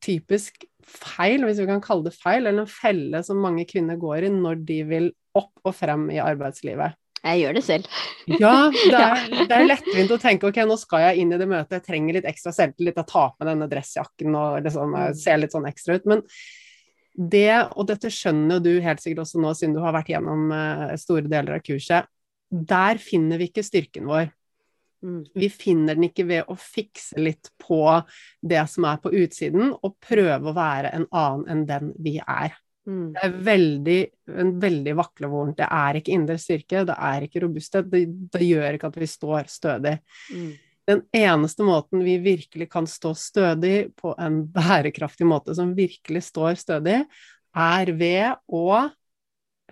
typisk 0.00 0.64
feil, 0.86 1.44
hvis 1.46 1.60
vi 1.62 1.68
kan 1.68 1.82
kalle 1.84 2.08
det 2.08 2.16
feil, 2.16 2.46
eller 2.46 2.64
en 2.64 2.70
felle 2.70 3.22
som 3.26 3.40
mange 3.42 3.66
kvinner 3.68 4.00
går 4.00 4.28
i 4.28 4.32
når 4.34 4.64
de 4.68 4.80
vil 4.88 5.12
opp 5.38 5.68
og 5.68 5.76
frem 5.76 6.08
i 6.12 6.20
arbeidslivet. 6.22 6.98
Jeg 7.22 7.38
gjør 7.38 7.54
det 7.54 7.62
selv. 7.62 8.00
ja, 8.42 8.56
det 8.72 8.98
er, 8.98 9.20
det 9.46 9.54
er, 9.54 9.68
lettvint 9.68 10.14
å 10.14 10.18
tenke 10.20 10.48
ok, 10.48 10.58
nå 10.66 10.76
skal 10.80 11.04
jeg 11.06 11.22
inn 11.22 11.34
i 11.34 11.38
det 11.38 11.46
møtet, 11.50 11.76
jeg 11.78 11.86
trenger 11.86 12.18
litt 12.18 12.26
ekstra 12.28 12.54
selvtillit, 12.56 12.98
jeg 12.98 13.10
tar 13.12 13.30
på 13.36 13.46
denne 13.46 13.68
dressjakken 13.70 14.34
og 14.38 14.58
liksom, 14.66 14.96
mm. 14.96 15.20
ser 15.20 15.38
litt 15.38 15.54
sånn 15.54 15.68
ekstra 15.70 16.00
ut. 16.00 16.08
Men 16.10 16.24
det, 17.14 17.52
og 17.76 17.86
dette 17.90 18.10
skjønner 18.10 18.58
jo 18.58 18.64
du 18.64 18.84
helt 18.84 19.02
sikkert 19.02 19.26
også 19.26 19.42
nå, 19.42 19.52
siden 19.54 19.76
du 19.76 19.82
har 19.84 19.94
vært 19.94 20.10
gjennom 20.14 20.50
uh, 20.50 20.92
store 20.98 21.28
deler 21.28 21.58
av 21.58 21.64
kurset, 21.64 22.10
der 22.52 23.00
finner 23.00 23.40
vi 23.40 23.48
ikke 23.48 23.64
styrken 23.64 24.08
vår. 24.10 24.32
Mm. 25.02 25.22
Vi 25.34 25.48
finner 25.50 25.98
den 25.98 26.08
ikke 26.08 26.26
ved 26.28 26.50
å 26.50 26.56
fikse 26.58 27.20
litt 27.20 27.50
på 27.60 27.84
det 28.40 28.64
som 28.70 28.86
er 28.88 29.00
på 29.02 29.12
utsiden, 29.22 29.72
og 29.74 29.96
prøve 30.02 30.50
å 30.50 30.56
være 30.56 30.92
en 30.96 31.08
annen 31.10 31.48
enn 31.50 31.64
den 31.68 31.94
vi 32.02 32.18
er. 32.22 32.54
Mm. 32.86 33.12
Det 33.14 33.22
er 33.22 33.38
veldig, 33.46 34.00
en 34.42 34.52
veldig 34.62 34.94
vaklevorent. 34.98 35.56
Det 35.58 35.68
er 35.68 35.98
ikke 35.98 36.14
indre 36.16 36.38
styrke, 36.42 36.84
det 36.88 36.98
er 37.10 37.26
ikke 37.26 37.44
robusthet. 37.44 37.90
Det, 37.90 38.04
det 38.34 38.46
gjør 38.46 38.78
ikke 38.78 38.92
at 38.92 39.00
vi 39.02 39.10
står 39.10 39.50
stødig. 39.50 39.96
Mm. 40.34 40.52
Den 40.90 41.04
eneste 41.14 41.66
måten 41.66 42.02
vi 42.02 42.16
virkelig 42.22 42.66
kan 42.72 42.88
stå 42.90 43.12
stødig 43.18 43.92
på 43.98 44.16
en 44.18 44.40
bærekraftig 44.50 45.28
måte, 45.30 45.54
som 45.54 45.76
virkelig 45.76 46.24
står 46.30 46.58
stødig, 46.58 47.04
er 47.52 47.92
ved 47.94 48.40
å 48.50 48.66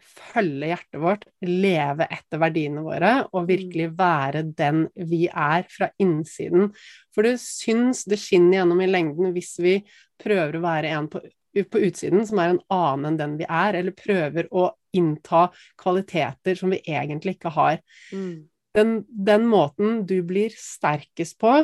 følge 0.02 0.70
hjertet 0.70 1.00
vårt, 1.02 1.26
leve 1.46 2.06
etter 2.10 2.40
verdiene 2.42 2.84
våre 2.84 3.12
og 3.30 3.48
virkelig 3.48 3.90
mm. 3.90 3.96
være 3.98 4.44
den 4.58 4.84
vi 5.10 5.24
er 5.28 5.66
fra 5.70 5.90
innsiden. 6.02 6.70
For 7.14 7.26
det 7.26 7.36
syns, 7.42 8.04
det 8.08 8.20
skinner 8.20 8.60
gjennom 8.60 8.82
i 8.84 8.90
lengden 8.90 9.34
hvis 9.36 9.54
vi 9.62 9.76
prøver 10.20 10.58
å 10.58 10.64
være 10.64 10.92
en 10.96 11.10
på, 11.12 11.22
på 11.22 11.82
utsiden 11.88 12.26
som 12.28 12.40
er 12.42 12.54
en 12.54 12.62
annen 12.72 13.10
enn 13.12 13.20
den 13.20 13.36
vi 13.40 13.48
er, 13.48 13.80
eller 13.80 13.96
prøver 13.96 14.50
å 14.50 14.70
innta 14.96 15.48
kvaliteter 15.80 16.58
som 16.58 16.72
vi 16.74 16.80
egentlig 16.84 17.38
ikke 17.38 17.54
har. 17.54 17.82
Mm. 18.12 18.48
Den, 18.76 18.96
den 19.08 19.46
måten 19.50 20.04
du 20.06 20.20
blir 20.26 20.54
sterkest 20.54 21.38
på, 21.42 21.60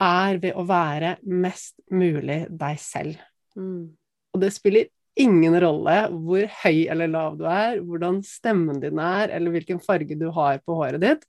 er 0.00 0.38
ved 0.40 0.56
å 0.56 0.64
være 0.64 1.16
mest 1.28 1.76
mulig 1.92 2.44
deg 2.48 2.80
selv. 2.80 3.20
Mm. 3.58 3.92
Og 4.34 4.42
det 4.42 4.52
spiller 4.54 4.88
ingen 5.20 5.56
rolle 5.62 5.96
hvor 6.10 6.46
høy 6.62 6.84
eller 6.90 7.10
lav 7.10 7.38
du 7.38 7.46
er, 7.48 7.80
hvordan 7.84 8.20
stemmen 8.26 8.80
din 8.82 9.00
er, 9.02 9.32
eller 9.36 9.54
hvilken 9.54 9.82
farge 9.82 10.16
du 10.18 10.28
har 10.34 10.60
på 10.64 10.76
håret 10.78 11.02
ditt. 11.02 11.26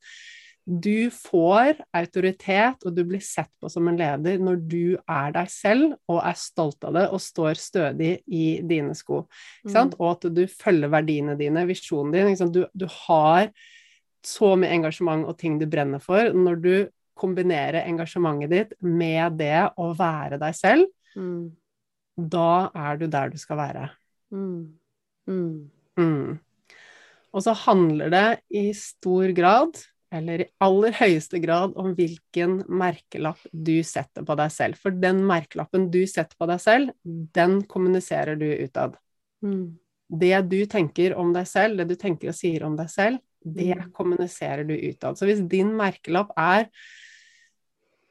Du 0.61 1.09
får 1.09 1.79
autoritet, 1.97 2.83
og 2.85 2.93
du 2.93 3.01
blir 3.09 3.21
sett 3.25 3.49
på 3.59 3.69
som 3.71 3.87
en 3.89 3.97
leder 3.97 4.37
når 4.39 4.59
du 4.69 4.83
er 5.09 5.33
deg 5.33 5.49
selv 5.49 5.95
og 6.11 6.21
er 6.21 6.37
stolt 6.37 6.85
av 6.85 6.95
det 6.99 7.05
og 7.09 7.23
står 7.23 7.59
stødig 7.59 8.11
i 8.29 8.45
dine 8.69 8.93
sko. 8.95 9.23
Mm. 9.65 9.95
Og 9.97 10.07
at 10.11 10.29
du 10.29 10.43
følger 10.47 10.93
verdiene 10.93 11.35
dine, 11.39 11.65
visjonen 11.69 12.13
din. 12.13 12.53
Du, 12.53 12.63
du, 12.71 12.85
har 13.07 13.49
så 14.25 14.53
mye 14.53 14.69
engasjement 14.77 15.25
og 15.25 15.39
ting 15.41 15.57
du 15.59 15.65
brenner 15.65 16.03
for. 16.03 16.29
Når 16.29 16.61
du 16.61 16.75
kombinerer 17.17 17.81
engasjementet 17.87 18.53
ditt 18.53 18.77
med 18.85 19.41
det 19.41 19.65
å 19.81 19.91
være 19.97 20.39
deg 20.41 20.55
selv, 20.57 20.93
mm 21.17 21.60
da 22.17 22.71
er 22.75 22.99
du 22.99 23.07
der 23.11 23.31
du 23.31 23.37
skal 23.39 23.59
være. 23.59 23.89
Mm. 24.31 24.77
Mm. 25.29 25.69
Mm. 25.99 26.39
Og 27.31 27.45
så 27.45 27.55
handler 27.55 28.11
det 28.11 28.27
i 28.49 28.69
stor 28.75 29.31
grad, 29.35 29.79
eller 30.11 30.43
i 30.43 30.49
aller 30.63 30.95
høyeste 30.97 31.39
grad, 31.43 31.77
om 31.79 31.93
hvilken 31.95 32.59
merkelapp 32.67 33.39
du 33.51 33.77
setter 33.87 34.25
på 34.27 34.35
deg 34.39 34.51
selv. 34.51 34.79
For 34.81 34.91
den 34.91 35.23
merkelappen 35.27 35.87
du 35.93 36.01
setter 36.09 36.35
på 36.35 36.49
deg 36.51 36.59
selv, 36.63 36.91
den 37.03 37.61
kommuniserer 37.71 38.39
du 38.39 38.49
utad. 38.49 38.97
Mm. 39.45 39.79
Det 40.11 40.41
du 40.51 40.59
tenker 40.67 41.15
om 41.15 41.31
deg 41.31 41.47
selv, 41.47 41.79
det 41.79 41.93
du 41.93 41.99
tenker 41.99 42.33
og 42.33 42.35
sier 42.35 42.67
om 42.67 42.75
deg 42.75 42.91
selv, 42.91 43.21
det 43.41 43.71
mm. 43.77 43.87
kommuniserer 43.95 44.67
du 44.67 44.75
utad. 44.75 45.15
Så 45.17 45.29
hvis 45.29 45.39
din 45.49 45.71
merkelapp 45.77 46.35
er 46.37 46.67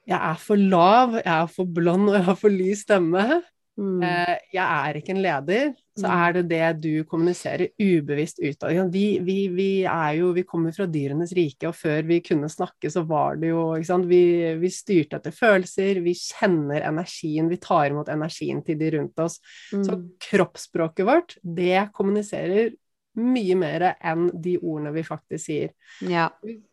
jeg 0.09 0.16
er 0.16 0.38
for 0.42 0.59
lav, 0.59 1.12
jeg 1.20 1.30
er 1.30 1.51
for 1.53 1.68
blond 1.70 2.09
og 2.09 2.16
jeg 2.16 2.26
har 2.26 2.38
for 2.40 2.51
lys 2.51 2.80
stemme, 2.82 3.42
Mm. 3.78 4.02
Eh, 4.04 4.34
jeg 4.52 4.64
er 4.64 4.98
ikke 4.98 5.12
en 5.14 5.22
leder, 5.22 5.70
så 5.96 6.04
mm. 6.04 6.14
er 6.14 6.34
det 6.36 6.42
det 6.50 6.66
du 6.82 7.04
kommuniserer 7.08 7.70
ubevisst 7.80 8.40
utad. 8.42 8.74
Vi, 8.92 9.04
vi, 9.24 9.36
vi, 9.54 9.68
er 9.88 10.18
jo 10.18 10.32
Vi 10.36 10.44
kommer 10.48 10.74
fra 10.76 10.88
dyrenes 10.90 11.32
rike, 11.36 11.70
og 11.70 11.78
før 11.78 12.04
vi 12.08 12.20
kunne 12.24 12.50
snakke, 12.52 12.90
så 12.92 13.04
var 13.08 13.40
det 13.40 13.52
jo 13.52 13.62
ikke 13.76 13.90
sant? 13.92 14.08
Vi, 14.10 14.22
vi 14.60 14.72
styrte 14.74 15.20
etter 15.20 15.34
følelser, 15.36 16.02
vi 16.04 16.16
kjenner 16.18 16.84
energien, 16.90 17.48
vi 17.52 17.60
tar 17.62 17.92
imot 17.92 18.12
energien 18.12 18.60
til 18.66 18.80
de 18.80 18.92
rundt 18.98 19.24
oss. 19.24 19.40
Mm. 19.72 19.84
Så 19.86 19.98
kroppsspråket 20.30 21.08
vårt, 21.08 21.38
det 21.40 21.88
kommuniserer 21.96 22.74
mye 23.18 23.56
mer 23.58 23.86
enn 23.96 24.28
de 24.42 24.56
ordene 24.61 24.92
vi 24.94 25.02
faktisk 25.06 25.44
sier. 25.48 25.72
Ja. 26.06 26.28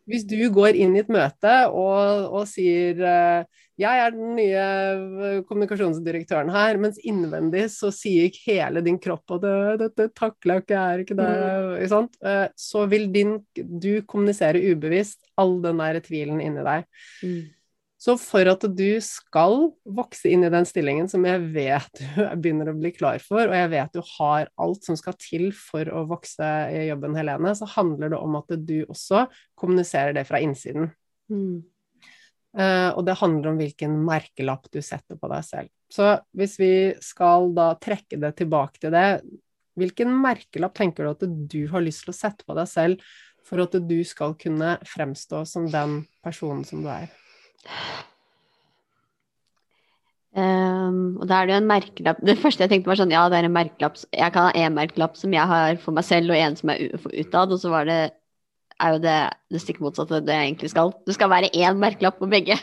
Hvis 0.08 0.26
du 0.28 0.38
går 0.54 0.78
inn 0.78 0.94
i 0.96 1.02
et 1.02 1.10
møte 1.12 1.54
og, 1.72 2.28
og 2.30 2.46
sier 2.50 3.02
uh, 3.02 3.64
jeg 3.78 4.02
er 4.02 4.10
den 4.10 4.32
nye 4.34 4.62
eh, 5.22 5.40
kommunikasjonsdirektøren 5.46 6.48
her, 6.50 6.80
mens 6.82 6.96
innvendig 7.06 7.68
så 7.70 7.92
sier 7.94 8.26
hele 8.42 8.82
din 8.82 8.98
kropp 8.98 9.36
at 9.36 9.44
dette 9.84 10.08
takler 10.18 10.58
jeg 10.58 10.64
ikke, 10.64 10.74
jeg 10.74 10.96
er 10.96 11.04
ikke 11.04 11.18
det, 11.20 11.28
mm. 11.92 12.08
Uh, 12.18 12.46
så 12.58 12.82
vil 12.90 13.06
din, 13.14 13.36
du 13.54 14.00
kommunisere 14.02 14.62
ubevisst 14.72 15.22
all 15.38 15.60
den 15.62 15.78
der 15.78 16.00
tvilen 16.02 16.42
inni 16.42 16.64
deg. 16.66 16.88
Mm. 17.22 17.38
Så 17.98 18.14
for 18.22 18.46
at 18.46 18.62
du 18.78 19.00
skal 19.02 19.72
vokse 19.82 20.30
inn 20.30 20.44
i 20.46 20.50
den 20.52 20.66
stillingen 20.68 21.08
som 21.10 21.24
jeg 21.26 21.48
vet 21.54 21.98
du 22.14 22.20
begynner 22.38 22.70
å 22.70 22.76
bli 22.78 22.92
klar 22.94 23.18
for, 23.22 23.48
og 23.48 23.56
jeg 23.56 23.72
vet 23.74 23.96
du 23.96 24.04
har 24.14 24.52
alt 24.54 24.86
som 24.86 24.98
skal 24.98 25.16
til 25.18 25.48
for 25.56 25.90
å 25.90 26.04
vokse 26.10 26.52
i 26.70 26.86
jobben, 26.92 27.18
Helene, 27.18 27.56
så 27.58 27.66
handler 27.74 28.14
det 28.14 28.22
om 28.22 28.38
at 28.38 28.54
du 28.68 28.78
også 28.86 29.26
kommuniserer 29.58 30.14
det 30.14 30.28
fra 30.30 30.38
innsiden. 30.44 30.92
Mm. 31.32 31.66
Uh, 32.58 32.94
og 32.94 33.02
det 33.06 33.18
handler 33.20 33.50
om 33.50 33.58
hvilken 33.60 33.98
merkelapp 34.06 34.70
du 34.72 34.80
setter 34.82 35.18
på 35.18 35.28
deg 35.34 35.44
selv. 35.46 35.74
Så 35.92 36.14
hvis 36.38 36.56
vi 36.60 36.72
skal 37.02 37.50
da 37.56 37.72
trekke 37.82 38.18
det 38.22 38.34
tilbake 38.38 38.80
til 38.80 38.94
det, 38.94 39.20
hvilken 39.78 40.14
merkelapp 40.22 40.74
tenker 40.78 41.06
du 41.06 41.12
at 41.12 41.30
du 41.50 41.62
har 41.70 41.82
lyst 41.84 42.06
til 42.06 42.14
å 42.14 42.18
sette 42.18 42.46
på 42.46 42.56
deg 42.58 42.70
selv 42.70 43.08
for 43.46 43.62
at 43.62 43.74
du 43.74 43.98
skal 44.06 44.34
kunne 44.38 44.76
fremstå 44.86 45.44
som 45.48 45.66
den 45.70 46.04
personen 46.24 46.66
som 46.66 46.82
du 46.84 46.90
er? 46.92 47.10
Um, 50.38 51.16
og 51.18 51.24
da 51.26 51.40
er 51.40 51.48
det 51.48 51.54
jo 51.54 51.58
en 51.58 51.66
merkelapp 51.66 52.18
Det 52.22 52.36
første 52.38 52.62
jeg 52.62 52.70
tenkte 52.70 52.90
var 52.92 52.98
sånn, 53.00 53.10
ja, 53.10 53.24
det 53.32 53.40
er 53.40 53.46
en 53.48 53.54
merkelapp 53.56 53.96
Jeg 54.12 54.34
kan 54.34 54.44
ha 54.46 54.52
en 54.60 54.76
merkelapp 54.76 55.16
som 55.18 55.32
jeg 55.34 55.50
har 55.50 55.80
for 55.82 55.96
meg 55.96 56.06
selv, 56.06 56.30
og 56.30 56.38
en 56.38 56.58
som 56.60 56.70
er 56.70 56.84
utad, 56.92 57.54
og 57.54 57.58
så 57.58 57.72
var 57.72 57.88
det 57.88 57.98
er 58.78 58.94
jo 58.94 59.00
det 59.02 59.16
det 59.50 59.62
stikk 59.62 59.80
motsatte 59.82 60.20
det 60.22 60.36
jeg 60.36 60.50
egentlig 60.52 60.70
skal. 60.70 60.92
Det 61.06 61.16
skal 61.16 61.32
være 61.32 61.50
én 61.56 61.80
merkelapp 61.80 62.20
på 62.20 62.28
begge. 62.30 62.54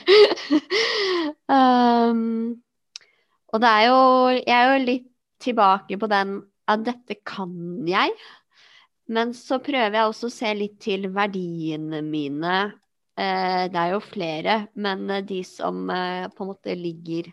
um, 1.52 2.56
Og 3.56 3.62
det 3.64 3.72
er 3.72 3.84
jo 3.88 4.00
Jeg 4.36 4.56
er 4.56 4.72
jo 4.72 4.86
litt 4.86 5.12
tilbake 5.44 6.00
på 6.00 6.08
den 6.12 6.38
at 6.72 6.86
dette 6.86 7.20
kan 7.28 7.52
jeg. 7.88 8.14
Men 9.08 9.34
så 9.38 9.60
prøver 9.62 10.00
jeg 10.00 10.10
også 10.10 10.32
å 10.32 10.34
se 10.34 10.54
litt 10.58 10.80
til 10.82 11.10
verdiene 11.14 12.02
mine. 12.02 12.56
Eh, 13.16 13.66
det 13.72 13.80
er 13.80 13.94
jo 13.94 14.02
flere, 14.04 14.56
men 14.76 15.08
eh, 15.10 15.24
de 15.24 15.40
som 15.48 15.88
eh, 15.90 16.28
på 16.36 16.44
en 16.44 16.50
måte 16.52 16.76
ligger 16.76 17.30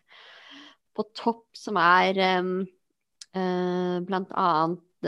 på 0.95 1.05
topp, 1.17 1.47
som 1.57 1.79
er 1.81 2.19
blant 3.33 4.35
annet 4.37 5.07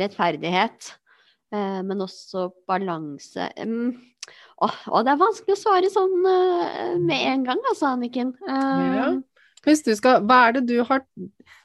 rettferdighet, 0.00 0.88
men 1.54 2.02
også 2.02 2.48
balanse. 2.66 3.46
og 4.58 4.98
det 5.06 5.12
er 5.12 5.22
vanskelig 5.22 5.54
å 5.54 5.60
svare 5.60 5.92
sånn 5.92 6.16
med 6.18 7.14
en 7.14 7.46
gang, 7.46 7.62
altså, 7.70 7.92
Anniken. 7.92 8.34
Ja. 8.42 9.12
Hvis 9.62 9.86
du 9.86 9.94
skal, 9.94 10.26
hva 10.26 10.48
er 10.48 10.58
det 10.58 10.66
du 10.66 10.82
har 10.82 11.06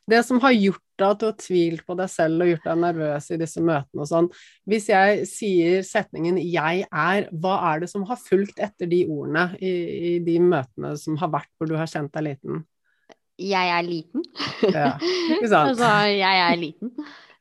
Det 0.10 0.22
som 0.28 0.38
har 0.46 0.54
gjort 0.54 0.93
at 1.02 1.20
du 1.20 1.26
har 1.26 1.38
tvilt 1.42 1.82
på 1.88 1.96
deg 1.98 2.12
selv 2.12 2.44
og 2.44 2.52
gjort 2.52 2.68
deg 2.68 2.82
nervøs 2.84 3.30
i 3.34 3.40
disse 3.42 3.64
møtene 3.66 4.04
og 4.04 4.10
sånn. 4.10 4.28
Hvis 4.70 4.90
jeg 4.92 5.26
sier 5.30 5.82
setningen 5.88 6.38
'jeg 6.38 6.86
er', 6.92 7.30
hva 7.34 7.56
er 7.74 7.80
det 7.82 7.90
som 7.90 8.06
har 8.06 8.22
fulgt 8.22 8.60
etter 8.62 8.86
de 8.86 9.06
ordene 9.10 9.58
i, 9.58 9.74
i 10.14 10.20
de 10.20 10.38
møtene 10.40 10.94
som 10.98 11.18
har 11.18 11.34
vært 11.34 11.50
hvor 11.58 11.68
du 11.68 11.76
har 11.76 11.90
kjent 11.90 12.14
deg 12.14 12.24
liten? 12.30 12.64
Jeg 13.42 13.70
er 13.74 13.82
liten. 13.82 14.24
Ja, 14.70 14.94
ikke 15.34 15.50
sant? 15.54 15.74
altså, 15.74 15.90
jeg 16.14 16.44
er 16.46 16.56
liten. 16.56 16.94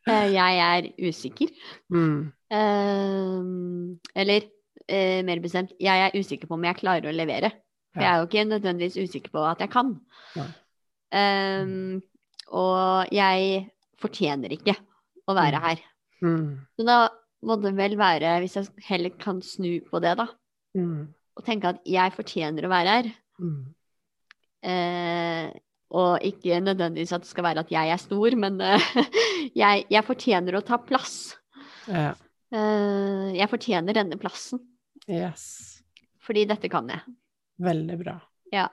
Eh, 0.09 0.33
jeg 0.33 0.59
er 0.59 0.89
usikker. 1.09 1.53
Mm. 1.93 2.33
Uh, 2.53 3.97
eller 4.17 4.49
uh, 4.89 5.21
mer 5.25 5.41
bestemt, 5.41 5.73
jeg 5.81 6.07
er 6.07 6.17
usikker 6.19 6.49
på 6.49 6.57
om 6.57 6.65
jeg 6.65 6.81
klarer 6.81 7.13
å 7.13 7.15
levere. 7.15 7.53
For 7.93 8.03
jeg 8.03 8.09
er 8.09 8.19
jo 8.19 8.29
ikke 8.29 8.49
nødvendigvis 8.49 8.97
usikker 8.97 9.31
på 9.35 9.45
at 9.45 9.61
jeg 9.61 9.71
kan. 9.73 9.93
Um, 11.13 12.01
og 12.53 13.13
jeg 13.15 13.67
fortjener 14.03 14.55
ikke 14.57 14.77
å 15.29 15.37
være 15.37 15.59
mm. 15.59 15.67
her. 15.67 15.83
Mm. 16.23 16.47
Så 16.77 16.87
da 16.87 16.99
må 17.47 17.59
det 17.63 17.75
vel 17.79 17.99
være, 17.99 18.37
hvis 18.43 18.57
jeg 18.59 18.87
heller 18.87 19.15
kan 19.21 19.43
snu 19.45 19.81
på 19.89 20.01
det, 20.03 20.15
da, 20.21 20.29
mm. 20.79 20.99
og 21.39 21.47
tenke 21.47 21.73
at 21.73 21.83
jeg 21.89 22.15
fortjener 22.15 22.67
å 22.67 22.73
være 22.73 22.97
her. 22.99 23.13
Mm. 23.43 23.63
Eh, 24.63 25.47
og 25.93 26.25
ikke 26.25 26.61
nødvendigvis 26.63 27.13
at 27.13 27.25
det 27.25 27.31
skal 27.31 27.47
være 27.49 27.65
at 27.67 27.73
jeg 27.73 27.93
er 27.93 28.01
stor, 28.01 28.37
men 28.39 28.61
eh, 28.65 28.91
jeg, 29.63 29.87
jeg, 29.91 30.05
fortjener 30.07 30.57
å 30.57 30.65
ta 30.67 30.79
plass. 30.81 31.17
Ja. 31.89 32.13
Eh, 32.53 33.33
jeg 33.37 33.51
fortjener 33.51 33.99
denne 33.99 34.19
plassen. 34.21 34.63
Yes. 35.11 35.83
Fordi 36.23 36.47
dette 36.49 36.71
kan 36.73 36.89
jeg. 36.93 37.03
Veldig 37.63 37.99
bra. 38.01 38.17
Ja. 38.55 38.69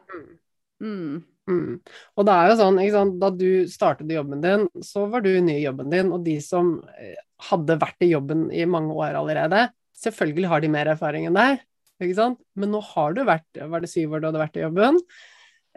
Mm. 0.80 1.24
Mm. 1.50 1.80
Og 2.16 2.28
det 2.28 2.36
er 2.36 2.52
jo 2.52 2.60
sånn, 2.60 2.78
sant, 2.94 3.16
Da 3.22 3.32
du 3.34 3.50
startet 3.72 4.14
jobben 4.14 4.44
din, 4.44 4.68
så 4.86 5.08
var 5.10 5.26
du 5.26 5.32
ny 5.42 5.58
i 5.58 5.66
jobben 5.66 5.90
din, 5.94 6.14
og 6.14 6.22
de 6.28 6.38
som 6.46 6.76
eh, 6.94 7.18
hadde 7.50 7.80
vært 7.82 8.06
i 8.06 8.12
jobben 8.12 8.48
i 8.54 8.68
mange 8.70 8.94
år 8.94 9.18
allerede, 9.18 9.68
selvfølgelig 10.00 10.52
har 10.52 10.64
de 10.64 10.72
mer 10.72 10.94
erfaring 10.94 11.26
enn 11.28 11.40
deg, 11.40 11.66
ikke 12.00 12.20
sant? 12.20 12.40
Men 12.56 12.72
nå 12.72 12.80
har 12.94 13.18
du 13.18 13.26
vært 13.28 13.60
Var 13.60 13.84
det 13.84 13.92
syv 13.92 14.16
år 14.16 14.22
du 14.24 14.30
hadde 14.30 14.46
vært 14.46 14.60
i 14.60 14.64
jobben? 14.64 15.02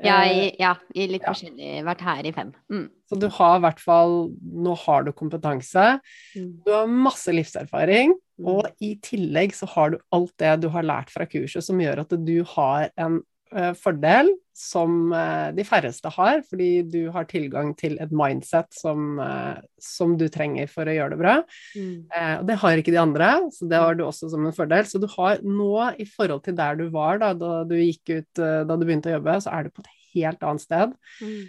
Ja, 0.02 0.22
i, 0.24 0.48
ja, 0.58 0.72
i 0.96 1.06
litt 1.10 1.22
ja. 1.22 1.30
forskjellig. 1.30 1.82
Vært 1.86 2.02
her 2.06 2.26
i 2.26 2.32
fem. 2.34 2.52
Mm. 2.72 2.86
Så 3.10 3.18
du 3.20 3.26
har 3.30 3.58
i 3.58 3.62
hvert 3.66 3.82
fall 3.82 4.14
Nå 4.40 4.74
har 4.86 5.04
du 5.04 5.12
kompetanse. 5.14 5.98
Mm. 6.34 6.48
Du 6.64 6.72
har 6.72 6.88
masse 6.90 7.34
livserfaring. 7.34 8.14
Mm. 8.40 8.48
Og 8.54 8.70
i 8.82 8.94
tillegg 9.04 9.54
så 9.54 9.68
har 9.74 9.92
du 9.92 10.00
alt 10.14 10.32
det 10.42 10.54
du 10.64 10.70
har 10.74 10.86
lært 10.86 11.12
fra 11.12 11.28
kurset 11.28 11.66
som 11.66 11.80
gjør 11.82 12.02
at 12.06 12.16
du 12.24 12.38
har 12.54 12.88
en 13.00 13.20
fordel 13.78 14.30
som 14.56 15.12
uh, 15.12 15.48
de 15.56 15.64
færreste 15.64 16.10
har, 16.12 16.42
fordi 16.48 16.82
du 16.84 17.00
har 17.14 17.26
tilgang 17.28 17.72
til 17.78 17.96
et 18.02 18.12
mindset 18.14 18.68
som, 18.76 19.16
uh, 19.20 19.56
som 19.80 20.14
du 20.20 20.26
trenger 20.32 20.68
for 20.70 20.88
å 20.88 20.94
gjøre 20.96 21.14
det 21.14 21.20
bra. 21.22 21.34
Mm. 21.72 21.96
og 22.40 22.44
det 22.48 22.58
har 22.60 22.82
ikke 22.82 22.94
de 22.94 23.00
andre, 23.00 23.30
så 23.54 23.68
det 23.70 23.80
har 23.80 23.96
du 23.96 24.04
også 24.04 24.28
som 24.32 24.44
en 24.46 24.56
fordel. 24.56 24.86
Så 24.88 25.00
du 25.02 25.08
har 25.16 25.40
nå, 25.44 25.72
i 25.96 26.06
forhold 26.08 26.44
til 26.44 26.56
der 26.58 26.78
du 26.78 26.86
var 26.92 27.22
da, 27.22 27.32
da 27.38 27.62
du 27.68 27.76
gikk 27.78 28.12
ut, 28.12 28.30
da 28.38 28.76
du 28.76 28.86
begynte 28.86 29.12
å 29.12 29.16
jobbe, 29.16 29.40
så 29.44 29.56
er 29.56 29.66
du 29.66 29.74
på 29.74 29.84
et 29.84 29.92
helt 30.12 30.46
annet 30.46 30.64
sted. 30.64 30.94
Mm. 31.24 31.42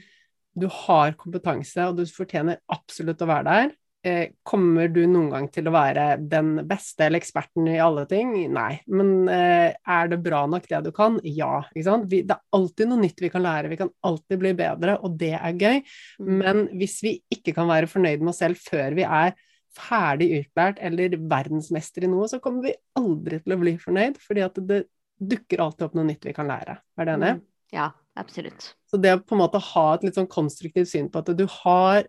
Du 0.64 0.68
har 0.70 1.16
kompetanse, 1.20 1.90
og 1.90 1.98
du 1.98 2.06
fortjener 2.08 2.62
absolutt 2.72 3.22
å 3.26 3.30
være 3.30 3.50
der. 3.50 3.74
Eh, 4.04 4.34
kommer 4.44 4.90
du 4.92 5.06
noen 5.08 5.30
gang 5.32 5.46
til 5.48 5.70
å 5.70 5.72
være 5.72 6.18
den 6.28 6.58
beste 6.68 7.06
eller 7.06 7.22
eksperten 7.22 7.70
i 7.72 7.78
alle 7.80 8.04
ting? 8.10 8.34
Nei. 8.52 8.82
Men 8.92 9.30
eh, 9.32 9.70
er 9.72 10.10
det 10.12 10.20
bra 10.26 10.42
nok 10.52 10.68
det 10.68 10.82
du 10.84 10.90
kan? 10.96 11.16
Ja. 11.24 11.62
Det 11.72 11.86
er 11.88 12.42
alltid 12.58 12.92
noe 12.92 13.00
nytt 13.00 13.24
vi 13.24 13.32
kan 13.32 13.46
lære, 13.46 13.72
vi 13.72 13.80
kan 13.80 13.94
alltid 14.04 14.42
bli 14.42 14.52
bedre, 14.60 14.98
og 15.00 15.16
det 15.22 15.32
er 15.38 15.56
gøy. 15.56 15.80
Mm. 16.20 16.34
Men 16.42 16.62
hvis 16.76 16.98
vi 17.06 17.16
ikke 17.32 17.56
kan 17.56 17.72
være 17.72 17.88
fornøyd 17.88 18.20
med 18.20 18.34
oss 18.34 18.42
selv 18.44 18.60
før 18.60 18.98
vi 18.98 19.08
er 19.08 19.38
ferdig 19.74 20.28
utlært 20.42 20.82
eller 20.84 21.16
verdensmester 21.32 22.04
i 22.04 22.12
noe, 22.12 22.28
så 22.30 22.42
kommer 22.44 22.68
vi 22.68 22.76
aldri 23.00 23.40
til 23.40 23.56
å 23.56 23.60
bli 23.62 23.78
fornøyd, 23.82 24.20
fordi 24.22 24.44
at 24.46 24.60
det 24.68 24.84
dukker 25.24 25.64
alltid 25.64 25.88
opp 25.88 25.96
noe 25.96 26.10
nytt 26.12 26.28
vi 26.28 26.36
kan 26.36 26.52
lære. 26.52 26.76
Er 27.00 27.08
du 27.08 27.14
enig? 27.16 27.32
Mm. 27.38 27.48
Ja, 27.74 27.88
absolutt. 28.20 28.74
Så 28.92 29.00
det 29.02 29.16
å 29.16 29.24
på 29.24 29.38
en 29.38 29.46
måte 29.46 29.64
ha 29.64 29.86
et 29.96 30.04
litt 30.06 30.20
sånn 30.20 30.30
konstruktivt 30.30 30.92
syn 30.92 31.08
på 31.10 31.24
at 31.24 31.32
du 31.40 31.48
har 31.64 32.04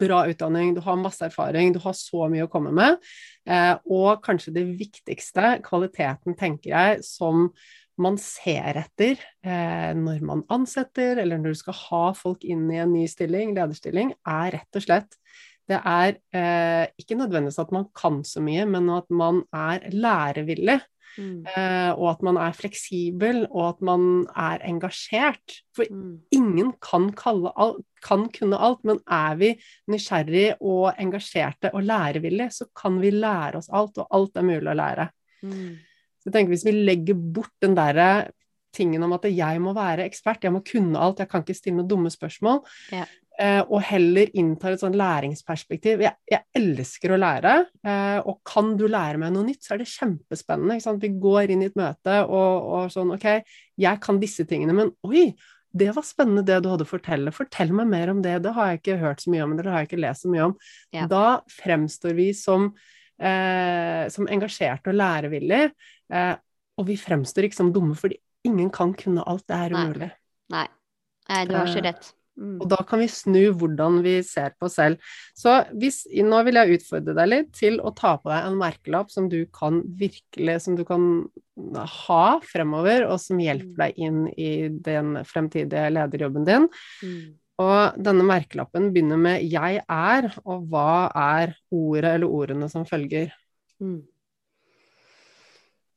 bra 0.00 0.22
utdanning, 0.30 0.72
du 0.74 0.80
har 0.84 0.96
masse 1.00 1.24
erfaring, 1.26 1.74
du 1.74 1.80
har 1.82 1.94
så 1.96 2.28
mye 2.32 2.46
å 2.46 2.50
komme 2.52 2.72
med. 2.74 2.96
Eh, 3.48 3.74
og 3.90 4.22
kanskje 4.24 4.54
det 4.56 4.64
viktigste, 4.80 5.58
kvaliteten, 5.66 6.36
tenker 6.38 6.72
jeg, 6.72 7.04
som 7.06 7.50
man 8.00 8.16
ser 8.20 8.78
etter 8.80 9.20
eh, 9.44 9.92
når 9.96 10.24
man 10.24 10.46
ansetter, 10.52 11.20
eller 11.20 11.40
når 11.40 11.52
du 11.52 11.60
skal 11.60 11.76
ha 11.82 12.04
folk 12.16 12.46
inn 12.48 12.64
i 12.72 12.80
en 12.80 12.94
ny 12.94 13.04
stilling, 13.10 13.52
lederstilling, 13.58 14.14
er 14.24 14.56
rett 14.56 14.80
og 14.80 14.86
slett 14.86 15.20
det 15.70 15.78
er 15.86 16.16
eh, 16.34 16.86
ikke 16.98 17.18
nødvendigvis 17.18 17.60
at 17.62 17.74
man 17.74 17.86
kan 17.96 18.20
så 18.26 18.42
mye, 18.42 18.64
men 18.66 18.88
at 18.90 19.06
man 19.14 19.44
er 19.54 19.86
lærevillig. 19.94 20.80
Mm. 21.18 21.44
Eh, 21.48 21.90
og 21.96 22.06
at 22.12 22.24
man 22.26 22.38
er 22.40 22.56
fleksibel, 22.56 23.42
og 23.50 23.64
at 23.68 23.84
man 23.86 24.06
er 24.38 24.62
engasjert. 24.68 25.60
For 25.76 25.88
mm. 25.90 26.16
ingen 26.36 26.72
kan, 26.84 27.10
alt, 27.24 27.84
kan, 28.06 28.26
kunne 28.34 28.60
alt, 28.60 28.82
men 28.88 29.02
er 29.06 29.38
vi 29.40 29.52
nysgjerrige 29.90 30.58
og 30.60 30.92
engasjerte 31.00 31.74
og 31.74 31.86
lærevillige, 31.88 32.50
så 32.60 32.68
kan 32.76 33.00
vi 33.02 33.14
lære 33.14 33.62
oss 33.62 33.70
alt, 33.72 33.98
og 33.98 34.10
alt 34.16 34.36
er 34.36 34.46
mulig 34.46 34.70
å 34.70 34.78
lære. 34.78 35.08
Mm. 35.42 35.78
Så 36.20 36.28
jeg 36.28 36.34
tenker 36.34 36.52
Hvis 36.52 36.66
vi 36.68 36.76
legger 36.76 37.16
bort 37.16 37.54
den 37.64 37.72
derre 37.78 38.28
tingen 38.74 39.02
om 39.06 39.16
at 39.16 39.26
jeg 39.30 39.62
må 39.62 39.74
være 39.76 40.06
ekspert, 40.08 40.44
jeg 40.46 40.54
må 40.54 40.62
kunne 40.66 41.00
alt, 41.00 41.22
jeg 41.22 41.30
kan 41.30 41.44
ikke 41.44 41.58
stille 41.58 41.80
noen 41.80 41.90
dumme 41.90 42.12
spørsmål, 42.12 42.62
ja. 42.94 43.06
Eh, 43.40 43.62
og 43.72 43.80
heller 43.88 44.28
inntar 44.36 44.74
et 44.74 44.82
sånn 44.82 44.98
læringsperspektiv. 45.00 46.02
Jeg, 46.04 46.12
jeg 46.28 46.44
elsker 46.58 47.14
å 47.14 47.20
lære, 47.20 47.54
eh, 47.88 48.18
og 48.28 48.42
kan 48.44 48.74
du 48.76 48.84
lære 48.90 49.20
meg 49.22 49.32
noe 49.32 49.46
nytt, 49.46 49.62
så 49.64 49.74
er 49.74 49.80
det 49.80 49.88
kjempespennende. 49.88 50.76
Vi 51.00 51.12
går 51.22 51.54
inn 51.54 51.64
i 51.64 51.70
et 51.70 51.78
møte 51.78 52.18
og, 52.26 52.68
og, 52.68 52.92
sånn 52.92 53.14
OK, 53.14 53.24
jeg 53.80 54.02
kan 54.04 54.20
disse 54.20 54.44
tingene, 54.50 54.76
men 54.76 54.92
oi, 55.08 55.30
det 55.72 55.88
var 55.96 56.04
spennende 56.04 56.44
det 56.44 56.58
du 56.60 56.68
hadde 56.68 56.84
å 56.84 56.90
fortelle. 56.90 57.32
Fortell 57.32 57.72
meg 57.78 57.88
mer 57.88 58.12
om 58.12 58.20
det. 58.24 58.36
Det 58.44 58.52
har 58.56 58.72
jeg 58.72 58.82
ikke 58.82 59.00
hørt 59.06 59.24
så 59.24 59.32
mye 59.32 59.46
om, 59.46 59.54
eller 59.54 59.68
det 59.68 59.72
har 59.72 59.84
jeg 59.84 59.92
ikke 59.92 60.04
lest 60.04 60.26
så 60.26 60.32
mye 60.32 60.46
om. 60.50 60.56
Ja. 60.96 61.06
Da 61.08 61.26
fremstår 61.54 62.16
vi 62.18 62.30
som, 62.36 62.72
eh, 63.22 64.04
som 64.12 64.28
engasjerte 64.28 64.92
og 64.92 65.00
lærevillige, 65.00 65.70
eh, 66.12 66.34
og 66.76 66.90
vi 66.90 66.98
fremstår 67.00 67.48
ikke 67.48 67.62
som 67.62 67.72
dumme, 67.72 67.96
fordi 67.96 68.20
ingen 68.46 68.70
kan 68.74 68.94
kunne 68.94 69.24
alt. 69.28 69.46
Det 69.48 69.58
er 69.58 69.76
umulig. 69.76 70.10
Nei. 70.52 70.66
Nei, 71.30 71.44
du 71.46 71.54
har 71.54 71.70
så 71.70 71.78
Eh, 71.78 71.86
rett. 71.90 72.12
Mm. 72.40 72.56
Og 72.62 72.68
da 72.72 72.78
kan 72.88 73.02
vi 73.02 73.08
snu 73.12 73.52
hvordan 73.58 74.00
vi 74.04 74.14
ser 74.24 74.54
på 74.56 74.68
oss 74.68 74.78
selv. 74.78 74.96
Så 75.36 75.52
hvis, 75.76 76.06
nå 76.08 76.40
vil 76.46 76.56
jeg 76.56 76.78
utfordre 76.78 77.14
deg 77.18 77.28
litt 77.28 77.50
til 77.58 77.76
å 77.84 77.92
ta 77.92 78.14
på 78.16 78.30
deg 78.32 78.46
en 78.48 78.56
merkelapp 78.60 79.10
som 79.12 79.28
du 79.28 79.44
kan 79.52 79.82
virkelig 79.84 80.60
Som 80.64 80.78
du 80.78 80.84
kan 80.84 81.28
ha 81.84 82.40
fremover, 82.40 83.04
og 83.10 83.20
som 83.20 83.40
hjelper 83.42 83.84
deg 83.84 84.00
inn 84.00 84.22
i 84.40 84.68
den 84.72 85.20
fremtidige 85.28 85.90
lederjobben 85.92 86.46
din. 86.48 86.68
Mm. 87.04 87.36
Og 87.60 88.00
denne 88.00 88.24
merkelappen 88.24 88.88
begynner 88.94 89.18
med 89.20 89.42
'jeg 89.42 89.82
er', 89.84 90.32
og 90.46 90.64
hva 90.70 91.12
er 91.14 91.54
ordet 91.70 92.14
eller 92.14 92.26
ordene 92.26 92.70
som 92.70 92.86
følger? 92.86 93.30
Mm. 93.80 94.02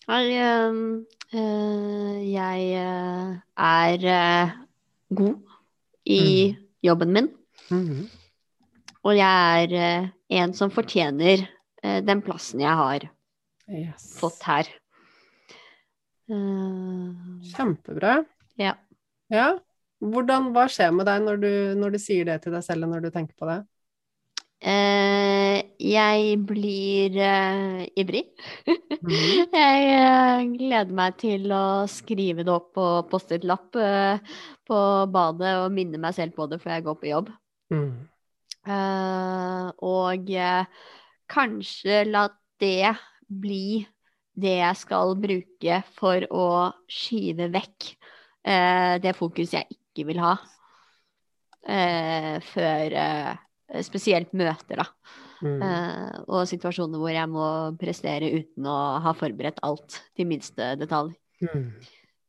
Jeg, 0.07 0.73
øh, 1.33 2.31
jeg 2.31 2.59
øh, 2.83 3.37
er 3.57 4.05
øh, 4.15 4.51
god 5.15 5.35
i 6.05 6.19
Mm. 6.51 6.63
jobben 6.83 7.13
min. 7.13 7.29
Mhm. 7.71 8.09
Og 9.03 9.17
jeg 9.17 9.63
er 9.63 10.01
eh, 10.01 10.07
en 10.29 10.53
som 10.53 10.71
fortjener 10.71 11.47
eh, 11.83 12.01
den 12.05 12.21
plassen 12.21 12.59
jeg 12.61 12.75
har 12.75 13.09
Yes. 13.71 14.19
fått 14.19 14.43
her. 14.43 14.67
Eh, 16.29 17.11
Kjempebra. 17.55 18.23
Ja. 18.59 18.73
ja. 19.31 19.53
Hvordan, 20.03 20.51
hva 20.51 20.65
skjer 20.67 20.91
med 20.91 21.07
deg 21.07 21.21
når 21.23 21.37
du, 21.39 21.51
når 21.79 21.93
du 21.95 21.99
sier 22.03 22.25
det 22.27 22.41
til 22.43 22.51
deg 22.51 22.63
selv, 22.65 22.87
når 22.91 23.05
du 23.05 23.09
tenker 23.09 23.35
på 23.39 23.47
det? 23.47 23.61
Eh, 24.63 25.57
jeg 25.83 26.37
blir 26.47 27.17
eh, 27.19 27.83
ivrig. 27.99 28.23
Mhm. 28.63 29.49
Jeg 29.59 29.89
eh, 29.91 30.43
gleder 30.55 30.93
meg 30.95 31.17
til 31.19 31.51
å 31.51 31.83
skrive 31.91 32.45
det 32.47 32.53
opp 32.53 32.69
på 32.77 32.85
Post-It-lapp 33.11 33.75
eh, 33.75 34.37
på 34.63 34.79
badet 35.11 35.57
og 35.65 35.75
minne 35.75 35.99
meg 35.99 36.15
selv 36.15 36.37
på 36.37 36.47
det 36.47 36.61
før 36.63 36.77
jeg 36.77 36.85
går 36.87 36.99
på 37.01 37.09
jobb. 37.11 37.33
Mm. 37.75 38.07
Eh, 38.63 39.67
og 39.83 40.31
kanskje 41.33 41.99
la 42.07 42.29
det 42.63 42.95
bli 43.27 43.83
det 44.33 44.57
jeg 44.61 44.79
skal 44.79 45.17
bruke 45.19 45.83
for 45.99 46.23
å 46.31 46.47
skyve 46.87 47.51
vekk 47.51 47.91
eh, 48.47 48.95
det 49.03 49.11
fokus 49.19 49.57
jeg 49.59 49.67
ikke 49.75 50.07
vil 50.07 50.23
ha. 50.23 50.37
Eh, 51.67 52.37
før 52.53 53.01
spesielt 53.81 54.33
møter, 54.37 54.83
da. 54.83 54.85
Mm. 55.43 55.59
Eh, 55.65 56.17
og 56.29 56.45
situasjoner 56.47 57.01
hvor 57.01 57.11
jeg 57.11 57.29
må 57.31 57.47
prestere 57.81 58.29
uten 58.37 58.69
å 58.69 58.77
ha 59.03 59.13
forberedt 59.17 59.59
alt 59.65 59.97
til 60.15 60.29
minste 60.29 60.73
detalj. 60.79 61.15
Mm. 61.43 61.67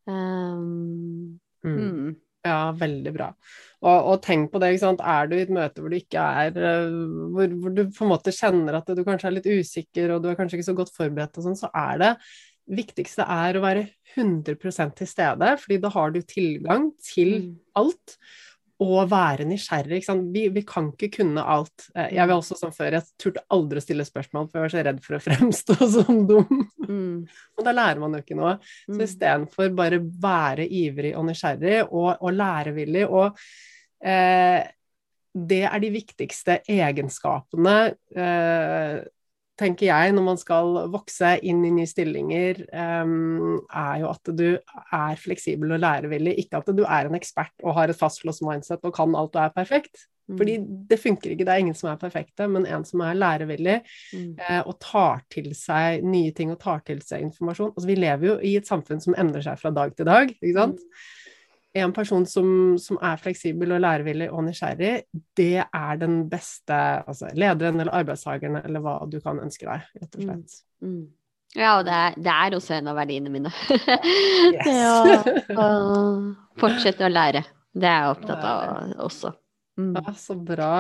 Um, 0.09 1.41
Mm. 1.65 1.77
mm. 1.81 2.17
Ja, 2.45 2.73
veldig 2.77 3.13
bra. 3.15 3.31
Og, 3.81 4.09
og 4.13 4.19
tenk 4.25 4.51
på 4.53 4.61
det, 4.61 4.75
ikke 4.75 4.83
sant. 4.83 5.01
Er 5.01 5.29
du 5.31 5.37
i 5.39 5.45
et 5.47 5.53
møte 5.55 5.81
hvor 5.81 5.89
du 5.89 5.97
ikke 5.97 6.21
er 6.21 6.59
eh, 6.61 6.97
hvor, 7.33 7.55
hvor 7.63 7.73
du 7.73 7.87
på 7.89 8.05
en 8.05 8.11
måte 8.11 8.35
kjenner 8.37 8.77
at 8.77 8.91
du 8.93 9.01
kanskje 9.07 9.31
er 9.31 9.37
litt 9.39 9.49
usikker, 9.49 10.13
og 10.13 10.21
du 10.21 10.29
er 10.29 10.37
kanskje 10.37 10.59
ikke 10.59 10.67
så 10.69 10.77
godt 10.77 10.93
forberedt 10.93 11.41
og 11.41 11.47
sånn, 11.47 11.57
så 11.57 11.71
er 11.73 12.03
det 12.03 12.11
viktigste 12.77 13.25
er 13.29 13.57
å 13.57 13.65
være 13.65 13.87
100 14.13 14.93
til 14.97 15.09
stede, 15.09 15.55
fordi 15.61 15.81
da 15.81 15.91
har 15.97 16.13
du 16.13 16.21
tilgang 16.21 16.91
til 17.01 17.33
Mm. 17.41 17.57
alt. 17.81 18.19
Og 18.83 19.07
være 19.11 19.45
nysgjerrig. 19.47 20.01
Vi, 20.35 20.49
vi 20.51 20.63
kan 20.67 20.89
ikke 20.91 21.09
kunne 21.21 21.43
alt. 21.47 21.87
Eh, 21.95 22.09
Jeg 22.17 22.27
vil 22.27 22.35
også 22.35 22.57
som 22.59 22.73
før, 22.75 22.97
jeg 22.99 23.07
turte 23.23 23.45
aldri 23.55 23.79
å 23.79 23.85
stille 23.85 24.05
spørsmål, 24.05 24.49
for 24.51 24.59
jeg 24.59 24.65
var 24.65 24.73
så 24.75 24.83
redd 24.89 24.99
for 25.05 25.15
å 25.15 25.23
fremstå 25.29 25.77
som 25.93 26.25
dum. 26.27 26.65
Mm. 26.89 27.21
Og 27.55 27.65
da 27.65 27.73
lærer 27.77 28.03
man 28.03 28.17
jo 28.19 28.25
ikke 28.25 28.39
noe. 28.39 28.57
Så 28.89 28.97
Mm. 28.99 29.05
istedenfor 29.07 29.71
bare 29.79 30.01
være 30.03 30.67
ivrig 30.67 31.15
og 31.17 31.29
nysgjerrig 31.31 31.85
og, 31.87 32.17
og 32.21 32.33
lærevillig 32.35 33.05
og 33.09 33.39
eh, 34.05 34.67
Det 35.35 35.63
er 35.67 35.81
de 35.83 35.89
viktigste 35.91 36.61
egenskapene, 36.71 37.95
eh, 38.15 38.99
tenker 39.61 39.87
jeg, 39.87 40.15
når 40.15 40.25
man 40.27 40.41
skal 40.41 40.81
vokse 40.93 41.35
inn 41.47 41.61
i 41.67 41.71
nye 41.75 41.87
stillinger, 41.89 42.65
um, 43.05 43.61
er 43.71 44.01
jo 44.03 44.09
at 44.11 44.33
du 44.35 44.49
er 44.59 45.21
fleksibel 45.21 45.77
og 45.77 45.83
lærevillig. 45.85 46.35
Ikke 46.43 46.63
at 46.63 46.73
du 46.75 46.83
er 46.85 47.07
en 47.11 47.19
ekspert 47.19 47.55
og 47.63 47.77
har 47.79 47.93
et 47.93 48.01
fastlåst 48.01 48.43
mindset 48.47 48.83
og 48.83 48.95
kan 48.97 49.15
alt 49.15 49.37
og 49.39 49.45
er 49.45 49.55
perfekt. 49.55 50.09
Mm. 50.25 50.39
Fordi 50.41 50.53
det 50.89 50.99
funker 51.03 51.35
ikke, 51.35 51.45
det 51.45 51.53
er 51.53 51.61
ingen 51.61 51.77
som 51.77 51.91
er 51.91 52.01
perfekte, 52.01 52.47
men 52.49 52.65
en 52.67 52.85
som 52.89 53.03
er 53.05 53.19
lærevillig, 53.19 53.81
Mm. 54.15 54.37
eh, 54.41 54.63
og 54.67 54.79
tar 54.81 55.21
til 55.31 55.51
seg 55.55 56.03
nye 56.03 56.33
ting 56.33 56.51
og 56.51 56.59
tar 56.61 56.81
til 56.87 57.03
seg 57.03 57.21
informasjon. 57.27 57.75
Altså, 57.77 57.87
vi 57.87 57.95
lever 57.99 58.27
jo 58.27 58.39
i 58.41 58.57
et 58.57 58.67
samfunn 58.67 59.03
som 59.03 59.15
endrer 59.19 59.43
seg 59.45 59.59
fra 59.61 59.71
dag 59.71 59.95
til 59.97 60.07
dag, 60.07 60.33
ikke 60.33 60.55
sant? 60.59 60.81
En 61.75 61.91
person 61.95 62.23
som, 62.31 62.49
som 62.79 63.01
er 63.03 63.19
fleksibel 63.19 63.75
og 63.75 63.83
lærevillig 63.83 64.29
og 64.31 64.45
nysgjerrig, 64.47 64.93
det 65.35 65.65
er 65.65 65.99
den 65.99 66.21
beste 66.31 66.77
altså, 67.03 67.33
lederen 67.35 67.83
eller 67.83 67.97
arbeidstakeren 67.99 68.61
eller 68.61 68.85
hva 68.85 69.01
du 69.11 69.19
kan 69.25 69.43
ønske 69.43 69.67
deg, 69.67 69.89
rett 69.99 70.19
og 70.19 70.29
slett. 70.29 70.57
Mm. 70.87 71.03
Ja, 71.55 71.77
og 71.79 71.85
det 71.87 71.95
er, 71.95 72.17
det 72.19 72.33
er 72.35 72.57
også 72.57 72.77
en 72.77 72.91
av 72.91 72.97
verdiene 72.99 73.31
mine. 73.31 73.51
Det 74.65 74.79
å, 74.87 75.59
å 75.59 75.67
fortsette 76.59 77.07
å 77.07 77.13
lære. 77.13 77.45
Det 77.75 77.91
er 77.91 78.01
jeg 78.05 78.15
opptatt 78.15 78.47
av 78.47 78.97
også. 79.03 79.35
Mm. 79.79 79.95
Ja, 79.99 80.15
så 80.19 80.39
bra. 80.39 80.75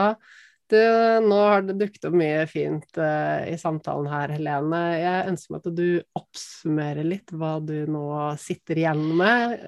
Du, 0.70 0.78
nå 1.26 1.38
har 1.44 1.64
det 1.66 1.76
dukket 1.78 2.06
opp 2.08 2.16
mye 2.16 2.44
fint 2.48 2.98
uh, 2.98 3.44
i 3.46 3.56
samtalen 3.60 4.08
her, 4.08 4.32
Helene. 4.34 4.82
Jeg 4.96 5.32
ønsker 5.32 5.54
meg 5.54 5.66
at 5.66 5.76
du 5.76 5.88
oppsummerer 6.18 7.06
litt 7.06 7.34
hva 7.34 7.58
du 7.62 7.76
nå 7.90 8.06
sitter 8.40 8.80
igjen 8.80 9.02
med. 9.18 9.66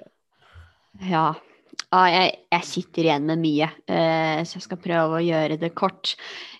Ja. 1.05 1.31
ja 1.91 2.03
jeg, 2.11 2.35
jeg 2.53 2.67
sitter 2.67 3.07
igjen 3.07 3.25
med 3.29 3.41
mye, 3.41 3.69
eh, 3.89 4.41
så 4.47 4.57
jeg 4.57 4.65
skal 4.65 4.81
prøve 4.81 5.19
å 5.19 5.23
gjøre 5.23 5.59
det 5.61 5.73
kort. 5.77 6.15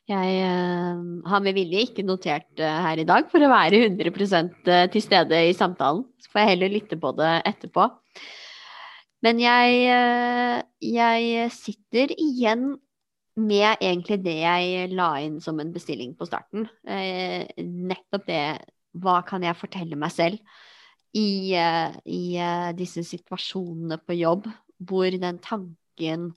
Jeg 0.07 0.39
eh, 0.45 1.03
har 1.27 1.43
med 1.43 1.57
vilje 1.57 1.85
ikke 1.88 2.05
notert 2.07 2.61
eh, 2.61 2.80
her 2.85 3.01
i 3.01 3.07
dag 3.07 3.30
for 3.31 3.43
å 3.43 3.51
være 3.51 3.81
100% 3.88 4.72
til 4.93 5.03
stede 5.03 5.43
i 5.49 5.55
samtalen. 5.57 6.05
Så 6.22 6.31
får 6.31 6.43
jeg 6.43 6.53
heller 6.53 6.76
lytte 6.76 6.99
på 7.01 7.14
det 7.18 7.34
etterpå. 7.49 7.89
Men 9.26 9.39
jeg, 9.41 9.77
jeg 10.85 11.47
sitter 11.49 12.11
igjen 12.22 12.76
med 13.41 13.81
egentlig 13.81 14.19
det 14.22 14.35
jeg 14.43 14.91
la 14.93 15.07
inn 15.26 15.39
som 15.41 15.57
en 15.59 15.72
bestilling 15.73 16.11
på 16.18 16.27
starten. 16.30 16.68
Nettopp 16.85 18.27
det 18.30 18.43
Hva 19.01 19.23
kan 19.26 19.41
jeg 19.45 19.57
fortelle 19.57 19.97
meg 19.97 20.14
selv 20.14 20.38
i, 21.15 21.53
eh, 21.55 21.95
i 22.05 22.21
eh, 22.38 22.71
disse 22.77 23.03
situasjonene 23.07 23.99
på 24.03 24.17
jobb 24.17 24.47
hvor 24.88 25.09
den 25.09 25.39
tanken 25.43 26.31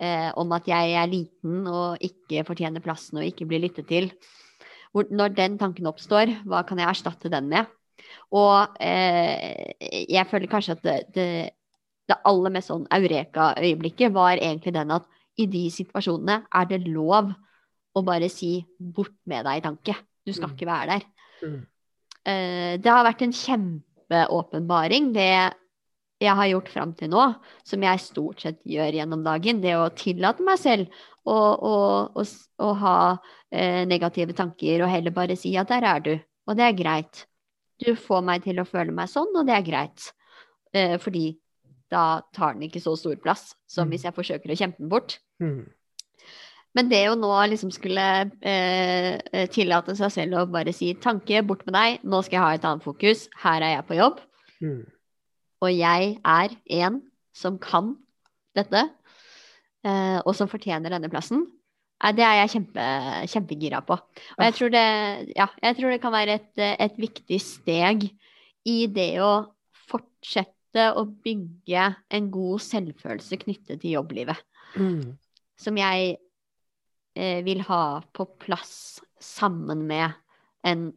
eh, 0.00 0.30
om 0.36 0.52
at 0.56 0.66
jeg 0.66 0.94
er 0.98 1.10
liten 1.10 1.66
og 1.70 2.02
ikke 2.02 2.44
fortjener 2.48 2.82
plassen 2.84 3.20
og 3.20 3.26
ikke 3.28 3.46
blir 3.46 3.62
lyttet 3.62 3.88
til 3.90 4.10
hvor, 4.92 5.06
Når 5.08 5.32
den 5.32 5.54
tanken 5.56 5.86
oppstår, 5.88 6.28
hva 6.44 6.66
kan 6.68 6.76
jeg 6.76 6.90
erstatte 6.90 7.30
den 7.32 7.46
med? 7.48 7.64
Og 8.36 8.74
eh, 8.76 9.72
jeg 9.80 10.26
føler 10.28 10.50
kanskje 10.52 10.76
at 10.76 10.82
det, 10.84 10.96
det, 11.14 11.28
det 12.08 12.18
aller 12.28 12.52
mest 12.52 12.68
sånn 12.68 12.84
eureka-øyeblikket 12.92 14.12
var 14.12 14.36
egentlig 14.36 14.74
den 14.76 14.92
at 14.92 15.08
i 15.40 15.46
de 15.48 15.62
situasjonene 15.72 16.42
er 16.44 16.68
det 16.68 16.82
lov 16.84 17.32
å 17.96 18.02
bare 18.04 18.28
si 18.28 18.66
'bort 18.76 19.16
med 19.24 19.46
deg' 19.46 19.62
i 19.62 19.64
tanke. 19.64 19.96
Du 20.26 20.32
skal 20.32 20.48
Mm. 20.48 20.54
ikke 20.56 20.66
være 20.66 20.86
der. 20.92 21.02
Mm. 21.42 21.66
Eh, 22.28 22.78
det 22.80 22.90
har 22.92 23.04
vært 23.06 23.24
en 23.26 23.34
kjempeåpenbaring, 23.34 25.12
det 25.16 25.32
jeg 26.22 26.38
har 26.38 26.46
gjort 26.52 26.68
fram 26.70 26.92
til 26.94 27.10
nå, 27.10 27.22
som 27.66 27.82
jeg 27.82 27.98
stort 28.04 28.44
sett 28.44 28.60
gjør 28.68 28.94
gjennom 29.00 29.24
dagen. 29.26 29.60
Det 29.62 29.74
å 29.74 29.88
tillate 29.98 30.44
meg 30.46 30.60
selv 30.62 30.92
å, 31.26 31.34
å, 31.34 31.74
å, 32.14 32.24
å 32.62 32.72
ha 32.78 32.96
eh, 33.50 33.82
negative 33.90 34.36
tanker, 34.38 34.84
og 34.84 34.92
heller 34.92 35.14
bare 35.16 35.36
si 35.38 35.56
at 35.58 35.72
der 35.72 35.86
er 35.88 36.04
du, 36.04 36.12
og 36.46 36.58
det 36.58 36.68
er 36.68 36.78
greit. 36.78 37.24
Du 37.82 37.96
får 37.98 38.22
meg 38.22 38.44
til 38.44 38.62
å 38.62 38.68
føle 38.68 38.94
meg 38.94 39.10
sånn, 39.10 39.32
og 39.34 39.48
det 39.48 39.56
er 39.56 39.66
greit. 39.66 40.12
Eh, 40.72 40.94
fordi 41.02 41.32
da 41.90 42.22
tar 42.32 42.54
den 42.54 42.68
ikke 42.68 42.80
så 42.80 42.94
stor 42.96 43.18
plass 43.20 43.56
som 43.68 43.88
Mm. 43.88 43.90
hvis 43.92 44.04
jeg 44.06 44.14
forsøker 44.16 44.52
å 44.52 44.56
kjempe 44.56 44.78
den 44.78 44.88
bort. 44.88 45.18
Mm. 45.42 45.66
Men 46.74 46.88
det 46.88 47.02
å 47.10 47.16
nå 47.20 47.28
liksom 47.52 47.70
skulle 47.74 48.04
eh, 48.40 49.18
eh, 49.32 49.46
tillate 49.52 49.92
seg 49.98 50.12
selv 50.14 50.38
å 50.40 50.46
bare 50.48 50.72
si 50.72 50.94
tanke, 50.96 51.42
bort 51.44 51.66
med 51.68 51.74
deg, 51.76 52.04
nå 52.08 52.22
skal 52.24 52.38
jeg 52.38 52.44
ha 52.46 52.52
et 52.56 52.64
annet 52.68 52.86
fokus, 52.86 53.26
her 53.44 53.60
er 53.66 53.74
jeg 53.78 53.88
på 53.90 53.98
jobb, 54.00 54.20
Mm. 54.62 54.84
og 55.60 55.70
jeg 55.74 56.12
er 56.22 56.52
en 56.78 57.00
som 57.34 57.56
kan 57.58 57.96
dette, 58.54 58.84
eh, 59.84 60.18
og 60.24 60.36
som 60.38 60.46
fortjener 60.48 60.94
denne 60.94 61.10
plassen, 61.10 61.42
eh, 62.04 62.12
det 62.14 62.22
er 62.24 62.36
jeg 62.46 62.52
kjempe, 62.54 62.84
kjempegira 63.32 63.80
på. 63.84 63.98
Og 64.38 64.44
jeg 64.46 64.54
tror, 64.54 64.70
det, 64.70 64.86
ja, 65.36 65.48
jeg 65.62 65.76
tror 65.76 65.90
det 65.90 66.00
kan 66.00 66.12
være 66.14 66.38
et, 66.38 66.64
et 66.78 66.96
viktig 66.96 67.40
steg 67.42 68.06
i 68.64 68.86
det 68.86 69.18
å 69.20 69.32
fortsette 69.90 70.88
å 70.96 71.04
bygge 71.04 71.88
en 72.14 72.30
god 72.32 72.62
selvfølelse 72.64 73.42
knyttet 73.44 73.82
til 73.82 73.98
jobblivet 73.98 74.38
Mm. 74.78 75.18
som 75.58 75.76
jeg 75.76 76.16
vil 77.14 77.60
ha 77.68 77.84
på 78.16 78.24
plass 78.40 79.02
sammen 79.20 79.86
med 79.86 80.14
en 80.66 80.90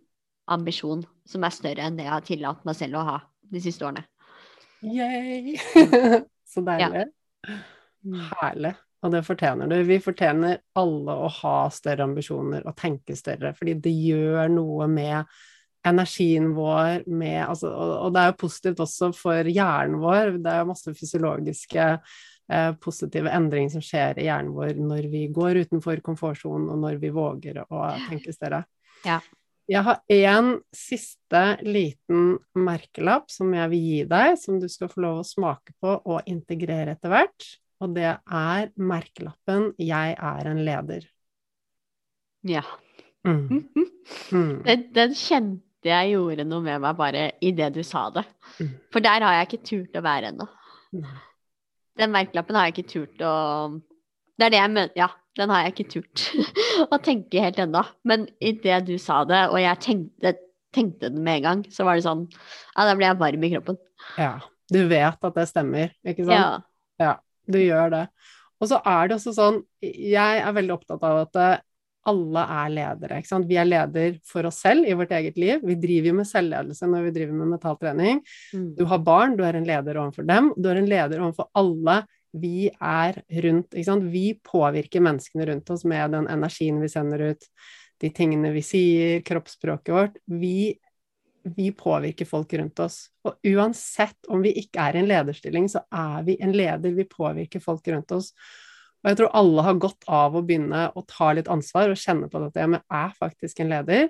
ambisjon 0.52 1.04
som 1.28 1.44
er 1.44 1.54
større 1.54 1.86
enn 1.86 1.98
det 1.98 2.06
jeg 2.06 2.14
har 2.14 2.26
tillatt 2.26 2.66
meg 2.68 2.78
selv 2.78 3.00
å 3.02 3.06
ha 3.10 3.18
de 3.52 3.62
siste 3.62 3.86
årene. 3.86 4.06
Yay! 4.86 5.58
Så 6.52 6.62
deilig. 6.66 7.08
Ja. 7.46 7.58
Herlig. 8.42 8.76
Og 9.06 9.12
det 9.14 9.22
fortjener 9.26 9.70
du. 9.70 9.76
Vi 9.86 10.00
fortjener 10.02 10.62
alle 10.80 11.18
å 11.26 11.28
ha 11.42 11.58
større 11.74 12.08
ambisjoner 12.08 12.66
og 12.66 12.78
tenke 12.80 13.18
større, 13.18 13.54
fordi 13.58 13.76
det 13.82 13.94
gjør 13.94 14.50
noe 14.54 14.88
med 14.90 15.36
energien 15.86 16.50
vår, 16.58 17.04
med 17.14 17.44
altså, 17.44 17.70
og, 17.70 17.92
og 18.08 18.16
det 18.16 18.22
er 18.22 18.32
jo 18.32 18.40
positivt 18.42 18.82
også 18.82 19.12
for 19.14 19.52
hjernen 19.52 20.00
vår. 20.02 20.40
Det 20.42 20.54
er 20.54 20.64
jo 20.64 20.72
masse 20.72 20.94
fysiologiske 20.98 21.90
eh, 21.92 22.16
positive 22.82 23.32
endringer 23.34 23.74
som 23.74 23.82
skjer 23.82 24.20
i 24.22 24.28
hjernen 24.28 24.54
vår 24.54 24.78
når 24.78 25.08
vi 25.10 25.24
går 25.34 25.64
utenfor 25.66 26.02
komfortsonen, 26.06 26.68
og 26.70 26.84
når 26.84 27.00
vi 27.02 27.10
våger 27.16 27.64
å 27.66 27.88
tenke 28.10 28.34
større. 28.36 28.64
Ja. 29.06 29.20
Jeg 29.66 29.82
har 29.82 30.02
én 30.14 30.52
siste 30.78 31.42
liten 31.66 32.36
merkelapp 32.54 33.32
som 33.34 33.54
jeg 33.56 33.72
vil 33.72 33.86
gi 33.90 34.02
deg, 34.12 34.36
som 34.38 34.60
du 34.62 34.68
skal 34.70 34.92
få 34.92 35.02
lov 35.02 35.22
å 35.24 35.26
smake 35.26 35.74
på 35.82 35.96
og 36.06 36.30
integrere 36.30 36.94
etter 36.94 37.14
hvert. 37.14 37.48
Og 37.82 37.96
det 37.98 38.14
er 38.14 38.70
merkelappen 38.78 39.74
'Jeg 39.78 40.16
er 40.16 40.48
en 40.48 40.62
leder'. 40.64 41.10
Ja. 42.46 42.64
Mm. 43.26 43.66
Mm. 44.32 44.64
Den, 44.64 44.84
den 44.94 45.16
kjente 45.18 45.90
jeg 45.90 46.14
gjorde 46.14 46.46
noe 46.46 46.62
med 46.62 46.82
meg 46.82 46.98
bare 46.98 47.32
idet 47.42 47.74
du 47.74 47.82
sa 47.84 48.10
det. 48.14 48.24
Mm. 48.62 48.70
For 48.94 49.02
der 49.02 49.26
har 49.26 49.34
jeg 49.34 49.48
ikke 49.50 49.66
turt 49.66 49.98
å 49.98 50.06
være 50.06 50.30
ennå. 50.30 50.48
Den 52.00 52.12
merkelappen 52.14 52.58
har 52.58 52.68
jeg 52.68 52.76
ikke 52.76 52.92
turt 52.92 53.22
å 53.24 53.36
Det 54.36 54.48
er 54.48 54.52
det 54.54 54.60
jeg 54.60 54.72
mener. 54.74 54.96
Ja, 55.00 55.10
Den 55.40 55.52
har 55.52 55.64
jeg 55.64 55.76
ikke 55.76 55.92
turt 55.94 56.26
å 56.94 57.00
tenke 57.04 57.44
helt 57.44 57.60
ennå. 57.62 57.84
Men 58.08 58.28
idet 58.40 58.84
du 58.88 58.96
sa 59.02 59.24
det, 59.28 59.46
og 59.52 59.60
jeg 59.62 59.82
tenkte, 59.84 60.36
tenkte 60.76 61.12
den 61.12 61.24
med 61.24 61.42
en 61.42 61.48
gang, 61.48 61.64
så 61.72 61.88
var 61.88 62.00
det 62.00 62.08
sånn 62.08 62.26
Ja, 62.32 62.88
da 62.88 62.96
ble 62.96 63.08
jeg 63.10 63.22
varm 63.22 63.48
i 63.48 63.52
kroppen. 63.56 63.80
Ja. 64.20 64.36
Du 64.72 64.82
vet 64.90 65.22
at 65.28 65.36
det 65.38 65.46
stemmer, 65.46 65.92
ikke 66.02 66.26
sant? 66.26 66.40
Ja. 66.40 66.64
Ja, 66.98 67.14
du 67.52 67.60
gjør 67.60 67.92
det. 67.94 68.06
Og 68.64 68.70
så 68.72 68.80
er 68.88 69.10
det 69.10 69.18
også 69.20 69.34
sånn 69.36 69.58
Jeg 69.84 70.42
er 70.42 70.56
veldig 70.56 70.74
opptatt 70.78 71.04
av 71.06 71.26
at 71.26 71.40
alle 72.10 72.44
er 72.56 72.74
ledere. 72.74 73.22
Vi 73.50 73.58
er 73.60 73.68
leder 73.68 74.20
for 74.28 74.48
oss 74.50 74.60
selv 74.66 74.88
i 74.88 74.94
vårt 74.98 75.14
eget 75.16 75.40
liv. 75.42 75.64
Vi 75.66 75.78
driver 75.80 76.12
jo 76.12 76.18
med 76.20 76.30
selvledelse 76.30 76.90
når 76.90 77.08
vi 77.08 77.16
driver 77.20 77.40
med 77.40 77.54
mentaltrening. 77.56 78.22
Mm. 78.54 78.68
Du 78.78 78.86
har 78.90 79.02
barn, 79.06 79.38
du 79.38 79.44
er 79.46 79.58
en 79.58 79.68
leder 79.68 79.98
overfor 80.02 80.28
dem. 80.28 80.52
Du 80.58 80.70
er 80.70 80.82
en 80.82 80.90
leder 80.90 81.24
overfor 81.24 81.50
alle 81.58 82.04
vi 82.36 82.70
er 82.70 83.22
rundt. 83.46 83.76
Vi 84.12 84.26
påvirker 84.44 85.04
menneskene 85.04 85.46
rundt 85.46 85.70
oss 85.70 85.86
med 85.88 86.12
den 86.12 86.28
energien 86.28 86.82
vi 86.82 86.90
sender 86.92 87.32
ut, 87.32 87.48
de 88.02 88.12
tingene 88.12 88.52
vi 88.52 88.64
sier, 88.66 89.22
kroppsspråket 89.26 89.94
vårt. 89.96 90.20
Vi, 90.26 90.76
vi 91.56 91.72
påvirker 91.72 92.28
folk 92.28 92.54
rundt 92.60 92.80
oss. 92.84 93.06
Og 93.26 93.40
uansett 93.56 94.28
om 94.28 94.44
vi 94.44 94.52
ikke 94.66 94.84
er 94.84 94.98
i 94.98 95.04
en 95.04 95.10
lederstilling, 95.10 95.70
så 95.72 95.86
er 95.88 96.28
vi 96.28 96.38
en 96.44 96.56
leder. 96.56 96.96
Vi 96.98 97.08
påvirker 97.10 97.64
folk 97.64 97.88
rundt 97.88 98.12
oss. 98.18 98.34
Og 99.06 99.12
jeg 99.12 99.20
tror 99.20 99.36
alle 99.38 99.64
har 99.68 99.78
godt 99.78 100.08
av 100.10 100.34
å 100.34 100.42
begynne 100.42 100.88
å 100.98 101.04
ta 101.06 101.30
litt 101.38 101.50
ansvar 101.54 101.92
og 101.94 102.00
kjenne 102.02 102.26
på 102.26 102.42
at 102.42 102.58
jeg 102.58 102.80
er 102.82 103.12
faktisk 103.20 103.62
en 103.62 103.70
leder. 103.70 104.08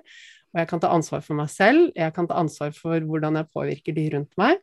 Og 0.54 0.62
jeg 0.62 0.70
kan 0.70 0.80
ta 0.80 0.88
ansvar 0.96 1.20
for 1.20 1.36
meg 1.36 1.50
selv, 1.52 1.90
jeg 1.92 2.14
kan 2.16 2.28
ta 2.30 2.38
ansvar 2.40 2.72
for 2.72 3.04
hvordan 3.04 3.36
jeg 3.36 3.50
påvirker 3.52 3.92
de 3.92 4.06
rundt 4.14 4.32
meg. 4.40 4.62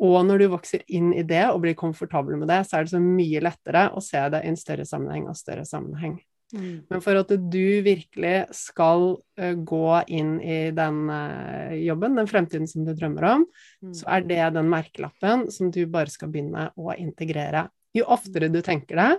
Og 0.00 0.16
når 0.24 0.40
du 0.40 0.46
vokser 0.54 0.80
inn 0.88 1.12
i 1.12 1.26
det 1.28 1.44
og 1.50 1.60
blir 1.66 1.76
komfortabel 1.76 2.40
med 2.40 2.48
det, 2.48 2.62
så 2.64 2.78
er 2.78 2.86
det 2.86 2.94
så 2.94 3.02
mye 3.04 3.42
lettere 3.44 3.90
å 3.92 4.00
se 4.02 4.22
det 4.32 4.40
i 4.40 4.48
en 4.48 4.56
større 4.58 4.86
sammenheng 4.88 5.28
og 5.28 5.36
større 5.36 5.66
sammenheng. 5.68 6.16
Mm. 6.54 6.86
Men 6.88 7.02
for 7.04 7.18
at 7.18 7.30
du 7.50 7.66
virkelig 7.84 8.34
skal 8.56 9.06
uh, 9.40 9.54
gå 9.68 9.86
inn 10.14 10.38
i 10.40 10.58
den 10.74 11.04
uh, 11.10 11.76
jobben, 11.76 12.16
den 12.16 12.30
fremtiden 12.30 12.68
som 12.70 12.86
du 12.86 12.94
drømmer 12.94 13.28
om, 13.34 13.46
Mm. 13.84 13.92
så 13.92 14.06
er 14.16 14.24
det 14.24 14.54
den 14.54 14.68
merkelappen 14.72 15.50
som 15.52 15.68
du 15.68 15.82
bare 15.92 16.08
skal 16.08 16.30
begynne 16.32 16.70
å 16.80 16.94
integrere. 16.96 17.66
Jo 17.92 18.06
oftere 18.08 18.48
du 18.48 18.62
tenker 18.64 18.96
det, 18.96 19.10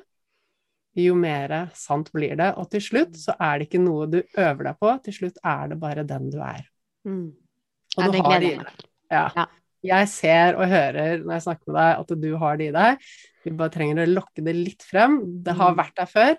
jo 0.95 1.15
mer 1.19 1.53
sant 1.75 2.11
blir 2.15 2.35
det. 2.39 2.53
Og 2.57 2.69
til 2.71 2.81
slutt 2.83 3.17
så 3.19 3.35
er 3.39 3.59
det 3.59 3.67
ikke 3.69 3.83
noe 3.83 4.07
du 4.11 4.21
øver 4.37 4.63
deg 4.69 4.79
på, 4.79 4.93
til 5.03 5.13
slutt 5.19 5.39
er 5.43 5.67
det 5.73 5.79
bare 5.81 6.05
den 6.07 6.29
du 6.31 6.39
er. 6.39 6.63
Mm. 7.07 7.33
Og 7.97 8.03
Ja, 8.03 8.11
du 8.11 8.21
har 8.23 8.39
det 8.39 8.53
i 8.53 8.57
deg. 8.61 8.85
Ja. 9.11 9.25
Ja. 9.35 9.45
Jeg 9.85 10.07
ser 10.09 10.55
og 10.57 10.65
hører 10.71 11.19
når 11.21 11.35
jeg 11.35 11.43
snakker 11.45 11.67
med 11.69 11.75
deg, 11.77 11.99
at 11.99 12.15
du 12.23 12.31
har 12.41 12.57
det 12.57 12.69
i 12.71 12.73
deg. 12.73 13.03
Vi 13.45 13.51
bare 13.59 13.69
trenger 13.75 14.01
å 14.01 14.07
lokke 14.15 14.41
det 14.47 14.55
litt 14.57 14.81
frem. 14.87 15.19
Det 15.45 15.53
har 15.59 15.71
Mm. 15.75 15.77
vært 15.77 15.95
der 15.99 16.09
før. 16.09 16.37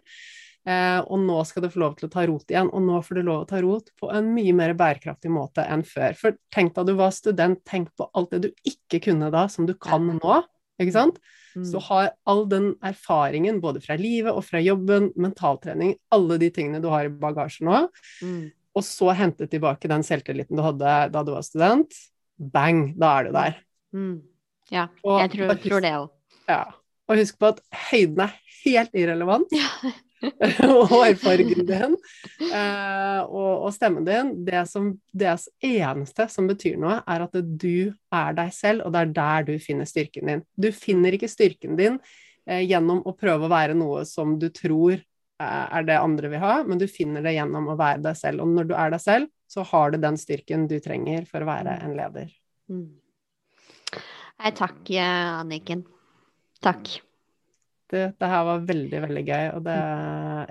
Eh, 0.67 0.99
og 1.07 1.21
nå 1.23 1.47
skal 1.47 1.63
det 1.63 1.71
få 1.71 1.79
lov 1.79 1.95
til 1.97 2.09
å 2.09 2.11
ta 2.11 2.25
rot 2.27 2.49
igjen. 2.51 2.69
Og 2.75 2.83
nå 2.83 2.99
får 3.07 3.15
det 3.21 3.25
lov 3.25 3.47
til 3.47 3.47
å 3.47 3.51
ta 3.55 3.61
rot 3.63 3.91
på 4.03 4.11
en 4.13 4.35
mye 4.35 4.53
mer 4.53 4.75
bærekraftig 4.75 5.31
måte 5.31 5.63
enn 5.63 5.85
før. 5.87 6.17
For 6.19 6.33
tenk 6.51 6.75
da 6.75 6.83
du 6.83 6.95
var 6.99 7.11
student, 7.15 7.63
tenk 7.65 7.95
på 7.95 8.11
alt 8.13 8.31
det 8.35 8.43
du 8.43 8.51
ikke 8.67 8.99
kunne 9.05 9.31
da, 9.31 9.47
som 9.47 9.65
du 9.65 9.75
kan 9.75 10.19
nå. 10.19 10.43
Ikke 10.81 10.93
sant? 10.93 11.21
Så 11.65 11.79
Mm. 11.79 11.83
har 11.89 12.11
all 12.27 12.45
den 12.47 12.75
erfaringen, 12.85 13.61
både 13.63 13.81
fra 13.81 13.97
livet 13.97 14.33
og 14.35 14.45
fra 14.45 14.59
jobben, 14.61 15.13
mentaltrening, 15.17 15.97
alle 16.13 16.37
de 16.39 16.51
tingene 16.51 16.83
du 16.83 16.89
har 16.89 17.05
i 17.07 17.09
bagasjen 17.09 17.65
nå, 17.67 17.89
Mm. 18.23 18.53
og 18.77 18.83
så 18.83 19.15
hente 19.17 19.47
tilbake 19.49 19.89
den 19.89 20.03
selvtilliten 20.03 20.55
du 20.57 20.63
hadde 20.63 21.11
da 21.13 21.23
du 21.23 21.33
var 21.33 21.43
student, 21.43 21.93
bang, 22.39 22.93
da 22.99 23.19
er 23.21 23.25
du 23.25 23.33
der. 23.33 23.57
Mm. 23.95 24.23
Ja, 24.71 24.89
jeg 25.03 25.31
tror, 25.31 25.47
bare 25.49 25.57
husk- 25.57 25.69
tror 25.71 25.81
det 25.81 25.93
òg. 25.93 26.11
Ja. 26.49 26.65
Og 27.09 27.17
husk 27.17 27.39
på 27.39 27.47
at 27.49 27.61
høyden 27.73 28.21
er 28.21 28.35
helt 28.65 28.91
irrelevant. 28.93 29.49
og 30.67 30.87
hårfargen 30.91 31.67
din 31.69 31.97
eh, 32.49 33.21
og, 33.27 33.67
og 33.67 33.73
stemmen 33.75 34.07
din. 34.07 34.33
Det, 34.47 34.63
som, 34.71 34.91
det 35.13 35.35
eneste 35.65 36.29
som 36.33 36.49
betyr 36.49 36.79
noe, 36.81 37.01
er 37.05 37.27
at 37.27 37.37
du 37.37 37.93
er 37.93 38.39
deg 38.39 38.55
selv, 38.57 38.87
og 38.87 38.95
det 38.95 39.03
er 39.03 39.13
der 39.19 39.49
du 39.51 39.55
finner 39.63 39.89
styrken 39.89 40.33
din. 40.33 40.45
Du 40.57 40.71
finner 40.75 41.17
ikke 41.17 41.31
styrken 41.31 41.77
din 41.79 42.01
eh, 42.49 42.65
gjennom 42.65 43.05
å 43.07 43.17
prøve 43.17 43.47
å 43.47 43.53
være 43.53 43.77
noe 43.79 44.07
som 44.09 44.39
du 44.41 44.49
tror 44.55 44.97
eh, 44.97 45.65
er 45.67 45.89
det 45.89 46.01
andre 46.01 46.33
vil 46.33 46.45
ha, 46.45 46.59
men 46.67 46.81
du 46.81 46.89
finner 46.91 47.25
det 47.27 47.37
gjennom 47.37 47.73
å 47.73 47.79
være 47.79 48.05
deg 48.09 48.21
selv. 48.21 48.45
Og 48.45 48.55
når 48.57 48.71
du 48.71 48.77
er 48.79 48.95
deg 48.97 49.05
selv, 49.05 49.33
så 49.47 49.63
har 49.69 49.93
du 49.93 50.01
den 50.03 50.17
styrken 50.19 50.67
du 50.71 50.79
trenger 50.83 51.29
for 51.29 51.45
å 51.45 51.51
være 51.51 51.79
en 51.85 51.97
leder. 51.99 52.33
Mm. 52.73 52.89
Nei, 54.37 54.53
takk, 54.53 54.81
eh, 54.93 55.41
Anniken. 55.41 55.87
Takk. 56.65 56.97
Du, 57.93 57.99
det 57.99 58.31
her 58.33 58.43
var 58.49 58.65
veldig, 58.67 59.03
veldig 59.07 59.23
gøy, 59.27 59.47
og 59.55 59.63
det 59.69 59.79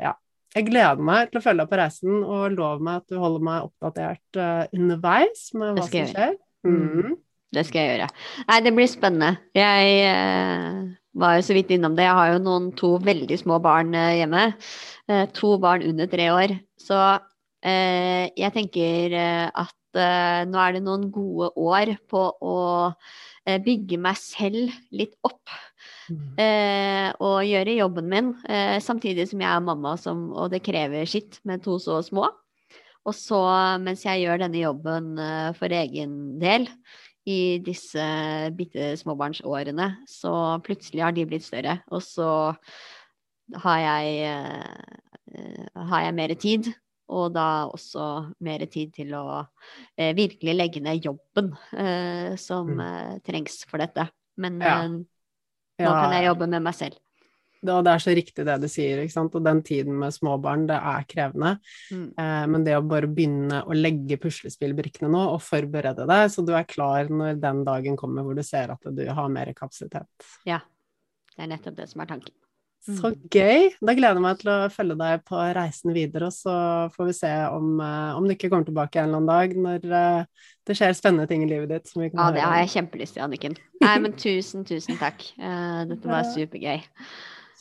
Ja. 0.04 0.14
Jeg 0.56 0.70
gleder 0.70 1.02
meg 1.04 1.28
til 1.28 1.42
å 1.42 1.44
følge 1.44 1.66
deg 1.66 1.72
på 1.74 1.78
reisen, 1.82 2.20
og 2.24 2.54
lov 2.56 2.84
meg 2.88 3.02
at 3.02 3.12
du 3.12 3.18
holder 3.20 3.42
meg 3.44 3.66
oppdatert 3.66 4.38
uh, 4.40 4.64
underveis 4.72 5.50
med 5.52 5.76
hva 5.76 5.88
som 5.90 6.12
skjer. 6.14 6.38
Mm. 6.64 7.18
Det 7.52 7.66
skal 7.68 7.82
jeg 7.82 7.90
gjøre. 7.92 8.08
Nei, 8.48 8.60
det 8.64 8.72
blir 8.78 8.88
spennende. 8.88 9.34
Jeg 9.52 9.98
uh, 10.16 10.80
var 11.20 11.36
jo 11.36 11.44
så 11.44 11.58
vidt 11.58 11.76
innom 11.76 12.00
det. 12.00 12.08
Jeg 12.08 12.16
har 12.22 12.32
jo 12.32 12.40
noen 12.46 12.70
to 12.80 12.94
veldig 13.04 13.40
små 13.44 13.60
barn 13.64 13.92
uh, 14.00 14.14
hjemme. 14.16 14.46
Eh, 15.06 15.28
to 15.38 15.58
barn 15.62 15.84
under 15.86 16.08
tre 16.10 16.32
år. 16.34 16.56
Så 16.82 16.98
eh, 17.62 18.26
jeg 18.34 18.54
tenker 18.56 19.14
eh, 19.14 19.46
at 19.54 20.00
eh, 20.02 20.42
nå 20.50 20.62
er 20.62 20.76
det 20.76 20.82
noen 20.86 21.12
gode 21.14 21.52
år 21.62 21.94
på 22.10 22.24
å 22.42 22.56
eh, 23.46 23.60
bygge 23.62 24.00
meg 24.02 24.18
selv 24.18 24.74
litt 24.96 25.14
opp. 25.26 25.54
Mm. 26.10 26.38
eh, 26.38 27.10
og 27.20 27.44
gjøre 27.48 27.78
jobben 27.80 28.10
min, 28.10 28.34
eh, 28.48 28.78
samtidig 28.80 29.28
som 29.30 29.42
jeg 29.42 29.50
er 29.50 29.64
mamma, 29.66 29.96
som, 29.98 30.32
og 30.34 30.52
det 30.52 30.64
krever 30.64 31.06
sitt 31.10 31.40
med 31.46 31.64
to 31.64 31.78
så 31.80 32.02
små. 32.06 32.30
Og 33.06 33.14
så, 33.14 33.40
mens 33.82 34.04
jeg 34.06 34.24
gjør 34.26 34.40
denne 34.46 34.62
jobben 34.64 35.18
eh, 35.20 35.52
for 35.58 35.68
egen 35.70 36.40
del 36.42 36.68
i 37.26 37.58
disse 37.66 38.06
bitte 38.58 38.92
småbarnsårene, 39.02 39.92
så 40.10 40.62
plutselig 40.66 41.02
har 41.06 41.12
de 41.14 41.26
blitt 41.26 41.46
større. 41.46 41.80
Og 41.94 42.02
så 42.06 42.56
har 43.62 43.80
jeg, 43.80 44.18
eh, 44.30 45.82
har 45.90 46.02
jeg 46.08 46.16
mer 46.18 46.34
tid. 46.36 46.74
Og 47.08 47.34
da 47.36 47.68
også 47.70 48.34
mer 48.42 48.64
tid 48.66 48.94
til 48.96 49.12
å 49.14 49.44
eh, 49.98 50.14
virkelig 50.18 50.56
legge 50.58 50.82
ned 50.82 51.04
jobben 51.06 51.52
eh, 51.78 52.34
som 52.42 52.72
Mm. 52.74 52.80
eh, 52.82 53.20
trengs 53.22 53.60
for 53.70 53.78
dette. 53.78 54.08
Men 54.38 54.60
Ja. 54.60 54.88
Nå 55.82 55.92
kan 55.92 56.16
jeg 56.16 56.30
jobbe 56.30 56.48
med 56.52 56.66
meg 56.66 56.78
selv. 56.78 57.02
Og 57.66 57.82
det 57.86 57.94
er 57.96 58.04
så 58.04 58.14
riktig 58.14 58.46
det 58.46 58.56
du 58.62 58.68
sier, 58.70 59.00
ikke 59.02 59.16
sant. 59.16 59.36
Og 59.38 59.44
den 59.46 59.62
tiden 59.66 59.96
med 59.98 60.14
småbarn, 60.14 60.68
det 60.70 60.78
er 60.78 61.08
krevende. 61.10 61.56
Mm. 61.90 62.08
Eh, 62.22 62.44
men 62.54 62.68
det 62.68 62.76
å 62.78 62.84
bare 62.86 63.10
begynne 63.10 63.64
å 63.66 63.78
legge 63.78 64.20
puslespillbrikkene 64.22 65.10
nå, 65.12 65.24
og 65.34 65.42
forberede 65.42 66.06
deg, 66.10 66.30
så 66.34 66.46
du 66.46 66.54
er 66.54 66.70
klar 66.70 67.10
når 67.10 67.42
den 67.42 67.64
dagen 67.68 67.98
kommer 68.00 68.28
hvor 68.28 68.38
du 68.38 68.44
ser 68.46 68.76
at 68.76 68.90
du 68.94 69.06
har 69.10 69.34
mer 69.34 69.54
kapasitet. 69.58 70.30
Ja. 70.48 70.62
Det 71.36 71.44
er 71.44 71.52
nettopp 71.52 71.76
det 71.82 71.90
som 71.92 72.04
er 72.04 72.08
tanken. 72.14 72.36
Så 72.86 73.10
gøy! 73.34 73.72
Da 73.82 73.94
gleder 73.98 74.20
jeg 74.20 74.24
meg 74.24 74.42
til 74.42 74.50
å 74.54 74.58
følge 74.70 74.96
deg 75.00 75.24
på 75.26 75.40
reisen 75.58 75.94
videre, 75.96 76.30
og 76.30 76.36
så 76.36 76.56
får 76.94 77.08
vi 77.10 77.16
se 77.18 77.32
om, 77.50 77.80
eh, 77.82 78.18
om 78.18 78.28
du 78.28 78.36
ikke 78.36 78.52
kommer 78.52 78.68
tilbake 78.68 79.02
en 79.02 79.10
eller 79.10 79.24
annen 79.24 79.32
dag 79.32 79.56
når 79.66 79.96
eh, 80.00 80.50
det 80.70 80.76
skjer 80.78 80.94
spennende 80.98 81.26
ting 81.32 81.46
i 81.46 81.50
livet 81.50 81.72
ditt. 81.74 81.90
Som 81.90 82.04
vi 82.04 82.12
kan 82.12 82.22
Ja, 82.22 82.28
det 82.36 82.44
har 82.46 82.60
jeg 82.62 82.74
kjempelyst 82.76 83.18
til, 83.18 83.24
Anniken. 83.26 83.58
Nei, 83.82 83.96
men 84.04 84.14
tusen, 84.22 84.68
tusen 84.70 85.00
takk. 85.02 85.26
Eh, 85.40 85.80
dette 85.90 86.12
var 86.12 86.30
supergøy. 86.36 86.86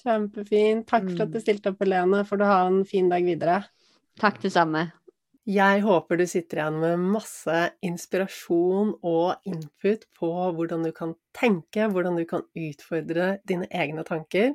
Kjempefint. 0.02 0.84
Takk 0.90 1.08
for 1.14 1.24
at 1.24 1.32
du 1.32 1.40
stilte 1.40 1.72
opp, 1.72 1.80
Helene. 1.80 2.20
Får 2.28 2.42
du 2.42 2.44
ha 2.48 2.58
en 2.66 2.82
fin 2.88 3.08
dag 3.08 3.24
videre. 3.24 3.62
Takk 4.20 4.42
det 4.44 4.52
samme. 4.52 4.90
Jeg 5.44 5.82
håper 5.84 6.16
du 6.16 6.24
sitter 6.24 6.62
igjen 6.62 6.76
med 6.80 7.00
masse 7.12 7.56
inspirasjon 7.84 8.94
og 9.04 9.48
input 9.48 10.06
på 10.16 10.30
hvordan 10.56 10.86
du 10.86 10.90
kan 10.96 11.12
tenke, 11.36 11.84
hvordan 11.92 12.16
du 12.16 12.24
kan 12.28 12.46
utfordre 12.56 13.34
dine 13.44 13.68
egne 13.68 14.06
tanker, 14.08 14.54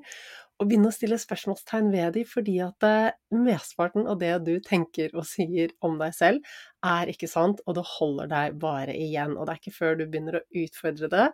og 0.60 0.68
begynne 0.68 0.91
å 0.91 0.95
stille 0.95 1.18
spørsmålstegn 1.19 1.90
ved 1.94 2.18
dem, 2.18 2.27
fordi 2.27 2.57
at 2.64 2.86
eh, 2.86 3.15
mesteparten 3.36 4.10
av 4.11 4.19
det 4.22 4.34
du 4.44 4.53
tenker 4.64 5.14
og 5.15 5.27
sier 5.27 5.72
om 5.86 5.98
deg 6.02 6.15
selv, 6.18 6.53
er 6.86 7.11
ikke 7.11 7.30
sant, 7.31 7.64
og 7.65 7.77
det 7.80 7.88
holder 7.95 8.30
deg 8.31 8.60
bare 8.61 8.95
igjen. 8.95 9.38
Og 9.38 9.48
det 9.48 9.56
er 9.56 9.64
ikke 9.64 9.77
før 9.77 9.99
du 9.99 10.06
begynner 10.06 10.40
å 10.41 10.45
utfordre 10.64 11.11
det 11.11 11.27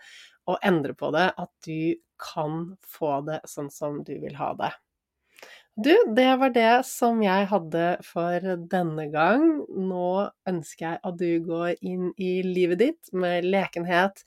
og 0.46 0.62
endre 0.66 0.94
på 0.98 1.10
det, 1.16 1.30
at 1.42 1.52
du 1.66 1.96
kan 2.22 2.76
få 2.86 3.20
det 3.26 3.42
sånn 3.50 3.72
som 3.74 4.04
du 4.06 4.14
vil 4.22 4.38
ha 4.38 4.54
det. 4.60 4.72
Du, 5.76 5.92
det 6.16 6.30
var 6.40 6.54
det 6.56 6.86
som 6.88 7.18
jeg 7.20 7.50
hadde 7.52 7.88
for 8.08 8.46
denne 8.72 9.10
gang. 9.12 9.44
Nå 9.68 10.12
ønsker 10.48 10.86
jeg 10.86 11.02
at 11.10 11.18
du 11.20 11.32
går 11.44 11.74
inn 11.84 12.14
i 12.16 12.38
livet 12.46 12.80
ditt 12.80 13.12
med 13.12 13.44
lekenhet 13.44 14.24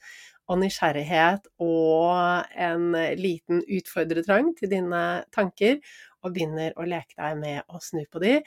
og 0.48 0.60
nysgjerrighet 0.62 1.48
og 1.60 2.48
en 2.56 2.90
liten 3.20 3.62
utfordretrang 3.62 4.54
til 4.58 4.72
dine 4.72 5.04
tanker, 5.34 5.78
og 6.24 6.34
begynner 6.34 6.74
å 6.76 6.86
leke 6.88 7.14
deg 7.18 7.38
med 7.40 7.62
å 7.68 7.80
snu 7.84 8.02
på 8.10 8.22
de, 8.24 8.38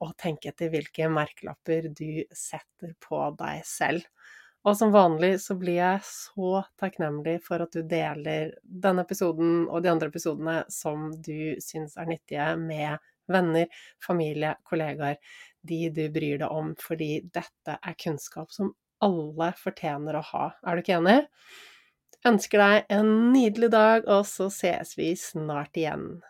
og 0.00 0.16
tenke 0.20 0.50
etter 0.50 0.72
hvilke 0.72 1.10
merkelapper 1.12 1.90
du 1.92 2.24
setter 2.32 2.94
på 3.04 3.20
deg 3.38 3.60
selv. 3.68 4.06
Og 4.64 4.76
som 4.76 4.92
vanlig 4.92 5.38
så 5.40 5.54
blir 5.56 5.78
jeg 5.78 6.02
så 6.04 6.64
takknemlig 6.80 7.38
for 7.44 7.64
at 7.64 7.72
du 7.72 7.80
deler 7.88 8.50
denne 8.60 9.06
episoden 9.06 9.64
og 9.70 9.80
de 9.84 9.92
andre 9.92 10.10
episodene 10.12 10.56
som 10.72 11.08
du 11.16 11.56
syns 11.64 11.96
er 11.96 12.10
nyttige, 12.10 12.48
med 12.60 13.00
venner, 13.30 13.70
familie, 14.04 14.56
kollegaer, 14.68 15.16
de 15.64 15.80
du 15.94 16.02
bryr 16.12 16.42
deg 16.42 16.52
om, 16.52 16.74
fordi 16.80 17.20
dette 17.32 17.76
er 17.76 17.96
kunnskap 18.00 18.52
som 18.52 18.72
alle 19.04 19.50
fortjener 19.58 20.18
å 20.18 20.24
ha. 20.32 20.46
Er 20.64 20.76
du 20.76 20.84
ikke 20.84 20.98
enig? 21.00 21.18
Ønsker 22.28 22.60
deg 22.60 22.90
en 22.98 23.12
nydelig 23.32 23.70
dag, 23.72 24.08
og 24.08 24.26
så 24.28 24.50
ses 24.52 24.96
vi 24.98 25.14
snart 25.16 25.78
igjen. 25.80 26.20